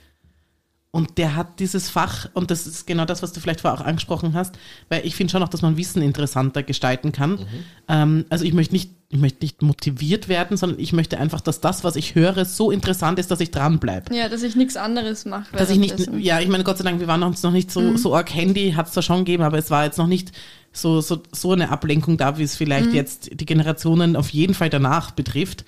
Und 0.96 1.18
der 1.18 1.36
hat 1.36 1.60
dieses 1.60 1.90
Fach, 1.90 2.30
und 2.36 2.52
das 2.52 2.68
ist 2.68 2.86
genau 2.86 3.06
das, 3.06 3.24
was 3.24 3.34
du 3.34 3.40
vielleicht 3.40 3.62
vorher 3.62 3.82
auch 3.82 3.84
angesprochen 3.84 4.36
hast, 4.36 4.60
weil 4.90 5.04
ich 5.04 5.16
finde 5.16 5.32
schon 5.32 5.42
auch, 5.42 5.50
dass 5.50 5.64
man 5.64 5.76
Wissen 5.76 6.04
interessanter 6.04 6.62
gestalten 6.62 7.12
kann. 7.12 7.40
Ähm, 7.88 8.26
also 8.30 8.46
ich 8.46 8.54
möchte 8.54 8.76
nicht, 8.76 8.92
ich 9.10 9.18
möchte 9.18 9.44
nicht 9.44 9.64
motiviert 9.64 10.30
werden, 10.30 10.56
sondern 10.56 10.80
ich 10.80 10.94
möchte 10.94 11.18
einfach, 11.18 11.42
dass 11.42 11.60
das, 11.62 11.84
was 11.84 11.96
ich 11.96 12.14
höre, 12.14 12.46
so 12.46 12.70
interessant 12.70 13.18
ist, 13.18 13.32
dass 13.32 13.40
ich 13.40 13.50
dranbleibe. 13.50 14.14
Ja, 14.14 14.30
dass 14.30 14.44
ich 14.44 14.56
nichts 14.56 14.78
anderes 14.78 15.26
mache. 15.26 15.58
Dass 15.58 15.72
ich 15.72 15.80
nicht, 15.80 15.98
währenddessen. 15.98 16.22
ja, 16.22 16.40
ich 16.42 16.48
meine, 16.48 16.64
Gott 16.64 16.78
sei 16.78 16.84
Dank, 16.84 17.00
wir 17.00 17.08
waren 17.08 17.24
uns 17.24 17.42
noch 17.42 17.52
nicht 17.52 17.72
so, 17.72 17.98
so 17.98 18.16
arg 18.16 18.32
Handy, 18.32 18.74
hat 18.74 18.86
es 18.86 18.94
zwar 18.94 19.02
schon 19.02 19.26
gegeben, 19.26 19.42
aber 19.42 19.58
es 19.58 19.72
war 19.72 19.86
jetzt 19.86 19.98
noch 19.98 20.06
nicht 20.06 20.32
so, 20.72 21.02
so, 21.02 21.24
so 21.32 21.54
eine 21.54 21.70
Ablenkung 21.70 22.18
da, 22.18 22.38
wie 22.38 22.44
es 22.44 22.56
vielleicht 22.56 22.94
jetzt 22.94 23.32
die 23.34 23.46
Generationen 23.48 24.16
auf 24.16 24.30
jeden 24.30 24.54
Fall 24.54 24.70
danach 24.70 25.10
betrifft. 25.10 25.66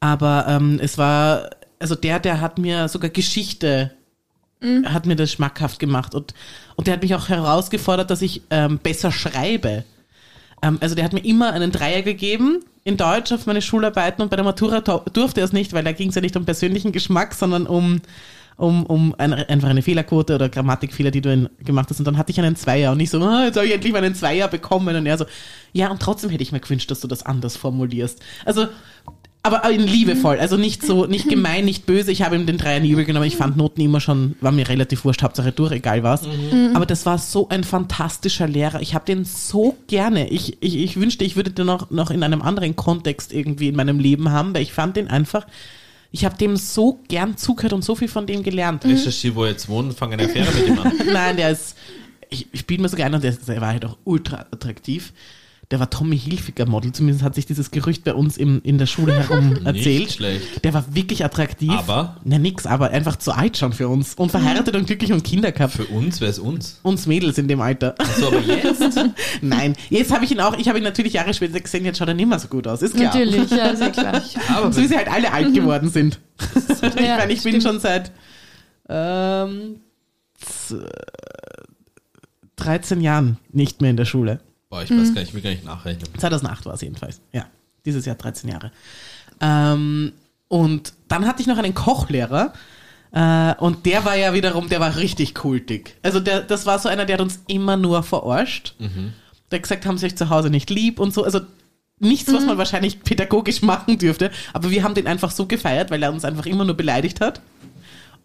Aber 0.00 0.46
ähm, 0.48 0.80
es 0.82 0.98
war, 0.98 1.50
also 1.78 1.94
der, 1.94 2.18
der 2.18 2.40
hat 2.40 2.58
mir 2.58 2.88
sogar 2.88 3.10
Geschichte, 3.10 3.92
hat 4.62 5.06
mir 5.06 5.16
das 5.16 5.30
schmackhaft 5.30 5.78
gemacht 5.78 6.14
und, 6.14 6.34
und 6.76 6.86
der 6.86 6.94
hat 6.94 7.02
mich 7.02 7.14
auch 7.14 7.28
herausgefordert, 7.28 8.10
dass 8.10 8.22
ich 8.22 8.42
ähm, 8.50 8.78
besser 8.78 9.12
schreibe. 9.12 9.84
Ähm, 10.62 10.78
also 10.80 10.94
der 10.94 11.04
hat 11.04 11.12
mir 11.12 11.24
immer 11.24 11.52
einen 11.52 11.72
Dreier 11.72 12.02
gegeben 12.02 12.64
in 12.84 12.96
Deutsch 12.96 13.32
auf 13.32 13.46
meine 13.46 13.62
Schularbeiten 13.62 14.22
und 14.22 14.30
bei 14.30 14.36
der 14.36 14.44
Matura 14.44 14.80
durfte 14.80 15.40
er 15.40 15.44
es 15.44 15.52
nicht, 15.52 15.72
weil 15.72 15.84
da 15.84 15.92
ging 15.92 16.08
es 16.08 16.14
ja 16.14 16.20
nicht 16.20 16.36
um 16.36 16.44
persönlichen 16.44 16.92
Geschmack, 16.92 17.34
sondern 17.34 17.66
um, 17.66 18.00
um, 18.56 18.86
um 18.86 19.14
eine, 19.18 19.48
einfach 19.48 19.68
eine 19.68 19.82
Fehlerquote 19.82 20.36
oder 20.36 20.48
Grammatikfehler, 20.48 21.10
die 21.10 21.20
du 21.20 21.32
in, 21.32 21.48
gemacht 21.58 21.90
hast. 21.90 21.98
Und 21.98 22.06
dann 22.06 22.16
hatte 22.16 22.30
ich 22.30 22.38
einen 22.38 22.56
Zweier 22.56 22.92
und 22.92 23.00
ich 23.00 23.10
so, 23.10 23.20
ah, 23.20 23.44
jetzt 23.44 23.56
habe 23.56 23.66
ich 23.66 23.74
endlich 23.74 23.92
meinen 23.92 24.14
Zweier 24.14 24.48
bekommen. 24.48 24.94
Und 24.96 25.06
er 25.06 25.18
so, 25.18 25.26
ja, 25.72 25.90
und 25.90 26.00
trotzdem 26.00 26.30
hätte 26.30 26.42
ich 26.42 26.52
mir 26.52 26.60
gewünscht, 26.60 26.90
dass 26.90 27.00
du 27.00 27.08
das 27.08 27.24
anders 27.24 27.56
formulierst. 27.56 28.22
Also, 28.44 28.68
aber 29.46 29.70
in 29.70 29.86
liebevoll, 29.86 30.38
also 30.38 30.56
nicht 30.56 30.82
so, 30.82 31.06
nicht 31.06 31.28
gemein, 31.28 31.64
nicht 31.64 31.86
böse. 31.86 32.10
Ich 32.10 32.22
habe 32.22 32.34
ihm 32.34 32.46
den 32.46 32.58
Dreier 32.58 32.80
nie 32.80 32.90
übel 32.90 33.04
genommen. 33.04 33.26
Ich 33.26 33.36
fand 33.36 33.56
Noten 33.56 33.80
immer 33.80 34.00
schon, 34.00 34.34
war 34.40 34.50
mir 34.50 34.68
relativ 34.68 35.04
wurscht, 35.04 35.22
Hauptsache 35.22 35.52
durch, 35.52 35.72
egal 35.72 36.02
was. 36.02 36.22
Aber 36.74 36.84
das 36.84 37.06
war 37.06 37.18
so 37.18 37.48
ein 37.48 37.62
fantastischer 37.62 38.48
Lehrer. 38.48 38.82
Ich 38.82 38.94
habe 38.94 39.04
den 39.04 39.24
so 39.24 39.76
gerne. 39.86 40.28
Ich, 40.28 40.56
ich, 40.60 40.76
ich 40.76 40.96
wünschte, 40.98 41.24
ich 41.24 41.36
würde 41.36 41.50
den 41.52 41.66
noch, 41.66 41.90
noch 41.90 42.10
in 42.10 42.22
einem 42.22 42.42
anderen 42.42 42.74
Kontext 42.74 43.32
irgendwie 43.32 43.68
in 43.68 43.76
meinem 43.76 44.00
Leben 44.00 44.30
haben, 44.30 44.54
weil 44.54 44.62
ich 44.62 44.72
fand 44.72 44.96
den 44.96 45.08
einfach, 45.08 45.46
ich 46.10 46.24
habe 46.24 46.36
dem 46.36 46.56
so 46.56 46.98
gern 47.08 47.36
zugehört 47.36 47.72
und 47.72 47.84
so 47.84 47.94
viel 47.94 48.08
von 48.08 48.26
dem 48.26 48.42
gelernt. 48.42 48.84
Recherchiere, 48.84 49.34
wo 49.36 49.44
er 49.44 49.50
jetzt 49.50 49.68
wohnt, 49.68 49.94
fange 49.94 50.14
eine 50.14 50.24
Affäre 50.24 50.52
mit 50.52 50.66
ihm 50.66 50.78
an. 50.78 50.92
Nein, 51.12 51.36
der 51.36 51.50
ist, 51.50 51.76
ich, 52.30 52.46
ich 52.52 52.60
spiele 52.60 52.82
mir 52.82 52.88
sogar 52.88 53.06
ein 53.06 53.14
und 53.14 53.22
der, 53.22 53.32
der 53.32 53.60
war 53.60 53.68
halt 53.68 53.84
auch 53.84 53.96
ultra 54.04 54.46
attraktiv. 54.50 55.12
Der 55.72 55.80
war 55.80 55.90
Tommy 55.90 56.16
Hilfiger 56.16 56.64
Model, 56.64 56.92
zumindest 56.92 57.24
hat 57.24 57.34
sich 57.34 57.44
dieses 57.44 57.72
Gerücht 57.72 58.04
bei 58.04 58.14
uns 58.14 58.36
im, 58.36 58.60
in 58.62 58.78
der 58.78 58.86
Schule 58.86 59.14
herum 59.14 59.56
erzählt. 59.64 60.00
Nicht 60.04 60.12
schlecht. 60.12 60.64
Der 60.64 60.72
war 60.74 60.84
wirklich 60.94 61.24
attraktiv. 61.24 61.72
Aber? 61.72 62.18
Na 62.22 62.38
nix, 62.38 62.66
aber 62.66 62.90
einfach 62.90 63.16
zu 63.16 63.32
alt 63.32 63.56
schon 63.56 63.72
für 63.72 63.88
uns. 63.88 64.14
Und 64.14 64.30
verheiratet 64.30 64.76
und 64.76 64.86
glücklich 64.86 65.12
und 65.12 65.24
Kinder 65.24 65.50
gehabt. 65.50 65.72
Für 65.72 65.86
uns, 65.86 66.20
wer 66.20 66.28
ist 66.28 66.38
uns? 66.38 66.78
Uns 66.84 67.06
Mädels 67.06 67.38
in 67.38 67.48
dem 67.48 67.60
Alter. 67.60 67.96
So, 68.16 68.28
aber 68.28 68.38
jetzt? 68.42 68.80
Nein, 69.42 69.74
jetzt 69.90 70.12
habe 70.14 70.24
ich 70.24 70.30
ihn 70.30 70.38
auch, 70.40 70.56
ich 70.56 70.68
habe 70.68 70.78
ihn 70.78 70.84
natürlich 70.84 71.14
Jahre 71.14 71.34
später 71.34 71.58
gesehen, 71.58 71.84
jetzt 71.84 71.98
schaut 71.98 72.06
er 72.08 72.14
nicht 72.14 72.28
mehr 72.28 72.38
so 72.38 72.46
gut 72.46 72.68
aus, 72.68 72.80
ist 72.82 72.94
klar. 72.94 73.06
Natürlich, 73.06 73.50
ja, 73.50 73.74
sehr 73.74 73.90
klar. 73.90 74.22
Aber 74.54 74.72
So 74.72 74.80
wie 74.80 74.86
sie 74.86 74.96
halt 74.96 75.08
alle 75.10 75.32
alt 75.32 75.52
geworden 75.52 75.88
sind. 75.90 76.20
ich 76.54 77.00
Ja, 77.02 77.16
meine, 77.16 77.32
ich 77.32 77.42
bin 77.42 77.60
stimmt. 77.60 77.62
schon 77.64 77.80
seit 77.80 78.12
ähm, 78.88 79.80
z- 80.40 80.78
13 82.54 83.00
Jahren 83.00 83.38
nicht 83.52 83.80
mehr 83.80 83.90
in 83.90 83.96
der 83.96 84.04
Schule. 84.04 84.38
Boah, 84.68 84.82
ich 84.82 84.90
weiß 84.90 85.14
gar 85.14 85.20
nicht, 85.20 85.28
ich 85.28 85.34
will 85.34 85.42
gar 85.42 85.50
nicht 85.50 85.64
nachrechnen. 85.64 86.08
2008 86.18 86.66
war 86.66 86.74
es 86.74 86.80
jedenfalls. 86.80 87.20
Ja, 87.32 87.46
dieses 87.84 88.04
Jahr 88.04 88.16
13 88.16 88.50
Jahre. 88.50 88.72
Ähm, 89.40 90.12
und 90.48 90.92
dann 91.08 91.26
hatte 91.26 91.40
ich 91.40 91.46
noch 91.46 91.58
einen 91.58 91.74
Kochlehrer. 91.74 92.52
Äh, 93.12 93.54
und 93.58 93.86
der 93.86 94.04
war 94.04 94.16
ja 94.16 94.34
wiederum, 94.34 94.68
der 94.68 94.80
war 94.80 94.96
richtig 94.96 95.34
kultig. 95.34 95.96
Also 96.02 96.20
der, 96.20 96.40
das 96.40 96.66
war 96.66 96.78
so 96.78 96.88
einer, 96.88 97.04
der 97.04 97.14
hat 97.14 97.20
uns 97.20 97.40
immer 97.46 97.76
nur 97.76 98.02
verarscht. 98.02 98.74
Der 99.50 99.58
hat 99.58 99.62
gesagt, 99.62 99.86
haben 99.86 99.98
sie 99.98 100.06
euch 100.06 100.16
zu 100.16 100.30
Hause 100.30 100.50
nicht 100.50 100.70
lieb 100.70 100.98
und 100.98 101.14
so. 101.14 101.22
Also 101.22 101.40
nichts, 102.00 102.32
was 102.32 102.44
man 102.44 102.58
wahrscheinlich 102.58 103.02
pädagogisch 103.02 103.62
machen 103.62 103.98
dürfte. 103.98 104.30
Aber 104.52 104.70
wir 104.70 104.82
haben 104.82 104.94
den 104.94 105.06
einfach 105.06 105.30
so 105.30 105.46
gefeiert, 105.46 105.90
weil 105.90 106.02
er 106.02 106.12
uns 106.12 106.24
einfach 106.24 106.46
immer 106.46 106.64
nur 106.64 106.76
beleidigt 106.76 107.20
hat. 107.20 107.40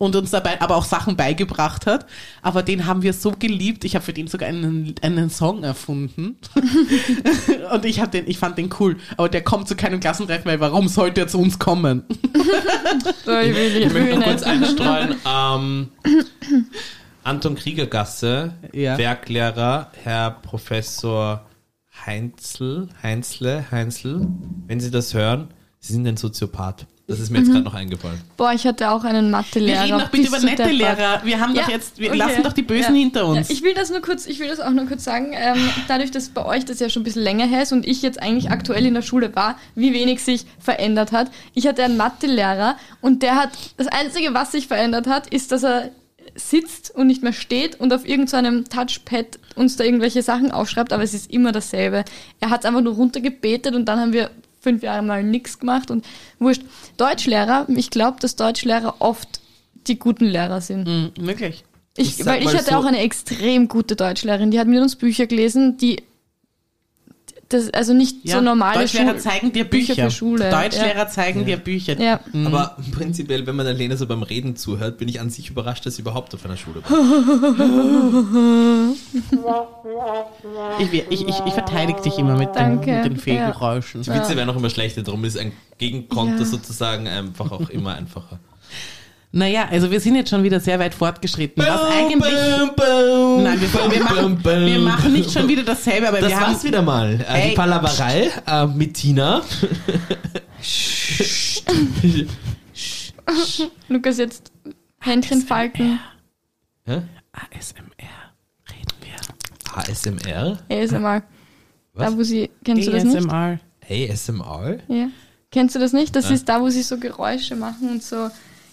Und 0.01 0.15
uns 0.15 0.31
dabei 0.31 0.59
aber 0.61 0.77
auch 0.77 0.85
Sachen 0.85 1.15
beigebracht 1.15 1.85
hat. 1.85 2.07
Aber 2.41 2.63
den 2.63 2.87
haben 2.87 3.03
wir 3.03 3.13
so 3.13 3.33
geliebt. 3.37 3.83
Ich 3.83 3.93
habe 3.93 4.03
für 4.03 4.13
den 4.13 4.25
sogar 4.25 4.49
einen, 4.49 4.95
einen 5.03 5.29
Song 5.29 5.63
erfunden. 5.63 6.37
Und 7.71 7.85
ich, 7.85 7.99
hab 7.99 8.11
den, 8.11 8.27
ich 8.27 8.39
fand 8.39 8.57
den 8.57 8.71
cool. 8.79 8.97
Aber 9.15 9.29
der 9.29 9.43
kommt 9.43 9.67
zu 9.67 9.75
keinem 9.75 9.99
Klassentreffen, 9.99 10.45
weil 10.49 10.59
warum 10.59 10.87
sollte 10.87 11.21
er 11.21 11.27
zu 11.27 11.37
uns 11.37 11.59
kommen? 11.59 12.03
So, 13.25 13.37
ich 13.39 13.55
will, 13.55 13.77
Ich 13.77 13.93
möchte 13.93 14.17
noch 14.17 14.25
kurz 14.25 14.43
einstreuen. 14.43 15.15
Ähm, 15.25 15.89
Anton 17.23 17.55
Kriegergasse, 17.55 18.53
Ja. 18.73 18.97
Werklehrer, 18.97 19.91
Herr 20.03 20.31
Professor 20.31 21.45
Heinzel, 22.05 22.89
Heinzle, 23.03 23.65
Heinzel. 23.69 24.27
Wenn 24.65 24.79
Sie 24.79 24.89
das 24.89 25.13
hören, 25.13 25.49
Sie 25.79 25.93
sind 25.93 26.07
ein 26.07 26.17
Soziopath. 26.17 26.87
Das 27.11 27.19
ist 27.19 27.29
mir 27.29 27.39
jetzt 27.39 27.49
gerade 27.51 27.63
noch 27.63 27.73
eingefallen. 27.73 28.19
Boah, 28.37 28.53
ich 28.53 28.65
hatte 28.65 28.89
auch 28.89 29.03
einen 29.03 29.25
Wir 29.27 29.31
Mathelehrer. 29.31 29.83
reden 29.83 29.99
doch 29.99 30.09
bitte 30.09 30.27
über 30.27 30.39
nette 30.39 30.55
deppert. 30.63 30.73
Lehrer. 30.73 31.21
Wir 31.23 31.39
haben 31.39 31.53
doch 31.53 31.67
Ja, 31.67 31.73
jetzt, 31.73 31.99
wir 31.99 32.09
okay. 32.09 32.17
lassen 32.17 32.43
doch 32.43 32.53
die 32.53 32.61
Bösen 32.63 32.95
Ja. 32.95 33.01
hinter 33.01 33.25
uns. 33.27 33.49
Ja, 33.49 33.53
ich 33.55 33.61
will 33.63 33.73
das 33.73 33.89
nur 33.91 34.01
kurz, 34.01 34.25
ich 34.25 34.39
will 34.39 34.47
das 34.47 34.59
auch 34.59 34.71
nur 34.71 34.85
kurz 34.87 35.03
sagen. 35.03 35.33
Ähm, 35.33 35.57
dadurch, 35.87 36.11
dass 36.11 36.29
bei 36.29 36.45
euch 36.45 36.65
das 36.65 36.79
ja 36.79 36.89
schon 36.89 37.01
ein 37.01 37.05
bisschen 37.05 37.23
länger 37.23 37.45
her 37.45 37.63
ist 37.63 37.71
und 37.73 37.85
ich 37.85 38.01
jetzt 38.01 38.21
eigentlich 38.21 38.49
aktuell 38.49 38.85
in 38.85 38.93
der 38.93 39.01
Schule 39.01 39.35
war, 39.35 39.57
wie 39.75 39.93
wenig 39.93 40.23
sich 40.23 40.45
verändert 40.59 41.11
hat. 41.11 41.29
Ich 41.53 41.67
hatte 41.67 41.83
einen 41.83 41.97
Mathelehrer 41.97 42.77
und 43.01 43.21
der 43.23 43.35
hat, 43.35 43.51
das 43.77 43.87
Einzige, 43.87 44.33
was 44.33 44.51
sich 44.53 44.67
verändert 44.67 45.07
hat, 45.07 45.27
ist, 45.27 45.51
dass 45.51 45.63
er 45.63 45.91
sitzt 46.35 46.95
und 46.95 47.07
nicht 47.07 47.23
mehr 47.23 47.33
steht 47.33 47.79
und 47.79 47.91
auf 47.93 48.07
irgendeinem 48.07 48.63
Touchpad 48.69 49.37
uns 49.55 49.75
da 49.75 49.83
irgendwelche 49.83 50.21
Sachen 50.21 50.51
aufschreibt, 50.51 50.93
aber 50.93 51.03
es 51.03 51.13
ist 51.13 51.29
immer 51.29 51.51
dasselbe. 51.51 52.05
Er 52.39 52.49
hat 52.49 52.61
es 52.61 52.65
einfach 52.65 52.81
nur 52.81 52.93
runtergebetet 52.93 53.75
und 53.75 53.85
dann 53.85 53.99
haben 53.99 54.13
wir 54.13 54.29
fünf 54.61 54.83
Jahre 54.83 55.01
mal 55.03 55.23
nichts 55.23 55.59
gemacht 55.59 55.91
und 55.91 56.05
wurscht. 56.39 56.61
Deutschlehrer, 56.97 57.67
ich 57.69 57.89
glaube, 57.89 58.17
dass 58.21 58.35
Deutschlehrer 58.35 58.95
oft 58.99 59.27
die 59.87 59.97
guten 59.99 60.25
Lehrer 60.25 60.61
sind. 60.61 60.87
Mhm, 60.87 61.11
wirklich. 61.27 61.63
Ich, 61.97 62.19
Ich 62.19 62.25
weil 62.25 62.41
ich 62.41 62.53
hatte 62.53 62.71
so- 62.71 62.75
auch 62.77 62.85
eine 62.85 62.99
extrem 62.99 63.67
gute 63.67 63.95
Deutschlehrerin, 63.95 64.51
die 64.51 64.59
hat 64.59 64.67
mit 64.67 64.79
uns 64.79 64.95
Bücher 64.95 65.27
gelesen, 65.27 65.77
die 65.77 66.03
das, 67.53 67.69
also 67.73 67.93
nicht 67.93 68.17
Ja, 68.23 68.35
so 68.37 68.41
normale 68.41 68.79
Deutschlehrer 68.79 69.11
Schul- 69.11 69.19
zeigen 69.19 69.51
dir 69.53 69.63
Bücher. 69.65 69.93
Bücher 69.95 70.05
für 70.09 70.11
Schule. 70.15 70.49
Deutschlehrer 70.49 71.07
zeigen 71.07 71.45
dir 71.45 71.57
Bücher. 71.57 71.99
Ja. 71.99 72.19
Aber 72.45 72.77
prinzipiell, 72.91 73.45
wenn 73.47 73.55
man 73.55 73.65
der 73.65 73.75
Lena 73.75 73.95
so 73.97 74.07
beim 74.07 74.23
Reden 74.23 74.55
zuhört, 74.55 74.97
bin 74.97 75.07
ich 75.07 75.19
an 75.19 75.29
sich 75.29 75.49
überrascht, 75.49 75.85
dass 75.85 75.95
sie 75.95 76.01
überhaupt 76.01 76.33
auf 76.35 76.45
einer 76.45 76.57
Schule 76.57 76.81
war. 76.83 76.97
Ich, 80.79 80.93
ich, 80.93 81.11
ich, 81.27 81.39
ich 81.45 81.53
verteidige 81.53 82.01
dich 82.01 82.17
immer 82.17 82.37
mit, 82.37 82.55
den, 82.55 82.75
mit 82.79 82.87
den 82.87 83.17
Fehlgeräuschen. 83.17 84.01
Die 84.03 84.09
Witze 84.13 84.35
werden 84.35 84.49
auch 84.49 84.55
immer 84.55 84.69
schlechter, 84.69 85.03
darum 85.03 85.23
ist 85.25 85.37
ein 85.37 85.51
Gegenkonter 85.77 86.39
Ja. 86.39 86.45
sozusagen 86.45 87.07
einfach 87.07 87.51
auch 87.51 87.69
immer 87.69 87.95
einfacher. 87.95 88.39
Naja, 89.33 89.67
also 89.71 89.89
wir 89.89 89.99
sind 90.01 90.15
jetzt 90.15 90.29
schon 90.29 90.43
wieder 90.43 90.59
sehr 90.59 90.77
weit 90.79 90.93
fortgeschritten. 90.93 91.63
Was 91.63 91.81
eigentlich. 91.89 92.33
Nein, 92.33 93.61
wir, 93.61 93.91
wir, 93.91 94.03
machen, 94.03 94.43
wir 94.43 94.79
machen 94.79 95.13
nicht 95.13 95.31
schon 95.31 95.47
wieder 95.47 95.63
dasselbe, 95.63 96.09
aber 96.09 96.19
Das 96.19 96.31
wir 96.31 96.37
war's 96.37 96.47
haben. 96.57 96.63
wieder 96.63 96.81
mal. 96.81 97.25
Äh, 97.29 97.49
die 97.49 97.55
Palaverei 97.55 98.29
äh, 98.45 98.65
mit 98.67 98.93
Tina. 98.95 99.41
Lukas 103.87 104.17
jetzt 104.17 104.51
Händchen 104.99 105.41
falten. 105.41 105.99
Hä? 106.85 107.01
ASMR. 107.31 108.33
Reden 108.69 108.93
wir. 109.01 109.77
ASMR? 109.77 110.57
ASMR. 110.69 111.23
Was? 111.93 112.11
Da 112.11 112.17
wo 112.17 112.23
sie, 112.23 112.49
kennst 112.63 112.87
du 112.87 112.91
das 112.91 113.03
nicht? 113.03 113.17
ASMR. 113.17 113.59
ASMR? 113.89 114.77
Ja. 114.87 115.07
Kennst 115.51 115.75
du 115.75 115.79
das 115.79 115.93
nicht? 115.93 116.15
Das 116.15 116.25
Ja. 116.29 116.35
ist 116.35 116.47
da, 116.49 116.61
wo 116.61 116.69
sie 116.69 116.81
so 116.83 116.97
Geräusche 116.97 117.55
machen 117.55 117.89
und 117.89 118.03
so 118.03 118.29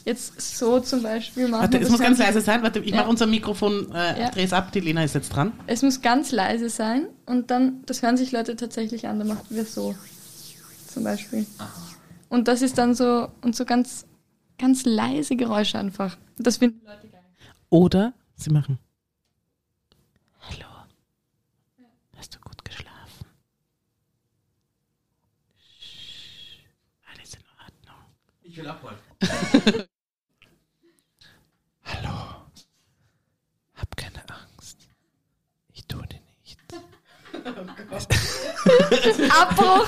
jetzt 0.08 0.40
so 0.58 0.80
zum 0.80 1.02
Beispiel 1.02 1.46
machen. 1.48 1.62
Warte, 1.62 1.78
es 1.78 1.88
muss 1.90 2.00
ganz 2.00 2.18
leise 2.18 2.40
sein. 2.40 2.62
Warte, 2.62 2.80
ich 2.80 2.90
Ja. 2.90 2.96
mache 2.98 3.08
unser 3.10 3.26
Mikrofon, 3.26 3.92
äh, 3.92 4.20
Ja. 4.22 4.30
dreh 4.30 4.42
es 4.42 4.52
ab, 4.52 4.72
die 4.72 4.80
Lena 4.80 5.04
ist 5.04 5.14
jetzt 5.14 5.28
dran. 5.30 5.52
Es 5.66 5.82
muss 5.82 6.00
ganz 6.00 6.32
leise 6.32 6.68
sein 6.70 7.06
und 7.26 7.50
dann, 7.50 7.82
das 7.86 8.02
hören 8.02 8.16
sich 8.16 8.32
Leute 8.32 8.56
tatsächlich 8.56 9.06
an, 9.06 9.18
da 9.18 9.24
machen 9.24 9.46
wir 9.50 9.64
so. 9.64 9.94
Zum 10.92 11.04
Beispiel. 11.04 11.46
Und 12.28 12.48
das 12.48 12.62
ist 12.62 12.76
dann 12.78 12.94
so, 12.94 13.28
und 13.42 13.54
so 13.54 13.64
ganz, 13.64 14.06
ganz 14.58 14.84
leise 14.84 15.36
Geräusche 15.36 15.78
einfach. 15.78 16.16
Das 16.38 16.56
finden 16.56 16.84
Leute 16.86 17.08
geil. 17.08 17.20
Oder 17.70 18.12
sie 18.36 18.50
machen. 18.50 18.78
Hallo. 20.40 20.66
Hast 22.16 22.34
du 22.34 22.38
gut 22.40 22.64
geschlafen? 22.64 23.26
Sch, 25.78 26.64
Alles 27.12 27.34
in 27.34 27.40
Ordnung. 27.62 28.04
Ich 28.42 28.56
will 28.56 28.66
abholen. 28.68 28.96
Hallo. 31.84 32.14
Hab 33.74 33.96
keine 33.96 34.22
Angst. 34.28 34.78
Ich 35.72 35.86
tue 35.86 36.06
dir 36.06 36.20
nicht. 36.42 36.58
Abbruch! 39.40 39.86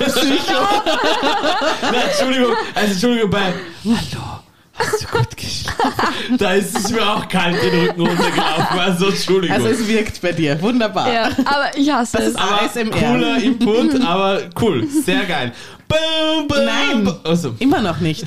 Nein, 1.82 2.02
Entschuldigung, 2.11 2.54
also 2.74 2.92
Entschuldigung, 2.92 3.30
bei 3.30 3.52
Hallo, 3.84 4.40
hast 4.74 5.02
du 5.02 5.06
gut 5.18 5.36
geschlafen? 5.36 6.38
da 6.38 6.52
ist 6.54 6.76
es 6.78 6.90
mir 6.90 7.02
auch 7.08 7.28
kalt 7.28 7.62
den 7.62 7.80
Rücken 7.88 8.00
runtergelaufen, 8.06 8.78
also 8.78 9.06
Entschuldigung. 9.08 9.56
Also 9.56 9.68
es 9.68 9.86
wirkt 9.86 10.20
bei 10.22 10.32
dir. 10.32 10.61
Wunderbar. 10.62 11.12
ja, 11.12 11.24
aber 11.44 11.76
ich 11.76 11.90
hasse 11.92 12.16
Das 12.18 12.26
es. 12.26 12.32
ist 12.32 12.38
aber 12.38 12.62
ASMR. 12.62 12.90
cooler 12.90 13.36
Input, 13.42 14.00
aber 14.02 14.40
cool, 14.61 14.86
sehr 14.88 15.24
geil. 15.24 15.52
Boom, 15.88 16.46
boom, 16.48 16.64
Nein. 16.64 17.04
boom. 17.04 17.16
Also, 17.24 17.54
Immer 17.58 17.80
noch 17.82 17.98
nicht. 18.00 18.24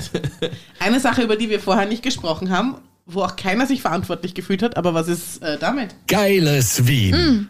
Eine 0.78 1.00
Sache, 1.00 1.22
über 1.22 1.36
die 1.36 1.48
wir 1.48 1.60
vorher 1.60 1.86
nicht 1.86 2.02
gesprochen 2.02 2.50
haben, 2.50 2.76
wo 3.06 3.22
auch 3.22 3.36
keiner 3.36 3.66
sich 3.66 3.80
verantwortlich 3.82 4.34
gefühlt 4.34 4.62
hat, 4.62 4.76
aber 4.76 4.92
was 4.94 5.08
ist 5.08 5.42
äh, 5.42 5.58
damit? 5.58 5.94
Geiles 6.06 6.86
Wien. 6.86 7.48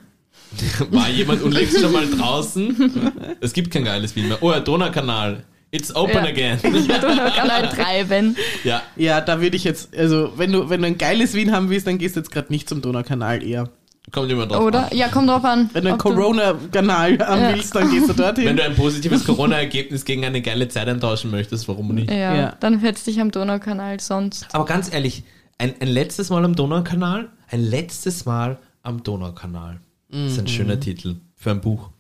war 0.91 1.09
jemand 1.09 1.43
unlängst 1.43 1.81
schon 1.81 1.93
mal 1.93 2.07
draußen? 2.09 3.37
Es 3.41 3.53
gibt 3.53 3.71
kein 3.73 3.85
geiles 3.85 4.15
Wien 4.17 4.29
mehr. 4.29 4.39
Oh, 4.43 4.51
ja, 4.53 4.61
Donaukanal. 4.61 5.45
It's 5.71 5.95
open 5.97 6.15
Ja. 6.25 6.31
again. 6.31 6.59
Donaukanal 6.63 7.69
treiben. 7.69 8.37
ja. 8.63 8.83
Ja, 8.97 9.21
da 9.21 9.41
würde 9.41 9.57
ich 9.57 9.65
jetzt, 9.65 9.97
also 9.97 10.33
wenn 10.37 10.53
du, 10.53 10.69
wenn 10.71 10.81
du 10.83 10.87
ein 10.87 10.99
geiles 10.99 11.35
Wien 11.35 11.51
haben 11.53 11.69
willst, 11.71 11.87
dann 11.87 11.99
gehst 11.99 12.15
du 12.17 12.21
jetzt 12.21 12.31
gerade 12.31 12.53
nicht 12.53 12.69
zum 12.69 12.81
Donaukanal 12.81 13.43
eher. 13.43 13.71
Kommt 14.13 14.31
immer 14.31 14.47
drauf 14.47 14.63
Oder? 14.63 14.91
an. 14.93 14.97
Ja, 14.97 15.09
kommt 15.09 15.29
drauf 15.31 15.45
an. 15.45 15.71
Wenn 15.73 15.85
du 15.85 15.91
du- 15.93 15.97
Corona-Kanal 15.97 17.19
haben 17.19 17.41
Ja. 17.43 17.55
willst, 17.55 17.75
dann 17.75 17.91
gehst 17.91 18.09
du 18.09 18.13
dorthin. 18.13 18.45
Wenn 18.45 18.57
du 18.57 18.63
ein 18.63 18.75
positives 18.77 19.25
Corona-Ergebnis 19.25 20.05
gegen 20.05 20.25
eine 20.25 20.43
geile 20.43 20.69
Zeit 20.69 20.87
eintauschen 20.89 21.31
möchtest, 21.31 21.67
warum 21.69 21.89
nicht? 21.95 22.11
Ja, 22.11 22.35
Ja. 22.37 22.57
dann 22.61 22.81
fährst 22.81 23.07
dich 23.07 23.21
am 23.21 23.31
Donaukanal 23.31 23.99
sonst. 24.01 24.47
Aber 24.53 24.67
ganz 24.67 24.93
ehrlich, 24.93 25.25
ein, 25.59 25.75
ein 25.81 25.89
letztes 25.89 26.31
Mal 26.31 26.45
am 26.45 26.55
Donaukanal, 26.55 27.31
ein 27.51 27.65
letztes 27.65 28.27
Mal 28.27 28.59
am 28.83 29.03
Donaukanal. 29.03 29.81
Das 30.15 30.33
ist 30.33 30.39
ein 30.39 30.47
schöner 30.49 30.79
Titel 30.79 31.17
für 31.35 31.51
ein 31.51 31.61
Buch. 31.61 31.91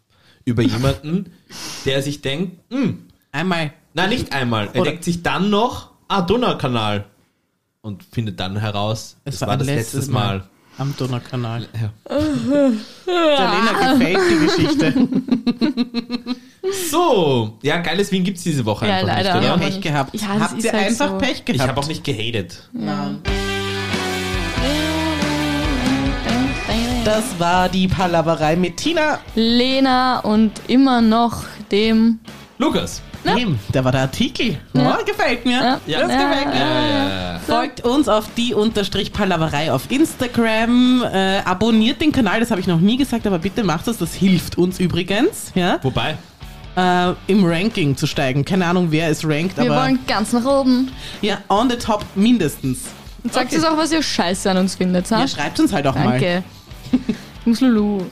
Über 0.44 0.62
jemanden, 0.62 1.32
der 1.84 2.00
sich 2.02 2.20
denkt, 2.22 2.60
hm, 2.70 3.06
Einmal. 3.32 3.72
na 3.94 4.06
nicht 4.06 4.32
einmal, 4.32 4.68
er 4.72 4.82
Oder- 4.82 4.90
denkt 4.90 5.04
sich 5.04 5.22
dann 5.22 5.50
noch, 5.50 5.90
ah, 6.08 6.22
Donaukanal. 6.22 7.06
Und 7.80 8.02
findet 8.02 8.40
dann 8.40 8.56
heraus, 8.56 9.16
es, 9.24 9.40
war, 9.42 9.48
ein 9.50 9.58
das 9.58 9.66
letztes 9.68 10.08
Mal. 10.08 10.48
Am 10.78 10.94
Donaukanal. 10.96 11.68
Ja. 11.78 11.92
Der 13.06 13.50
Lena 13.50 13.92
gefällt 13.92 14.18
die 14.30 14.46
Geschichte. 14.46 15.08
So, 16.90 17.58
ja, 17.62 17.78
geiles 17.78 18.10
Wien 18.10 18.24
gibt's 18.24 18.42
diese 18.42 18.64
Woche 18.64 18.86
Ja, 18.88 18.94
einfach 18.96 19.08
leider. 19.08 19.34
nicht, 19.34 19.44
Ja, 19.44 19.54
oder? 19.54 19.64
Pech 19.64 19.80
gehabt. 19.82 20.14
Ja, 20.14 20.28
das 20.34 20.40
Habt 20.42 20.58
ist 20.58 20.64
ihr 20.64 20.72
halt 20.72 20.86
einfach 20.88 21.10
so. 21.10 21.18
Pech 21.18 21.30
Ich 21.40 21.44
gehabt? 21.44 21.68
habe 21.68 21.80
auch 21.80 21.88
nicht 21.88 22.04
gehatet. 22.04 22.68
Nein. 22.72 23.18
Das 27.04 27.38
war 27.38 27.68
die 27.68 27.86
Palaverei 27.88 28.56
mit 28.56 28.76
Tina. 28.78 29.18
Lena 29.34 30.20
und 30.20 30.52
immer 30.68 31.00
noch 31.00 31.42
dem. 31.70 32.18
Lukas. 32.58 33.02
Dem, 33.24 33.58
da 33.72 33.82
war 33.82 33.90
der 33.92 34.02
Artikel. 34.02 34.58
Ja. 34.74 34.98
Oh, 35.00 35.04
gefällt 35.04 35.46
mir. 35.46 35.52
Ja. 35.86 36.00
Das 36.00 36.10
Ja. 36.10 36.28
gefällt 36.28 36.54
mir. 36.54 37.36
Äh, 37.36 37.38
Folgt 37.40 37.80
uns 37.84 38.06
auf 38.06 38.26
die 38.36 38.52
Unterstrich 38.52 39.12
Palaverei 39.12 39.72
auf 39.72 39.90
Instagram. 39.90 41.02
Äh, 41.10 41.38
abonniert 41.44 42.00
den 42.02 42.12
Kanal, 42.12 42.40
das 42.40 42.50
habe 42.50 42.60
ich 42.60 42.66
noch 42.66 42.80
nie 42.80 42.98
gesagt, 42.98 43.26
aber 43.26 43.38
bitte 43.38 43.64
macht 43.64 43.86
das, 43.86 43.96
das 43.96 44.12
hilft 44.12 44.58
uns 44.58 44.78
übrigens, 44.78 45.52
ja, 45.54 45.78
wobei, 45.82 46.18
äh, 46.76 47.12
im 47.26 47.44
Ranking 47.46 47.96
zu 47.96 48.06
steigen. 48.06 48.44
Keine 48.44 48.66
Ahnung, 48.66 48.88
wer 48.90 49.08
es 49.08 49.26
rankt, 49.26 49.56
Wir 49.56 49.70
aber 49.72 49.82
wollen 49.84 49.98
ganz 50.06 50.34
nach 50.34 50.44
oben. 50.44 50.90
ja, 51.22 51.38
on 51.48 51.70
the 51.70 51.76
top 51.76 52.04
mindestens. 52.14 52.80
Und 53.22 53.32
sagt 53.32 53.46
Okay. 53.46 53.56
uns 53.56 53.64
auch, 53.64 53.78
was 53.78 53.90
ihr 53.90 54.02
scheiße 54.02 54.50
an 54.50 54.58
uns 54.58 54.74
findet. 54.74 55.10
Ha? 55.10 55.20
Ja, 55.20 55.28
schreibt 55.28 55.58
uns 55.60 55.72
halt 55.72 55.86
auch 55.86 55.94
mal. 55.94 56.10
Danke. 56.20 56.44
Muslulu. 57.46 58.06